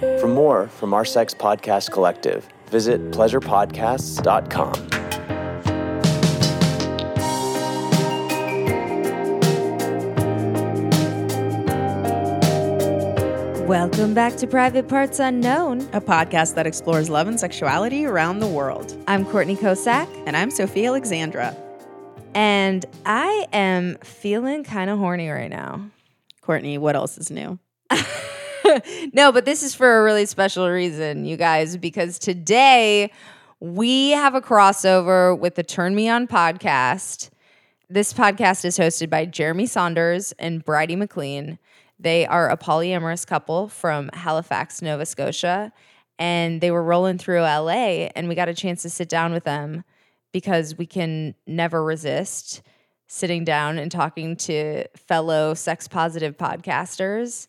For 0.00 0.28
more 0.28 0.68
from 0.68 0.94
our 0.94 1.04
sex 1.04 1.34
podcast 1.34 1.90
collective, 1.90 2.48
visit 2.70 3.10
pleasurepodcasts.com. 3.10 4.88
Welcome 13.68 14.14
back 14.14 14.34
to 14.36 14.46
Private 14.46 14.88
Parts 14.88 15.18
Unknown. 15.18 15.82
a 15.92 16.00
podcast 16.00 16.54
that 16.54 16.66
explores 16.66 17.10
love 17.10 17.28
and 17.28 17.38
sexuality 17.38 18.06
around 18.06 18.38
the 18.38 18.46
world. 18.46 18.96
I'm 19.06 19.26
Courtney 19.26 19.56
Kocak, 19.56 20.08
And 20.26 20.34
I'm 20.36 20.50
Sophie 20.50 20.86
Alexandra. 20.86 21.54
and 22.34 22.86
I 23.04 23.46
am 23.52 23.96
feeling 24.02 24.64
kind 24.64 24.88
of 24.88 24.98
horny 24.98 25.28
right 25.28 25.50
now. 25.50 25.90
Courtney, 26.40 26.78
what 26.78 26.96
else 26.96 27.18
is 27.18 27.30
new? 27.30 27.58
no, 29.12 29.32
but 29.32 29.44
this 29.44 29.62
is 29.62 29.74
for 29.74 30.00
a 30.00 30.02
really 30.02 30.26
special 30.26 30.68
reason, 30.68 31.24
you 31.24 31.36
guys, 31.36 31.76
because 31.76 32.18
today 32.18 33.10
we 33.60 34.10
have 34.10 34.34
a 34.34 34.40
crossover 34.40 35.38
with 35.38 35.54
the 35.54 35.62
Turn 35.62 35.94
Me 35.94 36.08
On 36.08 36.26
podcast. 36.26 37.30
This 37.88 38.12
podcast 38.12 38.64
is 38.64 38.78
hosted 38.78 39.10
by 39.10 39.24
Jeremy 39.24 39.66
Saunders 39.66 40.32
and 40.38 40.64
Bridie 40.64 40.96
McLean. 40.96 41.58
They 41.98 42.26
are 42.26 42.50
a 42.50 42.56
polyamorous 42.56 43.26
couple 43.26 43.68
from 43.68 44.10
Halifax, 44.12 44.82
Nova 44.82 45.06
Scotia, 45.06 45.72
and 46.18 46.60
they 46.60 46.70
were 46.70 46.82
rolling 46.82 47.18
through 47.18 47.40
LA, 47.40 48.08
and 48.14 48.28
we 48.28 48.34
got 48.34 48.48
a 48.48 48.54
chance 48.54 48.82
to 48.82 48.90
sit 48.90 49.08
down 49.08 49.32
with 49.32 49.44
them 49.44 49.84
because 50.32 50.76
we 50.76 50.86
can 50.86 51.34
never 51.46 51.82
resist 51.82 52.62
sitting 53.06 53.44
down 53.44 53.78
and 53.78 53.90
talking 53.90 54.36
to 54.36 54.84
fellow 54.94 55.54
sex 55.54 55.88
positive 55.88 56.36
podcasters. 56.36 57.48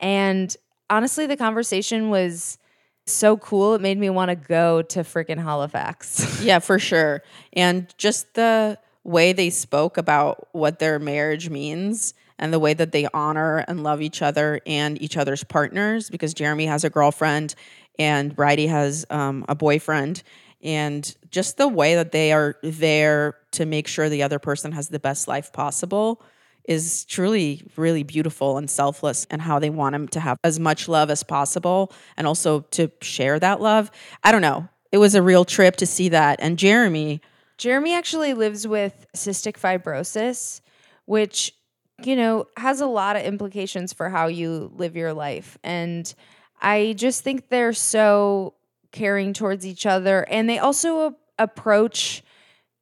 And 0.00 0.54
honestly, 0.90 1.26
the 1.26 1.36
conversation 1.36 2.10
was 2.10 2.58
so 3.06 3.36
cool. 3.36 3.74
It 3.74 3.80
made 3.80 3.98
me 3.98 4.10
want 4.10 4.30
to 4.30 4.34
go 4.34 4.82
to 4.82 5.00
freaking 5.00 5.42
Halifax. 5.42 6.40
Yeah, 6.44 6.58
for 6.58 6.78
sure. 6.78 7.22
And 7.52 7.92
just 7.96 8.34
the 8.34 8.78
way 9.02 9.32
they 9.32 9.50
spoke 9.50 9.96
about 9.96 10.48
what 10.52 10.78
their 10.78 10.98
marriage 10.98 11.48
means 11.48 12.14
and 12.38 12.52
the 12.52 12.58
way 12.58 12.74
that 12.74 12.92
they 12.92 13.06
honor 13.14 13.58
and 13.68 13.82
love 13.82 14.02
each 14.02 14.20
other 14.20 14.60
and 14.66 15.00
each 15.00 15.16
other's 15.16 15.44
partners 15.44 16.10
because 16.10 16.34
Jeremy 16.34 16.66
has 16.66 16.84
a 16.84 16.90
girlfriend 16.90 17.54
and 17.98 18.34
Bridie 18.34 18.66
has 18.66 19.06
um, 19.10 19.44
a 19.48 19.54
boyfriend. 19.54 20.22
And 20.62 21.14
just 21.30 21.56
the 21.56 21.68
way 21.68 21.94
that 21.94 22.12
they 22.12 22.32
are 22.32 22.56
there 22.62 23.36
to 23.52 23.66
make 23.66 23.86
sure 23.86 24.08
the 24.08 24.22
other 24.22 24.38
person 24.38 24.72
has 24.72 24.88
the 24.88 24.98
best 24.98 25.28
life 25.28 25.52
possible 25.52 26.22
is 26.64 27.04
truly 27.04 27.62
really 27.76 28.02
beautiful 28.02 28.56
and 28.56 28.70
selfless 28.70 29.26
and 29.30 29.42
how 29.42 29.58
they 29.58 29.70
want 29.70 29.92
them 29.92 30.08
to 30.08 30.20
have 30.20 30.38
as 30.44 30.58
much 30.58 30.88
love 30.88 31.10
as 31.10 31.22
possible 31.22 31.92
and 32.16 32.26
also 32.26 32.60
to 32.70 32.90
share 33.00 33.38
that 33.38 33.60
love. 33.60 33.90
I 34.22 34.32
don't 34.32 34.42
know. 34.42 34.68
It 34.92 34.98
was 34.98 35.14
a 35.14 35.22
real 35.22 35.44
trip 35.44 35.76
to 35.76 35.86
see 35.86 36.10
that. 36.10 36.38
And 36.40 36.58
Jeremy, 36.58 37.20
Jeremy 37.58 37.94
actually 37.94 38.34
lives 38.34 38.66
with 38.66 39.06
cystic 39.14 39.58
fibrosis, 39.58 40.60
which, 41.04 41.54
you 42.02 42.16
know, 42.16 42.46
has 42.56 42.80
a 42.80 42.86
lot 42.86 43.16
of 43.16 43.22
implications 43.22 43.92
for 43.92 44.08
how 44.08 44.28
you 44.28 44.70
live 44.74 44.96
your 44.96 45.12
life. 45.12 45.58
And 45.62 46.12
I 46.60 46.94
just 46.96 47.22
think 47.22 47.48
they're 47.48 47.72
so 47.72 48.54
caring 48.92 49.32
towards 49.32 49.66
each 49.66 49.84
other. 49.84 50.22
And 50.30 50.48
they 50.48 50.58
also 50.58 51.16
approach 51.38 52.22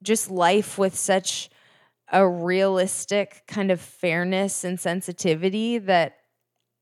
just 0.03 0.29
life 0.29 0.77
with 0.77 0.95
such 0.95 1.49
a 2.13 2.27
realistic 2.27 3.43
kind 3.47 3.71
of 3.71 3.81
fairness 3.81 4.63
and 4.63 4.79
sensitivity 4.79 5.79
that 5.79 6.17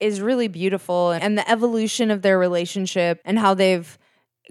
is 0.02 0.20
really 0.20 0.50
beautiful. 0.50 1.12
And 1.12 1.38
the 1.38 1.50
evolution 1.50 2.12
of 2.12 2.22
their 2.22 2.38
relationship 2.38 3.22
and 3.24 3.40
how 3.40 3.54
they've 3.54 3.98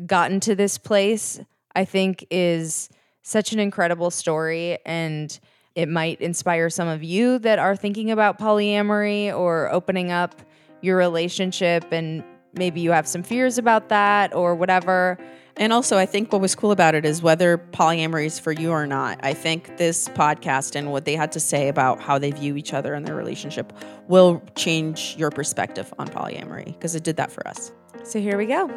gotten 0.07 0.41
to 0.41 0.55
this 0.55 0.79
place, 0.79 1.39
I 1.75 1.85
think, 1.85 2.25
is 2.31 2.89
such 3.23 3.53
an 3.53 3.59
incredible 3.59 4.11
story. 4.11 4.79
And 4.87 5.39
it 5.75 5.89
might 5.89 6.21
inspire 6.21 6.71
some 6.71 6.89
of 6.89 7.05
you 7.05 7.39
that 7.41 7.59
are 7.59 7.77
thinking 7.77 8.11
about 8.11 8.39
polyamory 8.39 9.37
or 9.37 9.71
opening 9.71 10.11
up 10.11 10.41
your 10.81 10.97
relationship. 10.97 11.93
And 11.93 12.25
maybe 12.55 12.81
you 12.81 12.93
have 12.93 13.07
some 13.07 13.23
fears 13.23 13.59
about 13.59 13.91
that 13.91 14.35
or 14.35 14.55
whatever. 14.55 15.19
And 15.57 15.73
also 15.73 15.97
I 15.97 16.07
think 16.07 16.33
what 16.33 16.41
was 16.41 16.55
cool 16.55 16.73
about 16.73 16.95
it 16.95 17.05
is 17.05 17.23
whether 17.23 17.59
polyamory 17.59 18.27
is 18.27 18.39
for 18.39 18.53
you 18.53 18.71
or 18.71 18.87
not. 18.87 19.21
I 19.23 19.35
think 19.35 19.77
this 19.77 20.09
podcast 20.09 20.77
and 20.77 20.91
what 20.91 21.05
they 21.05 21.17
had 21.17 21.33
to 21.33 21.41
say 21.41 21.69
about 21.69 22.01
how 22.01 22.19
they 22.19 22.31
view 22.31 22.57
each 22.57 22.73
other 22.73 22.95
and 22.95 23.07
their 23.07 23.15
relationship 23.15 23.73
will 24.09 24.43
change 24.57 25.17
your 25.19 25.31
perspective 25.31 25.93
on 25.99 26.09
polyamory 26.09 26.67
because 26.67 26.95
it 26.95 27.05
did 27.05 27.17
that 27.17 27.31
for 27.31 27.47
us. 27.47 27.73
So 28.05 28.21
here 28.21 28.39
we 28.39 28.47
go. 28.47 28.71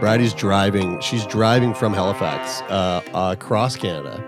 Bridie's 0.00 0.34
driving. 0.34 0.98
She's 1.00 1.24
driving 1.26 1.72
from 1.72 1.92
Halifax 1.92 2.62
uh, 2.62 3.02
across 3.14 3.76
Canada, 3.76 4.18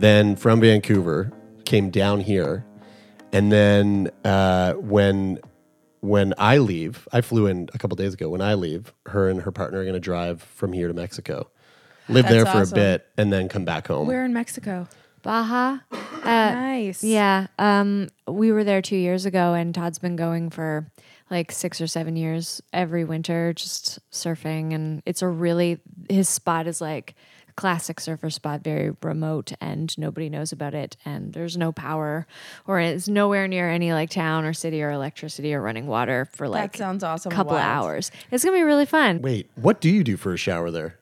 then 0.00 0.36
from 0.36 0.60
Vancouver, 0.60 1.32
came 1.64 1.90
down 1.90 2.20
here, 2.20 2.64
and 3.32 3.52
then 3.52 4.10
uh, 4.24 4.74
when 4.74 5.40
when 6.00 6.32
I 6.38 6.58
leave, 6.58 7.08
I 7.12 7.20
flew 7.20 7.46
in 7.46 7.68
a 7.74 7.78
couple 7.78 7.96
days 7.96 8.14
ago. 8.14 8.28
When 8.28 8.40
I 8.40 8.54
leave, 8.54 8.92
her 9.06 9.28
and 9.28 9.42
her 9.42 9.50
partner 9.52 9.80
are 9.80 9.84
going 9.84 9.94
to 9.94 10.00
drive 10.00 10.42
from 10.42 10.72
here 10.72 10.88
to 10.88 10.94
Mexico, 10.94 11.50
live 12.08 12.28
there 12.28 12.46
for 12.46 12.58
awesome. 12.58 12.78
a 12.78 12.80
bit, 12.80 13.06
and 13.16 13.32
then 13.32 13.48
come 13.48 13.64
back 13.64 13.88
home. 13.88 14.06
We're 14.06 14.24
in 14.24 14.32
Mexico. 14.32 14.88
Baja. 15.22 15.78
Uh, 15.90 15.98
Nice. 16.24 17.02
Yeah. 17.02 17.48
Um, 17.58 18.08
we 18.26 18.52
were 18.52 18.64
there 18.64 18.82
two 18.82 18.96
years 18.96 19.26
ago, 19.26 19.54
and 19.54 19.74
Todd's 19.74 19.98
been 19.98 20.16
going 20.16 20.50
for 20.50 20.90
like 21.30 21.52
six 21.52 21.80
or 21.80 21.86
seven 21.86 22.16
years 22.16 22.62
every 22.72 23.04
winter, 23.04 23.52
just 23.52 23.98
surfing. 24.10 24.74
And 24.74 25.02
it's 25.04 25.22
a 25.22 25.28
really, 25.28 25.80
his 26.08 26.28
spot 26.28 26.66
is 26.66 26.80
like 26.80 27.14
a 27.14 27.16
classic 27.58 27.98
surfer 27.98 28.30
spot, 28.30 28.62
very 28.62 28.92
remote, 29.02 29.52
and 29.60 29.98
nobody 29.98 30.30
knows 30.30 30.52
about 30.52 30.74
it. 30.74 30.96
And 31.04 31.32
there's 31.32 31.56
no 31.56 31.72
power, 31.72 32.24
or 32.68 32.78
it's 32.78 33.08
nowhere 33.08 33.48
near 33.48 33.68
any 33.68 33.92
like 33.92 34.10
town 34.10 34.44
or 34.44 34.52
city 34.52 34.80
or 34.80 34.92
electricity 34.92 35.52
or 35.52 35.60
running 35.60 35.88
water 35.88 36.28
for 36.32 36.46
like 36.48 36.76
sounds 36.76 37.02
awesome. 37.02 37.32
a 37.32 37.34
couple 37.34 37.54
Wild. 37.54 37.64
hours. 37.66 38.12
It's 38.30 38.44
gonna 38.44 38.56
be 38.56 38.62
really 38.62 38.86
fun. 38.86 39.20
Wait, 39.22 39.50
what 39.56 39.80
do 39.80 39.90
you 39.90 40.04
do 40.04 40.16
for 40.16 40.32
a 40.32 40.36
shower 40.36 40.70
there? 40.70 40.98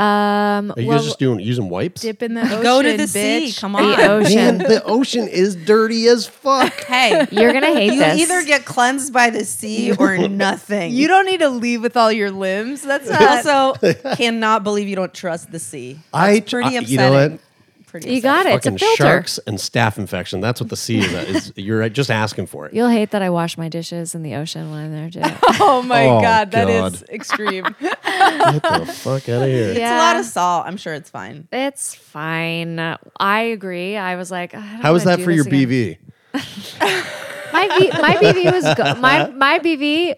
Um, 0.00 0.72
Are 0.76 0.80
you 0.80 0.86
well, 0.88 0.96
guys 0.98 1.06
just 1.06 1.18
doing 1.18 1.40
using 1.40 1.68
wipes? 1.68 2.00
Dip 2.00 2.22
in 2.22 2.32
the 2.34 2.40
ocean. 2.42 2.62
Go 2.62 2.80
to 2.80 2.96
the 2.96 3.02
bitch. 3.02 3.08
sea. 3.48 3.52
Come 3.60 3.72
the 3.72 3.78
on. 3.78 4.22
Man, 4.22 4.58
the 4.58 4.82
ocean 4.84 5.28
is 5.28 5.54
dirty 5.56 6.06
as 6.08 6.26
fuck. 6.26 6.72
Hey, 6.90 7.26
You're 7.30 7.52
gonna 7.52 7.66
hate 7.72 7.92
you 7.92 7.98
this. 8.00 8.16
You 8.18 8.22
either 8.24 8.44
get 8.44 8.64
cleansed 8.64 9.12
by 9.12 9.30
the 9.30 9.44
sea 9.44 9.92
or 9.98 10.16
nothing. 10.18 10.92
You 10.92 11.06
don't 11.06 11.24
need 11.26 11.38
to 11.40 11.48
leave 11.48 11.82
with 11.82 11.96
all 11.96 12.10
your 12.10 12.30
limbs. 12.32 12.82
That's 12.82 13.08
not. 13.08 13.46
also 13.46 14.14
cannot 14.16 14.64
believe 14.64 14.88
you 14.88 14.96
don't 14.96 15.14
trust 15.14 15.52
the 15.52 15.58
sea. 15.60 16.00
I 16.12 16.40
That's 16.40 16.50
pretty 16.50 16.76
I- 16.78 16.80
You 16.80 16.96
know 16.96 17.12
what? 17.12 17.40
Pretty 17.90 18.14
you 18.14 18.20
got 18.22 18.46
it. 18.46 18.54
It's 18.54 18.66
a 18.66 18.70
filter. 18.78 18.96
sharks 18.96 19.38
and 19.46 19.58
staph 19.58 19.98
infection. 19.98 20.40
That's 20.40 20.60
what 20.60 20.70
the 20.70 20.76
sea 20.76 21.00
is. 21.00 21.48
is 21.48 21.52
you're 21.56 21.88
just 21.88 22.10
asking 22.10 22.46
for 22.46 22.66
it. 22.66 22.72
You'll 22.74 22.88
hate 22.88 23.10
that 23.10 23.20
I 23.22 23.30
wash 23.30 23.58
my 23.58 23.68
dishes 23.68 24.14
in 24.14 24.22
the 24.22 24.36
ocean 24.36 24.70
when 24.70 24.80
I'm 24.84 24.92
there 24.92 25.10
too. 25.10 25.36
oh 25.60 25.82
my 25.82 26.04
Oh, 26.06 26.20
god, 26.20 26.52
that 26.52 26.68
is 26.70 27.00
God. 27.00 27.08
extreme. 27.10 27.64
Get 27.80 28.00
the 28.62 28.86
fuck 28.94 29.28
out 29.28 29.42
of 29.42 29.48
here. 29.48 29.70
It's 29.70 29.78
a 29.80 29.96
lot 29.98 30.16
of 30.16 30.24
salt. 30.24 30.66
I'm 30.66 30.76
sure 30.76 30.94
it's 30.94 31.10
fine. 31.10 31.48
It's 31.50 31.94
fine. 31.94 32.78
I 33.18 33.40
agree. 33.40 33.96
I 33.96 34.14
was 34.16 34.30
like, 34.30 34.54
I 34.54 34.58
don't 34.60 34.66
How 34.82 34.92
was 34.92 35.04
that 35.04 35.16
do 35.16 35.24
for 35.24 35.30
your 35.32 35.44
this 35.44 35.52
again. 35.52 35.68
BV? 35.68 35.98
My 37.52 37.66
v, 37.78 37.90
my 38.00 38.14
BV 38.14 38.52
was 38.52 38.74
go- 38.76 38.94
my 39.00 39.28
my 39.30 39.58
BV 39.58 40.14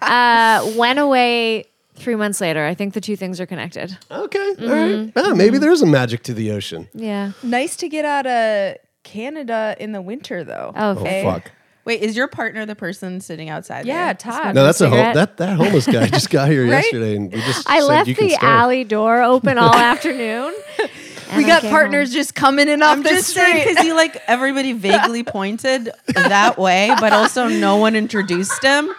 uh, 0.00 0.72
went 0.78 0.98
away 0.98 1.66
three 2.00 2.16
months 2.16 2.40
later. 2.40 2.64
I 2.66 2.74
think 2.74 2.94
the 2.94 3.00
two 3.00 3.16
things 3.16 3.40
are 3.40 3.46
connected. 3.46 3.96
Okay, 4.10 4.38
all 4.38 4.54
Mm-hmm. 4.54 5.02
right. 5.04 5.12
Ah, 5.16 5.34
maybe 5.34 5.58
there's 5.58 5.82
a 5.82 5.86
magic 5.86 6.22
to 6.24 6.34
the 6.34 6.50
ocean. 6.52 6.88
Yeah. 6.94 7.32
nice 7.42 7.76
to 7.76 7.88
get 7.88 8.04
out 8.04 8.26
of 8.26 8.76
Canada 9.04 9.76
in 9.78 9.92
the 9.92 10.02
winter 10.02 10.44
though. 10.44 10.72
Oh, 10.76 10.88
Oh 10.96 11.00
okay. 11.00 11.22
fuck. 11.24 11.50
Wait, 11.86 12.02
is 12.02 12.14
your 12.14 12.28
partner 12.28 12.66
the 12.66 12.74
person 12.76 13.20
sitting 13.20 13.48
outside? 13.48 13.86
Yeah, 13.86 14.06
there? 14.06 14.14
Todd. 14.14 14.54
No, 14.54 14.64
that's 14.64 14.80
a 14.82 14.88
whole, 14.88 14.98
cigarette? 14.98 15.14
that 15.14 15.36
that 15.38 15.56
homeless 15.56 15.86
guy 15.86 16.06
just 16.08 16.28
got 16.30 16.48
here 16.50 16.64
Right? 16.70 16.82
yesterday, 16.84 17.16
and 17.16 17.32
we 17.32 17.40
just 17.40 17.68
I 17.68 17.78
said 17.80 17.86
left 17.86 18.08
you 18.08 18.14
can 18.14 18.28
the 18.28 18.34
stay. 18.34 18.46
alley 18.46 18.84
door 18.84 19.22
open 19.22 19.56
all 19.58 19.74
afternoon. 19.74 20.54
we 21.36 21.44
got 21.44 21.62
partners 21.62 22.12
just 22.12 22.34
coming 22.34 22.68
in 22.68 22.82
off 22.82 22.98
I'm 22.98 23.02
the 23.02 23.08
just 23.10 23.28
saying 23.30 23.60
street. 23.62 23.68
because 23.74 23.84
he 23.84 23.92
like 23.94 24.20
everybody 24.26 24.72
vaguely 24.74 25.24
pointed 25.24 25.90
that 26.08 26.58
way, 26.58 26.94
but 27.00 27.12
also 27.14 27.48
no 27.48 27.76
one 27.78 27.96
introduced 27.96 28.62
him. 28.62 28.90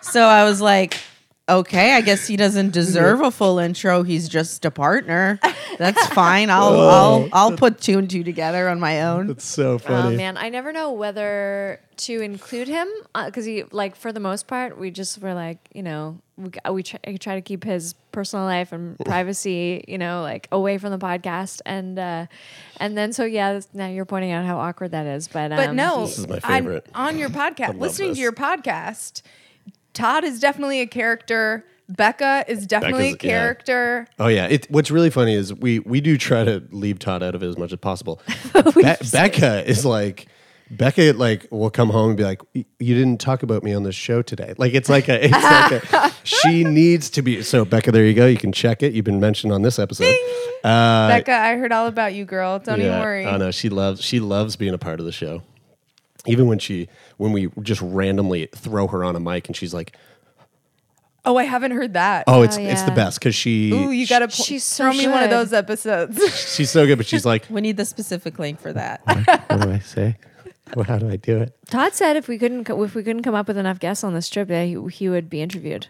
So 0.00 0.22
I 0.22 0.44
was 0.44 0.60
like, 0.62 0.96
okay, 1.50 1.94
I 1.94 2.00
guess 2.00 2.26
he 2.26 2.36
doesn't 2.36 2.70
deserve 2.72 3.20
a 3.20 3.30
full 3.30 3.58
intro. 3.58 4.02
He's 4.02 4.28
just 4.28 4.64
a 4.64 4.70
partner. 4.70 5.38
That's 5.78 6.06
fine. 6.14 6.50
I'll 6.50 6.80
I'll 6.80 7.28
I'll 7.32 7.56
put 7.56 7.80
two 7.80 7.98
and 7.98 8.08
two 8.08 8.24
together 8.24 8.68
on 8.68 8.80
my 8.80 9.02
own. 9.02 9.30
It's 9.30 9.44
so 9.44 9.78
funny. 9.78 10.14
Oh 10.14 10.16
man, 10.16 10.36
I 10.36 10.48
never 10.48 10.72
know 10.72 10.92
whether 10.92 11.80
to 11.98 12.20
include 12.22 12.66
him 12.68 12.88
because 13.26 13.44
he 13.44 13.64
like 13.72 13.94
for 13.94 14.10
the 14.10 14.20
most 14.20 14.46
part 14.46 14.78
we 14.78 14.90
just 14.90 15.20
were 15.20 15.34
like 15.34 15.58
you 15.74 15.82
know 15.82 16.18
we 16.38 16.50
we 16.72 16.82
try, 16.82 16.98
I 17.06 17.16
try 17.16 17.34
to 17.34 17.42
keep 17.42 17.62
his 17.62 17.92
personal 18.10 18.46
life 18.46 18.72
and 18.72 18.98
privacy 19.04 19.84
you 19.86 19.98
know 19.98 20.22
like 20.22 20.48
away 20.50 20.78
from 20.78 20.92
the 20.92 20.98
podcast 20.98 21.60
and 21.66 21.98
uh 21.98 22.24
and 22.78 22.96
then 22.96 23.12
so 23.12 23.26
yeah 23.26 23.60
now 23.74 23.86
you're 23.88 24.06
pointing 24.06 24.32
out 24.32 24.46
how 24.46 24.56
awkward 24.58 24.92
that 24.92 25.04
is 25.04 25.28
but 25.28 25.50
But 25.50 25.68
um, 25.70 25.76
no, 25.76 26.06
This 26.06 26.18
is 26.20 26.26
my 26.26 26.36
on- 26.36 26.40
favorite. 26.40 26.86
On, 26.94 27.18
your 27.18 27.28
podcast, 27.28 27.78
listening 27.78 28.10
this. 28.10 28.16
to 28.18 28.22
your 28.22 28.32
podcast, 28.32 29.20
Todd 29.92 30.24
is 30.24 30.40
definitely 30.40 30.80
a 30.80 30.86
character. 30.86 31.64
Becca 31.88 32.44
is 32.46 32.66
definitely 32.66 33.08
a 33.08 33.12
Becca's- 33.12 33.26
yeah. 33.26 33.38
character. 33.38 34.06
Oh 34.18 34.28
yeah, 34.28 34.46
it, 34.46 34.70
what's 34.70 34.90
really 34.90 35.10
funny 35.10 35.34
is 35.34 35.52
we 35.52 35.80
we 35.80 36.00
do 36.00 36.16
try 36.16 36.44
to 36.44 36.62
leave 36.70 36.98
Todd 36.98 37.22
out 37.22 37.34
of 37.34 37.42
it 37.42 37.48
as 37.48 37.58
much 37.58 37.72
as 37.72 37.78
possible. 37.78 38.20
Be- 38.74 38.94
Becca 39.10 39.68
is 39.68 39.84
like 39.84 40.28
Becca 40.70 41.14
like 41.14 41.48
will 41.50 41.68
come 41.70 41.90
home 41.90 42.10
and 42.10 42.16
be 42.16 42.22
like, 42.22 42.42
"You 42.54 42.94
didn't 42.94 43.18
talk 43.18 43.42
about 43.42 43.64
me 43.64 43.74
on 43.74 43.82
this 43.82 43.96
show 43.96 44.22
today." 44.22 44.54
Like 44.56 44.72
it's 44.72 44.88
like 44.88 45.08
a, 45.08 45.24
it's 45.24 45.32
like 45.32 45.92
a 45.92 46.14
she 46.22 46.62
needs 46.62 47.10
to 47.10 47.22
be. 47.22 47.42
So 47.42 47.64
Becca, 47.64 47.90
there 47.90 48.04
you 48.06 48.14
go. 48.14 48.26
You 48.28 48.36
can 48.38 48.52
check 48.52 48.84
it. 48.84 48.92
You've 48.92 49.04
been 49.04 49.18
mentioned 49.18 49.52
on 49.52 49.62
this 49.62 49.80
episode. 49.80 50.14
Uh, 50.62 51.08
Becca, 51.08 51.32
I 51.32 51.56
heard 51.56 51.72
all 51.72 51.88
about 51.88 52.14
you, 52.14 52.24
girl. 52.24 52.60
Don't 52.60 52.78
even 52.80 53.00
worry. 53.00 53.26
I 53.26 53.36
know 53.36 53.50
she 53.50 53.68
loves 53.68 54.00
she 54.00 54.20
loves 54.20 54.54
being 54.54 54.74
a 54.74 54.78
part 54.78 55.00
of 55.00 55.06
the 55.06 55.12
show. 55.12 55.42
Even 56.26 56.46
when 56.46 56.58
she 56.60 56.88
when 57.20 57.32
we 57.32 57.48
just 57.62 57.82
randomly 57.82 58.46
throw 58.54 58.86
her 58.88 59.04
on 59.04 59.14
a 59.14 59.20
mic 59.20 59.46
and 59.46 59.54
she's 59.56 59.74
like, 59.74 59.94
Oh, 61.22 61.36
I 61.36 61.44
haven't 61.44 61.72
heard 61.72 61.92
that. 61.92 62.24
"Oh, 62.26 62.40
it's 62.40 62.56
Oh, 62.56 62.62
it's 62.62 62.80
the 62.80 62.88
yeah. 62.88 62.94
best" 62.94 63.18
because 63.20 63.34
she 63.34 63.70
Ooh, 63.72 63.90
you 63.90 64.06
gotta 64.06 64.26
po- 64.26 64.32
She's 64.42 64.64
so 64.64 64.84
throw 64.84 64.94
me 64.94 65.06
one 65.06 65.22
of 65.22 65.28
good. 65.28 65.36
those 65.36 65.52
episodes. 65.52 66.18
she's 66.56 66.70
so 66.70 66.86
good, 66.86 66.96
but 66.96 67.04
she's 67.06 67.26
like, 67.26 67.44
We 67.50 67.60
need 67.60 67.76
the 67.76 67.84
specific 67.84 68.38
link 68.38 68.58
for 68.58 68.72
that. 68.72 69.02
"What 69.04 69.60
do 69.60 69.70
I 69.70 69.80
say? 69.80 70.16
Well, 70.74 70.84
how 70.86 70.96
do 70.98 71.10
I 71.10 71.16
do 71.16 71.36
it?" 71.42 71.54
Todd 71.68 71.92
said 71.92 72.16
if 72.16 72.26
we 72.26 72.38
couldn't 72.38 72.64
co- 72.64 72.82
if 72.84 72.94
we 72.94 73.02
couldn't 73.02 73.22
come 73.22 73.34
up 73.34 73.48
with 73.48 73.58
enough 73.58 73.78
guests 73.78 74.02
on 74.02 74.14
this 74.14 74.30
trip 74.30 74.48
that 74.48 74.64
he, 74.66 74.82
he 74.90 75.10
would 75.10 75.28
be 75.28 75.42
interviewed. 75.42 75.88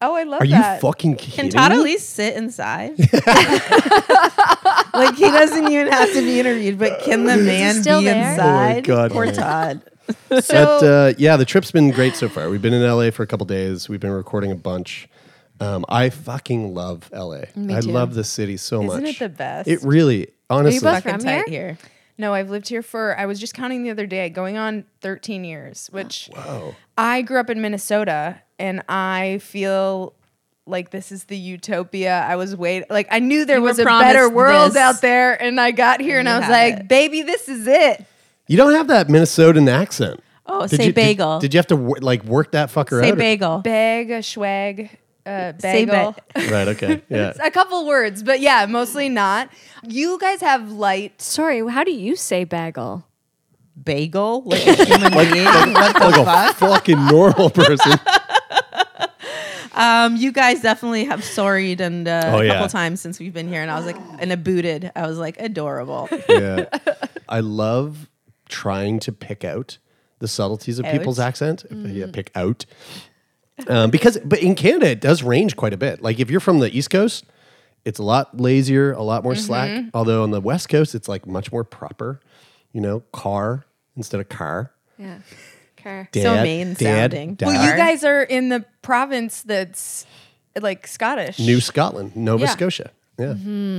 oh, 0.00 0.14
I 0.14 0.22
love 0.22 0.40
Are 0.40 0.46
you 0.46 0.52
that. 0.52 0.80
fucking 0.80 1.16
kidding 1.16 1.34
Can 1.36 1.50
Todd 1.50 1.72
at 1.72 1.76
me? 1.78 1.84
least 1.84 2.08
sit 2.10 2.34
inside? 2.34 2.98
like 4.94 5.14
he 5.16 5.28
doesn't 5.30 5.68
even 5.70 5.88
have 5.88 6.10
to 6.14 6.22
be 6.22 6.40
interviewed, 6.40 6.78
but 6.78 7.00
can 7.02 7.24
the 7.24 7.36
man 7.36 7.74
still 7.82 8.00
be 8.00 8.06
there? 8.06 8.30
inside? 8.30 8.46
Oh 8.46 8.74
my 8.76 8.80
God. 8.80 9.10
Poor 9.12 9.30
Todd. 9.30 9.82
But 10.28 10.50
uh, 10.82 11.12
yeah, 11.18 11.36
the 11.36 11.44
trip's 11.44 11.70
been 11.70 11.90
great 11.90 12.14
so 12.16 12.28
far. 12.28 12.48
We've 12.50 12.62
been 12.62 12.74
in 12.74 12.82
LA 12.82 13.10
for 13.10 13.22
a 13.22 13.26
couple 13.26 13.46
days. 13.46 13.88
We've 13.88 14.00
been 14.00 14.10
recording 14.10 14.50
a 14.50 14.54
bunch. 14.56 15.08
Um, 15.60 15.84
I 15.88 16.10
fucking 16.10 16.72
love 16.74 17.10
LA. 17.12 17.42
Me 17.56 17.74
I 17.74 17.80
too. 17.80 17.90
love 17.90 18.14
the 18.14 18.24
city 18.24 18.56
so 18.56 18.82
much. 18.82 19.02
Isn't 19.02 19.06
it 19.06 19.18
the 19.18 19.28
best? 19.28 19.68
It 19.68 19.82
really, 19.82 20.28
honestly. 20.48 20.80
both 20.80 21.02
Fucking 21.02 21.12
from 21.12 21.20
tight 21.20 21.48
here? 21.48 21.68
here. 21.74 21.78
no, 22.16 22.32
I've 22.32 22.48
lived 22.50 22.68
here 22.68 22.82
for, 22.82 23.18
I 23.18 23.26
was 23.26 23.40
just 23.40 23.54
counting 23.54 23.82
the 23.82 23.90
other 23.90 24.06
day, 24.06 24.28
going 24.30 24.56
on 24.56 24.84
13 25.00 25.44
years, 25.44 25.88
which 25.90 26.30
Whoa. 26.34 26.74
I 26.96 27.22
grew 27.22 27.40
up 27.40 27.50
in 27.50 27.60
Minnesota 27.60 28.40
and 28.58 28.82
I 28.88 29.38
feel 29.42 30.14
like 30.66 30.90
this 30.90 31.10
is 31.10 31.24
the 31.24 31.36
utopia 31.38 32.20
I 32.28 32.36
was 32.36 32.54
waiting. 32.54 32.86
Like 32.90 33.08
I 33.10 33.18
knew 33.20 33.44
there 33.44 33.56
You 33.56 33.62
were 33.62 33.68
was 33.68 33.78
a 33.78 33.82
promised 33.84 34.06
better 34.12 34.28
world 34.30 34.72
this. 34.72 34.76
out 34.76 35.00
there 35.00 35.40
and 35.42 35.60
I 35.60 35.70
got 35.72 36.00
here 36.00 36.18
and, 36.18 36.28
you 36.28 36.34
I 36.34 36.36
was 36.38 36.44
have 36.44 36.52
like, 36.52 36.74
it. 36.80 36.88
baby, 36.88 37.22
this 37.22 37.48
is 37.48 37.66
it. 37.66 38.04
You 38.48 38.56
don't 38.56 38.72
have 38.72 38.88
that 38.88 39.06
Minnesotan 39.08 39.68
accent. 39.68 40.20
Oh, 40.46 40.66
Did 40.66 40.76
say 40.80 40.86
you, 40.86 40.92
bagel. 40.94 41.38
Did, 41.40 41.52
you 41.54 41.58
have 41.58 41.66
to 41.68 41.76
wo- 41.76 41.96
like 42.00 42.24
work 42.24 42.52
that 42.52 42.70
fucker 42.70 43.00
say 43.00 43.08
out? 43.08 43.12
or- 43.14 43.16
bagel. 43.16 43.58
Bag, 43.58 44.10
a 44.10 44.22
swag, 44.22 44.90
uh, 45.26 45.52
Say 45.58 45.84
bagel. 45.84 46.16
ba- 46.34 46.40
Right. 46.50 46.68
Okay. 46.68 47.02
Yeah. 47.10 47.34
a 47.42 47.50
couple 47.50 47.86
words, 47.86 48.22
but 48.22 48.40
yeah, 48.40 48.64
mostly 48.66 49.10
not. 49.10 49.50
You 49.86 50.18
guys 50.18 50.40
have 50.40 50.72
light. 50.72 51.20
Sorry, 51.20 51.66
how 51.68 51.84
do 51.84 51.92
you 51.92 52.16
say 52.16 52.44
bagel? 52.44 53.04
bagel 53.84 54.42
like 54.46 54.66
a 54.66 54.84
human 54.86 55.12
being. 55.12 55.44
What 55.44 55.94
the 55.94 56.22
like 56.24 56.50
a 56.50 56.54
fucking 56.54 57.06
normal 57.06 57.50
person. 57.50 57.92
Um, 59.74 60.16
you 60.16 60.32
guys 60.32 60.60
definitely 60.62 61.04
have 61.04 61.22
sorried 61.22 61.80
and 61.80 62.08
uh, 62.08 62.22
Oh, 62.26 62.38
a 62.40 62.44
yeah. 62.46 62.66
times 62.66 63.00
since 63.00 63.20
we've 63.20 63.32
been 63.32 63.46
here, 63.46 63.62
and 63.62 63.70
I 63.70 63.76
was 63.76 63.86
like, 63.86 63.96
and 64.18 64.32
a 64.32 64.36
booted. 64.36 64.90
I 64.96 65.06
was 65.06 65.18
like, 65.18 65.36
adorable. 65.40 66.08
yeah. 66.28 66.64
I 67.28 67.38
love 67.40 68.08
trying 68.48 68.98
to 69.00 69.12
pick 69.12 69.44
out 69.44 69.78
the 70.18 70.28
subtleties 70.28 70.78
of 70.78 70.86
people's 70.86 71.18
Out. 71.20 71.28
accent. 71.28 71.64
Yeah, 71.70 72.06
pick 72.12 72.30
out. 72.34 72.64
Um, 73.66 73.90
because, 73.90 74.18
but 74.24 74.40
in 74.40 74.54
Canada, 74.54 74.88
it 74.88 75.00
does 75.00 75.22
range 75.22 75.56
quite 75.56 75.72
a 75.72 75.76
bit. 75.76 76.00
Like 76.02 76.20
if 76.20 76.30
you're 76.30 76.40
from 76.40 76.58
the 76.60 76.76
East 76.76 76.90
Coast, 76.90 77.24
it's 77.84 77.98
a 77.98 78.02
lot 78.02 78.38
lazier, 78.40 78.92
a 78.92 79.02
lot 79.02 79.22
more 79.24 79.34
slack. 79.34 79.84
Although 79.94 80.22
on 80.22 80.30
the 80.30 80.40
West 80.40 80.68
Coast, 80.68 80.94
it's 80.94 81.08
like 81.08 81.26
much 81.26 81.50
more 81.52 81.64
proper. 81.64 82.20
You 82.72 82.80
know, 82.80 83.00
car 83.12 83.64
instead 83.96 84.20
of 84.20 84.28
car. 84.28 84.72
Yeah. 84.98 85.18
Car. 85.76 86.08
Dad, 86.12 86.22
So 86.22 86.34
Maine 86.42 86.74
dad, 86.74 87.12
sounding. 87.12 87.34
dad. 87.34 87.46
Well, 87.46 87.64
you 87.70 87.76
guys 87.76 88.04
are 88.04 88.22
in 88.22 88.48
the 88.48 88.64
province 88.82 89.42
that's 89.42 90.06
like 90.60 90.86
Scottish. 90.86 91.38
New 91.38 91.60
Scotland, 91.60 92.14
Nova 92.16 92.44
Yeah. 92.44 92.50
Scotia. 92.50 92.90
Yeah. 93.18 93.34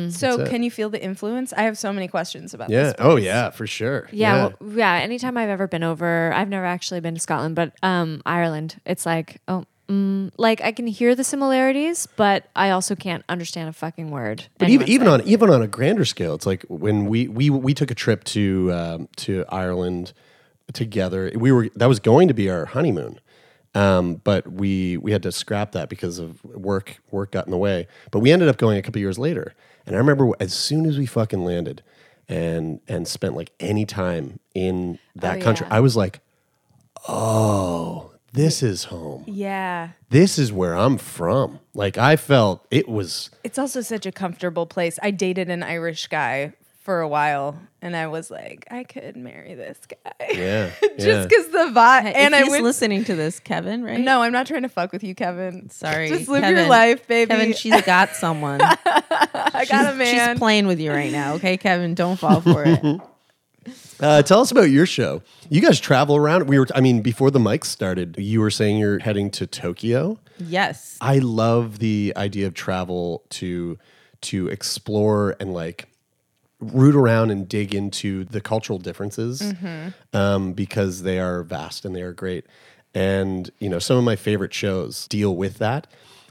so 0.10 0.38
that's 0.38 0.40
it. 0.40 0.50
can 0.50 0.64
you 0.64 0.72
feel 0.72 0.90
the 0.90 1.02
influence? 1.02 1.54
I 1.54 1.62
have 1.64 1.78
so 1.78 1.94
many 1.94 2.08
questions 2.08 2.54
about 2.54 2.70
Yeah. 2.70 2.84
this. 2.84 2.94
Oh, 3.00 3.16
yeah, 3.16 3.50
for 3.52 3.66
sure. 3.66 4.10
Yeah, 4.12 4.52
well, 4.60 4.74
yeah. 4.76 4.96
Anytime 4.96 5.38
I've 5.38 5.50
ever 5.50 5.68
been 5.68 5.84
over, 5.84 6.34
I've 6.34 6.50
never 6.50 6.66
actually 6.66 7.00
been 7.00 7.14
to 7.14 7.20
Scotland, 7.22 7.56
but 7.56 7.72
um, 7.82 8.22
Ireland. 8.26 8.82
It's 8.86 9.06
like, 9.06 9.42
oh, 9.48 9.64
mm, 9.90 10.32
like 10.38 10.62
I 10.62 10.72
can 10.74 10.88
hear 10.88 11.16
the 11.16 11.24
similarities, 11.24 12.06
but 12.18 12.50
I 12.56 12.72
also 12.72 12.96
can't 12.96 13.24
understand 13.30 13.70
a 13.70 13.74
fucking 13.74 14.12
word. 14.12 14.46
But 14.58 14.70
even 14.70 14.88
even 14.90 15.08
on 15.08 15.22
even 15.24 15.50
on 15.50 15.62
a 15.62 15.68
grander 15.68 16.06
scale, 16.06 16.36
it's 16.36 16.46
like 16.46 16.64
when 16.68 17.06
we 17.06 17.28
we 17.30 17.50
we 17.50 17.74
took 17.74 17.92
a 17.92 17.96
trip 17.96 18.24
to 18.26 18.74
um, 18.74 19.08
to 19.18 19.46
Ireland 19.50 20.12
together. 20.74 21.32
We 21.36 21.52
were 21.52 21.70
that 21.76 21.88
was 21.88 22.00
going 22.00 22.28
to 22.28 22.34
be 22.34 22.50
our 22.50 22.66
honeymoon, 22.66 23.20
um, 23.76 24.16
but 24.24 24.52
we 24.52 24.98
we 24.98 25.12
had 25.12 25.24
to 25.24 25.32
scrap 25.32 25.72
that 25.74 25.90
because 25.90 26.20
of 26.20 26.44
work. 26.44 26.98
Work 27.12 27.32
got 27.32 27.46
in 27.46 27.52
the 27.52 27.58
way. 27.58 27.88
But 28.12 28.20
we 28.20 28.32
ended 28.32 28.48
up 28.50 28.58
going 28.58 28.78
a 28.78 28.82
couple 28.82 29.00
years 29.00 29.20
later. 29.20 29.54
And 29.86 29.96
I 29.96 30.00
remember 30.00 30.32
as 30.40 30.54
soon 30.54 30.86
as 30.86 30.98
we 30.98 31.06
fucking 31.06 31.44
landed 31.46 31.82
and 32.28 32.80
and 32.88 33.08
spent 33.08 33.36
like 33.36 33.52
any 33.60 33.86
time 33.86 34.40
in 34.54 35.00
that 35.16 35.38
Oh, 35.38 35.42
country, 35.42 35.68
yeah. 35.70 35.76
I 35.76 35.80
was 35.80 35.96
like, 35.96 36.20
oh, 37.08 38.12
this 38.34 38.62
is 38.62 38.86
home. 38.86 39.24
Yeah. 39.28 39.90
This 40.10 40.38
is 40.38 40.52
where 40.54 40.76
I'm 40.76 40.98
from. 40.98 41.60
Like 41.74 41.98
I 41.98 42.16
felt 42.16 42.66
it 42.72 42.88
was. 42.88 43.30
It's 43.44 43.58
also 43.58 43.82
such 43.82 44.06
a 44.06 44.12
comfortable 44.12 44.66
place. 44.66 45.00
I 45.02 45.12
dated 45.12 45.50
an 45.50 45.64
Irish 45.64 46.08
guy 46.08 46.54
for 46.90 47.02
a 47.02 47.08
while 47.08 47.56
and 47.84 47.96
I 47.96 48.08
was 48.08 48.32
like, 48.32 48.66
I 48.72 48.84
could 48.84 49.16
marry 49.16 49.54
this 49.54 49.78
guy. 49.86 50.28
Yeah, 50.34 50.72
Just 50.82 51.06
yeah. 51.06 51.24
because 51.24 51.48
the 51.50 51.72
vibe. 51.72 52.06
and 52.06 52.16
and 52.16 52.36
I 52.36 52.42
he's 52.42 52.50
went, 52.50 52.64
listening 52.64 53.04
to 53.04 53.16
this, 53.16 53.40
Kevin, 53.40 53.84
right? 53.84 54.00
No, 54.00 54.24
I'm 54.24 54.32
not 54.32 54.48
trying 54.48 54.64
to 54.64 54.70
fuck 54.70 54.92
with 54.92 55.04
you, 55.04 55.14
Kevin. 55.14 55.70
Sorry. 55.70 56.10
Just 56.10 56.28
live 56.28 56.42
Kevin. 56.42 56.58
your 56.58 56.68
life, 56.68 57.06
baby. 57.06 57.30
Kevin, 57.30 57.54
she's 57.54 57.80
got 57.84 58.16
someone. 58.16 58.60
I 58.64 59.68
got 59.70 59.94
a 59.94 59.96
man. 59.96 60.30
She's 60.32 60.40
playing 60.40 60.66
with 60.66 60.80
you 60.80 60.92
right 60.92 61.12
now. 61.12 61.36
Okay, 61.36 61.58
Kevin, 61.58 61.94
don't 61.94 62.18
fall 62.18 62.42
for 62.42 62.64
it. 62.66 63.02
Uh, 64.00 64.22
tell 64.22 64.40
us 64.40 64.50
about 64.50 64.70
your 64.70 64.86
show. 64.86 65.22
You 65.50 65.60
guys 65.60 65.78
travel 65.78 66.16
around. 66.16 66.48
We 66.48 66.58
were, 66.58 66.68
I 66.74 66.80
mean, 66.80 67.02
before 67.02 67.30
the 67.32 67.40
mics 67.40 67.66
started, 67.66 68.16
you 68.18 68.40
were 68.40 68.50
saying 68.50 68.78
you're 68.78 68.98
heading 69.00 69.30
to 69.32 69.46
Tokyo. 69.46 70.18
Yes. 70.40 70.98
I 71.02 71.20
love 71.20 71.80
the 71.80 72.14
idea 72.16 72.48
of 72.48 72.54
travel 72.54 73.26
to 73.32 73.78
to 74.22 74.48
explore 74.48 75.36
and 75.42 75.54
like 75.54 75.89
root 76.60 76.96
around 76.96 77.32
and 77.32 77.48
dig 77.48 77.74
into 77.74 78.26
the 78.26 78.42
cultural 78.42 78.80
differences 78.80 79.54
um, 80.14 80.54
because 80.54 81.04
they 81.04 81.20
are 81.20 81.44
vast 81.44 81.86
and 81.86 81.96
they 81.96 82.02
are 82.02 82.14
great. 82.14 82.46
And 82.94 83.50
you 83.60 83.70
know, 83.70 83.80
some 83.80 83.98
of 83.98 84.04
my 84.04 84.16
favorite 84.16 84.54
shows 84.54 85.08
deal 85.08 85.36
with 85.36 85.58
that. 85.60 85.88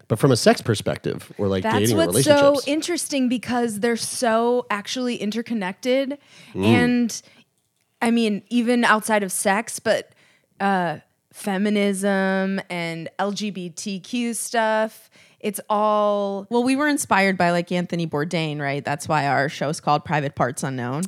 But 0.08 0.18
from 0.18 0.32
a 0.32 0.36
sex 0.36 0.62
perspective, 0.62 1.30
or 1.36 1.48
like 1.48 1.62
That's 1.62 1.78
dating 1.78 2.00
or 2.00 2.06
what's 2.06 2.24
so 2.24 2.56
interesting 2.66 3.28
because 3.28 3.80
they're 3.80 3.96
so 3.96 4.66
actually 4.70 5.16
interconnected. 5.16 6.18
Mm. 6.54 6.64
And 6.64 7.22
I 8.00 8.10
mean, 8.10 8.42
even 8.48 8.84
outside 8.84 9.22
of 9.22 9.30
sex, 9.30 9.78
but 9.78 10.12
uh, 10.60 10.98
feminism 11.32 12.60
and 12.70 13.10
LGBTQ 13.18 14.34
stuff, 14.34 15.10
it's 15.40 15.60
all. 15.68 16.46
Well, 16.50 16.64
we 16.64 16.76
were 16.76 16.88
inspired 16.88 17.38
by 17.38 17.50
like 17.50 17.70
Anthony 17.70 18.06
Bourdain, 18.06 18.60
right? 18.60 18.84
That's 18.84 19.08
why 19.08 19.26
our 19.26 19.48
show's 19.48 19.80
called 19.80 20.04
Private 20.04 20.34
Parts 20.34 20.62
Unknown. 20.62 21.04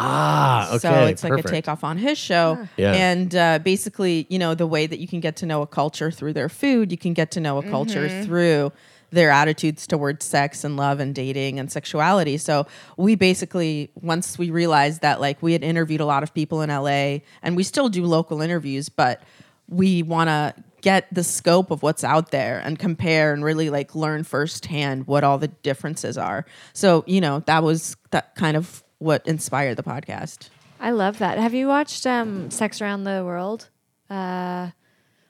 Ah, 0.00 0.68
okay. 0.68 0.78
so 0.78 1.06
it's 1.06 1.24
like 1.24 1.44
a 1.44 1.48
takeoff 1.48 1.82
on 1.82 1.98
his 1.98 2.16
show. 2.16 2.68
Yeah. 2.76 2.92
And 2.92 3.34
uh, 3.34 3.58
basically, 3.58 4.26
you 4.30 4.38
know, 4.38 4.54
the 4.54 4.66
way 4.66 4.86
that 4.86 5.00
you 5.00 5.08
can 5.08 5.18
get 5.18 5.36
to 5.36 5.46
know 5.46 5.60
a 5.60 5.66
culture 5.66 6.12
through 6.12 6.34
their 6.34 6.48
food, 6.48 6.92
you 6.92 6.98
can 6.98 7.14
get 7.14 7.32
to 7.32 7.40
know 7.40 7.58
a 7.58 7.62
culture 7.64 8.22
through 8.22 8.72
their 9.10 9.30
attitudes 9.30 9.86
towards 9.86 10.24
sex 10.24 10.62
and 10.62 10.76
love 10.76 11.00
and 11.00 11.14
dating 11.14 11.58
and 11.58 11.72
sexuality. 11.72 12.36
So 12.36 12.66
we 12.96 13.16
basically, 13.16 13.90
once 14.00 14.38
we 14.38 14.50
realized 14.50 15.00
that, 15.00 15.20
like, 15.20 15.42
we 15.42 15.52
had 15.52 15.64
interviewed 15.64 16.00
a 16.00 16.04
lot 16.04 16.22
of 16.22 16.32
people 16.32 16.62
in 16.62 16.70
LA 16.70 17.20
and 17.42 17.56
we 17.56 17.64
still 17.64 17.88
do 17.88 18.04
local 18.04 18.40
interviews, 18.40 18.88
but 18.88 19.22
we 19.68 20.02
want 20.02 20.28
to 20.28 20.54
get 20.80 21.06
the 21.12 21.24
scope 21.24 21.70
of 21.70 21.82
what's 21.82 22.04
out 22.04 22.30
there 22.30 22.60
and 22.64 22.78
compare 22.78 23.32
and 23.32 23.44
really 23.44 23.70
like 23.70 23.94
learn 23.94 24.24
firsthand 24.24 25.06
what 25.06 25.24
all 25.24 25.38
the 25.38 25.48
differences 25.48 26.16
are. 26.18 26.44
So, 26.72 27.04
you 27.06 27.20
know, 27.20 27.40
that 27.46 27.62
was 27.62 27.96
that 28.10 28.34
kind 28.34 28.56
of 28.56 28.82
what 28.98 29.26
inspired 29.26 29.76
the 29.76 29.82
podcast. 29.82 30.48
I 30.80 30.90
love 30.90 31.18
that. 31.18 31.38
Have 31.38 31.54
you 31.54 31.66
watched 31.68 32.06
um, 32.06 32.50
Sex 32.50 32.80
Around 32.80 33.04
the 33.04 33.22
World 33.24 33.68
uh, 34.08 34.70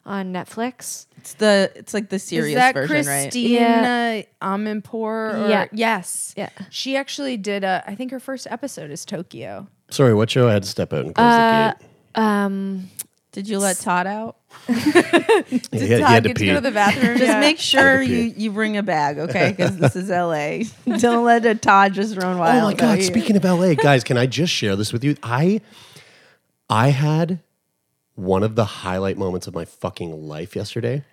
on 0.05 0.33
Netflix? 0.33 1.07
It's 1.17 1.35
the 1.35 1.71
it's 1.75 1.95
like 1.95 2.09
the 2.11 2.17
Is 2.17 2.55
that 2.55 2.75
version, 2.75 3.07
right? 3.07 3.25
Christiane 3.25 4.25
Amanpour? 4.43 4.93
Or, 4.95 5.49
Yeah. 5.49 5.67
Yes. 5.73 6.35
Yeah. 6.37 6.51
She 6.71 6.97
actually 6.97 7.37
did 7.37 7.65
a. 7.65 7.83
I 7.87 7.95
think 7.95 8.11
her 8.11 8.21
first 8.21 8.47
episode 8.51 8.91
is 8.91 9.05
Tokyo. 9.05 9.69
Sorry, 9.91 10.13
what 10.15 10.31
show? 10.31 10.49
I 10.49 10.53
had 10.53 10.63
to 10.65 10.69
step 10.69 10.93
out 10.93 11.05
and 11.07 11.15
close 11.15 11.27
Uh, 11.33 11.73
the 11.73 11.79
gate. 11.79 11.89
Um, 12.23 12.91
Did 13.33 13.49
you 13.49 13.59
let 13.59 13.77
Todd 13.79 14.07
out? 14.07 14.37
He 14.69 14.81
had, 14.83 15.71
he 15.73 15.89
Todd 15.99 16.09
had 16.11 16.23
to 16.25 16.29
get 16.31 16.37
pee. 16.37 16.47
to 16.47 16.53
go 16.53 16.55
to 16.57 16.61
the 16.61 16.71
bathroom. 16.73 17.19
Just 17.19 17.29
Yeah. 17.31 17.41
make 17.41 17.59
sure 17.59 18.03
you 18.03 18.33
you 18.37 18.51
bring 18.51 18.77
a 18.77 18.83
bag, 18.83 19.19
okay? 19.19 19.51
Because 19.51 19.77
this 19.79 19.97
is 19.97 20.11
LA. 20.11 20.65
Don't 20.99 21.25
let 21.25 21.45
a 21.47 21.55
Todd 21.55 21.93
just 21.95 22.17
run 22.17 22.37
oh 22.37 22.39
wild. 22.39 22.63
Oh 22.63 22.67
my 22.67 22.75
god! 22.75 23.03
Speaking 23.03 23.37
of 23.37 23.45
LA, 23.45 23.75
guys, 23.75 24.05
can 24.05 24.17
I 24.17 24.27
just 24.27 24.53
share 24.53 24.77
this 24.77 24.93
with 24.93 25.05
you? 25.05 25.17
I, 25.23 25.61
I 26.69 26.89
had 26.89 27.41
one 28.15 28.43
of 28.43 28.57
the 28.57 28.65
highlight 28.65 29.17
moments 29.17 29.47
of 29.47 29.55
my 29.55 29.65
fucking 29.65 30.27
life 30.29 30.55
yesterday. 30.57 31.05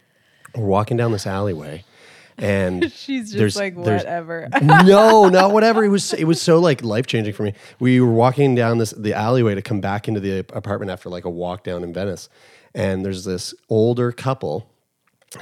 We're 0.55 0.65
walking 0.65 0.97
down 0.97 1.11
this 1.11 1.27
alleyway, 1.27 1.83
and 2.37 2.91
She's 2.93 3.25
just 3.31 3.37
there's- 3.37 3.55
like 3.57 3.75
there's- 3.83 4.03
whatever. 4.03 4.47
no, 4.61 5.29
not 5.29 5.51
whatever. 5.51 5.83
It 5.83 5.89
was 5.89 6.13
it 6.13 6.25
was 6.25 6.41
so 6.41 6.59
like 6.59 6.83
life 6.83 7.05
changing 7.07 7.33
for 7.33 7.43
me. 7.43 7.53
We 7.79 7.99
were 8.01 8.11
walking 8.11 8.55
down 8.55 8.77
this 8.79 8.91
the 8.91 9.13
alleyway 9.13 9.55
to 9.55 9.61
come 9.61 9.81
back 9.81 10.07
into 10.07 10.19
the 10.19 10.39
apartment 10.53 10.91
after 10.91 11.09
like 11.09 11.25
a 11.25 11.29
walk 11.29 11.63
down 11.63 11.83
in 11.83 11.93
Venice, 11.93 12.29
and 12.75 13.05
there's 13.05 13.23
this 13.23 13.55
older 13.69 14.11
couple, 14.11 14.69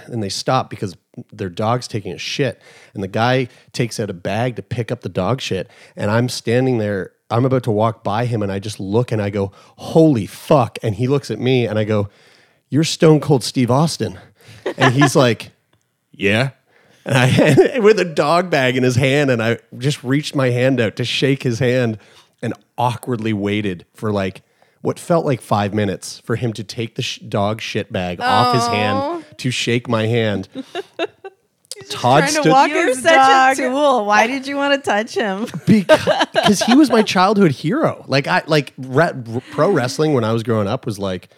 and 0.06 0.22
they 0.24 0.30
stop 0.30 0.70
because 0.70 0.96
their 1.32 1.50
dog's 1.50 1.88
taking 1.88 2.14
a 2.14 2.18
shit, 2.18 2.62
and 2.94 3.04
the 3.04 3.08
guy 3.08 3.50
takes 3.74 4.00
out 4.00 4.10
a 4.10 4.14
bag 4.14 4.56
to 4.56 4.62
pick 4.62 4.92
up 4.92 5.02
the 5.02 5.10
dog 5.10 5.42
shit, 5.42 5.70
and 5.98 6.10
I'm 6.10 6.30
standing 6.30 6.78
there. 6.78 7.12
I'm 7.30 7.46
about 7.46 7.64
to 7.64 7.72
walk 7.72 8.04
by 8.04 8.26
him, 8.26 8.44
and 8.44 8.52
I 8.52 8.60
just 8.60 8.80
look 8.80 9.12
and 9.12 9.22
I 9.22 9.32
go, 9.32 9.52
"Holy 9.78 10.28
fuck!" 10.28 10.78
And 10.84 10.96
he 10.96 11.08
looks 11.08 11.32
at 11.32 11.40
me, 11.40 11.66
and 11.66 11.80
I 11.80 11.84
go, 11.84 12.10
"You're 12.70 12.84
Stone 12.84 13.20
Cold 13.22 13.44
Steve 13.44 13.72
Austin," 13.72 14.20
and 14.78 14.94
he's 14.94 15.16
like, 15.16 15.52
"Yeah." 16.12 16.52
And 17.06 17.18
I 17.18 17.80
with 17.84 18.00
a 18.00 18.06
dog 18.06 18.52
bag 18.52 18.78
in 18.78 18.84
his 18.84 18.96
hand, 18.96 19.32
and 19.32 19.42
I 19.42 19.58
just 19.78 20.04
reached 20.04 20.36
my 20.36 20.52
hand 20.52 20.80
out 20.80 20.96
to 20.98 21.04
shake 21.04 21.42
his 21.42 21.58
hand, 21.58 21.98
and 22.44 22.54
awkwardly 22.78 23.34
waited 23.34 23.86
for 23.96 24.12
like 24.12 24.44
what 24.84 25.00
felt 25.00 25.26
like 25.26 25.42
five 25.42 25.74
minutes 25.74 26.20
for 26.20 26.36
him 26.36 26.52
to 26.54 26.64
take 26.64 26.96
the 26.96 27.02
sh- 27.02 27.20
dog 27.20 27.62
shit 27.62 27.92
bag 27.92 28.20
off 28.20 28.54
his 28.54 28.68
hand 28.68 29.26
to 29.38 29.50
shake 29.50 29.88
my 29.88 30.06
hand. 30.06 30.50
Todd 31.90 32.28
trying 32.30 32.44
to 32.44 32.50
walk 32.50 32.70
You're 32.70 32.94
such 32.94 33.14
dog. 33.14 33.58
a 33.58 33.62
tool. 33.62 34.06
Why 34.06 34.28
did 34.28 34.46
you 34.46 34.58
want 34.58 34.74
to 34.74 34.90
touch 34.90 35.16
him? 35.16 35.48
because 35.66 36.62
he 36.62 36.76
was 36.76 36.90
my 36.90 37.02
childhood 37.02 37.52
hero. 37.52 38.04
Like 38.08 38.28
I 38.28 38.44
like 38.46 38.74
re- 38.78 39.14
pro 39.52 39.72
wrestling 39.72 40.14
when 40.14 40.24
I 40.24 40.34
was 40.34 40.44
growing 40.44 40.68
up 40.68 40.86
was 40.86 41.00
like. 41.00 41.30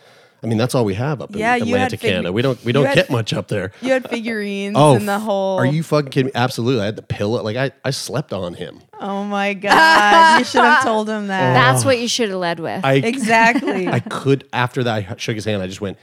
I 0.46 0.48
mean, 0.48 0.60
that's 0.60 0.76
all 0.76 0.86
we 0.86 0.94
have 0.94 1.24
up 1.24 1.32
in 1.34 1.40
Yeah, 1.40 1.56
Atlantic 1.56 2.00
fig- 2.00 2.12
Canada. 2.12 2.32
We 2.32 2.44
don't 2.44 2.64
we 2.64 2.72
don't 2.72 2.86
had- 2.86 2.94
get 2.96 3.10
much 3.10 3.34
up 3.34 3.48
there. 3.48 3.72
You 3.82 3.94
had 3.94 4.08
figurines 4.08 4.76
Oh, 4.78 4.96
and 4.96 5.10
the 5.10 5.18
whole. 5.18 5.58
Are 5.58 5.66
you 5.66 5.82
fucking 5.82 6.12
kidding 6.12 6.28
me? 6.28 6.32
Absolutely. 6.36 6.82
I 6.84 6.86
had 6.86 6.96
the 6.96 7.02
pillow. 7.02 7.42
Like 7.42 7.58
I, 7.58 7.72
I 7.84 7.90
slept 7.90 8.32
on 8.32 8.54
him. 8.54 8.80
Oh 9.02 9.24
my 9.24 9.56
god! 9.56 10.40
You 10.40 10.46
should 10.46 10.62
have 10.62 10.84
told 10.84 11.10
him 11.10 11.28
that. 11.28 11.54
that's 11.56 11.84
what 11.84 11.98
you 12.00 12.08
should 12.08 12.30
have 12.30 12.38
led 12.40 12.60
with. 12.60 12.86
I 12.86 12.94
exactly. 12.94 13.88
I 13.90 14.00
could 14.00 14.48
after 14.54 14.84
that 14.84 15.10
I 15.12 15.16
shook 15.18 15.36
his 15.36 15.46
hand. 15.46 15.64
I 15.64 15.68
just 15.68 15.82
went, 15.82 15.98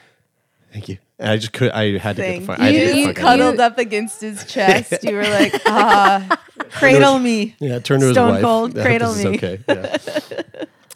thank 0.72 0.88
you. 0.88 0.99
And 1.20 1.30
I 1.30 1.37
just 1.37 1.52
could. 1.52 1.70
I 1.70 1.99
had 1.99 2.16
to 2.16 2.22
get 2.22 2.40
the 2.40 2.46
fuck. 2.46 2.58
I 2.58 2.64
had 2.64 2.70
to 2.72 2.75
You, 2.78 2.84
get 2.87 2.92
the 2.94 2.99
you 2.99 3.06
fuck 3.06 3.16
cuddled 3.16 3.56
there. 3.58 3.66
up 3.66 3.78
against 3.78 4.20
his 4.20 4.44
chest. 4.44 5.04
You 5.04 5.14
were 5.14 5.22
like, 5.22 5.54
ah. 5.66 6.38
Cradle 6.70 7.18
me. 7.20 7.54
Yeah, 7.61 7.78
turn 7.78 8.00
to 8.00 8.06
his 8.06 8.14
Stone 8.14 8.30
wife. 8.30 8.42
Cold, 8.42 8.75
cradle 8.75 9.14
me. 9.14 9.26
okay. 9.28 9.61
Yeah. 9.68 9.96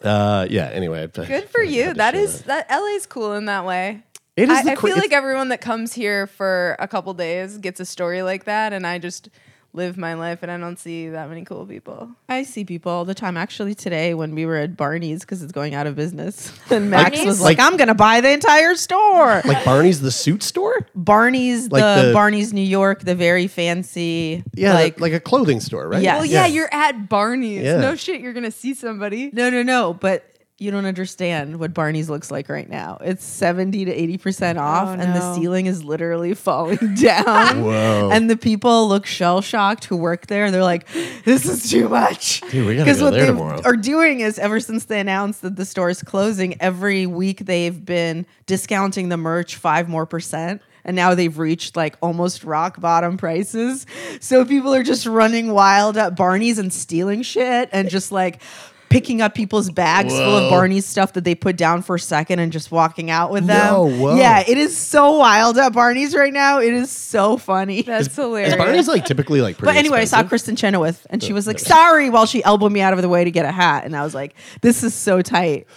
Uh, 0.07 0.47
yeah. 0.49 0.69
Anyway, 0.73 1.07
Good 1.07 1.49
for 1.49 1.61
you. 1.63 1.93
That 1.93 2.15
is 2.15 2.43
That 2.43 2.65
share 2.67 2.67
is 2.67 2.67
that. 2.67 2.81
LA's 2.81 3.05
cool 3.05 3.33
in 3.33 3.45
that 3.45 3.65
way. 3.65 4.03
It 4.35 4.49
is 4.49 4.65
I, 4.67 4.71
I 4.73 4.75
feel 4.75 4.95
like 4.95 5.13
everyone 5.13 5.49
that 5.49 5.61
comes 5.61 5.93
here 5.93 6.27
for 6.27 6.75
a 6.79 6.87
couple 6.87 7.13
days 7.15 7.57
gets 7.57 7.79
a 7.79 7.85
story 7.85 8.21
like 8.21 8.43
that, 8.45 8.71
and 8.71 8.85
I 8.85 8.99
just 8.99 9.29
live 9.73 9.97
my 9.97 10.15
life, 10.15 10.39
and 10.41 10.51
I 10.51 10.57
don't 10.57 10.79
see 10.79 11.09
that 11.09 11.29
many 11.29 11.43
cool 11.45 11.65
people. 11.65 12.09
I 12.27 12.43
see 12.43 12.65
people 12.65 12.91
all 12.91 13.05
the 13.05 13.13
time. 13.13 13.37
Actually, 13.37 13.75
today 13.75 14.13
when 14.13 14.33
we 14.33 14.45
were 14.45 14.55
at 14.55 14.75
Barney's 14.75 15.19
because 15.21 15.43
it's 15.43 15.51
going 15.51 15.75
out 15.75 15.85
of 15.87 15.95
business, 15.95 16.51
and 16.71 16.89
Max 16.89 17.11
Barney's? 17.11 17.25
was 17.25 17.41
like, 17.41 17.57
Like- 17.59 17.67
"I'm 17.71 17.77
going 17.77 17.87
to 17.89 17.93
buy 17.95 18.21
the 18.21 18.31
entire 18.31 18.75
store." 18.75 19.41
like 19.45 19.63
Barney's 19.63 20.01
the 20.01 20.11
suit 20.11 20.41
store. 20.43 20.87
Barney's, 20.95 21.69
Like 21.71 21.83
the, 21.83 22.07
the- 22.07 22.13
Barney's 22.13 22.53
New 22.53 22.61
York, 22.61 23.01
the 23.01 23.15
very 23.15 23.47
fancy, 23.47 24.43
Yeah, 24.53 24.73
like 24.73 24.99
like 24.99 25.01
like 25.01 25.13
a 25.13 25.19
clothing 25.19 25.59
store, 25.59 25.87
right? 25.87 26.01
Yeah. 26.01 26.17
Well, 26.17 26.25
yeah, 26.25 26.47
you're 26.47 26.73
at 26.73 27.07
Barney's. 27.09 27.63
Yeah. 27.63 27.77
No 27.77 27.95
shit, 27.95 28.21
you're 28.21 28.33
gonna 28.33 28.51
see 28.51 28.73
somebody. 28.73 29.29
no, 29.33 29.49
no, 29.49 29.63
no. 29.63 29.93
But 29.93 30.23
you 30.59 30.71
don't 30.71 30.85
understand 30.85 31.59
what 31.59 31.73
Barney's 31.73 32.09
looks 32.09 32.31
like 32.31 32.49
right 32.49 32.67
now. 32.67 32.97
It's 33.01 33.23
seventy 33.23 33.85
to 33.85 33.91
eighty 33.91 34.17
percent 34.17 34.57
oh, 34.57 34.61
off, 34.61 34.87
Oh, 34.87 34.91
and 35.01 35.15
the 35.15 35.35
ceiling 35.35 35.67
is 35.67 35.83
literally 35.83 36.33
falling 36.33 36.95
down. 36.95 37.63
Whoa. 37.63 38.09
And 38.11 38.29
the 38.29 38.37
people 38.37 38.87
look 38.87 39.05
shell 39.05 39.41
shocked 39.41 39.85
who 39.85 39.95
work 39.97 40.27
there. 40.27 40.49
They're 40.49 40.63
like, 40.63 40.87
"This 41.25 41.45
is 41.45 41.69
too 41.69 41.89
much." 41.89 42.41
Because 42.41 42.97
go 42.99 43.05
what 43.05 43.11
there 43.11 43.21
they 43.21 43.27
tomorrow. 43.27 43.61
are 43.65 43.75
doing 43.75 44.21
is 44.21 44.39
ever 44.39 44.59
since 44.59 44.85
they 44.85 44.99
announced 44.99 45.43
that 45.43 45.55
the 45.57 45.65
store 45.65 45.89
is 45.89 46.01
closing, 46.01 46.59
every 46.59 47.05
week 47.05 47.45
they've 47.45 47.85
been 47.85 48.25
discounting 48.47 49.09
the 49.09 49.17
merch 49.17 49.55
five 49.57 49.87
more 49.87 50.05
percent. 50.05 50.61
And 50.83 50.95
now 50.95 51.15
they've 51.15 51.37
reached 51.37 51.75
like 51.75 51.97
almost 52.01 52.45
rock 52.45 52.79
bottom 52.79 53.17
prices. 53.17 53.85
So 54.21 54.45
people 54.45 54.73
are 54.73 54.83
just 54.83 55.05
running 55.05 55.51
wild 55.51 55.97
at 55.97 56.15
Barney's 56.15 56.57
and 56.57 56.71
stealing 56.71 57.23
shit 57.23 57.67
and 57.73 57.89
just 57.89 58.09
like 58.13 58.41
picking 58.89 59.21
up 59.21 59.35
people's 59.35 59.69
bags 59.69 60.13
full 60.13 60.37
of 60.37 60.49
Barney's 60.49 60.85
stuff 60.85 61.13
that 61.13 61.23
they 61.23 61.35
put 61.35 61.57
down 61.57 61.81
for 61.81 61.95
a 61.95 61.99
second 61.99 62.39
and 62.39 62.51
just 62.51 62.71
walking 62.71 63.09
out 63.09 63.31
with 63.31 63.45
them. 63.45 63.73
No, 63.73 63.83
whoa. 63.83 64.15
Yeah, 64.15 64.43
it 64.47 64.57
is 64.57 64.77
so 64.77 65.17
wild 65.17 65.57
at 65.57 65.73
Barney's 65.73 66.15
right 66.15 66.33
now. 66.33 66.59
It 66.59 66.73
is 66.73 66.91
so 66.91 67.37
funny. 67.37 67.81
That's 67.83 68.15
hilarious. 68.15 68.53
Is 68.53 68.57
Barney's 68.57 68.87
like 68.87 69.05
typically 69.05 69.41
like 69.41 69.57
pretty 69.57 69.73
But 69.73 69.77
anyway, 69.77 70.01
I 70.01 70.05
saw? 70.05 70.23
Kristin 70.23 70.57
Chenoweth, 70.57 71.05
and 71.09 71.21
she 71.21 71.33
was 71.33 71.47
like, 71.47 71.59
"Sorry," 71.59 72.09
while 72.09 72.25
she 72.25 72.43
elbowed 72.43 72.71
me 72.71 72.81
out 72.81 72.93
of 72.93 73.01
the 73.01 73.09
way 73.09 73.23
to 73.23 73.31
get 73.31 73.45
a 73.45 73.51
hat, 73.51 73.85
and 73.85 73.95
I 73.95 74.03
was 74.03 74.15
like, 74.15 74.35
"This 74.61 74.83
is 74.83 74.93
so 74.93 75.21
tight." 75.21 75.67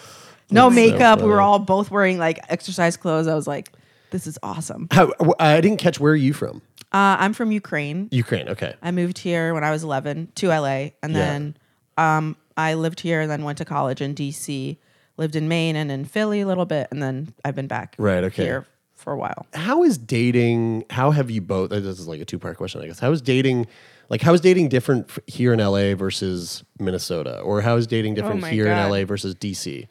No 0.51 0.69
That's 0.69 0.75
so 0.81 0.91
makeup. 0.93 1.21
we 1.21 1.29
were 1.29 1.41
all 1.41 1.59
both 1.59 1.91
wearing 1.91 2.19
like 2.19 2.39
exercise 2.49 2.97
clothes. 2.97 3.27
I 3.27 3.35
was 3.35 3.47
like, 3.47 3.73
"This 4.11 4.27
is 4.27 4.39
awesome." 4.43 4.89
How, 4.91 5.13
I 5.39 5.61
didn't 5.61 5.79
catch 5.79 6.01
where 6.01 6.13
are 6.13 6.17
you 6.17 6.33
from? 6.33 6.63
Uh, 6.93 7.17
I'm 7.21 7.35
from 7.35 7.53
Ukraine. 7.53 8.09
Ukraine. 8.11 8.49
Okay. 8.49 8.75
I 8.83 8.91
moved 8.91 9.19
here 9.19 9.55
when 9.55 9.63
I 9.63 9.71
was 9.71 9.85
11 9.85 10.33
to 10.37 10.49
LA, 10.49 10.91
and 11.05 11.15
then 11.15 11.57
um, 11.97 12.37
I 12.57 12.75
lived 12.75 13.01
here, 13.01 13.21
and 13.21 13.31
then 13.31 13.45
went 13.45 13.59
to 13.59 13.65
college 13.65 14.01
in 14.01 14.15
DC. 14.15 14.77
Lived 15.17 15.37
in 15.37 15.49
Maine 15.49 15.77
and 15.77 15.91
in 15.91 16.05
Philly 16.07 16.41
a 16.41 16.47
little 16.47 16.65
bit, 16.65 16.89
and 16.91 17.03
then 17.03 17.35
I've 17.45 17.55
been 17.55 17.67
back 17.67 17.95
Right, 17.99 18.25
okay. 18.25 18.45
here 18.45 18.67
for 18.95 19.13
a 19.13 19.17
while. 19.19 19.47
How 19.53 19.83
is 19.83 19.99
dating? 19.99 20.85
How 20.91 21.11
have 21.11 21.31
you 21.31 21.41
both? 21.43 21.71
This 21.71 21.85
is 21.85 22.09
like 22.09 22.21
a 22.21 22.25
two 22.25 22.39
part 22.39 22.57
question, 22.57 22.81
I 22.81 22.87
guess. 22.87 22.99
How 23.01 23.11
is 23.13 23.21
dating? 23.21 23.67
Like, 24.09 24.23
how 24.23 24.33
is 24.33 24.41
dating 24.41 24.71
different 24.71 25.11
here 25.27 25.53
in 25.53 25.59
LA 25.61 25.95
versus 25.95 26.65
Minnesota, 26.79 27.41
or 27.41 27.61
how 27.61 27.77
is 27.77 27.87
dating 27.87 28.15
different 28.15 28.41
my 28.41 28.51
here 28.51 28.65
God. 28.65 28.87
in 28.87 28.91
LA 28.91 29.05
versus 29.05 29.35
DC? 29.35 29.87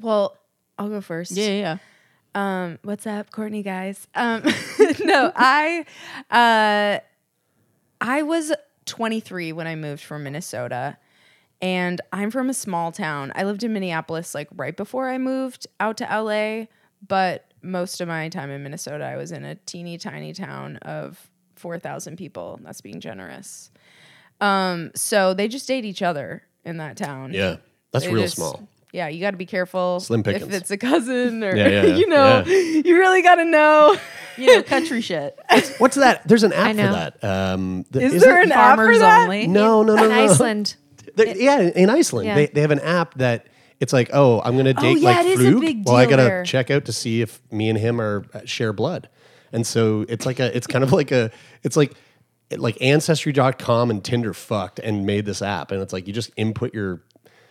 Well, 0.00 0.36
I'll 0.78 0.88
go 0.88 1.00
first. 1.00 1.32
Yeah, 1.32 1.48
yeah. 1.50 1.76
Um, 2.34 2.78
what's 2.82 3.06
up, 3.06 3.30
Courtney 3.30 3.62
guys? 3.62 4.06
Um, 4.14 4.42
no, 5.04 5.30
I 5.36 5.84
uh, 6.30 7.00
I 8.00 8.22
was 8.22 8.52
23 8.86 9.52
when 9.52 9.66
I 9.66 9.76
moved 9.76 10.02
from 10.02 10.24
Minnesota, 10.24 10.96
and 11.62 12.00
I'm 12.12 12.30
from 12.30 12.50
a 12.50 12.54
small 12.54 12.92
town. 12.92 13.32
I 13.34 13.44
lived 13.44 13.62
in 13.64 13.72
Minneapolis 13.72 14.34
like 14.34 14.48
right 14.54 14.76
before 14.76 15.08
I 15.08 15.16
moved 15.18 15.66
out 15.80 15.96
to 15.98 16.04
LA, 16.04 16.66
but 17.06 17.46
most 17.62 18.00
of 18.00 18.08
my 18.08 18.28
time 18.28 18.50
in 18.50 18.62
Minnesota, 18.62 19.04
I 19.04 19.16
was 19.16 19.32
in 19.32 19.44
a 19.44 19.54
teeny 19.54 19.96
tiny 19.96 20.32
town 20.32 20.76
of 20.78 21.30
4,000 21.56 22.16
people. 22.16 22.58
That's 22.62 22.80
being 22.80 23.00
generous. 23.00 23.70
Um, 24.40 24.90
so 24.96 25.32
they 25.34 25.46
just 25.48 25.68
date 25.68 25.84
each 25.84 26.02
other 26.02 26.42
in 26.64 26.78
that 26.78 26.96
town. 26.96 27.32
Yeah, 27.32 27.56
that's 27.92 28.04
They 28.04 28.12
real 28.12 28.24
just- 28.24 28.36
small. 28.36 28.68
Yeah, 28.94 29.08
you 29.08 29.22
got 29.22 29.30
to 29.30 29.38
be 29.38 29.46
careful. 29.46 30.00
Slim 30.00 30.22
pickings. 30.22 30.48
if 30.48 30.52
it's 30.52 30.70
a 30.70 30.76
cousin 30.76 31.42
or 31.42 31.56
Yeah, 31.56 31.68
yeah, 31.68 31.82
yeah. 31.86 31.94
you 31.96 32.06
know, 32.08 32.44
you 32.44 32.98
really 32.98 33.22
got 33.22 33.36
to 33.36 33.44
know. 33.46 33.96
You 34.36 34.56
know, 34.56 34.62
country 34.62 35.00
shit. 35.00 35.38
What's 35.78 35.96
that? 35.96 36.28
There's 36.28 36.42
an 36.42 36.52
app 36.54 36.72
for 36.72 36.76
know. 36.76 36.92
that. 36.92 37.24
Um, 37.24 37.86
th- 37.90 38.04
Is 38.04 38.12
isn't- 38.16 38.28
there 38.28 38.42
an 38.42 38.52
app 38.52 38.76
for 38.76 38.98
that? 38.98 39.22
only. 39.22 39.46
No, 39.46 39.82
no, 39.82 39.94
no, 39.94 40.04
in 40.04 40.10
no. 40.10 40.24
Iceland. 40.24 40.76
They're- 41.14 41.36
yeah, 41.36 41.60
in 41.60 41.90
Iceland, 41.90 42.26
Yeah. 42.28 42.34
they, 42.36 42.46
they 42.46 42.60
have 42.60 42.70
an 42.70 42.80
app 42.80 43.14
that 43.14 43.46
it's 43.80 43.92
like, 43.92 44.10
oh, 44.12 44.40
I'm 44.44 44.52
going 44.54 44.66
to 44.66 44.74
date 44.74 44.98
yeah, 44.98 45.10
like 45.10 45.26
it 45.26 45.38
Frug. 45.38 45.84
well, 45.86 45.96
I 45.96 46.06
got 46.06 46.16
to 46.16 46.42
check 46.44 46.70
out 46.70 46.84
to 46.84 46.92
see 46.92 47.20
if 47.20 47.40
me 47.50 47.68
and 47.68 47.78
him 47.78 48.00
are 48.00 48.24
uh, 48.32 48.40
share 48.44 48.72
blood. 48.72 49.08
And 49.52 49.66
so 49.66 50.06
it's 50.08 50.24
like 50.24 50.38
a, 50.40 50.56
it's 50.56 50.66
kind 50.66 50.84
of 50.84 50.92
like 50.92 51.10
a, 51.10 51.30
it's 51.62 51.76
like, 51.76 51.92
like 52.56 52.80
ancestry.com 52.80 53.90
and 53.90 54.04
Tinder 54.04 54.32
fucked 54.34 54.78
and 54.78 55.04
made 55.04 55.24
this 55.26 55.42
app. 55.42 55.70
And 55.72 55.82
it's 55.82 55.92
like, 55.92 56.06
you 56.06 56.12
just 56.12 56.30
input 56.36 56.72
your, 56.74 57.02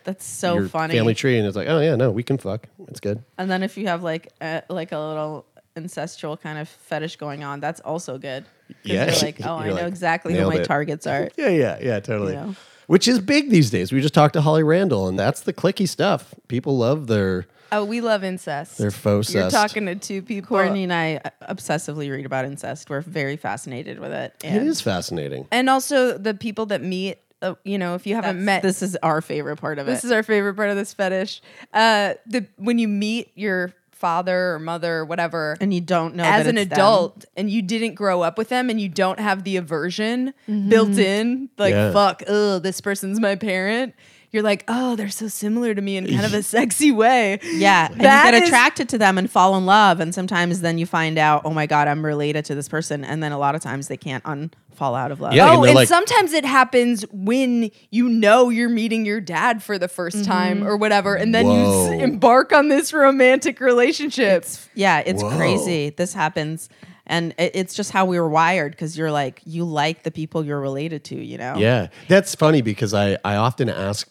That's 0.04 0.24
so 0.24 0.54
your 0.54 0.68
funny. 0.68 0.94
family 0.96 1.14
tree 1.14 1.38
and 1.38 1.46
it's 1.46 1.56
like, 1.56 1.68
oh 1.68 1.80
yeah, 1.80 1.96
no, 1.96 2.10
we 2.10 2.22
can 2.22 2.38
fuck. 2.38 2.66
It's 2.88 3.00
good. 3.00 3.22
And 3.38 3.50
then 3.50 3.62
if 3.62 3.76
you 3.76 3.86
have 3.88 4.02
like 4.02 4.32
a, 4.40 4.62
like 4.70 4.92
a 4.92 4.98
little 4.98 5.44
ancestral 5.76 6.36
kind 6.36 6.58
of 6.58 6.68
fetish 6.68 7.16
going 7.16 7.44
on, 7.44 7.60
that's 7.60 7.80
also 7.80 8.16
good. 8.18 8.44
Yeah. 8.84 9.04
You're 9.12 9.20
like, 9.20 9.44
oh, 9.44 9.56
I 9.56 9.66
You're 9.66 9.74
know 9.74 9.82
like, 9.82 9.88
exactly 9.88 10.34
who 10.34 10.48
my 10.48 10.56
it. 10.56 10.64
targets 10.64 11.06
are. 11.06 11.28
Yeah, 11.36 11.48
yeah, 11.48 11.78
yeah, 11.80 12.00
totally. 12.00 12.32
You 12.32 12.38
know? 12.40 12.56
Which 12.86 13.06
is 13.08 13.20
big 13.20 13.50
these 13.50 13.70
days. 13.70 13.92
We 13.92 14.00
just 14.00 14.14
talked 14.14 14.34
to 14.34 14.40
Holly 14.40 14.62
Randall, 14.62 15.08
and 15.08 15.18
that's 15.18 15.40
the 15.40 15.52
clicky 15.52 15.88
stuff. 15.88 16.34
People 16.48 16.76
love 16.76 17.06
their 17.06 17.46
Oh, 17.74 17.84
we 17.84 18.02
love 18.02 18.22
incest. 18.22 18.76
their 18.76 18.90
faux 18.90 19.32
You're 19.32 19.48
talking 19.48 19.86
to 19.86 19.94
two 19.94 20.20
people. 20.20 20.48
Courtney 20.48 20.82
and 20.82 20.92
I 20.92 21.20
obsessively 21.48 22.10
read 22.10 22.26
about 22.26 22.44
incest. 22.44 22.90
We're 22.90 23.00
very 23.00 23.36
fascinated 23.38 23.98
with 23.98 24.12
it. 24.12 24.34
It 24.44 24.48
And 24.48 24.68
is 24.68 24.80
fascinating. 24.82 25.46
and 25.50 25.70
also 25.70 26.18
the 26.18 26.34
people 26.34 26.66
that 26.66 26.82
meet. 26.82 27.18
Uh, 27.40 27.54
you 27.64 27.76
know, 27.76 27.96
if 27.96 28.06
you 28.06 28.14
haven't 28.14 28.44
met, 28.44 28.62
This 28.62 28.82
is 28.82 28.94
our 29.02 29.20
favorite 29.20 29.56
part 29.56 29.80
of 29.80 29.88
it. 29.88 29.90
this 29.90 30.04
is 30.04 30.12
our 30.12 30.22
favorite 30.22 30.54
part 30.54 30.70
of 30.70 30.76
this 30.76 30.94
fetish. 30.94 31.40
Uh, 31.74 32.14
the 32.24 32.46
when 32.56 32.78
you 32.78 32.86
meet 32.86 33.32
your 33.34 33.72
father 34.02 34.54
or 34.54 34.58
mother 34.58 34.98
or 34.98 35.04
whatever, 35.04 35.56
and 35.60 35.72
you 35.72 35.80
don't 35.80 36.16
know 36.16 36.24
as 36.24 36.44
that 36.44 36.50
an 36.50 36.58
it's 36.58 36.70
them. 36.70 36.76
adult 36.76 37.24
and 37.36 37.48
you 37.48 37.62
didn't 37.62 37.94
grow 37.94 38.20
up 38.20 38.36
with 38.36 38.48
them 38.48 38.68
and 38.68 38.80
you 38.80 38.88
don't 38.88 39.20
have 39.20 39.44
the 39.44 39.56
aversion 39.56 40.34
mm-hmm. 40.48 40.68
built 40.68 40.98
in 40.98 41.48
like 41.56 41.72
Yeah. 41.72 41.92
fuck 41.92 42.24
oh 42.26 42.58
this 42.58 42.80
person's 42.80 43.20
my 43.20 43.36
parent 43.36 43.94
you're 44.32 44.42
like 44.42 44.64
oh 44.68 44.96
they're 44.96 45.08
so 45.10 45.28
similar 45.28 45.74
to 45.74 45.80
me 45.82 45.96
in 45.96 46.06
kind 46.06 46.24
of 46.24 46.34
a 46.34 46.42
sexy 46.56 46.90
way 46.90 47.38
Yeah, 47.44 47.88
and 47.92 48.00
That 48.00 48.24
you 48.26 48.32
get 48.32 48.42
is- 48.42 48.48
attracted 48.48 48.88
to 48.90 48.98
them 48.98 49.18
and 49.18 49.30
fall 49.30 49.56
in 49.56 49.66
love, 49.66 50.00
and 50.00 50.14
sometimes 50.14 50.60
then 50.62 50.78
you 50.78 50.86
find 50.86 51.18
out, 51.18 51.42
oh 51.44 51.50
my 51.50 51.66
god, 51.66 51.86
I'm 51.88 52.04
related 52.04 52.44
to 52.46 52.54
this 52.54 52.68
person, 52.68 53.04
and 53.04 53.22
then 53.22 53.32
a 53.32 53.38
lot 53.38 53.54
of 53.54 53.60
times 53.60 53.88
they 53.88 53.96
can't 53.96 54.24
unfall 54.24 54.94
out 54.96 55.12
of 55.12 55.20
love. 55.20 55.34
Yeah, 55.34 55.50
oh 55.50 55.56
and 55.60 55.66
and 55.66 55.74
like- 55.74 55.88
sometimes 55.88 56.32
it 56.32 56.44
happens 56.44 57.04
when 57.12 57.70
you 57.90 58.08
know 58.08 58.48
you're 58.48 58.68
meeting 58.70 59.04
your 59.04 59.20
dad 59.20 59.62
for 59.62 59.78
the 59.78 59.88
1st 59.88 60.16
mm-hmm. 60.16 60.22
time 60.30 60.64
or 60.66 60.76
whatever 60.76 61.14
and 61.14 61.34
then 61.34 61.46
you 61.46 61.64
s- 61.66 62.00
embark 62.02 62.52
on 62.52 62.68
this 62.68 62.92
romantic 62.92 63.60
relationship 63.60 64.46
yeah, 64.74 65.00
it's 65.04 65.22
Whoa. 65.22 65.36
crazy. 65.36 65.90
This 65.90 66.14
happens, 66.14 66.68
and 67.06 67.34
it's 67.36 67.74
just 67.74 67.90
how 67.90 68.06
we 68.06 68.18
were 68.18 68.28
wired. 68.28 68.72
Because 68.72 68.96
you're 68.96 69.10
like, 69.12 69.42
you 69.44 69.64
like 69.64 70.02
the 70.04 70.10
people 70.10 70.44
you're 70.44 70.60
related 70.60 71.04
to, 71.04 71.16
you 71.16 71.36
know. 71.36 71.56
Yeah, 71.56 71.88
that's 72.08 72.34
funny 72.34 72.62
because 72.62 72.94
I 72.94 73.18
I 73.24 73.36
often 73.36 73.68
ask. 73.68 74.08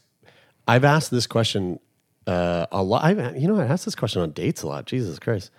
I've 0.67 0.83
asked 0.85 1.11
this 1.11 1.27
question 1.27 1.79
uh, 2.27 2.67
a 2.71 2.83
lot. 2.83 3.03
I've 3.03 3.35
you 3.37 3.47
know 3.47 3.59
I 3.59 3.65
asked 3.65 3.85
this 3.85 3.95
question 3.95 4.21
on 4.21 4.31
dates 4.31 4.61
a 4.63 4.67
lot. 4.67 4.85
Jesus 4.85 5.19
Christ, 5.19 5.51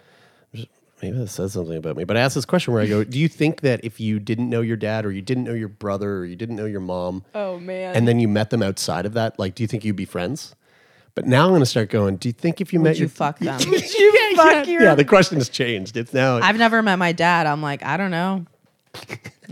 maybe 1.03 1.19
that 1.19 1.29
says 1.29 1.53
something 1.53 1.77
about 1.77 1.97
me. 1.97 2.05
But 2.05 2.17
I 2.17 2.21
asked 2.21 2.35
this 2.35 2.45
question 2.45 2.73
where 2.73 2.83
I 2.83 2.87
go, 2.87 3.05
Do 3.05 3.19
you 3.19 3.29
think 3.29 3.61
that 3.63 3.85
if 3.85 4.01
you 4.01 4.19
didn't 4.19 4.49
know 4.49 4.61
your 4.61 4.77
dad 4.77 5.05
or 5.05 5.11
you 5.11 5.23
didn't 5.23 5.45
know 5.45 5.55
your 5.55 5.69
brother 5.69 6.19
or 6.19 6.25
you 6.25 6.37
didn't 6.37 6.57
know 6.57 6.67
your 6.67 6.81
mom, 6.81 7.25
oh 7.35 7.59
man 7.59 7.95
and 7.97 8.07
then 8.07 8.21
you 8.21 8.29
met 8.29 8.51
them 8.51 8.63
outside 8.63 9.07
of 9.07 9.15
that, 9.15 9.39
like, 9.39 9.55
do 9.55 9.63
you 9.63 9.67
think 9.67 9.85
you'd 9.85 9.97
be 9.97 10.05
friends? 10.05 10.55
But 11.15 11.27
now 11.27 11.45
I'm 11.45 11.51
going 11.51 11.61
to 11.61 11.67
start 11.67 11.91
going. 11.91 12.17
Do 12.17 12.29
you 12.29 12.33
think 12.33 12.63
if 12.63 12.73
you 12.73 12.81
met 12.81 12.91
Would 12.91 12.99
you 12.99 13.03
your 13.03 13.09
fuck 13.11 13.39
them? 13.41 13.61
you 13.61 13.79
fuck 14.37 14.67
your 14.67 14.83
yeah, 14.83 14.95
the 14.95 15.05
question 15.05 15.37
has 15.39 15.49
changed. 15.51 15.97
It's 15.97 16.15
now. 16.15 16.37
I've 16.37 16.57
never 16.57 16.81
met 16.83 16.97
my 16.97 17.13
dad. 17.13 17.47
I'm 17.47 17.61
like, 17.61 17.85
I 17.85 17.97
don't 17.99 18.11
know. 18.11 18.47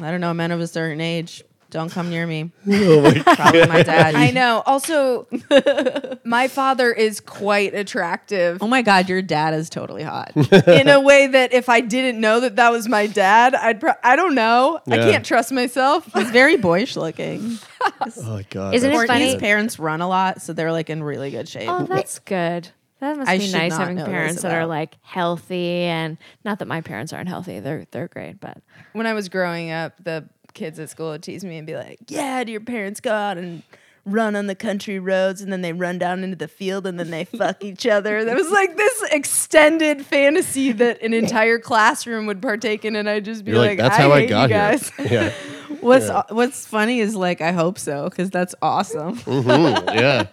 I 0.01 0.11
don't 0.11 0.21
know. 0.23 0.33
Men 0.33 0.53
of 0.53 0.61
a 0.61 0.67
certain 0.67 1.01
age, 1.01 1.43
don't 1.71 1.91
come 1.91 2.11
near 2.11 2.27
me. 2.27 2.51
oh 2.69 3.01
my 3.03 3.15
Probably 3.35 3.67
my 3.67 3.83
dad. 3.83 4.15
I 4.15 4.31
know. 4.31 4.63
Also, 4.67 5.27
my 6.25 6.49
father 6.49 6.93
is 6.93 7.21
quite 7.21 7.75
attractive 7.75 8.63
Oh 8.63 8.67
my 8.67 8.83
god, 8.83 9.09
your 9.09 9.23
dad 9.23 9.55
is 9.55 9.71
totally 9.71 10.03
hot. 10.03 10.33
in 10.69 10.89
a 10.89 11.01
way 11.01 11.27
that 11.29 11.53
if 11.53 11.69
I 11.69 11.81
didn't 11.81 12.21
know 12.21 12.41
that 12.41 12.57
that 12.57 12.71
was 12.71 12.89
my 12.89 13.07
dad, 13.07 13.55
I'd. 13.55 13.81
Pro- 13.81 13.93
I 14.03 14.17
don't 14.17 14.35
know. 14.35 14.81
I 14.89 14.97
Yeah. 14.97 15.11
can't 15.13 15.25
trust 15.27 15.53
myself. 15.53 16.11
He's 16.13 16.31
very 16.31 16.57
boyish 16.57 16.97
looking. 16.97 17.59
Oh 17.83 18.23
my 18.35 18.45
god! 18.51 18.75
Isn't 18.75 18.91
it 18.91 18.93
that's- 18.93 19.07
funny? 19.07 19.25
Courtney's 19.25 19.37
parents 19.41 19.79
run 19.79 20.01
a 20.01 20.09
lot, 20.09 20.43
so 20.43 20.53
they're 20.53 20.73
like 20.73 20.91
in 20.91 21.03
really 21.03 21.31
good 21.31 21.49
shape. 21.49 21.69
Oh, 21.71 21.85
that's 21.87 22.19
good. 22.19 22.69
That 23.01 23.17
must 23.17 23.31
I 23.31 23.39
be 23.39 23.45
should 23.47 23.55
nice 23.55 23.71
not 23.71 23.81
having 23.81 23.97
know 23.97 24.05
this 24.05 24.11
parents 24.13 24.43
that 24.43 24.53
are 24.53 24.61
about- 24.61 24.69
like 24.69 24.97
healthy 25.01 25.85
and 25.85 26.19
not 26.45 26.59
that 26.59 26.69
my 26.69 26.83
parents 26.83 27.13
aren't 27.15 27.29
healthy. 27.31 27.59
They're 27.61 27.87
they're 27.91 28.09
great, 28.09 28.41
but 28.41 28.59
when 28.93 29.07
I 29.07 29.15
was 29.15 29.29
growing 29.31 29.71
up, 29.71 29.95
the 30.05 30.29
kids 30.55 30.79
at 30.79 30.91
school 30.91 31.11
would 31.11 31.23
tease 31.23 31.45
me 31.45 31.57
and 31.59 31.67
be 31.67 31.77
like, 31.77 31.99
"Yeah, 32.09 32.43
do 32.45 32.53
your 32.53 32.61
parents 32.61 33.01
go 33.01 33.13
out 33.13 33.39
and 33.39 33.63
run 34.07 34.35
on 34.35 34.47
the 34.47 34.55
country 34.55 34.99
roads, 34.99 35.41
and 35.43 35.53
then 35.53 35.61
they 35.61 35.73
run 35.73 35.99
down 35.99 36.25
into 36.25 36.37
the 36.37 36.49
field, 36.49 36.87
and 36.87 36.99
then 36.99 37.11
they 37.11 37.25
fuck 37.37 37.63
each 37.65 37.87
other?" 37.87 38.25
That 38.25 38.35
was 38.37 38.51
like 38.51 38.77
this 38.77 39.03
extended 39.13 40.05
fantasy 40.07 40.73
that 40.73 41.03
an 41.03 41.13
entire 41.15 41.59
classroom 41.59 42.27
would 42.27 42.41
partake 42.43 42.85
in, 42.85 42.97
and 42.97 43.09
I'd 43.09 43.25
just 43.25 43.45
be 43.45 43.53
You're 43.53 43.61
like, 43.61 43.79
that's 43.79 43.99
I 43.99 44.03
how 44.03 44.13
I 44.13 44.21
hate 44.21 44.29
got 44.29 44.49
you 44.51 44.57
here. 44.57 44.71
guys. 44.71 44.93
Yeah, 45.11 45.33
What's 45.81 46.11
What's 46.31 46.67
funny 46.67 47.01
is 47.01 47.15
like 47.15 47.41
I 47.41 47.53
hope 47.53 47.79
so 47.79 48.09
because 48.11 48.31
that's 48.31 48.55
awesome. 48.63 49.17
Mhm, 49.19 49.95
yeah. 49.95 50.27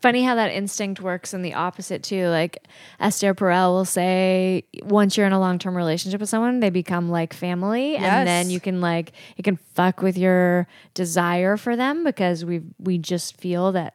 Funny 0.00 0.22
how 0.22 0.34
that 0.34 0.52
instinct 0.52 1.00
works 1.00 1.34
in 1.34 1.42
the 1.42 1.54
opposite 1.54 2.02
too. 2.02 2.28
Like 2.28 2.66
Esther 3.00 3.34
Perel 3.34 3.72
will 3.72 3.84
say, 3.84 4.64
once 4.82 5.16
you're 5.16 5.26
in 5.26 5.32
a 5.32 5.40
long 5.40 5.58
term 5.58 5.76
relationship 5.76 6.20
with 6.20 6.28
someone, 6.28 6.60
they 6.60 6.70
become 6.70 7.10
like 7.10 7.32
family, 7.32 7.96
and 7.96 8.26
then 8.26 8.50
you 8.50 8.60
can 8.60 8.80
like 8.80 9.12
it 9.36 9.42
can 9.42 9.56
fuck 9.74 10.02
with 10.02 10.16
your 10.16 10.66
desire 10.94 11.56
for 11.56 11.76
them 11.76 12.04
because 12.04 12.44
we 12.44 12.62
we 12.78 12.98
just 12.98 13.36
feel 13.40 13.72
that 13.72 13.94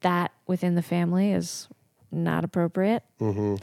that 0.00 0.32
within 0.46 0.74
the 0.74 0.82
family 0.82 1.32
is 1.32 1.68
not 2.10 2.44
appropriate. 2.44 3.02
Mm-hmm. 3.20 3.56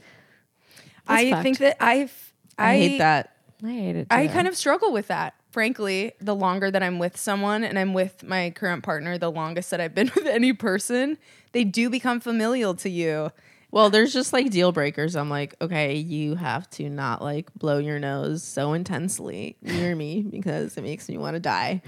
I 1.08 1.30
fucked. 1.30 1.44
think 1.44 1.58
that 1.60 1.78
I've 1.84 2.34
I, 2.58 2.78
hate 2.78 2.98
that. 3.00 3.36
I 3.64 3.72
hate 3.72 3.96
it. 3.96 4.08
I 4.10 4.28
kind 4.28 4.48
of 4.48 4.56
struggle 4.56 4.92
with 4.92 5.08
that. 5.08 5.36
Frankly, 5.56 6.12
the 6.20 6.36
longer 6.36 6.70
that 6.70 6.84
I'm 6.84 7.00
with 7.00 7.16
someone 7.16 7.64
and 7.64 7.80
I'm 7.80 7.94
with 7.94 8.24
my 8.24 8.50
current 8.50 8.84
partner, 8.84 9.18
the 9.18 9.32
longest 9.32 9.72
that 9.72 9.80
I've 9.80 9.96
been 9.96 10.12
with 10.16 10.28
any 10.28 10.52
person, 10.52 11.18
they 11.54 11.64
do 11.64 11.90
become 11.90 12.20
familial 12.20 12.74
to 12.74 12.90
you. 12.90 13.32
Well, 13.76 13.90
there's 13.90 14.14
just 14.14 14.32
like 14.32 14.52
deal 14.52 14.72
breakers. 14.72 15.18
I'm 15.18 15.30
like, 15.30 15.54
okay, 15.60 15.96
you 15.98 16.36
have 16.36 16.70
to 16.72 16.90
not 16.90 17.22
like 17.22 17.54
blow 17.56 17.78
your 17.78 18.00
nose 18.00 18.42
so 18.42 18.72
intensely 18.72 19.58
near 19.62 19.94
me 19.98 20.22
because 20.22 20.78
it 20.78 20.82
makes 20.82 21.10
me 21.10 21.18
want 21.18 21.34
to 21.34 21.42
die, 21.42 21.82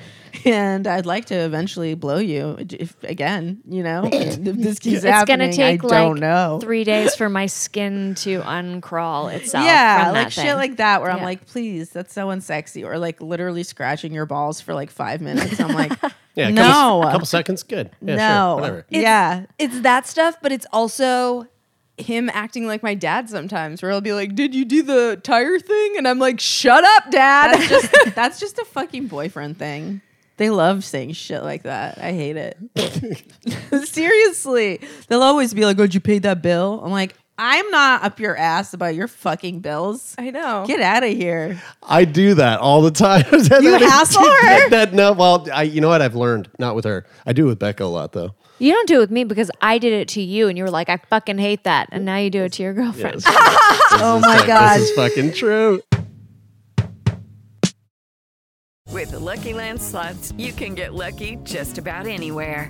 and 0.44 0.86
I'd 0.86 1.06
like 1.06 1.24
to 1.28 1.36
eventually 1.36 1.94
blow 1.96 2.18
you 2.18 2.58
if 2.60 3.02
again, 3.06 3.62
you 3.70 3.84
know, 3.84 4.02
if 4.12 4.36
this 4.42 4.80
keeps 4.80 4.98
it's 4.98 5.06
happening. 5.06 5.52
gonna 5.52 5.54
take 5.54 5.82
I 5.82 5.88
like 5.88 5.98
don't 5.98 6.20
know. 6.20 6.60
three 6.62 6.84
days 6.84 7.16
for 7.16 7.30
my 7.30 7.46
skin 7.46 8.16
to 8.16 8.42
uncrawl 8.42 9.34
itself. 9.34 9.64
yeah, 9.64 10.08
from 10.08 10.14
like 10.14 10.26
that 10.26 10.34
shit 10.34 10.44
thing. 10.44 10.56
like 10.58 10.78
that 10.78 11.02
where 11.02 11.10
I'm 11.10 11.24
like, 11.24 11.46
please, 11.46 11.90
that's 11.92 12.14
so 12.14 12.28
unsexy, 12.28 12.86
or 12.86 12.98
like 12.98 13.22
literally 13.22 13.64
scratching 13.64 14.14
your 14.14 14.26
balls 14.26 14.60
for 14.60 14.74
like 14.74 14.92
five 14.92 15.22
minutes. 15.22 15.58
I'm 15.62 15.74
like, 15.74 15.94
Yeah, 16.36 16.50
a 16.50 16.52
no, 16.52 16.62
couple, 16.64 17.04
a 17.04 17.12
couple 17.14 17.26
seconds, 17.28 17.64
good. 17.64 17.90
Yeah, 18.02 18.16
no, 18.16 18.22
sure, 18.56 18.56
whatever. 18.62 18.86
yeah. 18.90 19.46
It's 19.58 19.80
that 19.80 20.06
stuff, 20.06 20.36
but 20.42 20.52
it's 20.52 20.68
also 20.72 21.48
him 21.98 22.30
acting 22.34 22.68
like 22.68 22.84
my 22.84 22.94
dad 22.94 23.30
sometimes, 23.30 23.82
where 23.82 23.92
he'll 23.92 24.02
be 24.02 24.14
like, 24.14 24.36
Did 24.36 24.54
you 24.56 24.66
do 24.66 24.84
the 24.84 25.20
tire 25.24 25.60
thing? 25.60 25.96
And 25.98 26.08
I'm 26.08 26.20
like, 26.20 26.40
Shut 26.40 26.84
up, 26.84 27.12
dad. 27.12 27.54
That's 27.56 27.70
just 27.70 27.94
that's 28.16 28.40
just 28.40 28.60
a 28.60 28.66
fucking 28.66 29.08
boyfriend 29.08 29.58
thing. 29.58 30.02
They 30.38 30.52
love 30.52 30.84
saying 30.84 31.14
shit 31.14 31.42
like 31.44 31.64
that. 31.64 31.98
I 31.98 32.12
hate 32.14 32.38
it. 32.38 32.58
Seriously. 33.88 34.80
They'll 35.08 35.24
always 35.24 35.54
be 35.54 35.66
like, 35.66 35.78
Oh, 35.80 35.84
did 35.84 35.96
you 35.96 36.00
pay 36.02 36.20
that 36.20 36.42
bill? 36.42 36.82
I'm 36.84 36.92
like, 36.92 37.16
I'm 37.40 37.70
not 37.70 38.04
up 38.04 38.20
your 38.20 38.36
ass 38.36 38.74
about 38.74 38.96
your 38.96 39.08
fucking 39.08 39.60
bills. 39.60 40.16
I 40.18 40.32
know. 40.32 40.66
Get 40.68 40.82
out 40.82 41.04
of 41.04 41.10
here. 41.10 41.62
I 41.84 42.06
do 42.06 42.34
that 42.36 42.60
all 42.60 42.82
the 42.82 42.92
time. 42.92 43.26
You 43.32 43.40
That 43.44 43.82
is- 43.82 43.90
hassle 43.92 44.24
her? 44.24 44.42
That, 44.42 44.68
that- 44.72 44.94
no, 44.94 45.12
well, 45.14 45.48
I, 45.54 45.64
you 45.64 45.82
know 45.82 45.88
what? 45.90 46.02
I've 46.02 46.16
learned 46.16 46.50
not 46.60 46.76
with 46.76 46.86
her. 46.86 47.06
I 47.26 47.34
do 47.34 47.46
it 47.46 47.50
with 47.50 47.60
Becca 47.60 47.84
a 47.84 47.86
lot 47.86 48.12
though. 48.14 48.34
You 48.60 48.74
don't 48.74 48.88
do 48.88 48.96
it 48.96 49.00
with 49.00 49.12
me 49.12 49.24
because 49.24 49.52
I 49.62 49.78
did 49.78 49.94
it 49.94 50.08
to 50.10 50.22
you, 50.22 50.48
and 50.48 50.58
you 50.58 50.64
were 50.64 50.72
like, 50.72 50.90
"I 50.90 50.98
fucking 50.98 51.38
hate 51.38 51.64
that," 51.64 51.90
and 51.92 52.06
now 52.06 52.18
you 52.18 52.30
do 52.30 52.44
it 52.44 52.54
to 52.54 52.64
your 52.64 52.74
girlfriend. 52.74 53.24
oh 53.28 54.20
my 54.22 54.46
God. 54.48 54.80
this 54.80 54.90
is 54.90 54.96
fucking 54.96 55.34
true. 55.34 55.82
With 58.92 59.12
the 59.12 59.20
Lucky 59.20 59.54
Land 59.54 59.82
slots, 59.82 60.34
you 60.38 60.54
can 60.54 60.74
get 60.74 60.96
lucky 60.96 61.38
just 61.44 61.78
about 61.78 62.08
anywhere. 62.08 62.70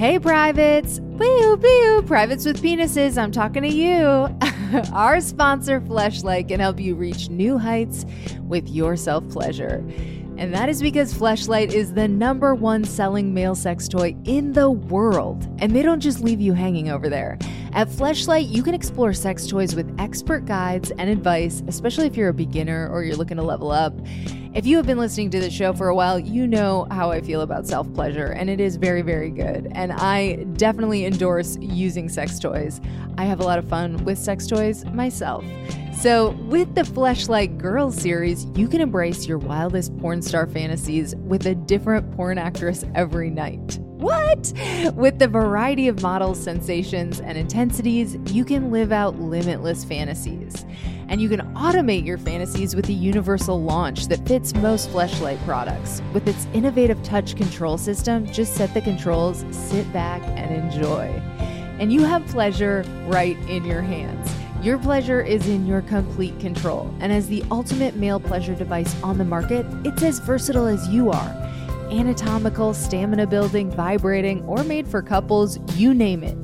Hey, 0.00 0.18
privates. 0.18 0.98
Boo, 0.98 1.58
boo. 1.58 2.02
Privates 2.06 2.46
with 2.46 2.62
penises. 2.62 3.18
I'm 3.18 3.30
talking 3.30 3.62
to 3.62 3.68
you. 3.68 4.34
Our 4.94 5.20
sponsor, 5.20 5.78
Fleshlight, 5.82 6.48
can 6.48 6.58
help 6.58 6.80
you 6.80 6.94
reach 6.94 7.28
new 7.28 7.58
heights 7.58 8.06
with 8.44 8.66
your 8.70 8.96
self 8.96 9.28
pleasure. 9.28 9.84
And 10.38 10.54
that 10.54 10.70
is 10.70 10.80
because 10.80 11.12
Fleshlight 11.12 11.74
is 11.74 11.92
the 11.92 12.08
number 12.08 12.54
one 12.54 12.82
selling 12.82 13.34
male 13.34 13.54
sex 13.54 13.88
toy 13.88 14.16
in 14.24 14.54
the 14.54 14.70
world. 14.70 15.46
And 15.58 15.76
they 15.76 15.82
don't 15.82 16.00
just 16.00 16.22
leave 16.22 16.40
you 16.40 16.54
hanging 16.54 16.88
over 16.88 17.10
there. 17.10 17.36
At 17.74 17.88
Fleshlight, 17.88 18.50
you 18.50 18.62
can 18.62 18.72
explore 18.72 19.12
sex 19.12 19.46
toys 19.46 19.76
with 19.76 19.94
expert 20.00 20.46
guides 20.46 20.92
and 20.92 21.10
advice, 21.10 21.62
especially 21.68 22.06
if 22.06 22.16
you're 22.16 22.30
a 22.30 22.32
beginner 22.32 22.88
or 22.88 23.04
you're 23.04 23.16
looking 23.16 23.36
to 23.36 23.42
level 23.42 23.70
up. 23.70 23.92
If 24.52 24.66
you 24.66 24.76
have 24.78 24.86
been 24.86 24.98
listening 24.98 25.30
to 25.30 25.40
the 25.40 25.48
show 25.48 25.72
for 25.72 25.88
a 25.88 25.94
while, 25.94 26.18
you 26.18 26.44
know 26.44 26.88
how 26.90 27.12
I 27.12 27.20
feel 27.20 27.42
about 27.42 27.68
self 27.68 27.92
pleasure, 27.94 28.26
and 28.26 28.50
it 28.50 28.58
is 28.58 28.74
very, 28.74 29.00
very 29.00 29.30
good. 29.30 29.70
And 29.76 29.92
I 29.92 30.44
definitely 30.54 31.04
endorse 31.04 31.56
using 31.60 32.08
sex 32.08 32.40
toys. 32.40 32.80
I 33.16 33.26
have 33.26 33.38
a 33.38 33.44
lot 33.44 33.60
of 33.60 33.68
fun 33.68 34.04
with 34.04 34.18
sex 34.18 34.48
toys 34.48 34.84
myself. 34.86 35.44
So, 35.96 36.30
with 36.48 36.74
the 36.74 36.82
Fleshlight 36.82 37.58
Girls 37.58 37.96
series, 37.96 38.46
you 38.56 38.66
can 38.66 38.80
embrace 38.80 39.24
your 39.24 39.38
wildest 39.38 39.96
porn 39.98 40.20
star 40.20 40.48
fantasies 40.48 41.14
with 41.14 41.46
a 41.46 41.54
different 41.54 42.10
porn 42.16 42.36
actress 42.36 42.84
every 42.96 43.30
night. 43.30 43.78
What? 44.00 44.54
With 44.94 45.18
the 45.18 45.28
variety 45.28 45.86
of 45.86 46.00
models, 46.00 46.42
sensations, 46.42 47.20
and 47.20 47.36
intensities, 47.36 48.16
you 48.32 48.46
can 48.46 48.70
live 48.70 48.92
out 48.92 49.20
limitless 49.20 49.84
fantasies. 49.84 50.64
And 51.08 51.20
you 51.20 51.28
can 51.28 51.40
automate 51.54 52.06
your 52.06 52.16
fantasies 52.16 52.74
with 52.74 52.86
the 52.86 52.94
universal 52.94 53.62
launch 53.62 54.06
that 54.06 54.26
fits 54.26 54.54
most 54.54 54.88
Fleshlight 54.88 55.44
products. 55.44 56.00
With 56.14 56.26
its 56.26 56.46
innovative 56.54 57.02
touch 57.02 57.36
control 57.36 57.76
system, 57.76 58.24
just 58.32 58.54
set 58.54 58.72
the 58.72 58.80
controls, 58.80 59.44
sit 59.50 59.92
back, 59.92 60.22
and 60.22 60.50
enjoy. 60.50 61.08
And 61.78 61.92
you 61.92 62.02
have 62.02 62.26
pleasure 62.28 62.86
right 63.06 63.36
in 63.50 63.66
your 63.66 63.82
hands. 63.82 64.34
Your 64.64 64.78
pleasure 64.78 65.20
is 65.20 65.46
in 65.46 65.66
your 65.66 65.82
complete 65.82 66.40
control. 66.40 66.90
And 67.00 67.12
as 67.12 67.28
the 67.28 67.44
ultimate 67.50 67.96
male 67.96 68.20
pleasure 68.20 68.54
device 68.54 68.94
on 69.02 69.18
the 69.18 69.24
market, 69.26 69.66
it's 69.84 70.02
as 70.02 70.20
versatile 70.20 70.66
as 70.66 70.88
you 70.88 71.10
are 71.10 71.49
anatomical, 71.90 72.74
stamina 72.74 73.26
building, 73.26 73.70
vibrating, 73.70 74.44
or 74.44 74.62
made 74.64 74.86
for 74.86 75.02
couples, 75.02 75.58
you 75.76 75.94
name 75.94 76.22
it. 76.22 76.36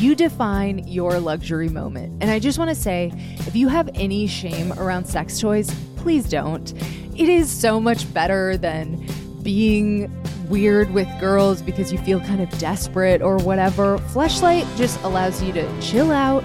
You 0.00 0.14
define 0.14 0.86
your 0.88 1.18
luxury 1.20 1.68
moment. 1.68 2.22
And 2.22 2.30
I 2.30 2.38
just 2.38 2.58
want 2.58 2.70
to 2.70 2.74
say 2.74 3.12
if 3.40 3.54
you 3.54 3.68
have 3.68 3.90
any 3.94 4.26
shame 4.26 4.72
around 4.74 5.06
sex 5.06 5.38
toys, 5.38 5.74
please 5.96 6.28
don't. 6.28 6.72
It 7.16 7.28
is 7.28 7.50
so 7.50 7.78
much 7.78 8.12
better 8.14 8.56
than 8.56 9.06
being 9.42 10.10
weird 10.48 10.90
with 10.92 11.08
girls 11.20 11.62
because 11.62 11.92
you 11.92 11.98
feel 11.98 12.20
kind 12.20 12.40
of 12.40 12.50
desperate 12.58 13.22
or 13.22 13.36
whatever. 13.38 13.98
Fleshlight 13.98 14.76
just 14.76 15.00
allows 15.02 15.42
you 15.42 15.52
to 15.52 15.80
chill 15.80 16.10
out, 16.10 16.44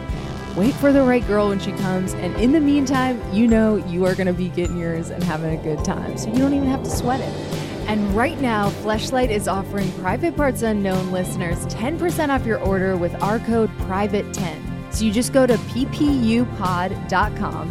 wait 0.56 0.74
for 0.76 0.92
the 0.92 1.02
right 1.02 1.26
girl 1.28 1.50
when 1.50 1.60
she 1.60 1.72
comes, 1.74 2.14
and 2.16 2.36
in 2.36 2.52
the 2.52 2.60
meantime, 2.60 3.22
you 3.34 3.48
know 3.48 3.76
you 3.88 4.06
are 4.06 4.16
going 4.16 4.28
to 4.28 4.34
be 4.34 4.50
getting 4.50 4.78
yours 4.78 5.10
and 5.10 5.24
having 5.24 5.58
a 5.58 5.64
good 5.64 5.84
time. 5.86 6.18
So 6.18 6.30
you 6.30 6.38
don't 6.38 6.54
even 6.54 6.68
have 6.68 6.84
to 6.84 6.90
sweat 6.90 7.20
it. 7.22 7.57
And 7.88 8.14
right 8.14 8.40
now, 8.42 8.70
Fleshlight 8.70 9.30
is 9.30 9.48
offering 9.48 9.90
Private 9.94 10.36
Parts 10.36 10.62
Unknown 10.62 11.12
listeners 11.12 11.66
10% 11.68 12.28
off 12.30 12.46
your 12.46 12.60
order 12.60 12.98
with 12.98 13.16
our 13.24 13.40
code 13.40 13.70
PRIVATE10. 13.80 14.94
So 14.94 15.06
you 15.06 15.12
just 15.12 15.32
go 15.32 15.48
to 15.48 15.54
ppupod.com. 15.54 16.44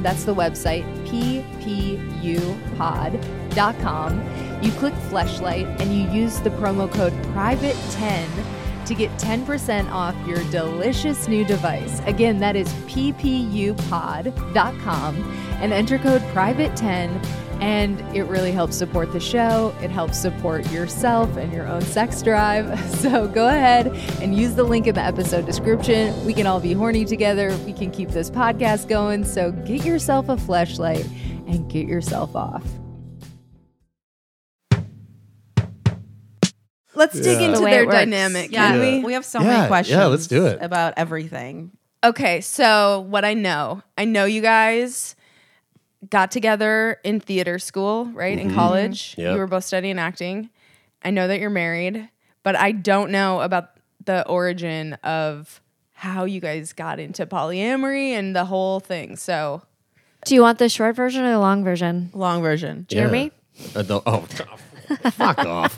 That's 0.02 0.24
the 0.24 0.35
website, 0.35 0.85
ppupod.com. 1.07 2.22
You 4.62 4.72
click 4.72 4.94
Fleshlight 4.94 5.81
and 5.81 5.92
you 5.94 6.09
use 6.11 6.40
the 6.40 6.50
promo 6.50 6.90
code 6.90 7.12
PRIVATE10 7.35 8.26
to 8.87 8.94
get 8.94 9.11
10% 9.18 9.90
off 9.90 10.14
your 10.26 10.42
delicious 10.50 11.29
new 11.29 11.44
device. 11.44 12.00
Again, 12.07 12.38
that 12.38 12.57
is 12.57 12.72
ppupod.com 12.85 13.76
and 15.61 15.72
enter 15.72 15.98
code 15.98 16.22
PRIVATE10 16.22 17.45
and 17.60 17.98
it 18.16 18.24
really 18.24 18.52
helps 18.52 18.76
support 18.76 19.12
the 19.12 19.20
show. 19.20 19.74
It 19.82 19.90
helps 19.90 20.18
support 20.18 20.70
yourself 20.70 21.36
and 21.36 21.52
your 21.52 21.66
own 21.66 21.82
sex 21.82 22.22
drive. 22.22 22.66
So 23.06 23.28
go 23.28 23.46
ahead 23.48 23.88
and 24.20 24.36
use 24.36 24.54
the 24.54 24.64
link 24.64 24.86
in 24.86 24.94
the 24.96 25.00
episode 25.02 25.46
description. 25.46 26.24
We 26.26 26.34
can 26.34 26.46
all 26.46 26.58
be 26.60 26.72
horny 26.72 27.04
together. 27.04 27.56
We 27.66 27.72
can 27.72 27.90
keep 27.90 28.08
this 28.10 28.30
podcast 28.30 28.88
going. 28.88 29.24
So 29.24 29.52
get 29.52 29.84
yourself 29.84 30.28
a 30.28 30.34
Fleshlight 30.36 31.04
and 31.46 31.70
get 31.70 31.86
yourself 31.86 32.34
off. 32.34 32.64
Let's 36.94 37.20
dig 37.20 37.40
into 37.42 37.58
The 37.60 37.64
their 37.66 37.84
works. 37.84 37.94
dynamic. 37.96 38.50
Yeah, 38.50 38.70
can 38.72 38.80
Yeah. 38.80 38.96
we? 38.98 39.04
we 39.04 39.12
have 39.12 39.24
so 39.24 39.40
Yeah, 39.42 39.68
many 39.68 39.88
yeah, 39.90 40.06
let's 40.06 40.26
do 40.26 40.46
it. 40.46 40.58
about 40.62 40.94
everything. 40.96 41.72
Okay, 42.02 42.40
so 42.40 43.04
what 43.08 43.24
I 43.24 43.34
know, 43.34 43.82
I 43.98 44.04
know 44.06 44.24
you 44.24 44.40
guys 44.40 45.14
got 46.10 46.30
together 46.30 46.98
in 47.04 47.20
theater 47.20 47.58
school, 47.58 48.06
right? 48.06 48.38
In 48.38 48.54
college. 48.54 49.14
Yep. 49.18 49.32
You 49.34 49.38
were 49.38 49.46
both 49.46 49.64
studying 49.64 49.98
acting. 49.98 50.50
I 51.02 51.10
know 51.10 51.28
that 51.28 51.40
you're 51.40 51.50
married, 51.50 52.08
but 52.42 52.56
I 52.56 52.72
don't 52.72 53.10
know 53.10 53.40
about 53.40 53.70
the 54.04 54.26
origin 54.28 54.94
of 55.04 55.60
how 55.92 56.24
you 56.24 56.40
guys 56.40 56.72
got 56.72 56.98
into 57.00 57.26
polyamory 57.26 58.10
and 58.10 58.34
the 58.36 58.44
whole 58.44 58.80
thing. 58.80 59.16
So, 59.16 59.62
Do 60.24 60.34
you 60.34 60.42
want 60.42 60.58
the 60.58 60.68
short 60.68 60.94
version 60.96 61.24
or 61.24 61.30
the 61.32 61.38
long 61.38 61.64
version? 61.64 62.10
Long 62.12 62.42
version. 62.42 62.86
Jeremy? 62.88 63.32
Yeah. 63.54 63.66
Uh, 63.76 63.82
the- 63.82 64.02
oh, 64.06 64.20
fuck 65.12 65.38
off. 65.46 65.76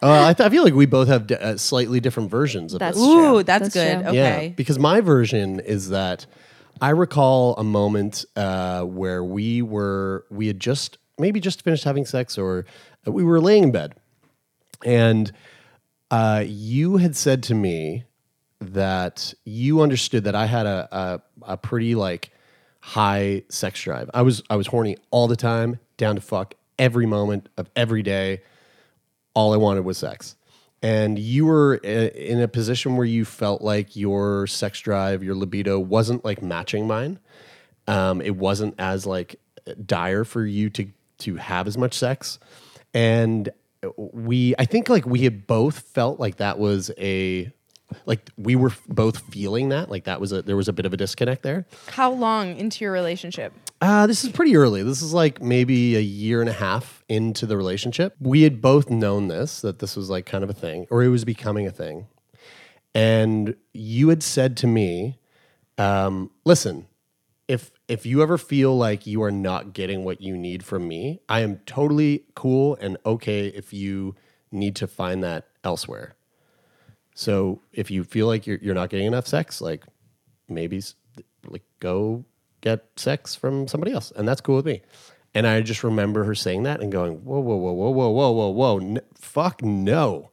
Uh, 0.00 0.26
I, 0.28 0.32
th- 0.32 0.46
I 0.46 0.50
feel 0.50 0.62
like 0.62 0.74
we 0.74 0.86
both 0.86 1.08
have 1.08 1.26
d- 1.26 1.34
uh, 1.34 1.56
slightly 1.56 1.98
different 1.98 2.30
versions 2.30 2.72
of 2.72 2.78
That's 2.78 2.96
this. 2.96 3.04
true. 3.04 3.38
Ooh, 3.38 3.42
that's, 3.42 3.74
That's 3.74 3.74
good. 3.74 4.04
true. 4.04 4.12
Yeah, 4.14 4.48
because 4.48 4.78
my 4.78 5.00
version 5.00 5.58
is 5.58 5.88
that 5.88 6.26
I 6.80 6.90
recall 6.90 7.54
a 7.56 7.64
moment 7.64 8.24
uh, 8.36 8.82
where 8.82 9.22
we 9.24 9.62
were 9.62 10.24
we 10.30 10.46
had 10.46 10.60
just 10.60 10.98
maybe 11.18 11.40
just 11.40 11.62
finished 11.62 11.84
having 11.84 12.06
sex 12.06 12.38
or 12.38 12.64
uh, 13.06 13.12
we 13.12 13.24
were 13.24 13.40
laying 13.40 13.64
in 13.64 13.72
bed, 13.72 13.94
and 14.84 15.30
uh, 16.10 16.44
you 16.46 16.96
had 16.98 17.16
said 17.16 17.42
to 17.44 17.54
me 17.54 18.04
that 18.60 19.34
you 19.44 19.80
understood 19.82 20.24
that 20.24 20.34
I 20.34 20.46
had 20.46 20.66
a, 20.66 20.88
a 20.90 21.52
a 21.52 21.56
pretty 21.56 21.94
like 21.94 22.30
high 22.80 23.42
sex 23.48 23.82
drive. 23.82 24.10
I 24.14 24.22
was 24.22 24.42
I 24.50 24.56
was 24.56 24.68
horny 24.68 24.96
all 25.10 25.28
the 25.28 25.36
time, 25.36 25.78
down 25.96 26.14
to 26.14 26.20
fuck 26.20 26.54
every 26.78 27.06
moment 27.06 27.48
of 27.56 27.70
every 27.76 28.02
day. 28.02 28.42
All 29.34 29.52
I 29.52 29.56
wanted 29.56 29.84
was 29.84 29.98
sex. 29.98 30.36
And 30.80 31.18
you 31.18 31.46
were 31.46 31.74
in 31.76 32.40
a 32.40 32.48
position 32.48 32.96
where 32.96 33.06
you 33.06 33.24
felt 33.24 33.62
like 33.62 33.96
your 33.96 34.46
sex 34.46 34.80
drive, 34.80 35.24
your 35.24 35.34
libido 35.34 35.78
wasn't 35.78 36.24
like 36.24 36.40
matching 36.40 36.86
mine. 36.86 37.18
Um, 37.88 38.20
it 38.20 38.36
wasn't 38.36 38.74
as 38.78 39.04
like 39.06 39.40
dire 39.84 40.24
for 40.24 40.44
you 40.44 40.70
to 40.70 40.88
to 41.18 41.36
have 41.36 41.66
as 41.66 41.76
much 41.76 41.94
sex. 41.94 42.38
And 42.94 43.50
we, 43.96 44.54
I 44.58 44.64
think 44.64 44.88
like 44.88 45.04
we 45.04 45.22
had 45.22 45.46
both 45.46 45.80
felt 45.80 46.20
like 46.20 46.36
that 46.36 46.58
was 46.58 46.90
a 46.98 47.52
like 48.06 48.30
we 48.36 48.56
were 48.56 48.72
both 48.88 49.18
feeling 49.32 49.70
that 49.70 49.90
like 49.90 50.04
that 50.04 50.20
was 50.20 50.32
a 50.32 50.42
there 50.42 50.56
was 50.56 50.68
a 50.68 50.72
bit 50.72 50.86
of 50.86 50.92
a 50.92 50.96
disconnect 50.96 51.42
there. 51.42 51.66
how 51.88 52.10
long 52.10 52.56
into 52.56 52.84
your 52.84 52.92
relationship? 52.92 53.52
Uh, 53.80 54.06
this 54.06 54.24
is 54.24 54.30
pretty 54.30 54.56
early. 54.56 54.82
This 54.82 55.02
is 55.02 55.14
like 55.14 55.40
maybe 55.40 55.96
a 55.96 56.00
year 56.00 56.40
and 56.40 56.50
a 56.50 56.54
half 56.54 57.04
into 57.08 57.46
the 57.46 57.56
relationship. 57.56 58.14
We 58.20 58.42
had 58.42 58.60
both 58.60 58.90
known 58.90 59.28
this, 59.28 59.60
that 59.60 59.78
this 59.78 59.96
was 59.96 60.10
like 60.10 60.26
kind 60.26 60.42
of 60.42 60.50
a 60.50 60.54
thing, 60.54 60.86
or 60.90 61.02
it 61.02 61.08
was 61.08 61.24
becoming 61.24 61.66
a 61.66 61.70
thing. 61.70 62.08
And 62.94 63.54
you 63.72 64.08
had 64.08 64.22
said 64.22 64.56
to 64.58 64.66
me, 64.66 65.18
um, 65.76 66.30
listen, 66.44 66.88
if 67.46 67.70
if 67.86 68.04
you 68.04 68.22
ever 68.22 68.36
feel 68.36 68.76
like 68.76 69.06
you 69.06 69.22
are 69.22 69.30
not 69.30 69.72
getting 69.72 70.04
what 70.04 70.20
you 70.20 70.36
need 70.36 70.64
from 70.64 70.86
me, 70.86 71.20
I 71.28 71.40
am 71.40 71.58
totally 71.64 72.24
cool 72.34 72.76
and 72.80 72.98
okay 73.06 73.46
if 73.46 73.72
you 73.72 74.14
need 74.50 74.76
to 74.76 74.86
find 74.86 75.22
that 75.22 75.46
elsewhere. 75.64 76.14
So 77.18 77.62
if 77.72 77.90
you 77.90 78.04
feel 78.04 78.28
like 78.28 78.46
you're, 78.46 78.58
you're 78.62 78.76
not 78.76 78.90
getting 78.90 79.08
enough 79.08 79.26
sex, 79.26 79.60
like 79.60 79.82
maybe 80.48 80.80
like 81.48 81.64
go 81.80 82.24
get 82.60 82.86
sex 82.94 83.34
from 83.34 83.66
somebody 83.66 83.90
else, 83.90 84.12
and 84.14 84.28
that's 84.28 84.40
cool 84.40 84.54
with 84.54 84.66
me. 84.66 84.82
And 85.34 85.44
I 85.44 85.60
just 85.62 85.82
remember 85.82 86.22
her 86.22 86.36
saying 86.36 86.62
that 86.62 86.80
and 86.80 86.92
going, 86.92 87.24
whoa, 87.24 87.40
whoa, 87.40 87.56
whoa, 87.56 87.72
whoa, 87.72 87.90
whoa, 87.90 88.10
whoa, 88.10 88.30
whoa, 88.30 88.48
whoa, 88.50 88.78
N- 88.78 89.00
fuck 89.16 89.62
no, 89.64 90.30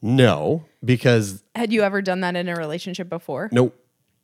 no, 0.00 0.64
because 0.82 1.44
Had 1.54 1.70
you 1.70 1.82
ever 1.82 2.00
done 2.00 2.20
that 2.22 2.34
in 2.34 2.48
a 2.48 2.56
relationship 2.56 3.10
before? 3.10 3.50
no, 3.52 3.74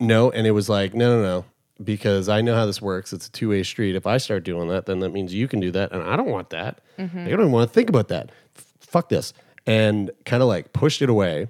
no, 0.00 0.30
and 0.30 0.46
it 0.46 0.52
was 0.52 0.70
like 0.70 0.94
no, 0.94 1.16
no, 1.18 1.22
no, 1.22 1.44
because 1.85 2.30
I 2.30 2.40
know 2.40 2.54
how 2.54 2.64
this 2.64 2.80
works. 2.80 3.12
It's 3.12 3.26
a 3.26 3.30
two 3.33 3.50
way 3.50 3.62
street. 3.64 3.96
If 3.96 4.07
I 4.07 4.16
start 4.16 4.44
doing 4.44 4.68
that, 4.68 4.87
then 4.87 5.00
that 5.00 5.11
means 5.11 5.35
you 5.35 5.46
can 5.46 5.61
do 5.61 5.70
that, 5.72 5.92
and 5.92 6.02
I 6.02 6.16
don't 6.16 6.30
want 6.30 6.48
that. 6.50 6.80
Mm-hmm. 6.98 7.18
Like, 7.18 7.26
I 7.26 7.30
don't 7.33 7.40
even 7.40 7.52
want 7.52 7.68
to 7.68 7.74
think 7.74 7.90
about 7.90 8.09
that. 8.09 8.30
F- 8.57 8.64
fuck 8.80 9.11
this, 9.11 9.35
and 9.66 10.11
kind 10.24 10.42
of 10.42 10.48
like 10.48 10.72
pushed 10.72 11.03
it 11.03 11.09
away. 11.09 11.48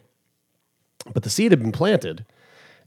But 1.12 1.22
the 1.22 1.30
seed 1.30 1.52
had 1.52 1.60
been 1.60 1.72
planted, 1.72 2.24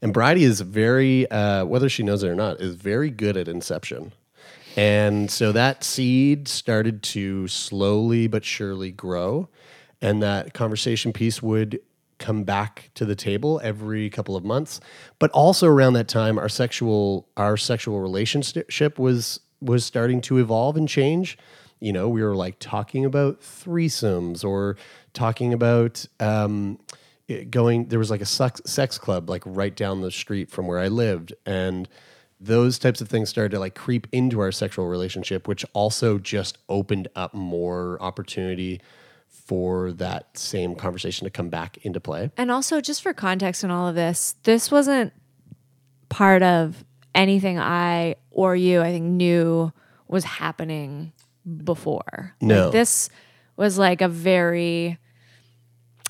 and 0.01 0.13
Bridie 0.13 0.43
is 0.43 0.61
very, 0.61 1.29
uh, 1.29 1.65
whether 1.65 1.89
she 1.89 2.03
knows 2.03 2.23
it 2.23 2.29
or 2.29 2.35
not, 2.35 2.59
is 2.59 2.75
very 2.75 3.09
good 3.09 3.37
at 3.37 3.47
inception. 3.47 4.13
And 4.75 5.29
so 5.31 5.51
that 5.51 5.83
seed 5.83 6.47
started 6.47 7.01
to 7.03 7.47
slowly 7.47 8.27
but 8.27 8.45
surely 8.45 8.91
grow. 8.91 9.49
And 10.01 10.21
that 10.21 10.53
conversation 10.53 11.11
piece 11.11 11.41
would 11.41 11.79
come 12.19 12.43
back 12.43 12.91
to 12.95 13.05
the 13.05 13.15
table 13.15 13.59
every 13.63 14.09
couple 14.09 14.35
of 14.35 14.43
months. 14.43 14.79
But 15.17 15.31
also 15.31 15.67
around 15.67 15.93
that 15.93 16.07
time, 16.07 16.37
our 16.37 16.49
sexual 16.49 17.27
our 17.37 17.57
sexual 17.57 17.99
relationship 17.99 18.99
was 18.99 19.39
was 19.61 19.83
starting 19.83 20.21
to 20.21 20.37
evolve 20.37 20.77
and 20.77 20.87
change. 20.87 21.37
You 21.79 21.93
know, 21.93 22.09
we 22.09 22.23
were 22.23 22.35
like 22.35 22.57
talking 22.59 23.05
about 23.05 23.41
threesomes 23.41 24.43
or 24.43 24.77
talking 25.13 25.53
about 25.53 26.05
um, 26.19 26.79
going. 27.49 27.87
There 27.87 27.99
was 27.99 28.09
like 28.09 28.21
a 28.21 28.25
sex, 28.25 28.61
sex 28.65 28.97
club 28.97 29.29
like 29.29 29.43
right 29.45 29.75
down 29.75 30.01
the 30.01 30.11
street 30.11 30.49
from 30.49 30.67
where 30.67 30.79
I 30.79 30.87
lived, 30.87 31.33
and 31.45 31.87
those 32.39 32.77
types 32.77 33.01
of 33.01 33.09
things 33.09 33.29
started 33.29 33.51
to 33.51 33.59
like 33.59 33.75
creep 33.75 34.07
into 34.11 34.39
our 34.39 34.51
sexual 34.51 34.87
relationship, 34.87 35.47
which 35.47 35.65
also 35.73 36.19
just 36.19 36.57
opened 36.69 37.07
up 37.15 37.33
more 37.33 38.01
opportunity 38.01 38.81
for 39.27 39.91
that 39.93 40.37
same 40.37 40.75
conversation 40.75 41.25
to 41.25 41.31
come 41.31 41.49
back 41.49 41.77
into 41.83 41.99
play. 41.99 42.31
And 42.37 42.51
also, 42.51 42.81
just 42.81 43.01
for 43.01 43.13
context 43.13 43.63
in 43.63 43.71
all 43.71 43.87
of 43.87 43.95
this, 43.95 44.35
this 44.43 44.71
wasn't 44.71 45.13
part 46.09 46.43
of 46.43 46.83
anything 47.15 47.59
I 47.59 48.15
or 48.31 48.55
you, 48.55 48.81
I 48.81 48.91
think, 48.91 49.05
knew 49.05 49.71
was 50.07 50.23
happening 50.23 51.11
before. 51.63 52.35
No. 52.41 52.65
Like, 52.65 52.71
this 52.73 53.09
was 53.55 53.77
like 53.77 54.01
a 54.01 54.07
very 54.07 54.97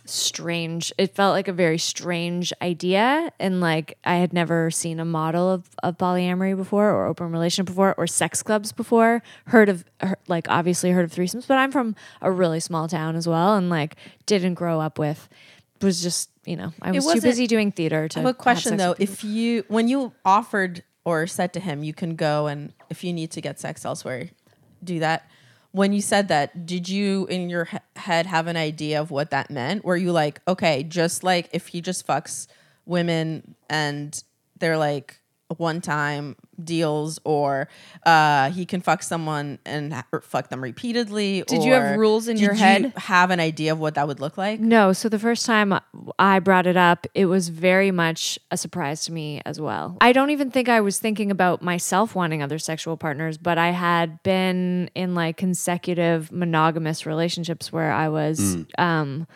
strange, 0.06 0.94
it 0.98 1.14
felt 1.14 1.34
like 1.34 1.48
a 1.48 1.54
very 1.54 1.78
strange 1.78 2.54
idea. 2.62 3.32
And 3.40 3.60
like, 3.60 3.98
I 4.04 4.16
had 4.16 4.34
never 4.34 4.72
seen 4.72 5.00
a 5.00 5.06
model 5.06 5.52
of, 5.52 5.70
of 5.84 5.98
polyamory 5.98 6.56
before 6.56 6.90
or 6.90 7.06
open 7.08 7.32
relationship 7.32 7.68
before 7.68 7.94
or 7.98 8.08
sex 8.08 8.42
clubs 8.42 8.72
before. 8.72 9.22
Heard 9.48 9.70
of, 9.70 9.86
like, 10.28 10.48
obviously 10.50 10.92
heard 10.92 11.06
of 11.06 11.12
threesomes, 11.12 11.48
but 11.48 11.58
I'm 11.58 11.72
from 11.72 11.96
a 12.22 12.32
really 12.32 12.60
small 12.60 12.88
town 12.88 13.16
as 13.16 13.28
well. 13.28 13.56
And 13.56 13.70
like, 13.70 13.96
didn't 14.26 14.56
grow 14.56 14.80
up 14.80 14.98
with, 14.98 15.28
was 15.82 16.02
just, 16.02 16.30
you 16.46 16.56
know, 16.56 16.74
I 16.82 16.92
was 16.92 17.06
too 17.06 17.22
busy 17.22 17.46
doing 17.46 17.72
theater 17.72 18.08
to 18.08 18.20
I 18.20 18.22
have 18.24 18.30
a 18.30 18.34
question 18.34 18.80
sex 18.80 18.82
though. 18.82 18.96
If 18.98 19.24
you 19.24 19.64
when 19.68 19.88
you 19.88 20.14
offered 20.24 20.84
or 21.06 21.28
said 21.28 21.54
to 21.54 21.60
him, 21.60 21.84
you 21.84 21.94
can 21.94 22.16
go 22.16 22.48
and 22.48 22.74
if 22.90 23.04
you 23.04 23.14
need 23.14 23.32
to 23.32 23.42
get 23.42 23.60
sex 23.60 23.86
elsewhere, 23.86 24.30
do 24.84 25.00
that. 25.00 25.30
When 25.72 25.94
you 25.94 26.02
said 26.02 26.30
that, 26.30 26.66
did 26.66 26.90
you 26.90 27.26
in 27.28 27.50
your 27.50 27.66
he- 27.66 27.78
head 27.96 28.26
have 28.26 28.48
an 28.48 28.58
idea 28.58 29.00
of 29.00 29.12
what 29.12 29.30
that 29.32 29.52
meant? 29.52 29.86
Were 29.86 29.98
you 29.98 30.12
like, 30.12 30.42
okay, 30.48 30.84
just 30.84 31.24
like 31.24 31.50
if 31.52 31.68
he 31.68 31.82
just 31.82 32.08
fucks 32.08 32.48
women 32.86 33.56
and 33.70 34.24
they're 34.60 34.78
like 34.78 35.20
one 35.58 35.82
time 35.82 36.36
deals 36.64 37.20
or 37.24 37.68
uh, 38.06 38.50
he 38.52 38.66
can 38.66 38.82
fuck 38.82 39.04
someone 39.04 39.60
and 39.66 39.94
ha- 39.94 40.06
fuck 40.22 40.50
them 40.50 40.62
repeatedly 40.62 41.44
Did 41.48 41.64
you 41.64 41.74
have 41.74 41.98
rules 41.98 42.28
in 42.28 42.36
did 42.38 42.44
your 42.44 42.54
you 42.54 42.60
head? 42.60 42.94
have 42.98 43.30
an 43.32 43.40
idea 43.40 43.72
of 43.72 43.80
what 43.80 43.96
that 43.96 44.08
would 44.08 44.20
look 44.20 44.38
like 44.38 44.60
No, 44.60 44.92
so 44.94 45.08
the 45.10 45.20
first 45.20 45.46
time 45.46 45.78
I 46.18 46.40
brought 46.40 46.66
it 46.68 46.78
up, 46.78 47.06
it 47.14 47.26
was 47.26 47.50
very 47.50 47.92
much 47.92 48.40
a 48.52 48.58
surprise 48.58 49.06
to 49.06 49.12
me 49.12 49.42
as 49.46 49.62
well. 49.62 49.98
I 50.02 50.12
don't 50.14 50.32
even 50.32 50.50
think 50.52 50.68
I 50.70 50.82
was 50.82 50.98
thinking 51.00 51.30
about 51.32 51.62
myself 51.62 52.16
wanting 52.16 52.42
other 52.42 52.58
sexual 52.60 52.98
partners, 52.98 53.38
but 53.38 53.58
I 53.58 53.70
had 53.72 54.22
been 54.24 54.90
in 54.96 55.14
like 55.16 55.38
consecutive 55.38 56.32
monogamous 56.32 57.06
relationships 57.06 57.72
where 57.72 57.92
I 57.92 58.10
was 58.10 58.58
um 58.78 59.28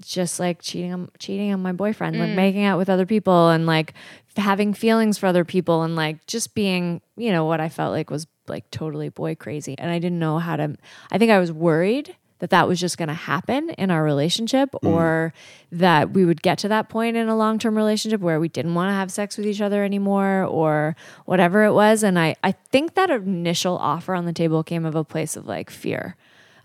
just 0.00 0.38
like 0.38 0.62
cheating 0.62 0.92
on 0.92 1.10
cheating 1.18 1.52
on 1.52 1.60
my 1.60 1.72
boyfriend, 1.72 2.18
like 2.18 2.30
making 2.30 2.64
out 2.64 2.78
with 2.78 2.88
other 2.88 3.04
people 3.04 3.48
and 3.50 3.66
like 3.66 3.94
having 4.38 4.72
feelings 4.72 5.18
for 5.18 5.26
other 5.26 5.44
people 5.44 5.82
and 5.82 5.96
like 5.96 6.26
just 6.26 6.54
being, 6.54 7.00
you 7.16 7.32
know, 7.32 7.44
what 7.44 7.60
I 7.60 7.68
felt 7.68 7.92
like 7.92 8.10
was 8.10 8.26
like 8.46 8.70
totally 8.70 9.08
boy 9.08 9.34
crazy. 9.34 9.74
And 9.78 9.90
I 9.90 9.98
didn't 9.98 10.18
know 10.18 10.38
how 10.38 10.56
to 10.56 10.76
I 11.10 11.18
think 11.18 11.30
I 11.30 11.38
was 11.38 11.52
worried 11.52 12.16
that 12.40 12.50
that 12.50 12.68
was 12.68 12.78
just 12.78 12.98
going 12.98 13.08
to 13.08 13.14
happen 13.14 13.70
in 13.70 13.90
our 13.90 14.04
relationship 14.04 14.70
mm. 14.72 14.88
or 14.88 15.34
that 15.72 16.12
we 16.12 16.24
would 16.24 16.40
get 16.40 16.56
to 16.58 16.68
that 16.68 16.88
point 16.88 17.16
in 17.16 17.28
a 17.28 17.36
long-term 17.36 17.76
relationship 17.76 18.20
where 18.20 18.38
we 18.38 18.48
didn't 18.48 18.74
want 18.74 18.88
to 18.88 18.94
have 18.94 19.10
sex 19.10 19.36
with 19.36 19.44
each 19.44 19.60
other 19.60 19.82
anymore 19.82 20.44
or 20.44 20.94
whatever 21.24 21.64
it 21.64 21.72
was 21.72 22.04
and 22.04 22.16
I 22.18 22.36
I 22.44 22.52
think 22.52 22.94
that 22.94 23.10
initial 23.10 23.76
offer 23.76 24.14
on 24.14 24.24
the 24.24 24.32
table 24.32 24.62
came 24.62 24.84
of 24.84 24.94
a 24.94 25.04
place 25.04 25.36
of 25.36 25.46
like 25.46 25.68
fear 25.68 26.16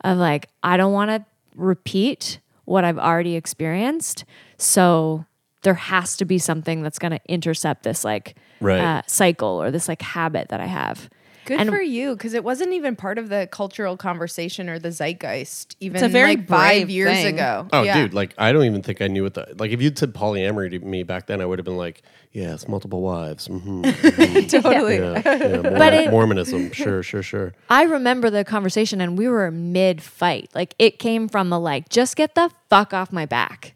of 0.03 0.17
like 0.17 0.47
I 0.61 0.77
don't 0.77 0.93
want 0.93 1.09
to 1.09 1.25
repeat 1.55 2.39
what 2.65 2.83
I've 2.83 2.97
already 2.97 3.35
experienced. 3.35 4.25
So 4.57 5.25
there 5.63 5.73
has 5.73 6.15
to 6.17 6.25
be 6.25 6.37
something 6.37 6.81
that's 6.83 6.99
going 6.99 7.11
to 7.11 7.19
intercept 7.27 7.83
this 7.83 8.03
like 8.05 8.35
Right. 8.61 8.79
uh, 8.79 9.01
cycle 9.07 9.61
or 9.61 9.71
this 9.71 9.87
like 9.87 10.01
habit 10.01 10.49
that 10.49 10.59
I 10.61 10.67
have. 10.67 11.09
Good 11.45 11.59
And- 11.59 11.69
for 11.69 11.81
you, 11.81 12.15
because 12.15 12.33
it 12.33 12.45
wasn't 12.45 12.71
even 12.71 12.95
part 12.95 13.17
of 13.17 13.27
the 13.27 13.49
cultural 13.51 13.97
conversation 13.97 14.69
or 14.69 14.79
the 14.79 14.91
zeitgeist 14.93 15.75
even 15.81 16.01
a 16.01 16.07
very 16.07 16.37
like 16.37 16.47
five 16.47 16.89
years 16.89 17.11
thing. 17.11 17.33
ago. 17.35 17.67
Oh, 17.73 17.83
Yeah. 17.83 18.01
dude, 18.03 18.13
like 18.13 18.33
I 18.37 18.53
don't 18.53 18.63
even 18.63 18.81
think 18.81 19.01
I 19.01 19.07
knew 19.07 19.23
what 19.23 19.33
the 19.33 19.53
like. 19.59 19.71
If 19.71 19.81
you'd 19.81 19.97
said 19.99 20.13
polyamory 20.13 20.71
to 20.71 20.79
me 20.79 21.03
back 21.03 21.27
then, 21.27 21.41
I 21.41 21.45
would 21.45 21.59
have 21.59 21.65
been 21.65 21.75
like, 21.75 22.01
"Yes, 22.31 22.65
multiple 22.69 23.01
wives." 23.01 23.47
hmm 23.47 23.81
totally. 24.47 24.97
Yeah, 24.99 25.21
yeah, 25.25 25.47
Mormon- 25.61 25.73
But 25.77 25.93
it- 25.93 26.11
Mormonism, 26.11 26.71
sure, 26.73 27.03
sure, 27.03 27.21
sure. 27.23 27.53
I 27.69 27.83
remember 27.83 28.29
the 28.29 28.45
conversation 28.45 29.01
and 29.01 29.17
we 29.17 29.27
were 29.27 29.51
mid 29.51 30.01
fight. 30.01 30.49
Like 30.55 30.75
it 30.79 30.97
came 30.97 31.27
from 31.27 31.51
a 31.51 31.59
like, 31.59 31.89
just 31.89 32.15
get 32.15 32.35
the 32.35 32.51
fuck 32.69 32.93
off 32.93 33.11
my 33.11 33.25
back. 33.25 33.73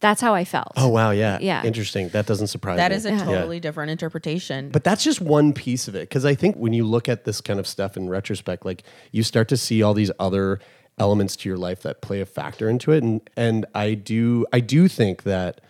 That's 0.00 0.20
how 0.20 0.32
I 0.34 0.44
felt. 0.44 0.72
Oh 0.76 0.88
wow, 0.88 1.10
yeah, 1.10 1.38
Yeah. 1.40 1.64
Interesting. 1.64 2.08
That 2.10 2.26
doesn't 2.26 2.46
surprise 2.48 2.76
that 2.76 2.90
me. 2.92 2.96
is 2.96 3.04
a 3.04 3.10
Yeah. 3.10 3.24
totally 3.24 3.58
different 3.60 3.90
interpretation 3.90 4.70
But 4.70 4.84
that's 4.84 5.02
just 5.02 5.20
one 5.20 5.52
piece 5.52 5.88
of 5.88 5.94
it. 5.96 6.08
Because 6.08 6.24
I 6.24 6.34
think 6.34 6.56
when 6.56 6.72
you 6.72 6.84
look 6.84 7.08
at 7.08 7.24
this 7.24 7.40
kind 7.40 7.58
of 7.58 7.66
stuff 7.66 7.96
in 7.96 8.08
retrospect, 8.08 8.64
like 8.64 8.84
you 9.10 9.22
start 9.22 9.48
to 9.48 9.56
see 9.56 9.82
all 9.82 9.94
these 9.94 10.10
other 10.20 10.60
elements 10.98 11.36
to 11.36 11.48
your 11.48 11.58
life 11.58 11.82
that 11.82 12.00
play 12.00 12.20
a 12.20 12.26
factor 12.26 12.68
into 12.68 12.92
it. 12.92 13.02
And 13.02 13.20
and 13.36 13.66
I 13.74 13.94
do 13.94 14.46
I 14.52 14.60
do 14.60 14.86
think 14.88 15.24
that 15.24 15.60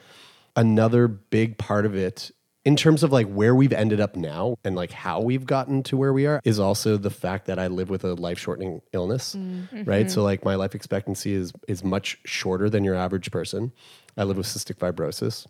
another 0.57 1.09
big 1.09 1.57
part 1.59 1.87
of 1.87 1.95
it 1.95 2.31
in 2.65 2.77
terms 2.77 3.03
of 3.03 3.11
like 3.13 3.27
where 3.29 3.55
we've 3.55 3.73
ended 3.73 3.99
up 4.01 4.15
now 4.17 4.57
and 4.65 4.75
like 4.77 4.91
how 4.91 5.21
we've 5.21 5.47
gotten 5.47 5.83
to 5.85 5.97
where 5.97 6.13
we 6.13 6.27
are 6.27 6.41
is 6.45 6.59
also 6.59 6.99
the 6.99 7.09
fact 7.11 7.47
that 7.47 7.59
I 7.59 7.69
live 7.69 7.89
with 7.89 8.05
a 8.05 8.13
life 8.15 8.39
shortening 8.39 8.83
illness. 8.93 9.35
Mm. 9.37 9.87
Right. 9.87 10.01
Mm-hmm. 10.03 10.09
So 10.09 10.23
like 10.23 10.45
my 10.45 10.55
life 10.55 10.75
expectancy 10.75 11.33
is 11.33 11.53
is 11.67 11.83
much 11.83 12.19
shorter 12.25 12.69
than 12.69 12.85
your 12.85 12.95
average 12.95 13.31
person. 13.31 13.73
I 14.19 14.25
live 14.25 14.37
with 14.37 14.47
cystic 14.47 14.77
fibrosis. 14.77 15.47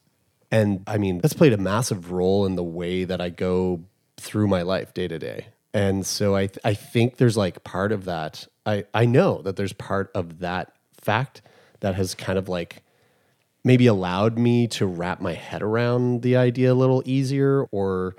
And 0.50 0.85
I 0.87 0.98
mean, 0.98 1.18
that's 1.18 1.35
played 1.35 1.52
a 1.52 1.59
massive 1.59 2.12
role 2.12 2.46
in 2.46 2.54
the 2.54 2.62
way 2.62 3.04
that 3.04 3.20
I 3.20 3.31
go 3.31 3.83
through 4.16 4.48
my 4.48 4.62
life 4.62 4.94
day 4.94 5.09
to 5.09 5.18
day. 5.18 5.48
And 5.74 6.07
so 6.07 6.37
I, 6.37 6.46
th- 6.46 6.59
I 6.64 6.74
think 6.74 7.16
there's 7.16 7.37
like 7.37 7.64
part 7.64 7.92
of 7.92 8.04
that. 8.04 8.46
I, 8.64 8.85
I 8.94 9.07
know 9.07 9.42
that 9.42 9.57
there's 9.57 9.72
part 9.72 10.11
of 10.14 10.40
that 10.40 10.72
fact 11.00 11.42
that 11.81 11.94
has 11.94 12.14
kind 12.14 12.38
of 12.38 12.48
like 12.48 12.83
maybe 13.64 13.87
allowed 13.87 14.38
me 14.38 14.66
to 14.68 14.87
wrap 14.87 15.20
my 15.20 15.35
head 15.35 15.62
around 15.62 16.22
the 16.22 16.37
idea 16.37 16.72
a 16.72 16.74
little 16.74 17.02
easier 17.04 17.64
or 17.70 18.16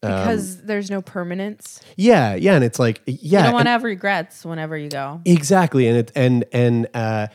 because 0.00 0.62
there's 0.62 0.90
no 0.90 1.02
permanence. 1.02 1.82
yeah, 1.96 2.34
yeah. 2.34 2.54
And 2.54 2.64
it's 2.64 2.78
like, 2.78 3.02
yeah. 3.06 3.40
you 3.40 3.44
don't 3.44 3.52
want 3.52 3.66
to 3.66 3.70
have 3.70 3.82
regrets 3.82 4.44
whenever 4.44 4.76
you 4.76 4.88
go 4.88 5.20
Exactly, 5.26 5.88
and 5.88 5.98
it 5.98 6.12
and 6.14 6.44
and 6.52 6.88
uh, 6.94 7.26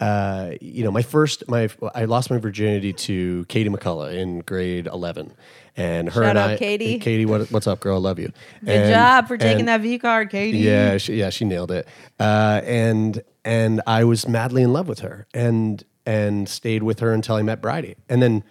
uh, 0.00 0.52
you 0.60 0.82
know, 0.82 0.90
my 0.90 1.02
first 1.02 1.46
my 1.48 1.68
I 1.94 2.06
lost 2.06 2.30
my 2.30 2.38
virginity 2.38 2.92
to 2.94 3.44
Katie 3.46 3.68
McCullough 3.68 4.14
in 4.14 4.40
grade 4.40 4.86
eleven, 4.86 5.34
and 5.76 6.08
her 6.08 6.22
Shout 6.22 6.30
and 6.30 6.38
out, 6.38 6.50
I, 6.50 6.56
Katie. 6.56 6.98
Katie, 6.98 7.26
what, 7.26 7.50
what's 7.52 7.66
up, 7.66 7.80
girl? 7.80 7.96
I 7.96 8.00
love 8.00 8.18
you. 8.18 8.32
good 8.64 8.90
job 8.90 9.28
for 9.28 9.36
taking 9.36 9.66
that 9.66 9.82
v 9.82 9.98
card 9.98 10.30
katie 10.30 10.58
Yeah, 10.58 10.96
she, 10.96 11.16
yeah, 11.16 11.28
she 11.28 11.44
nailed 11.44 11.70
it. 11.70 11.86
Uh, 12.18 12.62
and 12.64 13.22
and 13.44 13.82
I 13.86 14.04
was 14.04 14.26
madly 14.26 14.62
in 14.62 14.72
love 14.72 14.88
with 14.88 15.00
her, 15.00 15.26
and 15.34 15.84
and 16.06 16.48
stayed 16.48 16.82
with 16.82 17.00
her 17.00 17.12
until 17.12 17.36
I 17.36 17.42
met 17.42 17.60
Bridie, 17.60 17.96
and 18.08 18.22
then 18.22 18.42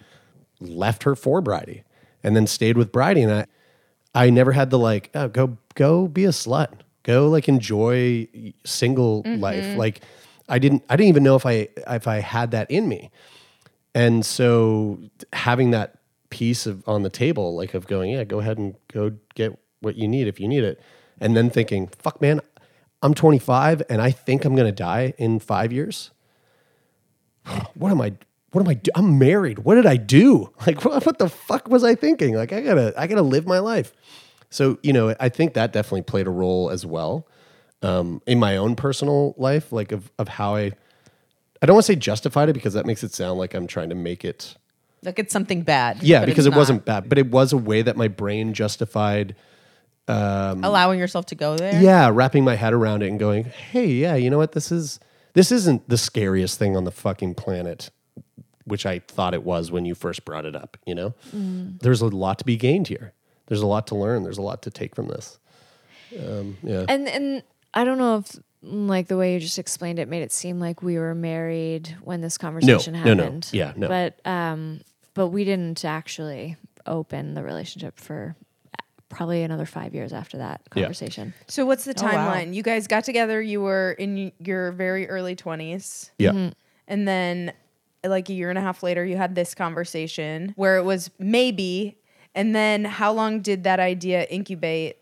left 0.60 1.02
her 1.02 1.16
for 1.16 1.40
Bridie, 1.40 1.82
and 2.22 2.36
then 2.36 2.46
stayed 2.46 2.76
with 2.76 2.92
Bridie, 2.92 3.22
and 3.22 3.32
I 3.32 3.46
I 4.14 4.30
never 4.30 4.52
had 4.52 4.70
the 4.70 4.78
like 4.78 5.10
oh, 5.16 5.26
go 5.26 5.58
go 5.74 6.06
be 6.06 6.26
a 6.26 6.30
slut, 6.30 6.80
go 7.02 7.28
like 7.28 7.48
enjoy 7.48 8.28
single 8.64 9.22
life. 9.26 9.76
Like 9.76 10.00
I 10.50 10.58
didn't 10.58 10.84
I 10.88 10.96
didn't 10.96 11.08
even 11.08 11.22
know 11.22 11.36
if 11.36 11.46
I 11.46 11.68
if 11.88 12.06
I 12.06 12.18
had 12.18 12.50
that 12.50 12.70
in 12.70 12.88
me, 12.88 13.10
and 13.94 14.26
so 14.26 14.98
having 15.32 15.70
that 15.70 15.98
piece 16.28 16.66
of 16.66 16.86
on 16.88 17.02
the 17.02 17.10
table, 17.10 17.56
like 17.56 17.74
of 17.74 17.86
going, 17.86 18.10
yeah, 18.10 18.24
go 18.24 18.40
ahead 18.40 18.58
and 18.58 18.74
go 18.92 19.12
get 19.34 19.58
what 19.80 19.96
you 19.96 20.08
need 20.08 20.26
if 20.26 20.40
you 20.40 20.48
need 20.48 20.64
it, 20.64 20.80
and 21.20 21.36
then 21.36 21.50
thinking, 21.50 21.86
fuck, 21.88 22.20
man, 22.20 22.40
I'm 23.02 23.14
25 23.14 23.82
and 23.88 24.02
I 24.02 24.10
think 24.10 24.44
I'm 24.44 24.54
gonna 24.54 24.72
die 24.72 25.14
in 25.18 25.38
five 25.38 25.72
years. 25.72 26.10
What 27.74 27.90
am 27.90 28.00
I? 28.00 28.14
What 28.52 28.62
am 28.62 28.68
I? 28.68 28.74
Do? 28.74 28.90
I'm 28.94 29.18
married. 29.18 29.60
What 29.60 29.76
did 29.76 29.86
I 29.86 29.96
do? 29.96 30.52
Like, 30.66 30.84
what, 30.84 31.06
what 31.06 31.18
the 31.18 31.28
fuck 31.28 31.68
was 31.68 31.84
I 31.84 31.94
thinking? 31.94 32.34
Like, 32.34 32.52
I 32.52 32.60
gotta, 32.60 32.92
I 32.96 33.06
gotta 33.06 33.22
live 33.22 33.46
my 33.46 33.60
life. 33.60 33.92
So, 34.50 34.78
you 34.82 34.92
know, 34.92 35.14
I 35.20 35.28
think 35.28 35.54
that 35.54 35.72
definitely 35.72 36.02
played 36.02 36.26
a 36.26 36.30
role 36.30 36.70
as 36.70 36.84
well 36.84 37.26
um, 37.82 38.22
in 38.26 38.38
my 38.38 38.56
own 38.56 38.76
personal 38.76 39.34
life, 39.36 39.72
like 39.72 39.92
of 39.92 40.10
of 40.18 40.28
how 40.28 40.56
I. 40.56 40.72
I 41.62 41.66
don't 41.66 41.74
want 41.74 41.84
to 41.84 41.92
say 41.92 41.96
justified 41.96 42.48
it 42.48 42.54
because 42.54 42.72
that 42.72 42.86
makes 42.86 43.04
it 43.04 43.12
sound 43.12 43.38
like 43.38 43.52
I'm 43.52 43.66
trying 43.66 43.90
to 43.90 43.94
make 43.94 44.24
it 44.24 44.56
like 45.02 45.18
it's 45.18 45.32
something 45.32 45.62
bad 45.62 46.02
yeah, 46.02 46.24
because 46.24 46.46
it 46.46 46.54
wasn't 46.54 46.84
bad, 46.86 47.08
but 47.08 47.18
it 47.18 47.30
was 47.30 47.52
a 47.52 47.56
way 47.58 47.82
that 47.82 47.96
my 47.96 48.08
brain 48.08 48.54
justified. 48.54 49.34
allowing 50.08 50.98
yourself 50.98 51.26
to 51.26 51.34
go 51.34 51.56
there 51.56 51.80
Yeah, 51.80 52.10
wrapping 52.12 52.44
my 52.44 52.56
head 52.56 52.72
around 52.72 53.02
it 53.02 53.08
and 53.08 53.18
going, 53.18 53.44
"Hey, 53.44 53.88
yeah, 53.88 54.14
you 54.14 54.30
know 54.30 54.38
what? 54.38 54.52
This 54.52 54.72
is 54.72 55.00
this 55.34 55.52
isn't 55.52 55.88
the 55.88 55.98
scariest 55.98 56.58
thing 56.58 56.76
on 56.76 56.84
the 56.84 56.90
fucking 56.90 57.34
planet, 57.34 57.90
which 58.64 58.86
I 58.86 58.98
thought 59.00 59.34
it 59.34 59.44
was 59.44 59.70
when 59.70 59.84
you 59.84 59.94
first 59.94 60.24
brought 60.24 60.44
it 60.44 60.56
up. 60.56 60.76
You 60.86 60.94
know, 60.94 61.14
there's 61.32 62.00
a 62.00 62.06
lot 62.06 62.38
to 62.38 62.44
be 62.44 62.56
gained 62.56 62.88
here. 62.88 63.12
There's 63.46 63.62
a 63.62 63.66
lot 63.66 63.86
to 63.88 63.94
learn. 63.94 64.22
There's 64.22 64.38
a 64.38 64.42
lot 64.42 64.62
to 64.62 64.70
take 64.70 64.94
from 64.94 65.08
this. 65.08 65.38
Um, 66.18 66.56
yeah. 66.62 66.84
And 66.88 67.08
and 67.08 67.42
I 67.74 67.84
don't 67.84 67.98
know 67.98 68.16
if 68.18 68.26
mm, 68.64 68.88
like 68.88 69.08
the 69.08 69.16
way 69.16 69.34
you 69.34 69.40
just 69.40 69.58
explained 69.58 69.98
it 69.98 70.08
made 70.08 70.22
it 70.22 70.32
seem 70.32 70.58
like 70.60 70.82
we 70.82 70.98
were 70.98 71.14
married 71.14 71.96
when 72.02 72.20
this 72.20 72.36
conversation 72.38 72.94
no, 72.94 73.14
no. 73.14 73.22
happened. 73.22 73.48
Yeah, 73.52 73.72
no. 73.76 73.88
But 73.88 74.20
um 74.26 74.80
but 75.14 75.28
we 75.28 75.44
didn't 75.44 75.84
actually 75.84 76.56
open 76.86 77.34
the 77.34 77.42
relationship 77.42 77.98
for 77.98 78.34
uh, 78.74 78.82
probably 79.08 79.42
another 79.42 79.66
5 79.66 79.94
years 79.94 80.12
after 80.12 80.38
that 80.38 80.62
conversation. 80.70 81.26
Yeah. 81.28 81.32
conversation. 81.32 81.34
So 81.48 81.66
what's 81.66 81.84
the 81.84 81.94
Oh, 82.00 82.04
wow. 82.04 82.32
timeline? 82.32 82.54
You 82.54 82.62
guys 82.62 82.86
got 82.86 83.04
together. 83.04 83.40
You 83.42 83.60
were 83.60 83.92
in 83.98 84.32
your 84.38 84.72
very 84.72 85.08
early 85.08 85.34
twenties, 85.36 86.10
yeah. 86.18 86.50
and 86.88 87.06
then 87.08 87.52
like 88.04 88.28
a 88.30 88.32
year 88.32 88.48
and 88.48 88.58
a 88.58 88.62
half 88.62 88.82
later, 88.82 89.04
you 89.04 89.16
had 89.18 89.34
this 89.34 89.54
conversation 89.54 90.54
where 90.56 90.76
it 90.78 90.84
was 90.84 91.10
maybe. 91.18 91.96
And 92.34 92.54
then 92.54 92.84
how 92.84 93.12
long 93.12 93.40
did 93.40 93.64
that 93.64 93.80
idea 93.80 94.22
incubate? 94.24 94.96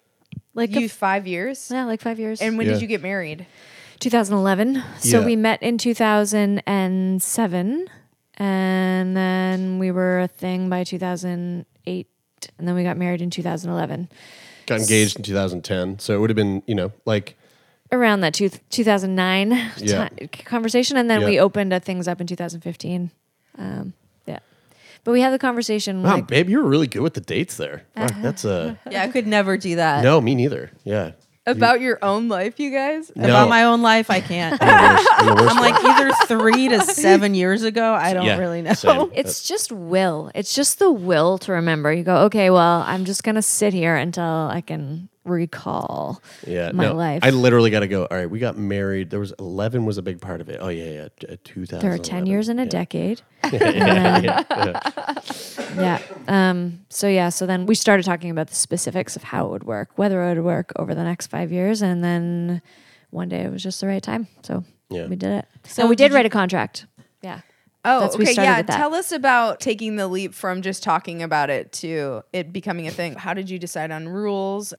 Like 0.59 0.75
you 0.75 0.87
f- 0.87 0.93
five 0.93 1.27
years. 1.27 1.71
yeah, 1.73 1.85
like 1.85 2.01
5 2.03 2.19
years. 2.19 2.41
And 2.43 2.59
when 2.59 2.67
Yeah. 2.67 2.75
did 2.75 2.83
you 2.83 2.89
get 2.89 3.03
married? 3.03 3.47
2011. 4.01 4.83
So 5.01 5.21
Yeah. 5.21 5.27
we 5.27 5.37
met 5.37 5.63
in 5.63 5.79
2007 5.79 7.87
and 8.37 9.17
then 9.17 9.79
we 9.79 9.91
were 9.91 10.21
a 10.21 10.29
thing 10.29 10.69
by 10.69 10.85
2008 10.85 12.07
and 12.59 12.69
then 12.69 12.75
we 12.75 12.85
got 12.85 12.97
married 12.97 13.21
in 13.23 13.31
2011. 13.31 14.09
Got 14.67 14.81
engaged 14.81 15.17
in 15.17 15.23
2010, 15.25 15.99
so 15.99 16.15
it 16.15 16.21
would 16.21 16.31
have 16.31 16.37
been 16.37 16.63
you 16.67 16.75
know 16.75 16.93
like 17.05 17.37
Around 17.91 18.21
that 18.21 18.35
two, 18.35 18.51
2009 18.69 19.51
Yeah. 19.79 20.09
ti- 20.11 20.27
conversation 20.45 20.99
and 20.99 21.09
then 21.11 21.23
Yeah. 21.23 21.29
we 21.29 21.41
opened 21.41 21.73
uh, 21.73 21.81
things 21.81 22.07
up 22.07 22.21
in 22.21 22.27
2015. 22.27 23.11
Um, 23.57 23.67
yeah. 23.67 23.85
But 25.05 25.13
we 25.13 25.21
had 25.21 25.33
the 25.33 25.39
conversation 25.39 26.03
wow, 26.03 26.15
like 26.17 26.27
babe, 26.27 26.49
you 26.49 26.59
were 26.63 26.69
really 26.69 26.87
good 26.87 27.03
with 27.03 27.15
the 27.15 27.21
dates 27.21 27.57
there. 27.57 27.85
Fuck, 27.95 28.11
uh-huh. 28.11 28.23
that's 28.23 28.45
uh, 28.45 28.75
a 28.87 28.91
Yeah, 28.91 29.03
I 29.05 29.09
could 29.09 29.27
never 29.27 29.57
do 29.57 29.77
that. 29.77 30.03
no, 30.05 30.21
me 30.21 30.35
neither. 30.35 30.71
Yeah, 30.85 31.13
About 31.47 31.81
your 31.81 31.99
own 32.03 32.29
life, 32.29 32.61
you 32.61 32.71
guys? 32.71 33.11
No. 33.17 33.25
About 33.25 33.49
my 33.49 33.65
own 33.65 33.81
life, 33.81 34.11
I 34.11 34.21
can't. 34.21 34.59
I'm 34.61 35.27
the 35.27 35.35
worst- 35.43 35.57
I'm 35.57 35.59
I'm 35.59 35.73
like 35.73 35.83
either 35.85 36.13
three 36.27 36.69
to 36.69 36.81
seven 36.83 37.35
years 37.35 37.63
ago. 37.63 37.95
I 37.95 38.13
don't 38.13 38.27
Yeah, 38.27 38.37
really 38.39 38.61
know. 38.61 38.75
same. 38.75 39.11
it's 39.15 39.49
just 39.49 39.73
will. 39.73 40.31
It's 40.35 40.55
just 40.55 40.79
the 40.79 40.91
will 40.93 41.39
to 41.39 41.53
remember. 41.53 41.91
You 41.93 42.05
go, 42.05 42.17
okay, 42.27 42.51
well, 42.51 42.83
I'm 42.87 43.07
just 43.07 43.23
going 43.23 43.37
to 43.37 43.43
sit 43.43 43.73
here 43.73 43.97
until 43.97 44.25
I 44.25 44.61
can 44.61 45.09
recall 45.29 46.23
yeah, 46.47 46.73
my 46.73 46.85
no, 46.87 46.95
life. 46.95 47.21
I 47.23 47.31
literally 47.31 47.71
got 47.71 47.81
to 47.81 47.89
go. 47.89 48.07
All 48.07 48.17
right, 48.17 48.29
we 48.31 48.39
got 48.39 48.57
married. 48.59 49.11
There 49.11 49.21
was 49.21 49.33
11 49.39 49.85
was 49.85 49.99
a 49.99 50.03
big 50.03 50.21
part 50.21 50.41
of 50.41 50.49
it. 50.49 50.59
Oh 50.61 50.69
yeah, 50.69 51.09
yeah, 51.21 51.37
2000. 51.45 51.81
there 51.81 51.93
are 51.93 51.99
10 51.99 52.27
years 52.27 52.49
in 52.49 52.59
a 52.59 52.67
decade. 52.67 53.23
yeah. 53.53 54.43
Yeah. 55.77 56.01
Um, 56.27 56.81
so 56.89 57.09
yeah, 57.09 57.29
so 57.29 57.47
then 57.47 57.67
we 57.67 57.75
started 57.75 58.05
talking 58.05 58.31
about 58.31 58.49
the 58.49 58.55
specifics 58.55 59.17
of 59.17 59.23
how 59.23 59.47
it 59.47 59.51
would 59.51 59.65
work, 59.65 59.91
whether 59.97 60.23
it 60.25 60.35
would 60.37 60.45
work 60.45 60.73
over 60.77 60.95
the 60.95 61.05
next 61.05 61.29
five 61.29 61.53
years, 61.53 61.83
and 61.83 62.03
then 62.03 62.63
one 63.11 63.29
day 63.29 63.41
it 63.43 63.53
was 63.53 63.63
just 63.63 63.81
the 63.81 63.87
right 63.87 64.03
time. 64.03 64.27
So 64.43 64.65
Yeah. 64.91 65.07
we 65.07 65.17
did 65.17 65.31
it. 65.31 65.47
So 65.65 65.83
So 65.83 65.89
we 65.89 65.97
did, 65.97 66.05
did 66.05 66.11
you- 66.13 66.17
write 66.17 66.27
a 66.27 66.31
contract. 66.31 66.87
Yeah. 67.23 67.41
Oh, 67.85 68.01
That's- 68.01 68.19
we 68.19 68.25
okay. 68.25 68.35
Yeah. 68.43 68.63
Tell 68.63 68.93
us 68.95 69.13
about 69.13 69.61
taking 69.61 69.97
the 69.97 70.09
leap 70.09 70.35
from 70.35 70.63
just 70.63 70.83
talking 70.83 71.23
about 71.23 71.49
it 71.49 71.73
to 71.75 72.23
it 72.33 72.53
becoming 72.53 72.87
a 72.87 72.91
thing. 72.91 73.15
How 73.15 73.35
did 73.35 73.49
you 73.49 73.59
decide 73.59 73.91
on 73.91 74.09
rules? 74.09 74.75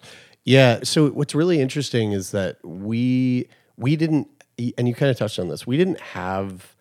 Yeah. 0.45 0.80
So 0.84 1.10
what's 1.10 1.36
really 1.36 1.62
interesting 1.62 2.12
is 2.12 2.32
that 2.32 2.58
we 2.63 3.47
we 3.78 3.95
didn't, 3.95 4.28
and 4.78 4.88
you 4.88 4.93
kind 4.95 5.10
of 5.10 5.17
touched 5.17 5.39
on 5.39 5.47
this. 5.49 5.67
We 5.67 5.78
didn't 5.78 5.99
have 6.02 6.75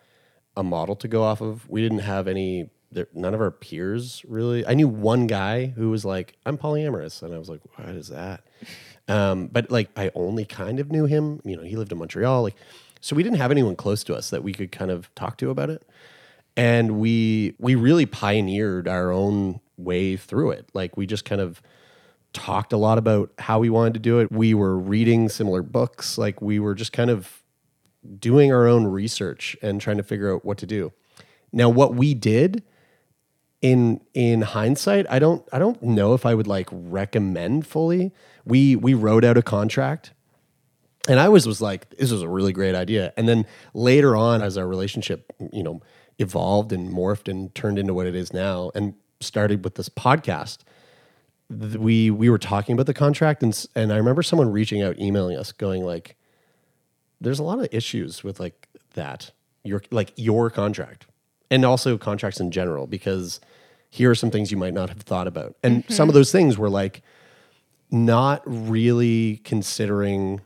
a 0.57 0.63
model 0.63 0.97
to 0.97 1.09
go 1.09 1.23
off 1.25 1.41
of. 1.41 1.69
We 1.69 1.83
didn't 1.83 2.01
have 2.01 2.29
any. 2.29 2.71
There, 2.93 3.09
none 3.15 3.35
of 3.35 3.41
our 3.41 3.51
peers 3.51 4.25
really. 4.29 4.67
I 4.67 4.75
knew 4.75 4.89
one 4.89 5.27
guy 5.27 5.67
who 5.67 5.91
was 5.91 6.05
like, 6.05 6.37
"I'm 6.47 6.59
polyamorous," 6.59 7.23
and 7.23 7.35
I 7.35 7.39
was 7.39 7.49
like, 7.51 7.61
"What 7.77 7.91
is 7.91 8.09
that?" 8.09 8.45
Um, 9.09 9.49
but 9.49 9.71
like, 9.71 9.91
I 9.97 10.11
only 10.15 10.45
kind 10.45 10.81
of 10.81 10.91
knew 10.93 11.07
him. 11.07 11.41
You 11.45 11.57
know, 11.57 11.63
he 11.65 11.77
lived 11.77 11.93
in 11.93 11.99
Montreal. 11.99 12.43
Like, 12.43 12.57
so 13.01 13.17
we 13.17 13.23
didn't 13.23 13.39
have 13.39 13.51
anyone 13.51 13.77
close 13.77 14.05
to 14.05 14.15
us 14.15 14.31
that 14.31 14.43
we 14.45 14.53
could 14.53 14.73
kind 14.73 14.91
of 14.91 15.15
talk 15.15 15.39
to 15.39 15.51
about 15.51 15.71
it. 15.71 15.83
And 16.57 16.99
we 17.01 17.55
we 17.59 17.75
really 17.75 18.07
pioneered 18.07 18.89
our 18.89 19.13
own 19.13 19.61
way 19.77 20.17
through 20.17 20.53
it. 20.53 20.69
Like, 20.75 20.97
we 20.97 21.07
just 21.07 21.25
kind 21.25 21.41
of 21.41 21.63
talked 22.39 22.73
a 22.73 22.77
lot 22.77 22.99
about 22.99 23.33
how 23.39 23.59
we 23.59 23.69
wanted 23.69 23.95
to 23.95 24.01
do 24.01 24.21
it. 24.21 24.31
We 24.31 24.55
were 24.55 24.79
reading 24.79 25.29
similar 25.29 25.63
books. 25.63 26.17
Like 26.17 26.41
we 26.41 26.59
were 26.61 26.75
just 26.75 26.93
kind 26.93 27.11
of 27.11 27.43
doing 28.19 28.53
our 28.53 28.67
own 28.67 28.87
research 28.87 29.57
and 29.61 29.81
trying 29.81 29.97
to 29.97 30.03
figure 30.03 30.33
out 30.33 30.45
what 30.45 30.59
to 30.59 30.67
do. 30.67 30.93
Now, 31.53 31.69
what 31.69 31.95
we 31.95 32.15
did 32.15 32.63
in 33.61 34.01
in 34.15 34.43
hindsight, 34.43 35.07
I 35.11 35.19
don't 35.19 35.47
I 35.53 35.59
don't 35.59 35.83
know 35.83 36.15
if 36.15 36.25
I 36.25 36.35
would 36.35 36.47
like 36.47 36.69
recommend 36.71 37.67
fully. 37.67 38.13
We 38.45 38.77
we 38.77 38.95
wrote 38.95 39.25
out 39.25 39.37
a 39.37 39.43
contract. 39.43 40.13
And 41.09 41.19
I 41.19 41.29
was 41.29 41.47
was 41.47 41.63
like, 41.63 41.89
this 41.91 42.13
was 42.13 42.21
a 42.21 42.29
really 42.29 42.53
great 42.53 42.75
idea. 42.75 43.15
And 43.17 43.27
then 43.27 43.47
later 43.73 44.15
on, 44.15 44.43
as 44.43 44.59
our 44.59 44.69
relationship, 44.69 45.33
you 45.53 45.63
know, 45.63 45.81
evolved 46.19 46.71
and 46.71 46.93
morphed 46.93 47.29
and 47.29 47.55
turned 47.55 47.79
into 47.79 47.95
what 47.95 48.07
it 48.07 48.15
is 48.15 48.33
now, 48.33 48.71
and 48.75 48.95
started 49.21 49.65
with 49.65 49.77
this 49.77 49.89
podcast, 49.89 50.59
th- 51.51 51.77
we 51.77 52.11
we 52.11 52.29
were 52.29 52.39
talking 52.39 52.75
about 52.75 52.87
the 52.87 52.95
contract 52.95 53.43
and 53.43 53.53
s- 53.53 53.67
and 53.75 53.93
I 53.93 53.97
remember 53.97 54.23
someone 54.23 54.51
reaching 54.51 54.83
out 54.83 54.99
emailing 54.99 55.37
us 55.37 55.53
going 55.53 55.85
like 55.85 56.17
there's 57.21 57.39
a 57.39 57.43
lot 57.43 57.59
of 57.59 57.69
issues 57.73 58.23
with 58.23 58.41
like 58.41 58.69
that 58.95 59.33
your 59.65 59.83
like 59.91 60.13
your 60.17 60.51
contract 60.51 61.07
and 61.51 61.65
also 61.65 61.99
contracts 61.99 62.41
in 62.41 62.51
general 62.51 62.87
because 62.87 63.41
here 63.91 64.11
are 64.11 64.15
some 64.15 64.31
things 64.31 64.51
you 64.51 64.57
might 64.57 64.75
not 64.75 64.89
have 64.91 65.01
thought 65.01 65.27
about. 65.27 65.57
And 65.63 65.85
some 65.89 66.09
of 66.09 66.13
mm-hmm. 66.13 66.19
those 66.19 66.33
things 66.33 66.59
were 66.59 66.71
like 66.71 67.03
not 67.91 68.43
really 68.45 69.39
considering 69.45 70.41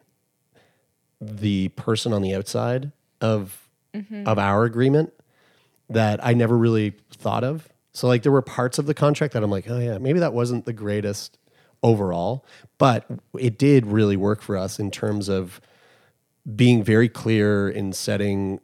the 1.20 1.68
person 1.70 2.12
on 2.12 2.22
the 2.22 2.34
outside 2.34 2.92
of 3.20 3.68
mm-hmm. 3.94 4.26
of 4.26 4.38
our 4.38 4.64
agreement 4.64 5.12
that 5.90 6.24
I 6.24 6.34
never 6.34 6.56
really 6.56 6.94
thought 7.10 7.44
of. 7.44 7.68
So 7.92 8.06
like 8.06 8.22
there 8.22 8.32
were 8.32 8.42
parts 8.42 8.78
of 8.78 8.86
the 8.86 8.94
contract 8.94 9.34
that 9.34 9.42
I'm 9.42 9.50
like, 9.50 9.68
oh 9.68 9.78
yeah, 9.78 9.98
maybe 9.98 10.18
that 10.20 10.32
wasn't 10.32 10.64
the 10.64 10.72
greatest 10.72 11.38
overall, 11.82 12.44
but 12.78 13.06
it 13.38 13.58
did 13.58 13.86
really 13.86 14.16
work 14.16 14.40
for 14.40 14.56
us 14.56 14.78
in 14.78 14.90
terms 14.90 15.28
of 15.28 15.60
being 16.56 16.82
very 16.82 17.08
clear 17.08 17.68
in 17.68 17.92
setting, 17.92 18.60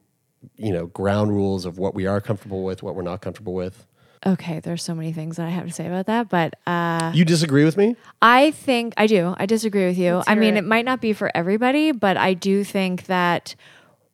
you 0.57 0.73
know, 0.73 0.87
ground 0.87 1.33
rules 1.33 1.65
of 1.65 1.79
what 1.79 1.95
we 1.95 2.07
are 2.07 2.21
comfortable 2.21 2.65
with, 2.65 2.83
what 2.83 2.95
we're 2.95 3.03
not 3.03 3.21
comfortable 3.21 3.55
with. 3.55 3.87
Okay, 4.27 4.59
there's 4.59 4.83
so 4.83 4.95
many 4.95 5.13
things 5.13 5.37
that 5.37 5.47
I 5.47 5.51
have 5.51 5.67
to 5.67 5.73
say 5.73 5.87
about 5.87 6.07
that, 6.07 6.29
but 6.29 6.55
uh, 6.67 7.13
You 7.15 7.25
disagree 7.25 7.65
with 7.65 7.77
me? 7.77 7.95
I 8.21 8.51
think 8.51 8.95
I 8.97 9.07
do. 9.07 9.35
I 9.39 9.47
disagree 9.47 9.87
with 9.87 9.99
you. 9.99 10.23
I 10.27 10.35
mean, 10.35 10.57
it. 10.57 10.61
it 10.61 10.65
might 10.65 10.85
not 10.85 11.01
be 11.01 11.13
for 11.13 11.31
everybody, 11.37 11.93
but 11.93 12.17
I 12.17 12.35
do 12.35 12.65
think 12.65 13.07
that 13.07 13.55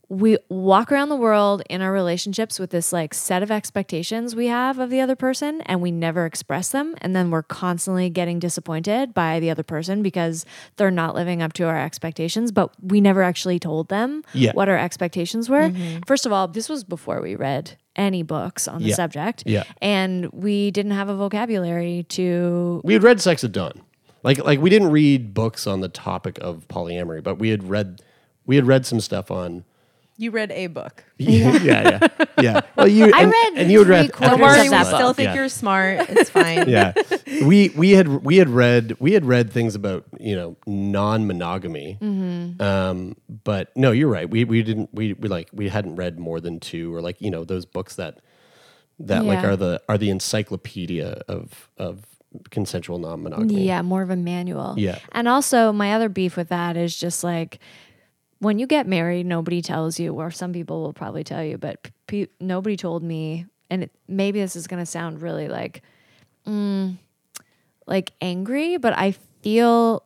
we 0.08 0.36
walk 0.48 0.92
around 0.92 1.08
the 1.08 1.16
world 1.16 1.62
in 1.70 1.80
our 1.80 1.92
relationships 1.92 2.58
with 2.58 2.70
this 2.70 2.92
like 2.92 3.14
set 3.14 3.42
of 3.42 3.50
expectations 3.50 4.36
we 4.36 4.46
have 4.48 4.78
of 4.78 4.90
the 4.90 5.00
other 5.00 5.16
person 5.16 5.60
and 5.62 5.80
we 5.80 5.90
never 5.90 6.26
express 6.26 6.70
them 6.70 6.94
and 6.98 7.16
then 7.16 7.30
we're 7.30 7.42
constantly 7.42 8.10
getting 8.10 8.38
disappointed 8.38 9.14
by 9.14 9.40
the 9.40 9.50
other 9.50 9.62
person 9.62 10.02
because 10.02 10.44
they're 10.76 10.90
not 10.90 11.14
living 11.14 11.40
up 11.42 11.52
to 11.52 11.64
our 11.64 11.78
expectations 11.80 12.52
but 12.52 12.70
we 12.82 13.00
never 13.00 13.22
actually 13.22 13.58
told 13.58 13.88
them 13.88 14.22
Yeah. 14.32 14.52
what 14.52 14.68
our 14.68 14.78
expectations 14.78 15.48
were 15.48 15.70
mm-hmm. 15.70 16.00
first 16.06 16.26
of 16.26 16.32
all 16.32 16.48
this 16.48 16.68
was 16.68 16.84
before 16.84 17.20
we 17.22 17.34
read 17.34 17.76
any 17.96 18.22
books 18.22 18.66
on 18.68 18.82
the 18.82 18.88
Yeah. 18.88 18.94
subject 18.96 19.44
Yeah. 19.46 19.64
and 19.80 20.26
we 20.32 20.70
didn't 20.70 20.92
have 20.92 21.08
a 21.08 21.14
vocabulary 21.16 22.04
to 22.10 22.80
We 22.84 22.92
had 22.94 23.02
read 23.02 23.20
Sex 23.20 23.44
at 23.44 23.52
Dawn. 23.52 23.80
Like 24.22 24.38
like 24.44 24.60
we 24.60 24.70
didn't 24.70 24.90
read 24.90 25.34
books 25.34 25.66
on 25.66 25.80
the 25.80 25.88
topic 25.88 26.38
of 26.40 26.66
polyamory, 26.68 27.22
but 27.22 27.38
we 27.38 27.50
had 27.50 27.68
read 27.68 28.00
we 28.46 28.56
had 28.56 28.66
read 28.66 28.86
some 28.86 28.98
stuff 29.00 29.30
on 29.30 29.64
You 30.16 30.30
read 30.30 30.52
a 30.52 30.68
book. 30.68 31.02
yeah, 31.18 31.58
yeah, 31.62 32.08
yeah. 32.40 32.60
Well, 32.76 32.86
you 32.86 33.10
I 33.12 33.22
and, 33.22 33.32
read 33.32 33.52
and 33.56 33.70
you 33.72 33.80
had 33.80 33.88
read. 33.88 34.00
three-quarters 34.06 34.30
Don't 34.30 34.38
Don't 34.38 34.40
worry, 34.48 34.58
worry, 34.58 34.68
we 34.68 34.68
that 34.70 34.86
still 34.86 35.12
think 35.12 35.26
Yeah. 35.28 35.34
you're 35.34 35.48
smart. 35.48 36.06
It's 36.08 36.30
fine. 36.30 36.68
yeah, 36.68 36.92
we 37.44 37.70
we 37.70 37.90
had 37.92 38.08
we 38.24 38.36
had 38.36 38.48
read 38.48 38.96
we 39.00 39.12
had 39.12 39.24
read 39.24 39.50
things 39.52 39.74
about 39.74 40.04
you 40.20 40.36
know 40.36 40.56
non 40.66 41.26
monogamy, 41.26 41.98
Mm-hmm. 42.00 42.62
um, 42.62 43.16
but 43.42 43.76
no, 43.76 43.90
you're 43.90 44.08
right. 44.08 44.30
We 44.30 44.44
we 44.44 44.62
didn't 44.62 44.90
we, 44.92 45.14
we 45.14 45.28
like 45.28 45.48
we 45.52 45.68
hadn't 45.68 45.96
read 45.96 46.18
more 46.20 46.40
than 46.40 46.60
two 46.60 46.94
or 46.94 47.00
like 47.02 47.20
you 47.20 47.30
know 47.30 47.44
those 47.44 47.64
books 47.66 47.96
that 47.96 48.20
that 49.00 49.24
like 49.24 49.42
are 49.44 49.56
the 49.56 49.82
are 49.88 49.98
the 49.98 50.10
encyclopedia 50.10 51.22
of 51.26 51.68
of 51.76 52.04
consensual 52.50 52.98
non 52.98 53.22
monogamy. 53.22 53.64
Yeah, 53.66 53.82
more 53.82 54.02
of 54.02 54.10
a 54.10 54.16
manual. 54.16 54.74
Yeah. 54.76 54.98
And 55.12 55.26
also, 55.26 55.72
my 55.72 55.92
other 55.94 56.08
beef 56.08 56.36
with 56.36 56.48
that 56.50 56.76
is 56.76 56.96
just 56.96 57.24
like 57.24 57.58
when 58.40 58.58
you 58.58 58.66
get 58.66 58.86
married, 58.86 59.26
nobody 59.26 59.62
tells 59.62 59.98
you, 59.98 60.12
or 60.14 60.30
some 60.30 60.52
people 60.52 60.82
will 60.82 60.92
probably 60.92 61.24
tell 61.24 61.42
you, 61.42 61.56
but 61.58 61.88
pe- 62.06 62.26
nobody 62.40 62.76
told 62.76 63.02
me. 63.02 63.46
And 63.70 63.84
it, 63.84 63.90
maybe 64.08 64.40
this 64.40 64.56
is 64.56 64.66
going 64.66 64.80
to 64.82 64.86
sound 64.86 65.22
really 65.22 65.48
like, 65.48 65.82
mm, 66.46 66.96
like 67.86 68.12
angry, 68.20 68.76
but 68.76 68.92
I 68.96 69.12
feel 69.42 70.02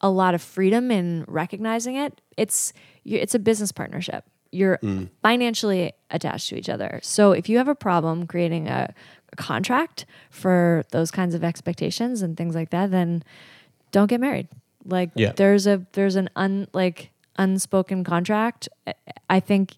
a 0.00 0.08
lot 0.10 0.34
of 0.34 0.40
freedom 0.42 0.90
in 0.90 1.24
recognizing 1.28 1.96
it. 1.96 2.20
It's 2.36 2.72
it's 3.04 3.34
a 3.34 3.38
business 3.38 3.72
partnership, 3.72 4.24
you're 4.52 4.78
financially 5.22 5.92
attached 6.10 6.48
to 6.50 6.56
each 6.56 6.68
other. 6.68 7.00
So 7.02 7.32
if 7.32 7.48
you 7.48 7.58
have 7.58 7.68
a 7.68 7.74
problem 7.74 8.26
creating 8.26 8.68
a, 8.68 8.92
a 9.32 9.36
contract 9.36 10.06
for 10.30 10.84
those 10.92 11.10
kinds 11.10 11.34
of 11.34 11.42
expectations 11.42 12.22
and 12.22 12.36
things 12.36 12.54
like 12.54 12.70
that, 12.70 12.90
then 12.90 13.22
don't 13.90 14.06
get 14.08 14.20
married. 14.20 14.48
Like 14.84 15.10
Yeah. 15.14 15.32
there's 15.32 15.66
a 15.66 15.84
there's 15.92 16.16
an 16.16 16.28
un 16.36 16.68
like 16.72 17.10
unspoken 17.36 18.04
contract. 18.04 18.68
I- 19.28 19.40
think 19.40 19.76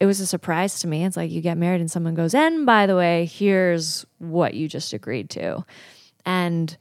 it 0.00 0.06
was 0.06 0.20
a 0.20 0.26
surprise 0.26 0.80
to 0.80 0.88
me. 0.88 1.04
It's 1.04 1.16
like 1.16 1.30
you 1.30 1.40
get 1.40 1.56
married 1.56 1.80
and 1.80 1.90
someone 1.90 2.14
goes, 2.14 2.34
and 2.34 2.66
by 2.66 2.86
the 2.86 2.96
way, 2.96 3.26
here's 3.26 4.04
what 4.18 4.54
you 4.54 4.68
just 4.68 4.92
agreed 4.92 5.30
to. 5.30 5.64
And 6.26 6.76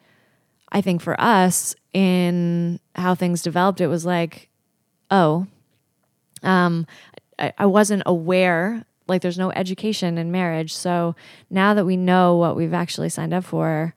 I 0.71 0.81
think 0.81 1.01
for 1.01 1.19
us, 1.21 1.75
in 1.93 2.79
how 2.95 3.13
things 3.13 3.43
developed, 3.43 3.81
it 3.81 3.87
was 3.87 4.05
like, 4.05 4.49
oh, 5.11 5.45
um, 6.41 6.87
I, 7.37 7.53
I 7.57 7.65
wasn't 7.67 8.03
aware. 8.05 8.85
Like, 9.07 9.21
there's 9.21 9.37
no 9.37 9.51
education 9.51 10.17
in 10.17 10.31
marriage. 10.31 10.73
So 10.73 11.15
now 11.49 11.75
that 11.75 11.85
we 11.85 11.97
know 11.97 12.37
what 12.37 12.55
we've 12.55 12.73
actually 12.73 13.09
signed 13.09 13.33
up 13.33 13.43
for, 13.43 13.95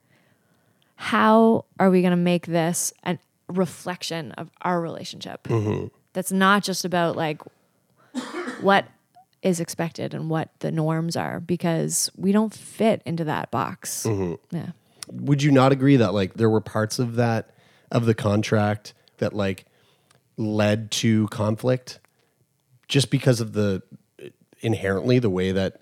how 0.96 1.64
are 1.78 1.90
we 1.90 2.02
going 2.02 2.10
to 2.10 2.16
make 2.16 2.46
this 2.46 2.92
a 3.04 3.18
reflection 3.48 4.32
of 4.32 4.50
our 4.62 4.80
relationship? 4.80 5.44
Mm-hmm. 5.44 5.86
That's 6.12 6.32
not 6.32 6.62
just 6.62 6.84
about 6.84 7.16
like 7.16 7.40
what 8.60 8.86
is 9.42 9.60
expected 9.60 10.14
and 10.14 10.28
what 10.30 10.50
the 10.60 10.72
norms 10.72 11.16
are 11.16 11.40
because 11.40 12.10
we 12.16 12.32
don't 12.32 12.54
fit 12.54 13.02
into 13.04 13.24
that 13.24 13.50
box. 13.50 14.04
Mm-hmm. 14.04 14.56
Yeah. 14.56 14.70
would 15.10 15.42
you 15.42 15.52
not 15.52 15.72
agree 15.72 15.96
that 15.96 16.14
like 16.14 16.34
there 16.34 16.50
were 16.50 16.60
parts 16.60 16.98
of 16.98 17.16
that 17.16 17.50
of 17.90 18.06
the 18.06 18.14
contract 18.14 18.94
that 19.18 19.32
like 19.32 19.66
led 20.36 20.90
to 20.90 21.28
conflict 21.28 22.00
just 22.88 23.10
because 23.10 23.40
of 23.40 23.52
the 23.52 23.82
inherently 24.60 25.18
the 25.18 25.30
way 25.30 25.52
that 25.52 25.80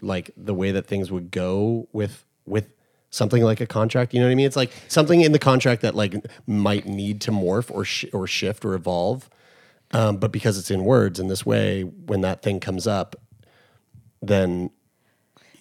like 0.00 0.30
the 0.36 0.54
way 0.54 0.70
that 0.70 0.86
things 0.86 1.10
would 1.10 1.30
go 1.30 1.88
with 1.92 2.24
with 2.44 2.70
something 3.10 3.42
like 3.42 3.60
a 3.60 3.66
contract 3.66 4.12
you 4.12 4.20
know 4.20 4.26
what 4.26 4.32
i 4.32 4.34
mean 4.34 4.46
it's 4.46 4.56
like 4.56 4.70
something 4.88 5.20
in 5.22 5.32
the 5.32 5.38
contract 5.38 5.82
that 5.82 5.94
like 5.94 6.14
might 6.46 6.86
need 6.86 7.20
to 7.20 7.30
morph 7.30 7.70
or 7.70 7.84
sh- 7.84 8.04
or 8.12 8.26
shift 8.26 8.64
or 8.64 8.74
evolve 8.74 9.28
um, 9.92 10.16
but 10.16 10.32
because 10.32 10.58
it's 10.58 10.70
in 10.70 10.84
words 10.84 11.20
in 11.20 11.28
this 11.28 11.46
way 11.46 11.82
when 11.82 12.20
that 12.22 12.42
thing 12.42 12.58
comes 12.60 12.86
up 12.86 13.14
then 14.22 14.70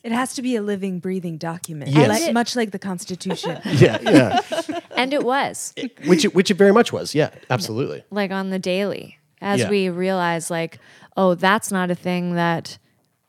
It 0.04 0.12
has 0.12 0.34
to 0.36 0.42
be 0.42 0.56
a 0.56 0.62
living, 0.62 1.00
breathing 1.00 1.38
document, 1.38 1.92
Yes. 1.92 2.08
like, 2.10 2.34
much 2.34 2.56
like 2.56 2.72
the 2.72 2.80
Constitution. 2.80 3.60
yeah 3.66 4.00
yeah 4.02 4.42
And 4.98 5.14
it 5.14 5.24
was 5.24 5.74
which 6.06 6.26
it, 6.26 6.34
which 6.36 6.50
it 6.52 6.56
very 6.58 6.72
much 6.74 6.92
was 6.94 7.14
yeah 7.14 7.30
absolutely 7.50 8.04
like 8.12 8.32
on 8.32 8.50
the 8.50 8.60
daily 8.60 9.18
as 9.42 9.60
Yeah. 9.60 9.70
we 9.70 9.90
realize 9.90 10.50
like, 10.50 10.80
oh, 11.18 11.36
that's 11.36 11.72
not 11.72 11.92
a 11.92 11.96
thing 11.96 12.34
that 12.36 12.78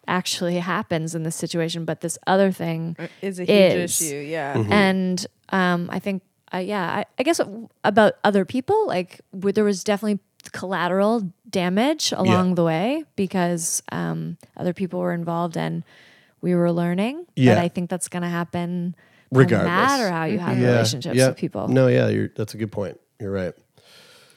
actually 0.09 0.59
happens 0.59 1.15
in 1.15 1.23
this 1.23 1.37
situation, 1.37 1.85
but 1.85 2.01
this 2.01 2.19
other 2.27 2.53
thing 2.53 2.97
Is 3.23 3.39
a 3.39 3.45
huge 3.45 3.73
is. 3.75 4.03
issue. 4.03 4.17
Yeah. 4.17 4.55
Mm-hmm. 4.55 4.73
And 4.73 5.27
um, 5.51 5.89
I 5.93 5.99
think, 5.99 6.23
uh, 6.53 6.59
yeah, 6.59 6.85
I, 6.99 7.05
I 7.19 7.23
guess 7.23 7.41
about 7.85 8.15
other 8.25 8.45
people, 8.45 8.87
like 8.87 9.21
w- 9.33 9.53
there 9.53 9.65
was 9.65 9.83
definitely 9.85 10.21
collateral 10.53 11.33
damage 11.51 12.13
along 12.17 12.55
the 12.55 12.65
way 12.65 13.05
because 13.17 13.83
um, 13.91 14.37
other 14.57 14.73
people 14.73 15.01
were 15.01 15.13
involved 15.13 15.57
and 15.57 15.83
we 16.41 16.55
were 16.55 16.71
learning. 16.71 17.27
Yeah. 17.35 17.55
But 17.55 17.63
I 17.63 17.69
think 17.69 17.91
that's 17.91 18.09
going 18.09 18.23
to 18.23 18.29
happen 18.29 18.95
Regardless. 19.33 19.67
no 19.67 19.69
matter 19.69 20.11
how 20.11 20.25
you 20.25 20.39
have 20.39 20.57
relationships 20.57 21.17
yeah. 21.17 21.29
with 21.29 21.37
people. 21.37 21.69
No, 21.69 21.89
yeah, 21.89 22.09
you're, 22.09 22.29
that's 22.29 22.55
a 22.55 22.57
good 22.57 22.71
point. 22.71 23.01
You're 23.21 23.33
right. 23.33 23.55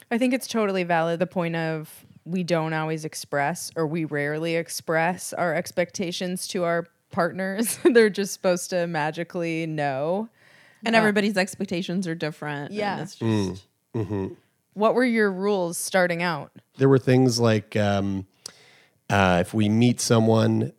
I 0.09 0.17
think 0.17 0.33
it's 0.33 0.47
totally 0.47 0.83
valid. 0.83 1.19
The 1.19 1.27
point 1.27 1.55
of 1.55 2.05
we 2.29 2.43
don't 2.43 2.73
always 2.73 3.05
express 3.05 3.71
or 3.75 3.87
we 3.87 4.05
rarely 4.05 4.55
express 4.55 5.33
our 5.33 5.53
expectations 5.55 6.47
to 6.49 6.63
our 6.63 6.87
partners. 7.11 7.79
They're 7.83 8.09
just 8.09 8.33
supposed 8.33 8.69
to 8.69 8.85
magically 8.87 9.65
know. 9.65 10.29
And 10.85 10.95
everybody's 10.95 11.37
expectations 11.37 12.07
are 12.07 12.15
different. 12.15 12.69
and 12.69 12.77
Yeah. 12.77 13.01
it's 13.01 13.15
just 13.15 13.65
What 14.73 14.95
were 14.95 15.03
your 15.03 15.31
rules 15.31 15.77
starting 15.77 16.21
out? 16.23 16.51
There 16.77 16.87
were 16.87 16.99
things 16.99 17.39
like 17.39 17.75
um, 17.75 18.25
uh, 19.09 19.39
if 19.41 19.53
we 19.53 19.67
meet 19.69 19.99
someone 19.99 20.71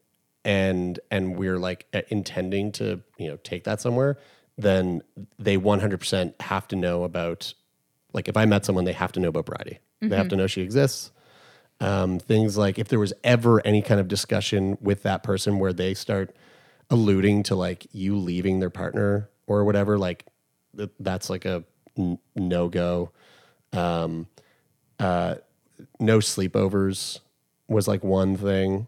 and 0.44 0.98
and 1.10 1.36
we're 1.36 1.58
like 1.58 1.86
uh, 1.92 2.00
intending 2.08 2.72
to 2.72 3.00
you 3.18 3.28
know 3.28 3.36
take 3.44 3.64
that 3.64 3.80
somewhere, 3.80 4.16
then 4.56 5.02
they 5.38 5.58
100% 5.58 6.40
have 6.40 6.66
to 6.68 6.76
know 6.76 7.04
about 7.04 7.52
like 8.14 8.26
if 8.28 8.36
I 8.38 8.46
met 8.46 8.64
someone, 8.64 8.84
they 8.84 8.92
have 8.94 9.12
to 9.12 9.20
know 9.20 9.28
about 9.28 9.46
Bridie. 9.46 9.80
They 10.00 10.16
have 10.16 10.28
to 10.28 10.36
know 10.36 10.46
she 10.46 10.62
exists. 10.62 11.10
Um, 11.80 12.18
things 12.18 12.58
like 12.58 12.78
if 12.78 12.88
there 12.88 12.98
was 12.98 13.12
ever 13.24 13.64
any 13.66 13.80
kind 13.80 14.00
of 14.00 14.06
discussion 14.08 14.76
with 14.82 15.02
that 15.04 15.22
person 15.22 15.58
where 15.58 15.72
they 15.72 15.94
start 15.94 16.36
alluding 16.90 17.42
to 17.44 17.54
like 17.54 17.86
you 17.92 18.16
leaving 18.18 18.60
their 18.60 18.68
partner 18.70 19.30
or 19.46 19.64
whatever, 19.64 19.96
like 19.98 20.26
th- 20.76 20.90
that's 21.00 21.30
like 21.30 21.44
a 21.46 21.64
n- 21.96 22.18
no 22.36 22.68
go. 22.68 23.12
Um, 23.72 24.26
uh, 24.98 25.36
no 25.98 26.18
sleepovers 26.18 27.20
was 27.68 27.88
like 27.88 28.04
one 28.04 28.36
thing. 28.36 28.86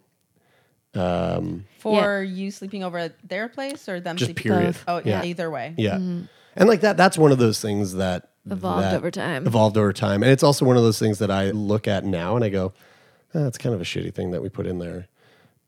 for 1.79 2.23
you 2.23 2.51
sleeping 2.51 2.85
over 2.85 2.99
at 2.99 3.15
their 3.27 3.49
place 3.49 3.89
or 3.89 4.01
them 4.01 4.17
Just 4.17 4.29
sleeping 4.29 4.43
period. 4.53 4.77
Oh, 4.87 4.99
yeah. 4.99 5.23
Yeah. 5.23 5.25
Either 5.25 5.51
way. 5.51 5.75
Yeah. 5.79 5.97
And 5.97 6.29
like 6.69 6.83
that, 6.83 6.97
that's 6.99 7.17
one 7.17 7.33
of 7.33 7.39
those 7.39 7.61
things 7.61 7.95
that 7.95 8.32
Evolved 8.51 8.83
that 8.85 8.95
over 8.95 9.11
time. 9.11 9.47
Evolved 9.47 9.77
over 9.77 9.93
time. 9.93 10.23
And 10.23 10.33
it's 10.33 10.43
also 10.43 10.65
one 10.65 10.77
of 10.77 10.83
those 10.83 10.99
things 10.99 11.19
that 11.21 11.31
I 11.31 11.51
look 11.53 11.87
at 11.87 12.05
now 12.05 12.35
and 12.37 12.45
I 12.45 12.49
go, 12.49 12.73
"Eh, 13.35 13.39
that's 13.41 13.57
kind 13.59 13.75
of 13.75 13.81
a 13.81 13.85
shitty 13.85 14.13
thing 14.13 14.33
that 14.33 14.43
we 14.43 14.49
put 14.49 14.67
in 14.67 14.79
there. 14.79 15.07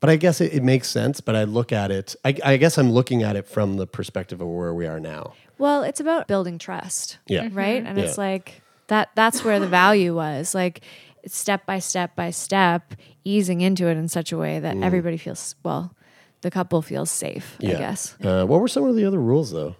But 0.01 0.09
I 0.09 0.17
guess 0.17 0.41
it, 0.41 0.53
it 0.53 0.61
makes 0.61 0.89
sense. 0.89 1.21
But 1.21 1.35
I 1.35 1.45
look 1.45 1.71
at 1.71 1.89
it, 1.89 2.15
I, 2.25 2.35
I 2.43 2.57
guess 2.57 2.77
I'm 2.77 2.91
looking 2.91 3.23
at 3.23 3.35
it 3.37 3.47
from 3.47 3.77
the 3.77 3.87
perspective 3.87 4.41
of 4.41 4.47
where 4.47 4.73
we 4.73 4.85
are 4.87 4.99
now. 4.99 5.33
Well, 5.57 5.83
it's 5.83 6.01
about 6.01 6.27
building 6.27 6.57
trust. 6.59 7.17
Yeah. 7.27 7.47
Right? 7.51 7.83
And 7.85 7.97
it's 7.97 8.17
Yeah. 8.17 8.23
like 8.23 8.61
that 8.87 9.09
that's 9.15 9.43
where 9.45 9.59
the 9.59 9.67
value 9.67 10.13
was. 10.13 10.53
Like 10.53 10.81
step 11.25 11.65
by 11.65 11.79
step 11.79 12.13
by 12.15 12.29
step, 12.31 12.93
easing 13.23 13.61
into 13.61 13.87
it 13.87 13.95
in 13.97 14.09
such 14.09 14.31
a 14.33 14.37
way 14.37 14.59
that 14.59 14.75
everybody 14.77 15.15
feels 15.17 15.55
well, 15.63 15.95
the 16.41 16.51
couple 16.51 16.81
feels 16.81 17.09
safe, 17.09 17.55
I 17.61 17.65
Mm. 17.67 17.77
Guess. 17.77 18.15
Uh, 18.21 18.45
what 18.45 18.59
were 18.59 18.67
some 18.67 18.83
of 18.83 18.95
the 18.97 19.05
other 19.05 19.19
rules 19.21 19.51
though? 19.51 19.75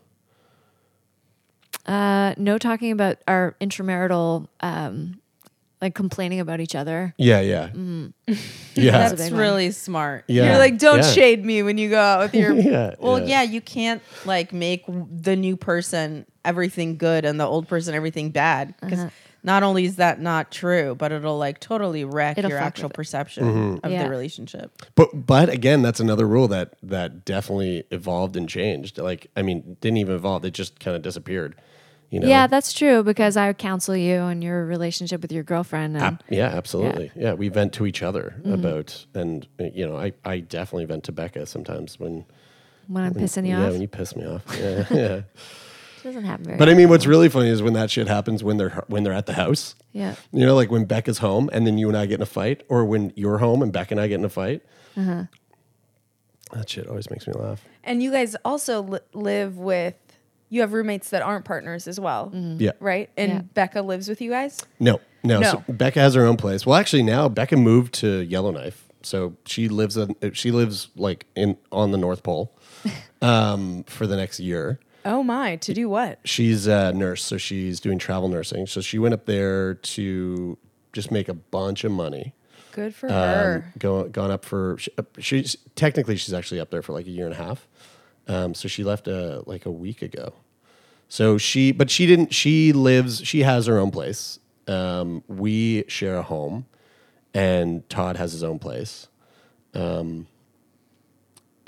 Uh, 1.85 2.33
no 2.37 2.57
talking 2.57 2.91
about 2.91 3.17
our 3.27 3.55
intramural 3.59 4.49
um 4.61 5.19
like 5.81 5.93
complaining 5.93 6.39
about 6.39 6.59
each 6.61 6.73
other. 6.73 7.13
Yeah. 7.17 7.41
Yeah. 7.41 7.69
Mm. 7.69 8.13
Yeah. 8.75 8.91
That's 8.91 9.13
That's 9.21 9.31
really 9.31 9.71
smart. 9.71 10.25
yeah. 10.27 10.49
You're 10.49 10.57
like, 10.57 10.77
don't 10.79 10.97
yeah. 10.97 11.11
shade 11.11 11.45
me 11.45 11.63
when 11.63 11.77
you 11.77 11.89
go 11.89 11.99
out 12.01 12.19
with 12.21 12.33
your. 12.35 12.53
Yeah. 12.59 12.95
Well, 12.99 13.25
yeah. 13.25 13.43
you 13.43 13.61
can't 13.61 14.01
like 14.25 14.51
make 14.51 14.83
the 14.87 15.35
new 15.35 15.55
person 15.57 16.25
everything 16.43 16.97
good 16.97 17.23
and 17.25 17.39
the 17.39 17.45
old 17.45 17.67
person 17.67 17.93
everything 17.93 18.31
bad 18.31 18.73
because 18.81 18.99
Uh-huh. 18.99 19.09
not 19.43 19.63
only 19.63 19.85
is 19.85 19.95
that 19.97 20.19
not 20.19 20.51
true, 20.51 20.95
but 20.95 21.11
it'll 21.11 21.37
like 21.37 21.59
totally 21.59 22.03
wreck 22.03 22.37
It'll 22.37 22.49
your 22.49 22.59
actual 22.59 22.89
perception 22.89 23.43
Mm-hmm. 23.45 23.85
of 23.85 23.91
Yeah. 23.91 24.03
the 24.03 24.09
relationship. 24.09 24.71
But 24.95 25.25
but 25.25 25.49
again, 25.49 25.81
that's 25.83 25.99
another 25.99 26.27
rule 26.27 26.47
that 26.49 26.73
that 26.83 27.25
definitely 27.25 27.83
evolved 27.91 28.35
and 28.35 28.49
changed. 28.49 28.97
Like 28.97 29.27
I 29.37 29.41
mean, 29.41 29.77
didn't 29.81 29.97
even 29.97 30.15
evolve; 30.15 30.43
it 30.45 30.53
just 30.53 30.79
kind 30.79 30.95
of 30.97 31.01
disappeared. 31.03 31.55
You 32.11 32.19
know? 32.21 32.27
Yeah, 32.27 32.47
that's 32.47 32.71
true 32.71 33.03
because 33.03 33.35
I 33.35 33.51
counsel 33.53 33.95
you 33.95 34.17
on 34.17 34.41
your 34.41 34.65
relationship 34.65 35.21
with 35.21 35.31
your 35.31 35.43
girlfriend 35.43 35.95
and 35.95 36.03
Ab- 36.05 36.23
yeah, 36.29 36.47
absolutely. 36.47 37.11
Yeah. 37.15 37.33
we 37.33 37.49
vent 37.49 37.73
to 37.73 37.85
each 37.85 38.01
other 38.03 38.35
Mm-hmm. 38.39 38.53
about, 38.53 39.05
and 39.13 39.47
you 39.73 39.85
know, 39.87 39.97
I 39.97 40.13
I 40.23 40.39
definitely 40.39 40.85
vent 40.85 41.03
to 41.05 41.11
Becca 41.11 41.45
sometimes 41.45 41.99
when 41.99 42.25
when 42.87 43.03
I'm 43.03 43.13
pissing 43.13 43.43
you 43.45 43.49
yeah 43.49 43.57
off. 43.61 43.65
Yeah, 43.65 43.71
when 43.71 43.81
you 43.81 43.87
piss 43.87 44.15
me 44.15 44.25
off. 44.25 44.43
Yeah, 44.59 44.85
yeah. 44.91 45.21
doesn't 46.03 46.23
happen 46.25 46.45
very 46.45 46.57
But 46.59 46.69
I 46.69 46.75
mean, 46.75 46.87
what's 46.89 47.07
really 47.07 47.29
funny 47.29 47.49
is 47.49 47.63
when 47.63 47.73
that 47.73 47.89
shit 47.89 48.07
happens 48.07 48.43
when 48.43 48.57
they're 48.57 48.83
when 48.87 49.03
they're 49.03 49.11
at 49.13 49.25
the 49.25 49.33
house. 49.33 49.73
Yeah. 49.91 50.13
You 50.31 50.45
know, 50.45 50.55
like 50.55 50.69
when 50.69 50.85
Becca's 50.85 51.17
home 51.17 51.49
and 51.51 51.65
then 51.65 51.77
you 51.79 51.87
and 51.87 51.97
I 51.97 52.05
get 52.05 52.15
in 52.15 52.21
a 52.21 52.27
fight, 52.27 52.61
or 52.69 52.85
when 52.85 53.11
you're 53.15 53.39
home 53.39 53.61
and 53.63 53.73
Becca 53.73 53.95
and 53.95 53.99
I 54.01 54.07
get 54.07 54.19
in 54.19 54.25
a 54.25 54.29
fight. 54.29 54.61
Uh-huh. 54.95 55.23
That 56.53 56.69
shit 56.69 56.87
always 56.87 57.09
makes 57.09 57.25
me 57.27 57.33
laugh. 57.33 57.65
And 57.83 58.01
you 58.03 58.11
guys 58.11 58.35
also 58.45 58.83
li- 58.83 58.99
live 59.13 59.57
with. 59.57 59.95
You 60.55 60.61
have 60.61 60.71
roommates 60.71 61.09
that 61.09 61.21
aren't 61.21 61.43
partners 61.43 61.85
as 61.85 61.99
well, 61.99 62.31
Yeah. 62.33 62.71
right? 62.79 63.09
And 63.17 63.31
Yeah. 63.31 63.41
Becca 63.55 63.81
lives 63.81 64.07
with 64.07 64.21
you 64.21 64.29
guys. 64.31 64.65
No, 64.79 65.01
no. 65.21 65.41
No. 65.41 65.51
So 65.51 65.63
Becca 65.73 65.99
has 65.99 66.13
her 66.13 66.25
own 66.25 66.37
place. 66.37 66.65
Well, 66.65 66.77
actually, 66.79 67.03
now 67.03 67.27
Becca 67.27 67.57
moved 67.57 67.93
to 67.95 68.21
Yellowknife, 68.21 68.87
so 69.03 69.33
she 69.45 69.67
lives 69.67 69.97
in, 69.97 70.15
she 70.31 70.51
lives 70.51 70.87
like 70.95 71.25
in 71.35 71.57
on 71.73 71.91
the 71.91 71.97
North 71.97 72.23
Pole 72.23 72.53
um, 73.21 73.83
for 73.83 74.07
the 74.07 74.15
next 74.15 74.39
year. 74.39 74.79
Oh 75.03 75.23
my! 75.23 75.57
To 75.57 75.73
do 75.73 75.89
what? 75.89 76.19
She's 76.23 76.67
a 76.67 76.93
nurse, 76.93 77.21
so 77.23 77.37
she's 77.37 77.81
doing 77.81 77.99
travel 77.99 78.29
nursing. 78.29 78.65
So 78.65 78.79
she 78.79 78.97
went 78.97 79.13
up 79.13 79.25
there 79.25 79.73
to 79.75 80.57
just 80.93 81.11
make 81.11 81.27
a 81.27 81.33
bunch 81.33 81.83
of 81.83 81.91
money. 81.91 82.33
Good 82.71 82.95
for 82.95 83.07
Um, 83.07 83.13
her. 83.13 83.73
go, 83.77 84.05
gone 84.07 84.31
up 84.31 84.45
for 84.45 84.77
she, 84.79 84.89
uh, 84.97 85.03
she's 85.19 85.57
technically 85.75 86.15
she's 86.15 86.33
actually 86.33 86.61
up 86.61 86.69
there 86.71 86.81
for 86.81 86.93
like 86.93 87.07
a 87.07 87.11
year 87.11 87.25
and 87.25 87.33
a 87.33 87.37
half. 87.37 87.67
Um, 88.27 88.53
so 88.55 88.67
she 88.67 88.83
left 88.85 89.07
uh, 89.07 89.43
like 89.45 89.65
a 89.65 89.71
week 89.71 90.01
ago. 90.01 90.33
So 91.07 91.37
she, 91.37 91.71
but 91.71 91.89
she 91.89 92.05
didn't. 92.05 92.33
She 92.33 92.73
lives. 92.73 93.21
She 93.25 93.41
has 93.43 93.67
her 93.67 93.77
own 93.77 93.91
place. 93.91 94.39
Um, 94.67 95.23
we 95.27 95.83
share 95.87 96.17
a 96.17 96.23
home, 96.23 96.65
and 97.33 97.87
Todd 97.89 98.17
has 98.17 98.31
his 98.31 98.43
own 98.43 98.57
place. 98.59 99.07
Um, 99.73 100.27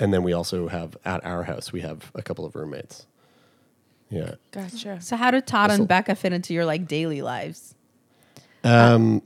and 0.00 0.12
then 0.12 0.22
we 0.22 0.32
also 0.32 0.68
have 0.68 0.96
at 1.04 1.24
our 1.24 1.44
house 1.44 1.72
we 1.72 1.80
have 1.82 2.10
a 2.14 2.22
couple 2.22 2.44
of 2.44 2.54
roommates. 2.56 3.06
Yeah. 4.10 4.34
Gotcha. 4.50 5.00
So 5.00 5.16
how 5.16 5.30
did 5.30 5.46
Todd 5.46 5.70
This'll- 5.70 5.82
and 5.82 5.88
Becca 5.88 6.14
fit 6.14 6.32
into 6.32 6.54
your 6.54 6.64
like 6.64 6.86
daily 6.88 7.20
lives? 7.22 7.74
Um, 8.64 9.22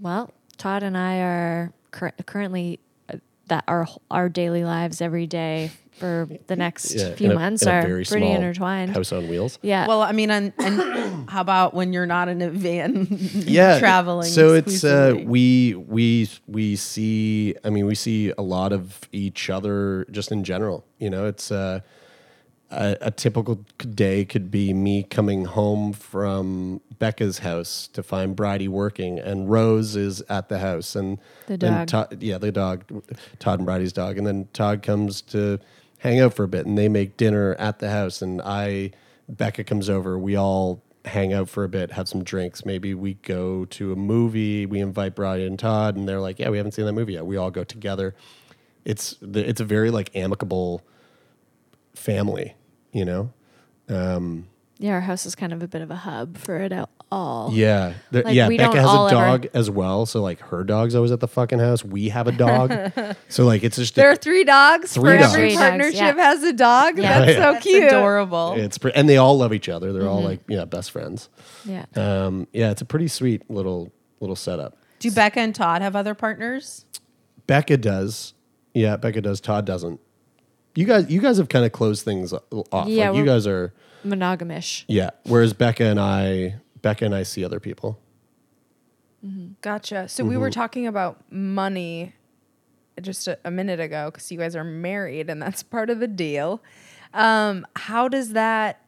Well, 0.00 0.32
Todd 0.56 0.82
and 0.82 0.96
I 0.96 1.18
are 1.20 1.72
cur- 1.90 2.12
currently 2.26 2.80
uh, 3.12 3.16
that 3.48 3.64
our 3.68 3.86
our 4.10 4.28
daily 4.28 4.64
lives 4.64 5.00
every 5.00 5.26
day 5.26 5.70
for 5.92 6.28
the 6.46 6.56
next 6.56 6.94
yeah, 6.94 7.14
few 7.14 7.26
in 7.26 7.32
a- 7.32 7.34
months 7.34 7.62
in 7.62 7.68
a 7.68 7.72
are 7.72 7.82
very 7.82 8.04
pretty 8.04 8.24
small 8.26 8.34
intertwined. 8.36 8.94
House 8.94 9.12
on 9.12 9.28
wheels. 9.28 9.58
Yeah. 9.62 9.86
Well, 9.86 10.02
I 10.02 10.12
mean, 10.12 10.30
and, 10.30 10.52
and 10.58 11.28
how 11.30 11.40
about 11.42 11.74
when 11.74 11.92
you're 11.92 12.06
not 12.06 12.28
in 12.28 12.40
a 12.42 12.50
van? 12.50 13.06
yeah 13.34 13.78
traveling. 13.78 14.28
so 14.30 14.54
it's 14.54 14.84
uh 14.84 15.14
we 15.24 15.74
we 15.74 16.28
we 16.46 16.76
see 16.76 17.54
i 17.64 17.70
mean 17.70 17.86
we 17.86 17.94
see 17.94 18.32
a 18.38 18.42
lot 18.42 18.72
of 18.72 19.00
each 19.12 19.50
other 19.50 20.06
just 20.10 20.30
in 20.32 20.44
general 20.44 20.84
you 20.98 21.10
know 21.10 21.26
it's 21.26 21.50
uh 21.52 21.80
a, 22.70 22.96
a 23.00 23.10
typical 23.10 23.56
day 23.94 24.24
could 24.24 24.50
be 24.50 24.72
me 24.72 25.02
coming 25.02 25.44
home 25.44 25.92
from 25.92 26.80
Becca's 27.00 27.40
house 27.40 27.88
to 27.88 28.02
find 28.02 28.36
Bridie 28.36 28.68
working, 28.68 29.18
and 29.18 29.50
Rose 29.50 29.96
is 29.96 30.20
at 30.28 30.48
the 30.48 30.60
house, 30.60 30.94
and 30.94 31.18
The 31.48 31.56
then 31.56 31.72
dog. 31.72 31.88
Todd, 31.88 32.22
yeah, 32.22 32.38
the 32.38 32.52
dog, 32.52 32.84
Todd 33.40 33.58
and 33.58 33.66
Bridie's 33.66 33.92
dog, 33.92 34.18
and 34.18 34.24
then 34.26 34.46
Todd 34.52 34.82
comes 34.82 35.20
to 35.22 35.58
hang 36.00 36.20
out 36.20 36.34
for 36.34 36.44
a 36.44 36.48
bit, 36.48 36.66
and 36.66 36.76
they 36.76 36.88
make 36.88 37.16
dinner 37.16 37.54
at 37.58 37.78
the 37.78 37.90
house, 37.90 38.20
and 38.20 38.42
I, 38.42 38.90
Becca 39.28 39.64
comes 39.64 39.88
over, 39.88 40.18
we 40.18 40.36
all 40.36 40.82
hang 41.04 41.32
out 41.32 41.48
for 41.48 41.64
a 41.64 41.68
bit, 41.68 41.92
have 41.92 42.08
some 42.08 42.24
drinks, 42.24 42.64
maybe 42.64 42.94
we 42.94 43.14
go 43.14 43.64
to 43.66 43.92
a 43.92 43.96
movie, 43.96 44.66
we 44.66 44.80
invite 44.80 45.14
Brian 45.14 45.46
and 45.46 45.58
Todd, 45.58 45.96
and 45.96 46.08
they're 46.08 46.20
like, 46.20 46.38
yeah, 46.38 46.50
we 46.50 46.56
haven't 46.56 46.72
seen 46.72 46.86
that 46.86 46.92
movie 46.92 47.14
yet, 47.14 47.24
we 47.24 47.36
all 47.36 47.50
go 47.50 47.64
together. 47.64 48.14
It's 48.84 49.16
it's 49.20 49.60
a 49.60 49.64
very 49.64 49.90
like 49.90 50.14
amicable 50.16 50.82
family, 51.94 52.54
you 52.92 53.04
know. 53.04 53.32
Um, 53.88 54.48
yeah, 54.80 54.92
our 54.94 55.00
house 55.02 55.26
is 55.26 55.34
kind 55.34 55.52
of 55.52 55.62
a 55.62 55.68
bit 55.68 55.82
of 55.82 55.90
a 55.90 55.96
hub 55.96 56.36
for 56.38 56.56
it 56.56 56.72
all. 57.12 57.50
yeah, 57.52 57.92
There- 58.10 58.22
Like, 58.24 58.34
yeah. 58.34 58.48
we 58.48 58.56
Becca 58.56 58.72
don't 58.72 58.76
has 58.80 58.86
all 58.86 59.06
a 59.08 59.10
ever- 59.10 59.20
dog 59.44 59.46
as 59.54 59.70
well, 59.70 60.06
so 60.06 60.22
like 60.22 60.40
her 60.40 60.64
dog's 60.64 60.94
always 60.94 61.12
at 61.12 61.20
the 61.20 61.28
fucking 61.28 61.58
house. 61.58 61.84
We 61.84 62.08
have 62.08 62.26
a 62.26 62.32
dog, 62.32 62.72
so 63.28 63.44
like 63.44 63.62
it's 63.62 63.76
just 63.76 63.94
There 63.94 64.10
are 64.10 64.16
three 64.16 64.42
dogs 64.44 64.94
Three 64.94 65.12
for 65.12 65.18
dogs. 65.18 65.34
every 65.34 65.50
Three 65.50 65.56
dogs, 65.56 65.68
partnership 65.68 65.94
yeah. 65.94 66.14
has 66.16 66.42
a 66.42 66.52
dog. 66.52 66.98
Yeah. 66.98 67.18
That's 67.20 67.30
Yeah. 67.32 67.36
so 67.46 67.52
That's 67.52 67.64
cute. 67.64 67.84
adorable. 67.84 68.54
it's 68.56 68.78
pre- 68.78 68.92
and 68.92 69.08
they 69.08 69.18
all 69.18 69.36
love 69.38 69.52
each 69.52 69.68
other. 69.68 69.92
They're 69.92 70.02
Mm-hmm. 70.02 70.10
all 70.10 70.22
like 70.22 70.40
yeah, 70.48 70.64
best 70.64 70.90
friends. 70.90 71.28
Yeah. 71.64 71.84
Um, 71.94 72.48
yeah, 72.52 72.70
it's 72.70 72.80
a 72.82 72.86
pretty 72.86 73.08
sweet 73.08 73.48
little 73.50 73.92
little 74.20 74.36
setup. 74.36 74.76
Do 74.98 75.10
Becca 75.10 75.40
and 75.40 75.54
Todd 75.54 75.82
have 75.82 75.94
other 75.96 76.14
partners? 76.14 76.84
Becca 77.46 77.76
does, 77.78 78.34
yeah, 78.74 78.96
Becca 78.96 79.20
does. 79.20 79.40
Todd 79.40 79.64
doesn't. 79.66 80.00
You 80.76 80.84
guys, 80.86 81.10
you 81.10 81.20
guys 81.20 81.38
have 81.38 81.48
kind 81.48 81.64
of 81.64 81.72
closed 81.72 82.04
things 82.04 82.32
off. 82.32 82.86
Yeah, 82.88 83.10
like 83.10 83.18
you 83.18 83.24
guys 83.24 83.46
are, 83.46 83.72
Monogamish. 84.04 84.84
yeah. 84.88 85.10
Whereas 85.24 85.52
Becca 85.52 85.84
and 85.84 86.00
I, 86.00 86.56
Becca 86.82 87.04
and 87.04 87.14
I 87.14 87.22
see 87.24 87.44
other 87.44 87.60
people. 87.60 87.98
Gotcha. 89.60 90.08
So 90.08 90.24
we 90.24 90.30
Mm-hmm. 90.34 90.40
were 90.40 90.50
talking 90.50 90.86
about 90.86 91.22
money 91.30 92.14
just 93.00 93.28
a, 93.28 93.38
a 93.44 93.50
minute 93.50 93.78
ago 93.80 94.10
because 94.10 94.30
you 94.32 94.38
guys 94.38 94.56
are 94.56 94.64
married 94.64 95.28
and 95.28 95.40
that's 95.42 95.62
part 95.62 95.90
of 95.90 96.00
the 96.00 96.08
deal. 96.08 96.62
Um, 97.12 97.66
how 97.76 98.08
does 98.08 98.32
that 98.32 98.82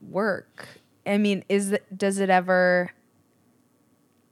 work? 0.00 0.68
I 1.04 1.18
mean, 1.18 1.44
is 1.48 1.72
it, 1.72 1.98
does 1.98 2.18
it 2.18 2.30
ever 2.30 2.92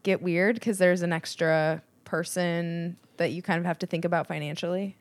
get 0.05 0.23
weird 0.23 0.55
because 0.57 0.79
there's 0.79 1.03
an 1.03 1.13
extra 1.13 1.83
person 2.05 2.97
that 3.17 3.33
you 3.33 3.43
kind 3.43 3.59
of 3.59 3.65
have 3.65 3.79
to 3.81 3.87
think 3.87 4.05
about 4.05 4.27
financially 4.29 4.97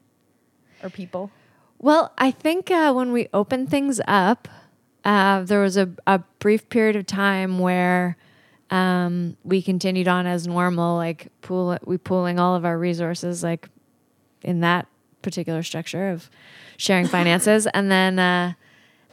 or 0.81 0.89
people? 0.89 1.29
Well, 1.77 2.11
I 2.17 2.31
think 2.31 2.71
uh, 2.71 2.93
when 2.93 3.11
we 3.11 3.27
open 3.33 3.67
things 3.67 3.99
up, 4.07 4.47
uh, 5.05 5.41
there 5.43 5.61
was 5.61 5.77
a, 5.77 5.89
a 6.07 6.19
brief 6.39 6.69
period 6.69 6.95
of 6.95 7.05
time 7.05 7.59
where 7.59 8.17
um, 8.69 9.37
we 9.43 9.61
continued 9.61 10.07
on 10.07 10.25
as 10.25 10.47
normal, 10.47 10.95
like 10.95 11.27
pool 11.41 11.77
we 11.85 11.97
pooling 11.97 12.39
all 12.39 12.55
of 12.55 12.65
our 12.65 12.77
resources, 12.77 13.43
like 13.43 13.67
in 14.41 14.61
that 14.61 14.87
particular 15.21 15.61
structure 15.63 16.09
of 16.09 16.29
sharing 16.77 17.07
finances, 17.17 17.67
and 17.73 17.91
then 17.91 18.17
uh, 18.19 18.53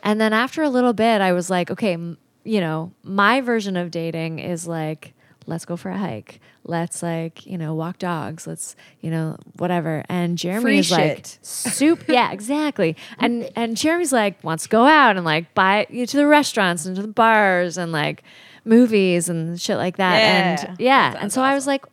and 0.02 0.20
then 0.20 0.32
after 0.32 0.62
a 0.62 0.68
little 0.70 0.92
bit, 0.92 1.20
I 1.20 1.32
was 1.32 1.50
like, 1.50 1.70
okay, 1.70 1.94
m- 1.94 2.18
you 2.44 2.60
know, 2.60 2.92
my 3.02 3.40
version 3.42 3.76
of 3.76 3.90
dating 3.90 4.38
is 4.38 4.66
like, 4.66 5.12
let's 5.50 5.66
go 5.66 5.76
for 5.76 5.90
a 5.90 5.98
hike. 5.98 6.40
Let's 6.64 7.02
like, 7.02 7.44
you 7.44 7.58
know, 7.58 7.74
walk 7.74 7.98
dogs. 7.98 8.46
Let's, 8.46 8.74
you 9.00 9.10
know, 9.10 9.36
whatever. 9.58 10.04
And 10.08 10.38
Jeremy 10.38 10.62
Free 10.62 10.78
is 10.78 10.90
like, 10.90 11.16
shit. 11.18 11.38
soup. 11.42 12.04
Yeah, 12.08 12.32
exactly. 12.32 12.96
And 13.18 13.50
and 13.56 13.76
Jeremy's 13.76 14.12
like 14.12 14.42
wants 14.42 14.62
to 14.64 14.68
go 14.70 14.84
out 14.84 15.16
and 15.16 15.24
like 15.24 15.52
buy 15.54 15.86
you 15.90 16.06
to 16.06 16.16
the 16.16 16.26
restaurants 16.26 16.86
and 16.86 16.96
to 16.96 17.02
the 17.02 17.08
bars 17.08 17.76
and 17.76 17.92
like 17.92 18.22
movies 18.64 19.28
and 19.28 19.60
shit 19.60 19.76
like 19.76 19.96
that. 19.98 20.18
Yeah, 20.18 20.66
and 20.70 20.80
yeah, 20.80 21.16
and 21.20 21.32
so 21.32 21.42
I 21.42 21.54
was 21.54 21.66
like, 21.66 21.84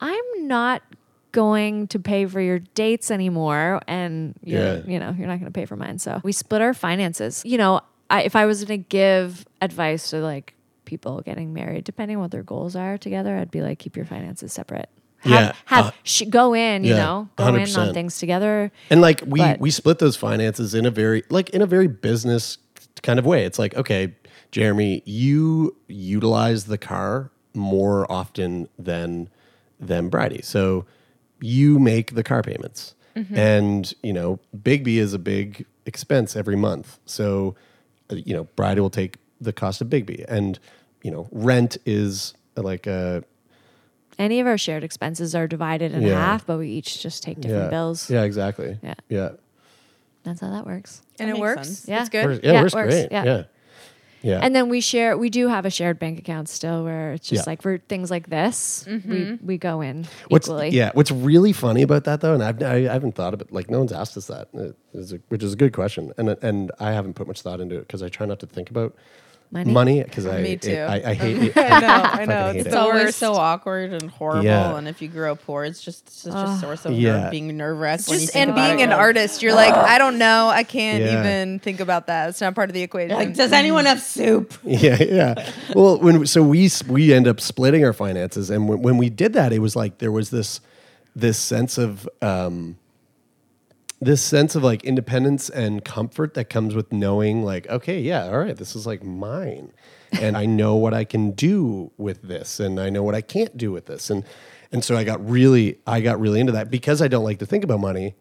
I'm 0.00 0.24
not 0.48 0.82
going 1.32 1.86
to 1.86 1.98
pay 2.00 2.26
for 2.26 2.40
your 2.40 2.58
dates 2.58 3.08
anymore 3.10 3.80
and 3.86 4.34
you're, 4.42 4.60
Yeah. 4.78 4.82
you 4.84 4.98
know 4.98 5.14
you're 5.16 5.28
not 5.28 5.38
going 5.38 5.44
to 5.52 5.52
pay 5.52 5.64
for 5.64 5.76
mine 5.76 6.00
so 6.00 6.20
we 6.24 6.32
split 6.32 6.60
our 6.60 6.74
finances 6.74 7.44
you 7.46 7.56
know 7.56 7.82
I, 8.10 8.22
if 8.22 8.34
i 8.34 8.46
was 8.46 8.64
going 8.64 8.82
to 8.82 8.88
give 8.88 9.46
advice 9.62 10.10
to 10.10 10.16
like 10.18 10.54
people 10.90 11.20
getting 11.22 11.52
married 11.60 11.84
depending 11.84 12.16
on 12.16 12.22
what 12.24 12.30
their 12.32 12.42
goals 12.42 12.74
are 12.76 12.98
together 12.98 13.36
i'd 13.38 13.50
be 13.50 13.62
like 13.62 13.78
keep 13.78 13.94
your 13.96 14.04
finances 14.04 14.52
separate 14.52 14.88
have, 15.18 15.32
Yeah, 15.32 15.52
have 15.66 15.86
uh, 15.86 15.90
sh- 16.02 16.22
go 16.28 16.54
in 16.54 16.82
you 16.84 16.94
yeah, 16.94 17.04
know 17.04 17.28
go 17.36 17.46
in 17.48 17.54
100%. 17.54 17.78
on 17.88 17.94
things 17.94 18.18
together 18.18 18.72
And 18.90 19.00
like 19.00 19.22
we 19.26 19.38
But- 19.40 19.60
we 19.60 19.70
split 19.70 19.98
those 20.00 20.16
finances 20.16 20.74
in 20.74 20.84
a 20.86 20.90
very 20.90 21.22
like 21.30 21.50
in 21.50 21.62
a 21.62 21.66
very 21.66 21.86
business 21.88 22.58
kind 23.02 23.18
of 23.18 23.24
way. 23.24 23.44
It's 23.46 23.58
like, 23.58 23.74
okay, 23.76 24.14
Jeremy, 24.50 25.02
you 25.06 25.74
utilize 25.88 26.64
the 26.66 26.76
car 26.78 27.30
more 27.54 28.10
often 28.12 28.68
than 28.78 29.28
than 29.78 30.08
Bridie. 30.10 30.42
So 30.42 30.84
you 31.40 31.78
make 31.78 32.14
the 32.14 32.22
car 32.22 32.42
payments. 32.42 32.94
And, 33.34 33.92
you 34.02 34.14
know, 34.14 34.38
Bigby 34.56 34.96
is 34.96 35.12
a 35.12 35.18
big 35.18 35.66
expense 35.84 36.36
every 36.36 36.56
month. 36.56 36.98
So, 37.04 37.54
uh, 38.10 38.14
you 38.16 38.32
know, 38.34 38.44
Bridie 38.56 38.80
will 38.80 38.88
take 39.02 39.16
the 39.40 39.52
cost 39.52 39.82
of 39.82 39.88
Bigby. 39.88 40.24
And, 40.26 40.58
you 41.02 41.10
know, 41.10 41.28
rent 41.32 41.76
is 41.86 42.34
like 42.56 42.86
a 42.86 43.24
any 44.18 44.40
of 44.40 44.46
our 44.46 44.58
shared 44.58 44.84
expenses 44.84 45.34
are 45.34 45.46
divided 45.46 45.92
in 45.92 46.02
Yeah. 46.02 46.14
half 46.14 46.46
but 46.46 46.58
we 46.58 46.68
each 46.68 47.00
just 47.02 47.22
take 47.22 47.40
different 47.40 47.64
yeah, 47.64 47.70
bills 47.70 48.10
Yeah, 48.10 48.22
exactly. 48.24 48.78
Yeah. 48.82 48.94
Yeah. 49.08 49.30
that's 50.24 50.40
how 50.40 50.50
that 50.50 50.66
works 50.66 51.00
And 51.18 51.30
That 51.30 51.36
it 51.36 51.40
works? 51.40 51.68
sense. 51.68 51.88
Yeah. 51.88 52.00
It's 52.00 52.08
good? 52.10 52.26
Works- 52.26 52.40
yeah, 52.44 52.52
Yeah, 52.52 52.58
it 52.58 52.62
works 52.62 52.74
works. 52.74 52.94
great. 52.94 53.08
Yeah. 53.12 53.24
Yeah. 53.24 53.42
Yeah. 54.22 54.40
and 54.42 54.54
then 54.54 54.68
we 54.68 54.82
share 54.82 55.16
we 55.16 55.30
do 55.30 55.48
have 55.48 55.64
a 55.64 55.70
shared 55.70 55.98
bank 55.98 56.18
account 56.18 56.50
still 56.50 56.84
where 56.84 57.12
it's 57.14 57.26
just 57.26 57.46
Yeah. 57.46 57.50
like 57.50 57.62
for 57.62 57.78
things 57.78 58.10
like 58.10 58.28
this 58.28 58.84
we 58.86 59.38
we 59.42 59.56
go 59.56 59.80
in 59.80 60.06
What's 60.28 60.46
equally 60.48 60.68
yeah? 60.68 60.90
What's 60.92 61.10
really 61.10 61.54
funny 61.54 61.80
about 61.80 62.04
that 62.04 62.20
though, 62.20 62.34
and 62.34 62.42
I've 62.42 62.62
I, 62.62 62.74
I 62.90 62.92
haven't 62.92 63.14
thought 63.14 63.32
of 63.32 63.40
it. 63.40 63.50
Like 63.50 63.70
no 63.70 63.78
one's 63.78 63.92
asked 63.92 64.18
us 64.18 64.26
that, 64.26 64.48
uh, 64.54 64.72
a, 64.94 65.18
which 65.30 65.42
is 65.42 65.54
a 65.54 65.56
good 65.56 65.72
question, 65.72 66.12
and 66.18 66.28
and 66.42 66.70
I 66.78 66.92
haven't 66.92 67.14
put 67.14 67.26
much 67.28 67.40
thought 67.40 67.60
into 67.62 67.76
it 67.76 67.86
because 67.88 68.02
I 68.02 68.10
try 68.10 68.26
not 68.26 68.40
to 68.40 68.46
think 68.46 68.68
about 68.68 68.94
Money? 69.52 69.72
money 69.72 70.02
because 70.04 70.26
I 70.26 70.40
Me 70.42 70.52
it- 70.52 70.62
too. 70.62 70.76
I, 70.76 71.10
I 71.10 71.14
hate 71.14 71.36
it. 71.42 71.56
I 71.56 71.80
know, 71.80 71.86
I 71.88 72.00
fucking 72.10 72.28
know. 72.28 72.46
hate 72.52 72.56
It's 72.60 72.68
it. 72.68 72.74
Always 72.74 73.04
worst. 73.06 73.18
so 73.18 73.34
awkward 73.34 73.92
and 73.92 74.08
horrible. 74.08 74.44
Yeah. 74.44 74.76
And 74.76 74.86
if 74.86 75.02
you 75.02 75.08
grow 75.08 75.32
up 75.32 75.42
poor, 75.44 75.64
it's 75.64 75.82
just 75.82 76.08
such 76.08 76.32
a 76.34 76.56
source 76.58 76.84
of 76.84 76.92
Yeah. 76.92 77.22
nerve, 77.22 77.30
being 77.32 77.56
nerve 77.56 77.76
wracked. 77.78 78.08
Just 78.08 78.36
and 78.36 78.54
being 78.54 78.78
it, 78.78 78.84
an 78.84 78.90
like, 78.90 78.98
artist, 79.00 79.42
you're 79.42 79.54
like, 79.54 79.74
I 79.74 79.98
don't 79.98 80.18
know, 80.18 80.48
I 80.48 80.62
can't 80.62 81.02
Yeah. 81.02 81.18
even 81.20 81.58
think 81.58 81.80
about 81.80 82.06
that. 82.06 82.28
It's 82.28 82.40
not 82.40 82.54
part 82.54 82.70
of 82.70 82.74
the 82.74 82.82
equation. 82.82 83.16
Like, 83.16 83.34
does 83.34 83.50
anyone 83.52 83.86
have 83.86 84.00
soup? 84.00 84.54
yeah, 84.64 85.02
yeah. 85.02 85.50
Well, 85.74 85.98
when 85.98 86.26
so 86.26 86.44
we 86.44 86.70
we 86.88 87.12
end 87.12 87.26
up 87.26 87.40
splitting 87.40 87.84
our 87.84 87.92
finances, 87.92 88.50
and 88.50 88.68
when, 88.68 88.82
when 88.82 88.98
we 88.98 89.10
did 89.10 89.32
that, 89.32 89.52
it 89.52 89.58
was 89.58 89.74
like 89.74 89.98
there 89.98 90.12
was 90.12 90.30
this 90.30 90.60
this 91.16 91.38
sense 91.38 91.76
of 91.76 92.08
um, 92.22 92.76
this 94.00 94.22
sense 94.22 94.54
of 94.54 94.62
like 94.62 94.82
independence 94.84 95.50
and 95.50 95.84
comfort 95.84 96.34
that 96.34 96.48
comes 96.48 96.74
with 96.74 96.92
knowing, 96.92 97.44
like, 97.44 97.68
okay, 97.68 98.00
yeah, 98.00 98.24
all 98.24 98.38
right, 98.38 98.56
this 98.56 98.74
is 98.74 98.86
like 98.86 99.04
mine, 99.04 99.72
and 100.12 100.36
I 100.36 100.46
know 100.46 100.76
what 100.76 100.94
I 100.94 101.04
can 101.04 101.32
do 101.32 101.90
with 101.98 102.22
this, 102.22 102.60
and 102.60 102.80
I 102.80 102.90
know 102.90 103.02
what 103.02 103.14
I 103.14 103.20
can't 103.20 103.56
do 103.56 103.72
with 103.72 103.86
this, 103.86 104.10
and 104.10 104.24
and 104.72 104.84
so 104.84 104.96
I 104.96 105.04
got 105.04 105.28
really 105.28 105.78
I 105.86 106.00
got 106.00 106.20
really 106.20 106.40
into 106.40 106.52
that 106.52 106.70
because 106.70 107.02
I 107.02 107.08
don't 107.08 107.24
like 107.24 107.38
to 107.40 107.46
think 107.46 107.64
about 107.64 107.80
money. 107.80 108.14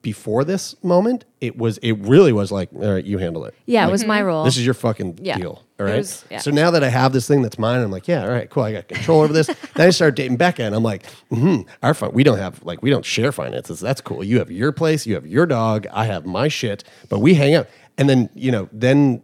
Before 0.00 0.42
this 0.42 0.74
moment, 0.82 1.26
it 1.40 1.56
was 1.58 1.76
it 1.78 1.92
really 1.98 2.32
was 2.32 2.50
like, 2.50 2.70
all 2.74 2.92
right, 2.94 3.04
you 3.04 3.18
handle 3.18 3.44
it. 3.44 3.54
yeah 3.66 3.86
it 3.86 3.90
was 3.90 4.04
my 4.04 4.22
role 4.22 4.42
This 4.44 4.56
is 4.56 4.64
your 4.64 4.74
fucking 4.74 5.18
Yeah. 5.22 5.36
deal. 5.36 5.62
All 5.78 5.86
right. 5.86 5.98
was- 5.98 6.24
yeah. 6.30 6.38
So 6.38 6.50
now 6.50 6.70
that 6.70 6.82
I 6.82 6.88
have 6.88 7.12
this 7.12 7.28
thing 7.28 7.42
that's 7.42 7.58
mine, 7.58 7.80
I'm 7.82 7.90
like, 7.90 8.08
yeah, 8.08 8.22
all 8.24 8.30
right, 8.30 8.48
cool. 8.48 8.62
I 8.62 8.72
got 8.72 8.88
control 8.88 9.20
over 9.20 9.32
this. 9.32 9.46
then 9.74 9.86
I 9.88 9.90
start 9.90 10.16
dating 10.16 10.38
Becca, 10.38 10.62
and 10.62 10.74
I'm 10.74 10.82
like, 10.82 11.04
hmm, 11.30 11.60
our 11.82 11.92
fun. 11.94 12.12
We 12.12 12.24
don't 12.24 12.38
have 12.38 12.64
like 12.64 12.82
we 12.82 12.88
don't 12.90 13.04
share 13.04 13.32
finances. 13.32 13.80
That's 13.80 14.00
cool. 14.00 14.24
You 14.24 14.38
have 14.38 14.50
your 14.50 14.72
place. 14.72 15.06
You 15.06 15.14
have 15.14 15.26
your 15.26 15.44
dog. 15.46 15.86
I 15.92 16.06
have 16.06 16.24
my 16.24 16.48
shit. 16.48 16.84
But 17.08 17.18
we 17.18 17.34
hang 17.34 17.54
out. 17.54 17.68
And 17.98 18.08
then 18.08 18.30
you 18.34 18.50
know, 18.50 18.68
then 18.72 19.22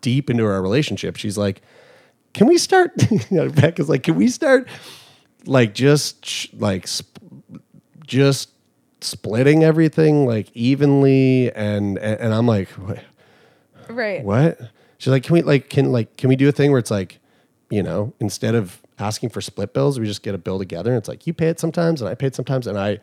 deep 0.00 0.28
into 0.28 0.44
our 0.44 0.60
relationship, 0.60 1.16
she's 1.16 1.38
like, 1.38 1.62
can 2.34 2.46
we 2.48 2.58
start? 2.58 2.92
you 3.10 3.20
know, 3.30 3.48
Becca's 3.48 3.88
like, 3.88 4.02
can 4.02 4.16
we 4.16 4.28
start? 4.28 4.66
like 5.46 5.72
just 5.72 6.52
like 6.54 6.86
sp- 6.90 7.16
just 8.06 8.49
splitting 9.00 9.64
everything 9.64 10.26
like 10.26 10.50
evenly, 10.54 11.52
and 11.52 11.98
and, 11.98 12.20
and 12.20 12.34
I'm 12.34 12.46
like, 12.46 12.68
what? 12.70 13.02
Right. 13.88 14.22
what? 14.22 14.58
She's 14.98 15.08
like, 15.10 15.22
can 15.24 15.34
we 15.34 15.42
like 15.42 15.68
can 15.68 15.92
like 15.92 16.16
can 16.16 16.28
we 16.28 16.36
do 16.36 16.48
a 16.48 16.52
thing 16.52 16.70
where 16.70 16.78
it's 16.78 16.90
like, 16.90 17.18
you 17.70 17.82
know, 17.82 18.12
instead 18.20 18.54
of 18.54 18.80
asking 18.98 19.30
for 19.30 19.40
split 19.40 19.72
bills, 19.72 19.98
we 19.98 20.06
just 20.06 20.22
get 20.22 20.34
a 20.34 20.38
bill 20.38 20.58
together. 20.58 20.90
And 20.90 20.98
it's 20.98 21.08
like 21.08 21.26
you 21.26 21.32
pay 21.32 21.48
it 21.48 21.58
sometimes, 21.58 22.00
and 22.00 22.08
I 22.08 22.14
pay 22.14 22.26
it 22.26 22.34
sometimes, 22.34 22.66
and 22.66 22.78
I 22.78 23.00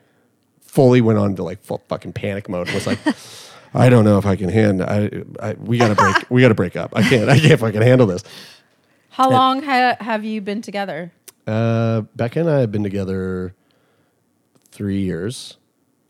fully 0.62 1.02
went 1.02 1.18
on 1.18 1.36
to 1.36 1.44
like 1.44 1.62
full 1.64 1.82
fucking 1.88 2.14
panic 2.14 2.48
mode. 2.50 2.70
Was 2.72 2.88
like, 2.88 3.00
I 3.74 3.90
don't 3.90 4.06
know 4.06 4.18
if 4.18 4.26
I 4.26 4.36
can 4.36 4.50
hand. 4.50 4.82
I, 4.82 5.24
I 5.42 5.54
we 5.54 5.78
gotta 5.78 5.96
break. 5.96 6.30
we 6.30 6.42
gotta 6.42 6.54
break 6.54 6.76
up. 6.76 6.94
I 6.96 7.02
can't. 7.02 7.30
I 7.30 7.40
can't 7.40 7.60
fucking 7.60 7.82
handle 7.82 8.08
this. 8.08 8.24
How 9.10 9.32
long 9.32 9.64
ha- 9.64 9.98
have 10.00 10.24
you 10.24 10.42
been 10.42 10.62
together? 10.62 11.12
Uh, 11.48 12.02
Becca 12.16 12.42
and 12.42 12.50
I 12.50 12.60
have 12.60 12.72
been 12.72 12.84
together 12.84 13.56
three 14.72 15.00
years. 15.02 15.58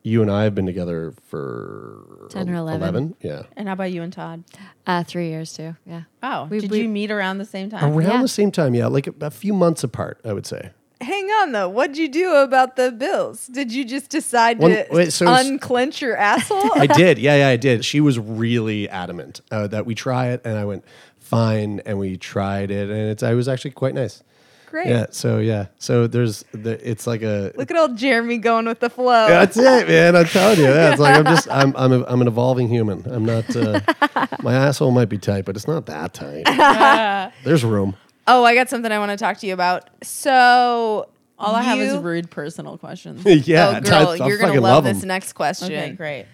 You 0.08 0.22
and 0.22 0.32
I 0.32 0.43
have 0.45 0.55
been 0.55 0.66
together 0.66 1.14
for 1.28 2.28
10 2.30 2.49
or 2.49 2.55
11. 2.55 3.16
Yeah, 3.22 3.43
And 3.58 3.68
how 3.68 3.74
about 3.74 3.91
you 3.91 4.01
and 4.01 4.14
Todd? 4.14 4.43
Uh, 4.86 5.03
three 5.03 5.28
years 5.30 5.51
too. 5.53 5.76
Yeah. 5.86 6.03
Oh, 6.24 6.47
We- 6.49 6.62
did 6.62 6.72
we- 6.72 6.82
you 6.84 6.89
meet 6.89 7.12
around 7.12 7.39
the 7.39 7.45
same 7.45 7.70
time? 7.70 7.84
around 7.84 8.01
Yeah. 8.10 8.22
the 8.22 8.28
same 8.30 8.51
time. 8.51 8.74
Yeah, 8.74 8.88
like 8.88 9.08
a, 9.08 9.14
a 9.20 9.30
few 9.32 9.53
months 9.53 9.84
apart. 9.84 10.20
I 10.24 10.32
would 10.32 10.45
say. 10.45 10.70
Hang 11.01 11.26
on 11.26 11.51
though. 11.51 11.68
What'd 11.70 11.97
you 11.97 12.08
do 12.08 12.34
about 12.36 12.76
the 12.78 12.91
bills? 12.91 13.47
Did 13.47 13.72
you 13.74 13.84
just 13.86 14.10
decide 14.10 14.60
Well, 14.60 14.70
to 14.70 14.86
wait, 14.91 15.12
so 15.14 15.26
unclench 15.28 16.01
your 16.01 16.16
asshole? 16.16 16.72
I 16.76 16.88
did. 16.88 17.20
Yeah, 17.20 17.36
yeah, 17.36 17.49
I 17.49 17.58
did. 17.58 17.84
She 17.86 17.99
was 17.99 18.18
really 18.18 18.88
adamant 18.89 19.41
uh, 19.51 19.68
that 19.68 19.86
we 19.86 19.93
try 19.93 20.28
it, 20.30 20.41
and 20.45 20.58
I 20.58 20.64
went 20.66 20.86
fine, 21.20 21.82
and 21.86 21.99
we 21.99 22.18
tried 22.18 22.72
it, 22.72 22.89
and 22.89 23.10
it's. 23.12 23.22
I 23.22 23.34
was 23.34 23.47
actually 23.47 23.72
quite 23.72 23.93
nice. 23.93 24.24
Great. 24.68 24.88
Yeah. 24.88 25.05
So 25.11 25.38
yeah. 25.39 25.68
So 25.80 26.07
there's 26.07 26.43
the. 26.51 26.78
It's 26.88 27.07
like 27.07 27.22
a. 27.24 27.51
Look 27.55 27.72
at 27.72 27.78
old 27.78 27.97
Jeremy 27.97 28.38
going 28.38 28.65
with 28.65 28.80
the 28.82 28.89
flow. 28.89 29.28
Yeah, 29.28 29.45
that's 29.45 29.55
it, 29.57 29.88
man. 29.88 30.15
I'm 30.15 30.26
telling 30.26 30.57
you. 30.59 30.65
Yeah, 30.65 30.91
it's 30.91 30.99
like 30.99 31.15
I'm 31.18 31.26
just. 31.34 31.49
I'm. 31.49 31.74
I'm. 31.78 31.93
A, 31.93 32.03
I'm 32.05 32.22
an 32.22 32.28
evolving 32.28 32.68
human. 32.68 33.03
I'm 33.09 33.24
not. 33.26 33.55
Uh, 33.55 33.80
my 34.41 34.53
asshole 34.53 34.91
might 34.91 35.07
be 35.09 35.18
tight, 35.18 35.45
but 35.45 35.55
it's 35.55 35.68
not 35.68 35.86
that 35.86 36.13
tight. 36.13 36.43
there's 37.45 37.63
room. 37.63 37.95
Oh, 38.28 38.43
I 38.43 38.55
got 38.55 38.70
something 38.70 38.91
I 38.91 38.99
want 38.99 39.11
to 39.11 39.18
talk 39.18 39.38
to 39.38 39.47
you 39.47 39.53
about. 39.53 39.89
So 40.03 41.07
All 41.39 41.55
I 41.55 41.61
have 41.63 41.80
is 41.80 41.95
rude 41.97 42.30
personal 42.30 42.78
questions. 42.78 43.24
yeah. 43.47 43.78
oh, 43.78 43.82
girl, 43.82 44.07
I- 44.09 44.18
I 44.24 44.28
you're 44.28 44.38
gonna 44.38 44.53
love, 44.59 44.61
love 44.61 44.84
this 44.84 45.01
'em. 45.01 45.07
next 45.07 45.32
question. 45.34 45.68
okay, 45.72 45.91
great. 45.93 46.26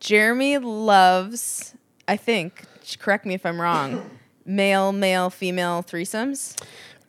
Jeremy 0.00 0.56
loves, 0.58 1.74
I 2.06 2.16
think, 2.16 2.62
correct 2.98 3.26
me 3.26 3.34
if 3.34 3.44
I'm 3.44 3.60
wrong, 3.60 4.08
male, 4.46 4.92
male, 4.92 5.28
female 5.28 5.82
threesomes. 5.82 6.56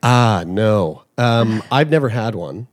Ah, 0.01 0.43
no. 0.45 1.03
Um, 1.17 1.61
I've 1.71 1.89
never 1.89 2.09
had 2.09 2.35
one. 2.35 2.67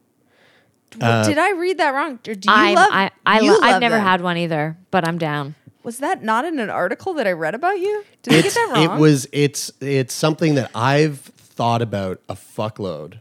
Did 0.90 1.38
I 1.38 1.52
read 1.52 1.78
that 1.78 1.90
wrong? 1.90 2.18
Or 2.26 2.34
do 2.34 2.48
you 2.48 2.54
I'm, 2.56 2.74
love? 2.74 2.88
I, 2.90 3.10
I 3.26 3.40
you 3.40 3.52
lo- 3.52 3.58
I've 3.62 3.72
love 3.72 3.80
never 3.80 3.96
them. 3.96 4.04
had 4.06 4.20
one 4.22 4.36
either, 4.38 4.78
but 4.90 5.06
I'm 5.06 5.18
down. 5.18 5.54
Was 5.82 5.98
that 5.98 6.22
not 6.22 6.44
in 6.44 6.58
an 6.58 6.70
article 6.70 7.14
that 7.14 7.26
I 7.26 7.32
read 7.32 7.54
about 7.54 7.78
you? 7.78 8.04
Did 8.22 8.34
I 8.34 8.42
get 8.42 8.54
that 8.54 8.70
wrong? 8.74 8.96
it 8.96 9.00
was. 9.00 9.28
It's. 9.32 9.70
It's 9.80 10.14
something 10.14 10.54
that 10.54 10.70
I've 10.74 11.18
thought 11.20 11.82
about 11.82 12.20
a 12.28 12.34
fuckload, 12.34 13.20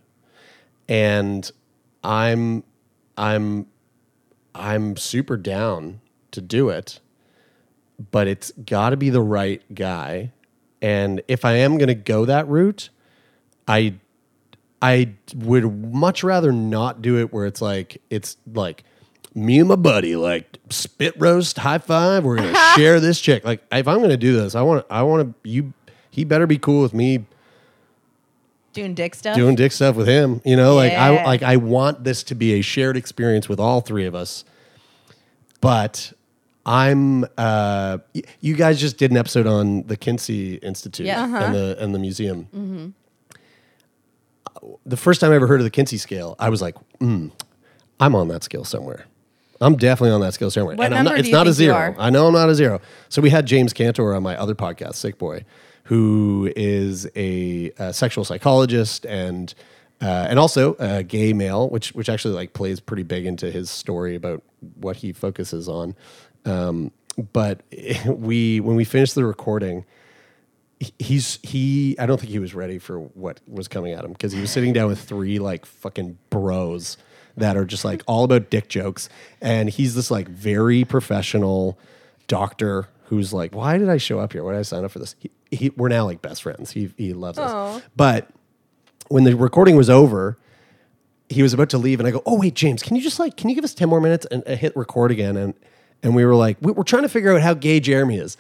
and 0.87 1.51
I'm. 2.03 2.63
I'm. 3.17 3.67
I'm 4.53 4.95
super 4.95 5.35
down 5.35 5.99
to 6.31 6.39
do 6.41 6.69
it, 6.69 7.01
but 8.11 8.27
it's 8.27 8.51
got 8.51 8.91
to 8.91 8.97
be 8.97 9.09
the 9.09 9.21
right 9.21 9.61
guy. 9.75 10.31
And 10.81 11.21
if 11.27 11.43
I 11.43 11.53
am 11.53 11.77
going 11.77 11.87
to 11.89 11.93
go 11.93 12.23
that 12.25 12.47
route, 12.47 12.89
I 13.67 13.95
I 14.81 15.13
would 15.35 15.93
much 15.93 16.23
rather 16.23 16.51
not 16.51 17.01
do 17.01 17.17
it 17.19 17.33
where 17.33 17.45
it's 17.45 17.61
like 17.61 18.01
it's 18.09 18.37
like 18.53 18.83
me 19.33 19.59
and 19.59 19.67
my 19.69 19.75
buddy 19.75 20.15
like 20.15 20.57
spit 20.69 21.13
roast 21.17 21.57
high 21.57 21.77
five. 21.79 22.23
We're 22.23 22.37
gonna 22.37 22.55
share 22.75 22.99
this 22.99 23.19
chick. 23.19 23.43
Like 23.43 23.63
if 23.71 23.87
I'm 23.87 24.01
gonna 24.01 24.17
do 24.17 24.33
this, 24.33 24.53
I 24.55 24.61
want 24.61 24.85
I 24.89 25.03
want 25.03 25.41
to 25.43 25.49
you. 25.49 25.73
He 26.11 26.23
better 26.23 26.47
be 26.47 26.57
cool 26.57 26.81
with 26.81 26.93
me 26.93 27.25
Doing 28.73 28.93
dick 28.93 29.15
stuff. 29.15 29.35
doing 29.37 29.55
dick 29.55 29.71
stuff 29.71 29.95
with 29.95 30.07
him. 30.07 30.41
You 30.45 30.55
know, 30.57 30.75
like 30.75 30.91
I 30.91 31.13
Yeah. 31.13 31.25
like 31.25 31.43
I 31.43 31.55
want 31.57 32.03
this 32.03 32.23
to 32.23 32.35
be 32.35 32.53
a 32.53 32.61
shared 32.61 32.97
experience 32.97 33.47
with 33.49 33.59
all 33.59 33.79
three 33.81 34.05
of 34.05 34.13
us. 34.15 34.43
But 35.61 36.11
I'm 36.65 37.23
uh 37.37 37.99
y- 38.13 38.21
you 38.41 38.55
guys 38.55 38.79
just 38.79 38.97
did 38.97 39.11
an 39.11 39.17
episode 39.17 39.47
on 39.47 39.83
the 39.83 39.95
Kinsey 39.97 40.55
Institute 40.55 41.05
Yeah. 41.05 41.45
and 41.45 41.55
the 41.55 41.77
and 41.79 41.95
the 41.95 41.99
museum. 41.99 42.93
The 44.85 44.97
first 44.97 45.21
time 45.21 45.31
I 45.31 45.35
ever 45.35 45.47
heard 45.47 45.59
of 45.59 45.63
the 45.63 45.69
Kinsey 45.71 45.97
scale, 45.97 46.35
I 46.39 46.49
was 46.49 46.61
like, 46.61 46.75
mm, 46.99 47.31
I'm 47.99 48.15
on 48.15 48.27
that 48.29 48.43
scale 48.43 48.63
somewhere. 48.63 49.05
I'm 49.61 49.75
definitely 49.77 50.11
on 50.13 50.21
that 50.21 50.33
scale 50.33 50.51
somewhere. 50.51 50.75
What 50.75 50.87
and 50.87 50.95
I'm 50.95 51.05
not, 51.05 51.17
it's 51.17 51.23
do 51.23 51.29
you 51.29 51.35
not 51.35 51.47
a 51.47 51.51
think 51.51 51.59
you 51.59 51.65
zero. 51.65 51.75
are? 51.75 51.95
I 51.97 52.09
know 52.09 52.27
I'm 52.27 52.33
not 52.33 52.49
a 52.49 52.55
zero. 52.55 52.81
So 53.09 53.21
we 53.21 53.29
had 53.29 53.45
James 53.45 53.71
Cantor 53.73 54.13
on 54.13 54.21
my 54.23 54.35
other 54.37 54.53
podcast, 54.55 54.95
Sick 54.95 55.17
Boy, 55.17 55.45
who 55.83 56.51
is 56.55 57.07
a, 57.15 57.71
uh 57.79 57.91
sexual 57.91 58.25
psychologist 58.25 59.05
and 59.05 59.53
uh, 60.01 60.27
and 60.29 60.37
also 60.37 60.75
a 60.77 61.03
gay 61.03 61.31
male, 61.31 61.69
which 61.69 61.93
which 61.93 62.09
actually 62.09 62.33
like 62.33 62.51
plays 62.53 62.81
pretty 62.81 63.03
big 63.03 63.25
into 63.25 63.49
his 63.49 63.69
story 63.69 64.15
about 64.15 64.43
what 64.75 64.97
he 64.97 65.13
focuses 65.13 65.69
on. 65.69 65.95
Um, 66.43 66.91
but 67.31 67.61
we 68.05 68.59
when 68.59 68.75
we 68.75 68.83
finished 68.83 69.15
the 69.15 69.23
recording, 69.25 69.85
he's 70.99 71.39
he 71.43 71.95
I 71.99 72.05
don't 72.05 72.19
think 72.19 72.31
he 72.31 72.39
was 72.39 72.53
ready 72.53 72.79
for 72.79 72.99
what 72.99 73.39
was 73.47 73.67
coming 73.67 73.93
at 73.93 74.03
him 74.03 74.11
because 74.11 74.33
he 74.33 74.41
was 74.41 74.51
sitting 74.51 74.73
down 74.73 74.87
with 74.87 74.99
three 74.99 75.39
like 75.39 75.65
fucking 75.65 76.17
bros 76.29 76.97
that 77.37 77.57
are 77.57 77.65
just 77.65 77.85
like 77.85 78.03
all 78.07 78.23
about 78.23 78.49
dick 78.49 78.67
jokes. 78.69 79.09
And 79.41 79.69
he's 79.69 79.95
this 79.95 80.11
like 80.11 80.27
very 80.27 80.83
professional 80.83 81.77
doctor 82.27 82.89
who's 83.05 83.33
like 83.33 83.53
why 83.55 83.77
did 83.77 83.89
I 83.89 83.97
show 83.97 84.19
up 84.19 84.33
here? 84.33 84.43
Why 84.43 84.53
did 84.53 84.59
I 84.59 84.63
sign 84.63 84.83
up 84.83 84.91
for 84.91 84.99
this? 84.99 85.15
He, 85.19 85.31
he, 85.51 85.69
we're 85.71 85.89
now 85.89 86.05
like 86.05 86.21
best 86.21 86.43
friends. 86.43 86.71
He 86.71 86.91
he 86.97 87.13
loves 87.13 87.37
us. 87.37 87.51
But 87.95 88.29
when 89.07 89.23
the 89.23 89.35
recording 89.35 89.75
was 89.75 89.89
over 89.89 90.37
he 91.29 91.41
was 91.41 91.53
about 91.53 91.69
to 91.71 91.77
leave 91.77 91.99
and 91.99 92.07
I 92.07 92.11
go, 92.11 92.21
"Oh 92.25 92.39
wait, 92.39 92.53
James, 92.53 92.83
can 92.83 92.95
you 92.95 93.01
just 93.01 93.19
like 93.19 93.35
can 93.35 93.49
you 93.49 93.55
give 93.55 93.63
us 93.63 93.73
10 93.73 93.89
more 93.89 94.01
minutes 94.01 94.25
and 94.29 94.43
uh, 94.47 94.55
hit 94.55 94.75
record 94.75 95.11
again?" 95.11 95.37
And 95.37 95.53
and 96.03 96.15
we 96.15 96.25
were 96.25 96.35
like, 96.35 96.57
we, 96.61 96.71
"We're 96.71 96.83
trying 96.83 97.03
to 97.03 97.09
figure 97.09 97.33
out 97.33 97.41
how 97.41 97.53
gay 97.53 97.79
Jeremy 97.79 98.17
is." 98.17 98.37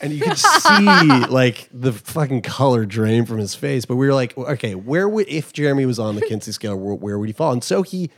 And 0.00 0.12
you 0.12 0.20
could 0.22 0.38
see 0.38 1.26
like 1.26 1.68
the 1.72 1.92
fucking 1.92 2.42
color 2.42 2.86
drain 2.86 3.26
from 3.26 3.38
his 3.38 3.54
face, 3.54 3.84
but 3.84 3.96
we 3.96 4.06
were 4.06 4.14
like, 4.14 4.36
"Okay, 4.36 4.74
where 4.74 5.08
would 5.08 5.28
if 5.28 5.52
Jeremy 5.52 5.86
was 5.86 5.98
on 5.98 6.14
the 6.16 6.22
Kinsey 6.28 6.52
scale, 6.52 6.76
where, 6.76 6.94
where 6.94 7.18
would 7.18 7.28
he 7.28 7.32
fall?" 7.32 7.52
And 7.52 7.62
so 7.62 7.82
he 7.82 8.10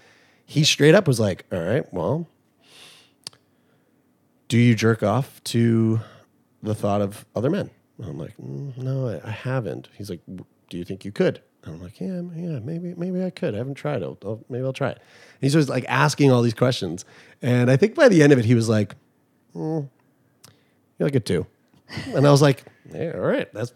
he 0.44 0.64
straight 0.64 0.94
up 0.94 1.06
was 1.06 1.18
like, 1.18 1.44
"All 1.52 1.60
right, 1.60 1.92
well, 1.92 2.28
do 4.48 4.58
you 4.58 4.74
jerk 4.74 5.02
off 5.02 5.42
to 5.44 6.00
the 6.62 6.74
thought 6.74 7.00
of 7.00 7.26
other 7.34 7.50
men?" 7.50 7.70
And 7.98 8.06
I'm 8.06 8.18
like, 8.18 8.36
"Mm, 8.36 8.76
"No, 8.78 9.08
I, 9.08 9.26
I 9.26 9.30
haven't." 9.30 9.88
He's 9.96 10.10
like, 10.10 10.20
"Do 10.70 10.78
you 10.78 10.84
think 10.84 11.04
you 11.04 11.12
could?" 11.12 11.40
And 11.64 11.74
I'm 11.76 11.82
like, 11.82 12.00
"Yeah, 12.00 12.22
yeah, 12.36 12.58
maybe, 12.60 12.94
maybe 12.96 13.24
I 13.24 13.30
could. 13.30 13.54
I 13.54 13.58
haven't 13.58 13.74
tried. 13.74 14.02
I'll, 14.02 14.18
I'll, 14.24 14.44
maybe 14.48 14.64
I'll 14.64 14.72
try 14.72 14.90
it." 14.90 14.98
And 14.98 15.40
he's 15.40 15.54
just 15.54 15.68
like 15.68 15.84
asking 15.88 16.30
all 16.30 16.42
these 16.42 16.54
questions, 16.54 17.04
and 17.40 17.70
I 17.70 17.76
think 17.76 17.94
by 17.94 18.08
the 18.08 18.22
end 18.22 18.32
of 18.32 18.38
it, 18.38 18.44
he 18.44 18.54
was 18.54 18.68
like, 18.68 18.94
"Mm, 19.54 19.88
"You're 20.98 21.06
like 21.08 21.16
a 21.16 21.20
two. 21.20 21.46
And 22.14 22.26
I 22.26 22.30
was 22.30 22.42
like, 22.42 22.64
"Yeah, 22.92 23.12
all 23.14 23.20
right, 23.20 23.52
that's." 23.52 23.72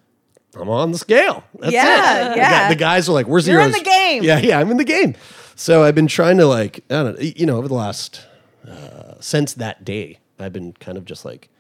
I'm 0.59 0.71
on 0.71 0.91
the 0.91 0.97
scale. 0.99 1.45
That's 1.59 1.73
Yeah, 1.73 2.27
it. 2.27 2.29
The, 2.31 2.37
yeah. 2.37 2.51
guy- 2.51 2.69
the 2.71 2.77
guys 2.77 3.09
are 3.09 3.13
like, 3.13 3.27
"We're 3.27 3.37
You're 3.41 3.61
zeros." 3.61 3.67
in 3.67 3.73
the 3.73 3.83
game. 3.85 4.23
Yeah, 4.25 4.39
yeah, 4.39 4.59
I'm 4.59 4.71
in 4.71 4.79
the 4.79 4.85
game. 4.85 5.15
So 5.55 5.83
I've 5.83 5.95
been 5.95 6.07
trying 6.07 6.39
to 6.39 6.47
like, 6.47 6.79
I 6.89 7.03
don't 7.03 7.15
know, 7.19 7.21
you 7.37 7.45
know, 7.47 7.59
over 7.59 7.69
the 7.69 7.75
last 7.75 8.25
uh, 8.67 9.15
since 9.21 9.53
that 9.55 9.85
day, 9.85 10.19
I've 10.39 10.53
been 10.55 10.73
kind 10.75 10.97
of 10.97 11.05
just 11.05 11.25
like 11.27 11.51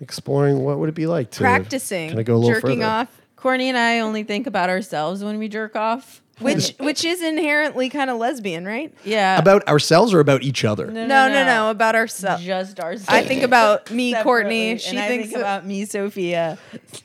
exploring 0.00 0.60
what 0.64 0.78
would 0.78 0.88
it 0.88 0.94
be 0.94 1.06
like 1.06 1.30
to 1.32 1.38
Practicing, 1.40 2.08
kind 2.08 2.20
of 2.20 2.26
go 2.26 2.34
a 2.34 2.38
little 2.38 2.54
jerking 2.60 2.80
further. 2.80 2.90
off, 2.90 3.20
Courtney 3.36 3.68
and 3.68 3.78
I 3.78 4.00
only 4.00 4.22
think 4.24 4.46
about 4.46 4.68
ourselves 4.70 5.22
when 5.22 5.38
we 5.38 5.48
jerk 5.48 5.76
off. 5.76 6.22
Which 6.40 6.74
which 6.78 7.04
is 7.04 7.22
inherently 7.22 7.88
kind 7.88 8.10
of 8.10 8.16
lesbian, 8.18 8.64
right? 8.64 8.92
Yeah. 9.04 9.38
about 9.38 9.66
ourselves 9.68 10.12
or 10.14 10.20
about 10.20 10.42
each 10.42 10.64
other. 10.64 10.86
No, 10.86 11.06
no, 11.06 11.28
no, 11.28 11.44
no, 11.44 11.70
about 11.70 11.94
ourselves. 11.94 12.44
Just 12.44 12.80
ourselves. 12.80 13.08
I 13.08 13.22
think 13.24 13.42
about 13.42 13.90
me, 13.90 14.14
Courtney. 14.22 14.78
She 14.78 14.90
and 14.90 14.98
I 15.00 15.08
thinks 15.08 15.28
think 15.28 15.38
about 15.38 15.66
me, 15.66 15.84
Sophia. 15.84 16.58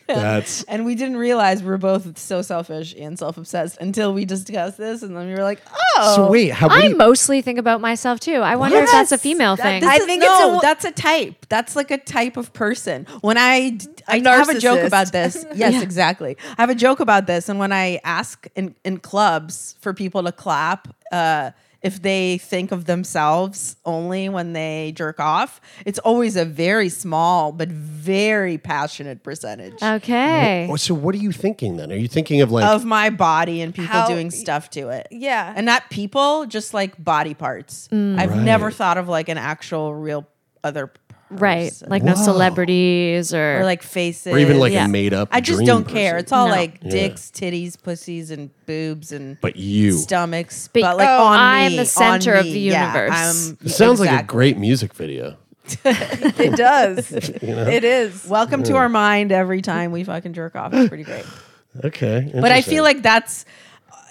That's 0.07 0.63
And 0.67 0.85
we 0.85 0.95
didn't 0.95 1.17
realize 1.17 1.63
we're 1.63 1.77
both 1.77 2.17
so 2.17 2.41
selfish 2.41 2.95
and 2.97 3.17
self-obsessed 3.17 3.77
until 3.79 4.13
we 4.13 4.25
discussed 4.25 4.77
this, 4.77 5.01
and 5.03 5.15
then 5.15 5.27
we 5.27 5.33
were 5.33 5.43
like, 5.43 5.61
"Oh, 5.97 6.13
so. 6.15 6.31
Wait, 6.31 6.51
how? 6.51 6.67
What 6.67 6.81
do 6.81 6.87
I 6.87 6.89
you, 6.89 6.95
mostly 6.97 7.41
think 7.41 7.59
about 7.59 7.81
myself 7.81 8.19
too. 8.19 8.35
I 8.37 8.55
wonder 8.55 8.77
if 8.77 8.91
that's 8.91 9.11
a 9.11 9.17
female 9.17 9.55
That- 9.55 9.63
thing. 9.63 9.83
I 9.83 9.95
is- 9.95 10.05
think 10.05 10.23
it's 10.23 10.39
no, 10.39 10.57
a- 10.57 10.61
that's 10.61 10.85
a 10.85 10.91
type. 10.91 11.45
That's 11.49 11.75
like 11.75 11.91
a 11.91 11.97
type 11.97 12.37
of 12.37 12.53
person. 12.53 13.05
When 13.21 13.37
I 13.37 13.71
d- 13.71 13.87
I 14.07 14.17
A 14.17 14.23
have 14.29 14.49
a 14.49 14.59
joke 14.59 14.79
narcissist. 14.79 14.87
about 14.87 15.11
this. 15.11 15.45
Yes, 15.55 15.81
exactly. 15.81 16.37
I 16.57 16.61
have 16.61 16.69
a 16.69 16.75
joke 16.75 16.99
about 16.99 17.27
this, 17.27 17.49
and 17.49 17.59
when 17.59 17.71
I 17.71 17.99
ask 18.03 18.47
in 18.55 18.75
in 18.83 18.97
clubs 19.25 19.75
for 19.79 19.93
people 19.93 20.23
to 20.23 20.31
clap. 20.31 20.87
Uh, 21.11 21.51
if 21.81 22.01
they 22.01 22.39
think 22.39 22.71
of 22.71 22.85
themselves 22.85 23.75
only 23.85 24.27
when 24.27 24.53
they 24.53 24.91
jerk 24.95 25.19
off. 25.19 25.61
It's 25.85 25.99
always 25.99 26.35
a 26.35 26.43
very 26.43 26.89
small 26.89 27.51
but 27.51 27.69
very 27.69 28.57
passionate 28.57 29.21
percentage 29.21 29.77
Okay. 29.83 30.67
So 30.77 30.95
what 30.95 31.13
are 31.13 31.19
you 31.19 31.31
thinking 31.31 31.77
then? 31.77 31.91
Are 31.91 31.95
you 31.95 32.07
thinking 32.07 32.41
of 32.41 32.51
like 32.51 32.65
of 32.65 32.85
my 32.85 33.11
body 33.11 33.61
and 33.61 33.71
people 33.71 33.91
How- 33.93 34.07
doing 34.07 34.31
stuff 34.31 34.71
to 34.71 34.89
it. 34.89 35.07
Yeah. 35.11 35.53
And 35.55 35.63
not 35.67 35.91
people, 35.91 36.47
just 36.47 36.73
like 36.73 36.91
body 37.03 37.35
parts. 37.35 37.87
I've 37.91 38.35
never 38.35 38.65
Right. 38.65 38.73
thought 38.73 38.97
of 38.97 39.07
like 39.07 39.29
an 39.29 39.37
actual 39.37 39.93
real 39.93 40.25
other 40.63 40.89
person. 41.29 41.37
Right. 41.39 41.73
Like 41.87 42.03
no 42.03 42.15
celebrities 42.15 43.33
or, 43.33 43.59
or 43.59 43.63
like 43.63 43.81
faces. 43.83 44.33
or 44.33 44.37
even 44.39 44.59
like 44.59 44.73
Yeah. 44.73 44.85
a 44.85 44.87
made 44.87 45.13
up 45.13 45.29
I 45.31 45.41
just 45.41 45.57
dream 45.57 45.67
don't 45.67 45.87
care. 45.87 46.17
It's 46.17 46.31
all 46.31 46.47
No. 46.47 46.53
like 46.53 46.79
Yeah. 46.83 46.89
dicks, 46.91 47.31
titties, 47.33 47.81
pussies, 47.81 48.31
and 48.31 48.49
boobs 48.65 49.11
and 49.11 49.37
But 49.41 49.55
you. 49.55 49.93
stomachs. 49.93 50.69
But- 50.73 50.81
But, 50.81 50.97
like 50.97 51.09
oh, 51.09 51.23
on 51.25 51.37
I'm 51.39 51.71
me, 51.71 51.77
the 51.77 51.85
center 51.85 52.33
on 52.33 52.39
of 52.39 52.45
the 52.45 52.53
me. 52.53 52.59
Yeah, 52.69 52.87
universe. 52.93 53.17
I'm- 53.17 53.57
It 53.65 53.69
sounds 53.71 53.99
like 53.99 54.09
a 54.09 54.13
exactly. 54.13 54.33
great 54.33 54.57
music 54.57 54.93
video. 54.93 55.37
it 55.83 56.55
does. 56.55 57.11
It 57.41 57.83
is. 57.83 58.25
Welcome 58.27 58.61
to 58.63 58.75
our 58.75 58.87
mind 58.89 59.31
every 59.31 59.61
time 59.63 59.91
we 59.91 60.03
fucking 60.03 60.33
jerk 60.33 60.55
off. 60.55 60.73
It's 60.73 60.87
pretty 60.89 61.03
great. 61.03 61.25
Okay. 61.83 62.31
But 62.33 62.53
I 62.53 62.61
feel 62.61 62.85
like 62.85 63.01
that's 63.01 63.43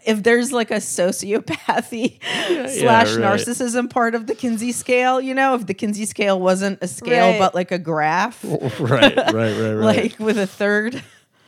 if 0.04 0.22
there's 0.22 0.52
like 0.52 0.70
a 0.70 0.76
sociopathy 0.76 2.18
slash 2.78 3.14
right. 3.16 3.38
narcissism 3.38 3.88
part 3.90 4.14
of 4.14 4.26
the 4.26 4.34
Kinsey 4.34 4.72
scale, 4.72 5.20
you 5.20 5.34
know, 5.34 5.54
if 5.54 5.66
the 5.66 5.74
Kinsey 5.74 6.06
scale 6.06 6.38
wasn't 6.40 6.78
a 6.82 6.88
scale 6.88 7.30
Right. 7.30 7.38
but 7.38 7.54
like 7.54 7.72
a 7.72 7.78
graph, 7.78 8.44
right, 8.44 8.80
right, 8.80 9.16
right, 9.32 9.32
right. 9.32 9.74
like 9.74 10.18
with 10.18 10.38
a 10.38 10.46
third 10.46 10.94
mm. 10.94 11.02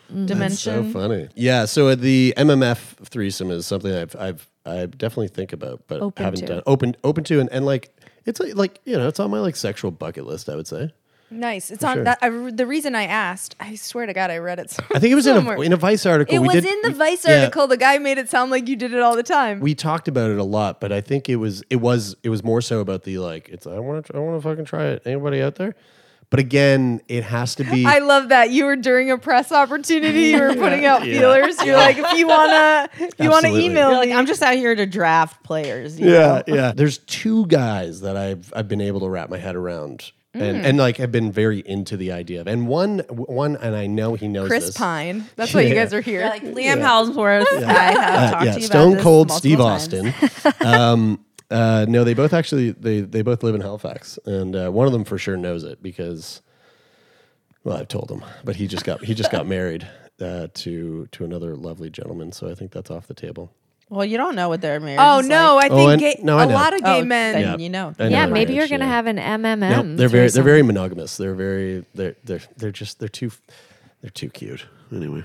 so 0.09 0.27
dimension. 0.27 0.93
funny. 0.93 1.29
Yeah. 1.35 1.65
So 1.67 1.95
the 1.95 2.35
MMF 2.37 3.07
threesome 3.07 3.51
is 3.51 3.67
something 3.67 3.93
I've 3.93 4.17
I've 4.17 4.49
I 4.65 4.87
definitely 4.87 5.29
think 5.29 5.53
about, 5.53 5.83
but 5.87 6.01
Open 6.01 6.25
haven't 6.25 6.41
to. 6.41 6.47
done 6.47 6.63
open 6.67 6.97
open 7.05 7.25
to 7.25 7.41
and, 7.41 7.49
and 7.53 7.65
like 7.65 7.91
it's 8.25 8.41
like, 8.41 8.57
like 8.57 8.81
you 8.85 8.97
know 8.97 9.07
it's 9.09 9.21
on 9.21 9.31
my 9.31 9.39
like 9.39 9.57
sexual 9.57 9.91
bucket 9.91 10.27
list. 10.27 10.49
I 10.49 10.57
would 10.57 10.67
say. 10.67 10.93
Nice. 11.31 11.71
It's 11.71 11.83
on 11.83 11.97
sure. 11.97 12.05
that. 12.05 12.19
I, 12.23 12.29
the 12.31 12.67
reason 12.67 12.95
I 12.95 13.05
asked, 13.05 13.57
I 13.59 13.75
swear 13.75 14.07
to 14.07 14.13
God, 14.13 14.31
I 14.31 14.39
read 14.39 14.59
it. 14.59 14.71
Somewhere. 14.71 14.97
I 14.97 15.01
think 15.01 15.13
it 15.13 15.17
was 15.17 15.27
in 15.27 15.37
a 15.37 15.61
in 15.61 15.73
a 15.73 15.77
Vice 15.77 16.07
article. 16.07 16.35
It 16.35 16.39
we 16.39 16.49
was 16.49 16.63
did, 16.63 16.67
in 16.67 16.83
the 16.83 16.89
we- 16.91 16.95
Vice 16.95 17.27
yeah, 17.27 17.41
article. 17.41 17.67
The 17.67 17.77
guy 17.77 17.99
made 17.99 18.19
it 18.19 18.31
sound 18.31 18.51
like 18.51 18.69
you 18.69 18.77
did 18.77 18.93
it 18.93 19.01
all 19.01 19.17
the 19.17 19.23
time. 19.23 19.61
we 19.61 19.75
talked 19.75 20.09
about 20.09 20.31
it 20.31 20.39
a 20.39 20.45
lot, 20.45 20.81
but 20.81 20.93
I 20.93 21.01
think 21.01 21.29
it 21.29 21.37
was 21.37 21.63
it 21.71 21.77
was 21.77 22.17
it 22.23 22.29
was 22.29 22.45
more 22.45 22.61
so 22.61 22.81
about 22.81 23.03
the 23.03 23.19
like 23.19 23.49
it's 23.49 23.67
I 23.67 23.79
want 23.79 24.07
to 24.07 24.17
I 24.17 24.21
want 24.21 24.41
to 24.41 24.49
fucking 24.49 24.67
try 24.67 24.85
it. 24.87 25.03
Anybody 25.05 25.43
out 25.43 25.57
there? 25.57 25.75
But 26.29 26.41
again, 26.41 27.01
it 27.07 27.23
has 27.23 27.55
to 27.57 27.65
be. 27.65 27.87
I 27.87 28.01
love 28.01 28.31
that 28.31 28.51
you 28.51 28.65
were 28.65 28.75
during 28.77 29.11
a 29.13 29.19
press 29.19 29.53
opportunity. 29.53 30.29
You 30.29 30.41
were 30.41 30.55
putting 30.57 30.85
out 30.85 31.03
feelers. 31.03 31.63
You're 31.65 31.77
like, 31.77 31.99
if 31.99 32.13
you 32.15 32.27
wanna, 32.27 32.89
if 32.99 33.15
you 33.21 33.31
wanna 33.31 33.49
email 33.49 33.91
You're 33.91 33.99
like. 33.99 34.11
I'm 34.11 34.27
just 34.27 34.43
out 34.43 34.57
here 34.57 34.75
to 34.75 34.87
draft 34.87 35.45
players. 35.45 36.01
you 36.01 36.11
yeah, 36.11 36.43
know? 36.47 36.55
yeah. 36.55 36.73
There's 36.73 36.99
two 36.99 37.47
guys 37.47 38.01
that 38.01 38.17
I've 38.17 38.53
I've 38.57 38.69
been 38.69 38.81
able 38.81 39.01
to 39.01 39.09
wrap 39.09 39.31
my 39.31 39.39
head 39.39 39.55
around. 39.55 40.11
And, 40.41 40.57
Mm. 40.59 40.65
and 40.65 40.79
like 40.79 40.97
have 40.99 41.11
been 41.13 41.33
very 41.33 41.61
into 41.61 41.97
the 41.97 42.13
idea 42.13 42.41
of 42.41 42.47
and 42.47 42.67
one 42.69 42.99
one 43.09 43.57
and 43.57 43.75
I 43.75 43.87
know 43.87 44.15
he 44.15 44.29
knows 44.29 44.49
Chris 44.49 44.67
this. 44.67 44.77
Pine. 44.77 45.25
That's 45.37 45.55
why 45.55 45.63
you 45.63 45.75
guys 45.75 45.95
are 45.95 46.01
here. 46.01 46.21
You're 46.21 46.29
like 46.29 46.43
Liam 46.43 46.81
Hemsworth. 46.81 47.47
I 47.63 47.73
have 47.73 47.97
Uh, 47.97 48.31
talked 48.33 48.45
yeah, 48.45 48.53
to 48.55 48.61
you 48.61 48.67
Stone 48.67 48.93
about 48.95 49.03
Cold 49.03 49.29
multiple 49.29 49.39
Steve 49.39 49.59
times. 49.59 50.45
Austin. 50.45 50.67
um, 50.67 51.25
uh, 51.51 51.87
no, 51.89 52.05
they 52.05 52.15
both 52.15 52.33
actually 52.33 52.73
they 52.73 53.01
they 53.01 53.23
both 53.23 53.43
live 53.43 53.55
in 53.55 53.61
Halifax, 53.61 54.19
and 54.27 54.55
uh, 54.57 54.69
one 54.71 54.87
of 54.87 54.93
them 54.93 55.05
for 55.05 55.17
sure 55.17 55.37
knows 55.37 55.63
it 55.65 55.81
because, 55.83 56.43
well, 57.65 57.77
I've 57.77 57.89
told 57.89 58.11
him, 58.11 58.25
but 58.45 58.57
he 58.57 58.67
just 58.67 58.85
got 58.85 59.05
he 59.05 59.15
just 59.15 59.31
got 59.31 59.47
married 59.47 59.87
uh, 60.21 60.49
to 60.55 61.07
to 61.13 61.25
another 61.25 61.55
lovely 61.57 61.89
gentleman, 61.89 62.33
so 62.33 62.51
I 62.51 62.55
think 62.55 62.73
that's 62.73 62.91
off 62.91 63.07
the 63.07 63.15
table. 63.15 63.53
Well, 63.89 64.05
you 64.05 64.17
don't 64.17 64.35
know 64.35 64.49
what 64.49 64.61
their 64.61 64.81
marriage 64.81 64.99
oh 65.01 65.21
is 65.21 65.29
no, 65.29 65.55
like. 65.55 65.71
I 65.71 65.75
Oh, 65.75 65.77
think 65.77 65.91
and- 65.93 66.01
gay, 66.01 66.19
no, 66.23 66.37
I 66.39 66.43
a 66.45 66.47
know. 66.47 66.55
lot 66.55 66.75
of 66.75 66.83
gay 66.83 67.01
Oh, 67.01 67.05
men. 67.05 67.35
then 67.35 67.43
Yeah. 67.43 67.57
you 67.57 67.69
know. 67.71 67.95
I 67.99 68.05
know 68.05 68.09
yeah, 68.09 68.27
their 68.27 68.35
maybe 68.35 68.53
you're 68.55 68.61
marriage, 68.63 68.71
gonna 68.71 68.85
yeah. 68.85 68.91
have 68.91 69.07
an 69.07 69.17
MMM. 69.19 69.61
No, 69.61 69.97
they're 69.97 70.09
very 70.09 70.23
they're 70.23 70.29
threesome. 70.29 70.45
very 70.45 70.63
monogamous. 70.63 71.17
They're 71.17 71.35
very 71.35 71.85
they're 71.95 72.17
they're 72.25 72.41
they're 72.57 72.73
just 72.73 72.99
they're 72.99 73.09
too 73.09 73.31
they're 74.01 74.11
too 74.11 74.29
cute. 74.31 74.67
Anyway. 74.93 75.23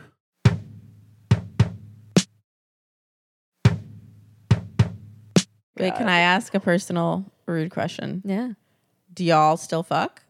Wait, 5.78 5.96
can 5.96 6.08
I 6.10 6.20
ask 6.20 6.54
a 6.54 6.60
personal 6.60 7.26
rude 7.46 7.72
question? 7.72 8.22
Yeah. 8.26 8.52
Do 9.14 9.24
y'all 9.24 9.58
still 9.58 9.84
fuck? 9.84 10.22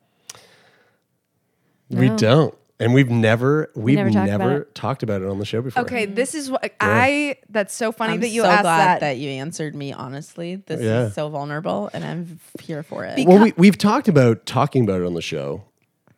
We 1.89 2.09
No. 2.09 2.17
don't. 2.17 2.55
And 2.81 2.93
we've 2.93 3.09
never 3.09 3.69
we've 3.75 3.95
never 3.97 4.09
never, 4.09 4.27
talked 4.27 4.33
about 4.41 4.51
it. 4.61 4.75
talked 4.75 5.03
about 5.03 5.21
it 5.21 5.27
on 5.27 5.39
the 5.39 5.45
show 5.45 5.61
before. 5.61 5.83
Okay, 5.83 6.05
this 6.05 6.33
is 6.35 6.49
what 6.49 6.73
I. 6.79 7.37
That's 7.49 7.73
so 7.73 7.91
funny 7.91 8.13
I'm 8.15 8.19
that 8.21 8.29
you 8.29 8.41
so 8.41 8.47
asked 8.49 8.61
glad 8.63 8.85
that. 8.87 8.99
that. 9.01 9.17
you 9.17 9.29
answered 9.29 9.75
me 9.75 9.93
honestly. 9.93 10.55
This 10.55 10.81
Yeah. 10.81 11.05
is 11.07 11.13
so 11.13 11.29
vulnerable, 11.29 11.89
and 11.93 12.03
I'm 12.03 12.39
here 12.61 12.83
for 12.83 13.05
it. 13.05 13.25
Well, 13.27 13.43
we, 13.43 13.53
we've 13.57 13.77
talked 13.77 14.07
about 14.07 14.45
talking 14.45 14.83
about 14.83 15.01
it 15.01 15.05
on 15.05 15.13
the 15.13 15.21
show, 15.21 15.63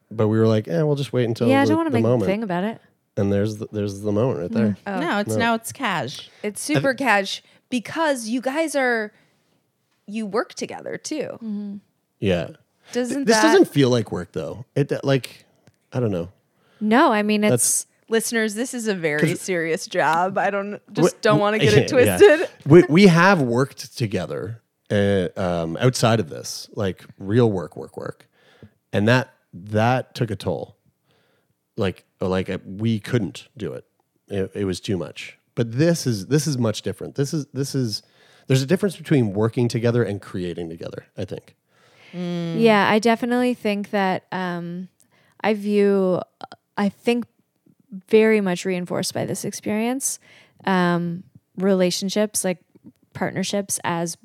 but 0.09 0.27
we 0.29 0.39
were 0.39 0.47
like, 0.47 0.67
eh, 0.67 0.81
we'll 0.83 0.95
just 0.95 1.11
wait 1.13 1.25
until 1.25 1.47
Yeah, 1.47 1.61
I 1.61 1.65
the, 1.65 1.69
don't 1.69 1.77
want 1.77 1.87
to 1.87 1.91
the 1.91 1.97
make 1.97 2.03
moment. 2.03 2.23
a 2.23 2.25
thing 2.25 2.43
about 2.43 2.63
it. 2.63 2.79
And 3.15 3.31
there's 3.31 3.57
the, 3.57 3.67
there's 3.71 4.01
the 4.01 4.11
moment 4.11 4.39
right 4.39 4.51
there. 4.51 4.77
no, 4.87 5.19
it's 5.19 5.35
now 5.35 5.53
it's 5.55 5.71
cash. 5.71 6.29
It's 6.41 6.61
super 6.61 6.93
cash 6.93 7.43
because 7.69 8.27
you 8.27 8.41
guys 8.41 8.75
are. 8.75 9.11
You 10.05 10.25
work 10.25 10.53
together 10.53 10.97
too. 10.97 11.79
Yeah. 12.19 12.49
Doesn't 12.91 13.25
This 13.25 13.37
that 13.37 13.43
doesn't 13.43 13.69
feel 13.69 13.89
like 13.89 14.11
work 14.11 14.31
though. 14.33 14.65
It 14.75 14.91
like 15.03 15.45
I 15.93 15.99
don't 15.99 16.11
know. 16.11 16.29
No, 16.83 17.11
I 17.11 17.23
mean 17.23 17.41
That's- 17.41 17.81
it's 17.81 17.87
listeners? 18.09 18.53
This 18.55 18.73
is 18.73 18.87
a 18.87 18.93
very 18.95 19.35
serious 19.35 19.87
job. 19.87 20.37
I 20.37 20.49
don't 20.49 20.79
just 20.93 21.21
don't 21.21 21.39
want 21.39 21.53
to 21.55 21.59
get 21.59 21.73
it 21.73 21.91
Yeah. 21.91 22.17
twisted. 22.17 22.49
We 22.65 22.83
we 22.89 23.07
have 23.07 23.41
worked 23.41 23.97
together 23.97 24.61
uh, 24.91 25.29
um, 25.37 25.77
outside 25.77 26.19
of 26.19 26.29
this, 26.29 26.69
like 26.75 27.05
real 27.17 27.49
work, 27.51 27.75
work, 27.77 27.95
work, 27.97 28.27
and 28.91 29.07
that 29.07 29.33
that 29.53 30.13
took 30.13 30.29
a 30.29 30.35
toll. 30.35 30.75
Like 31.77 32.05
like 32.19 32.49
uh, 32.49 32.59
we 32.65 32.99
couldn't 32.99 33.47
do 33.57 33.73
it. 33.73 33.85
it. 34.27 34.51
It 34.53 34.65
was 34.65 34.79
too 34.79 34.97
much. 34.97 35.37
But 35.55 35.71
this 35.71 36.05
is 36.05 36.27
this 36.27 36.45
is 36.47 36.57
much 36.57 36.81
different. 36.81 37.15
This 37.15 37.33
is 37.33 37.45
this 37.53 37.73
is 37.73 38.03
there's 38.47 38.61
a 38.61 38.65
difference 38.67 38.95
between 38.97 39.33
working 39.33 39.67
together 39.69 40.03
and 40.03 40.21
creating 40.21 40.69
together. 40.69 41.05
I 41.17 41.25
think. 41.25 41.55
Yeah, 42.15 42.87
I 42.87 42.99
definitely 42.99 43.55
think 43.55 43.89
that 43.89 44.25
um, 44.31 44.89
I 45.41 45.55
view, 45.55 46.21
I 46.77 46.89
think, 46.89 47.25
very 48.09 48.41
much 48.41 48.65
reinforced 48.65 49.13
by 49.13 49.25
this 49.25 49.45
experience, 49.45 50.17
um, 50.65 51.23
relationships 51.57 52.43
like 52.43 52.59
partnerships 53.13 53.79
as 53.83 54.17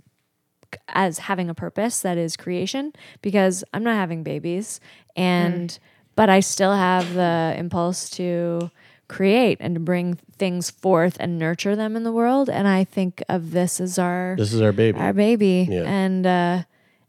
as 0.89 1.19
having 1.19 1.49
a 1.49 1.55
purpose 1.55 2.01
that 2.01 2.19
is 2.19 2.37
creation 2.37 2.93
because 3.23 3.65
I'm 3.73 3.83
not 3.85 3.95
having 3.95 4.23
babies 4.23 4.81
and 5.17 5.79
but 6.15 6.29
I 6.31 6.41
still 6.41 6.73
have 6.75 7.15
the 7.15 7.55
impulse 7.57 8.11
to 8.11 8.71
create 9.09 9.59
and 9.61 9.75
to 9.77 9.81
bring 9.81 10.15
things 10.15 10.71
forth 10.71 11.17
and 11.21 11.39
nurture 11.39 11.75
them 11.77 11.97
in 11.97 12.05
the 12.05 12.13
world 12.13 12.51
and 12.51 12.69
I 12.69 12.85
think 12.85 13.23
of 13.29 13.51
this 13.53 13.81
as 13.81 13.99
our 13.99 14.35
This 14.39 14.53
is 14.53 14.61
our 14.61 14.73
baby. 14.73 14.99
our 14.99 15.13
baby 15.13 15.67
Yeah. 15.71 15.85
and 15.85 16.27
uh 16.27 16.63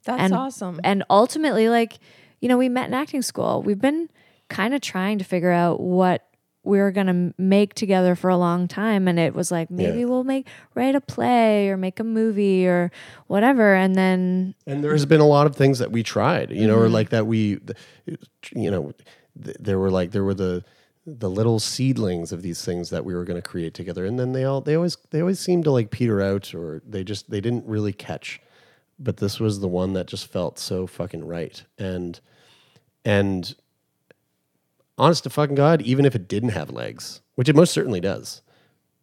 That's 0.05 0.21
and, 0.21 0.33
awesome. 0.33 0.79
And 0.83 1.03
ultimately, 1.09 1.67
like, 1.69 1.99
you 2.39 2.47
know, 2.47 2.57
we 2.57 2.69
met 2.69 2.87
in 2.87 2.93
acting 2.93 3.21
school. 3.21 3.61
We've 3.61 3.79
been 3.81 4.09
kind 4.49 4.73
of 4.73 4.81
trying 4.81 5.17
to 5.19 5.23
figure 5.25 5.51
out 5.51 5.79
what 5.79 6.25
we 6.63 6.77
were 6.79 6.91
going 6.91 7.07
to 7.07 7.33
make 7.41 7.73
together 7.73 8.15
for 8.15 8.29
a 8.29 8.35
long 8.37 8.67
time. 8.67 9.07
And 9.07 9.17
it 9.17 9.33
was 9.33 9.49
like, 9.49 9.71
maybe 9.71 9.99
Yeah. 9.99 10.05
we'll 10.05 10.25
make, 10.25 10.45
write 10.75 10.93
a 10.93 11.01
play 11.01 11.69
or 11.69 11.77
make 11.77 11.99
a 11.99 12.03
movie 12.03 12.67
or 12.67 12.91
whatever. 13.27 13.73
And 13.75 13.95
then, 13.95 14.55
And 14.67 14.83
there's 14.83 15.05
been 15.05 15.21
a 15.21 15.25
lot 15.27 15.47
of 15.47 15.55
things 15.55 15.79
that 15.79 15.91
we 15.91 16.03
tried, 16.03 16.51
you 16.51 16.67
know, 16.67 16.75
Mm-hmm. 16.75 16.83
or 16.83 16.89
like 16.89 17.09
that 17.09 17.25
we, 17.27 17.59
you 18.53 18.69
know, 18.69 18.91
there 19.35 19.79
were 19.79 19.89
like 19.89 20.11
there 20.11 20.23
were 20.25 20.33
the 20.33 20.63
the 21.07 21.29
little 21.29 21.59
seedlings 21.59 22.31
of 22.31 22.41
these 22.43 22.63
things 22.63 22.89
that 22.89 23.03
we 23.05 23.15
were 23.15 23.23
going 23.23 23.41
to 23.41 23.47
create 23.49 23.73
together, 23.73 24.05
and 24.05 24.19
then 24.19 24.33
they 24.33 24.43
all 24.43 24.59
they 24.61 24.75
always 24.75 24.97
they 25.11 25.21
always 25.21 25.39
seemed 25.39 25.63
to 25.63 25.71
like 25.71 25.89
peter 25.91 26.21
out, 26.21 26.53
or 26.53 26.81
they 26.87 27.03
just 27.05 27.29
they 27.31 27.39
didn't 27.39 27.65
really 27.65 27.93
catch. 27.93 28.41
But 28.99 29.17
this 29.17 29.39
was 29.39 29.61
the 29.61 29.67
one 29.69 29.93
that 29.93 30.07
just 30.07 30.27
felt 30.27 30.59
so 30.59 30.85
fucking 30.85 31.25
right, 31.25 31.63
and 31.79 32.19
and 33.05 33.55
honest 34.99 35.23
to 35.23 35.29
fucking 35.29 35.55
god, 35.55 35.81
even 35.81 36.05
if 36.05 36.13
it 36.15 36.27
didn't 36.27 36.49
have 36.49 36.69
legs, 36.69 37.21
which 37.35 37.49
it 37.49 37.55
most 37.55 37.73
certainly 37.73 37.99
does, 38.01 38.41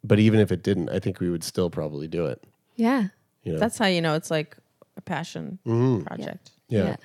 but 0.04 0.18
even 0.18 0.38
if 0.40 0.52
it 0.52 0.62
didn't, 0.62 0.90
I 0.90 0.98
think 1.00 1.18
we 1.20 1.30
would 1.30 1.42
still 1.42 1.70
probably 1.70 2.06
do 2.08 2.26
it. 2.26 2.42
yeah. 2.76 3.08
You 3.42 3.52
know, 3.52 3.58
That's 3.60 3.78
how 3.78 3.86
you 3.86 4.00
know 4.00 4.14
it's 4.14 4.28
like 4.30 4.56
a 4.96 5.00
passion 5.00 5.60
mm-hmm. 5.64 6.02
project. 6.04 6.50
yeah. 6.68 6.84
yeah. 6.84 6.96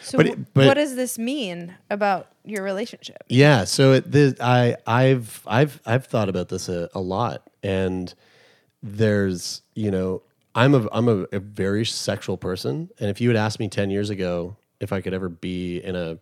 So, 0.00 0.16
But 0.18 0.26
it- 0.26 0.54
but- 0.54 0.66
what 0.66 0.74
does 0.74 0.96
this 0.96 1.18
mean 1.18 1.74
about 1.90 2.28
your 2.44 2.62
relationship? 2.62 3.22
Yeah, 3.28 3.64
so 3.64 3.92
it, 3.92 4.10
this, 4.10 4.34
I 4.40 4.76
I've 4.86 5.42
I've 5.46 5.80
I've 5.86 6.06
thought 6.06 6.28
about 6.30 6.48
this 6.48 6.68
a, 6.70 6.88
a 6.94 7.00
lot, 7.00 7.48
and 7.62 8.12
there's 8.82 9.62
you 9.74 9.90
know 9.90 10.22
I'm 10.54 10.74
a 10.74 10.88
I'm 10.92 11.08
a, 11.08 11.26
a 11.32 11.38
very 11.40 11.84
sexual 11.84 12.36
person, 12.36 12.90
and 12.98 13.10
if 13.10 13.20
you 13.20 13.28
had 13.28 13.36
asked 13.36 13.58
me 13.60 13.68
ten 13.68 13.90
years 13.90 14.10
ago 14.10 14.56
if 14.80 14.92
I 14.92 15.00
could 15.00 15.14
ever 15.14 15.28
be 15.28 15.78
in 15.78 15.96
a 15.96 16.18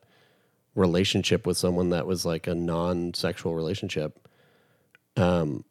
relationship 0.74 1.46
with 1.46 1.56
someone 1.56 1.90
that 1.90 2.06
was 2.06 2.24
like 2.24 2.46
a 2.46 2.54
non-sexual 2.54 3.54
relationship, 3.54 4.28
um, 5.16 5.64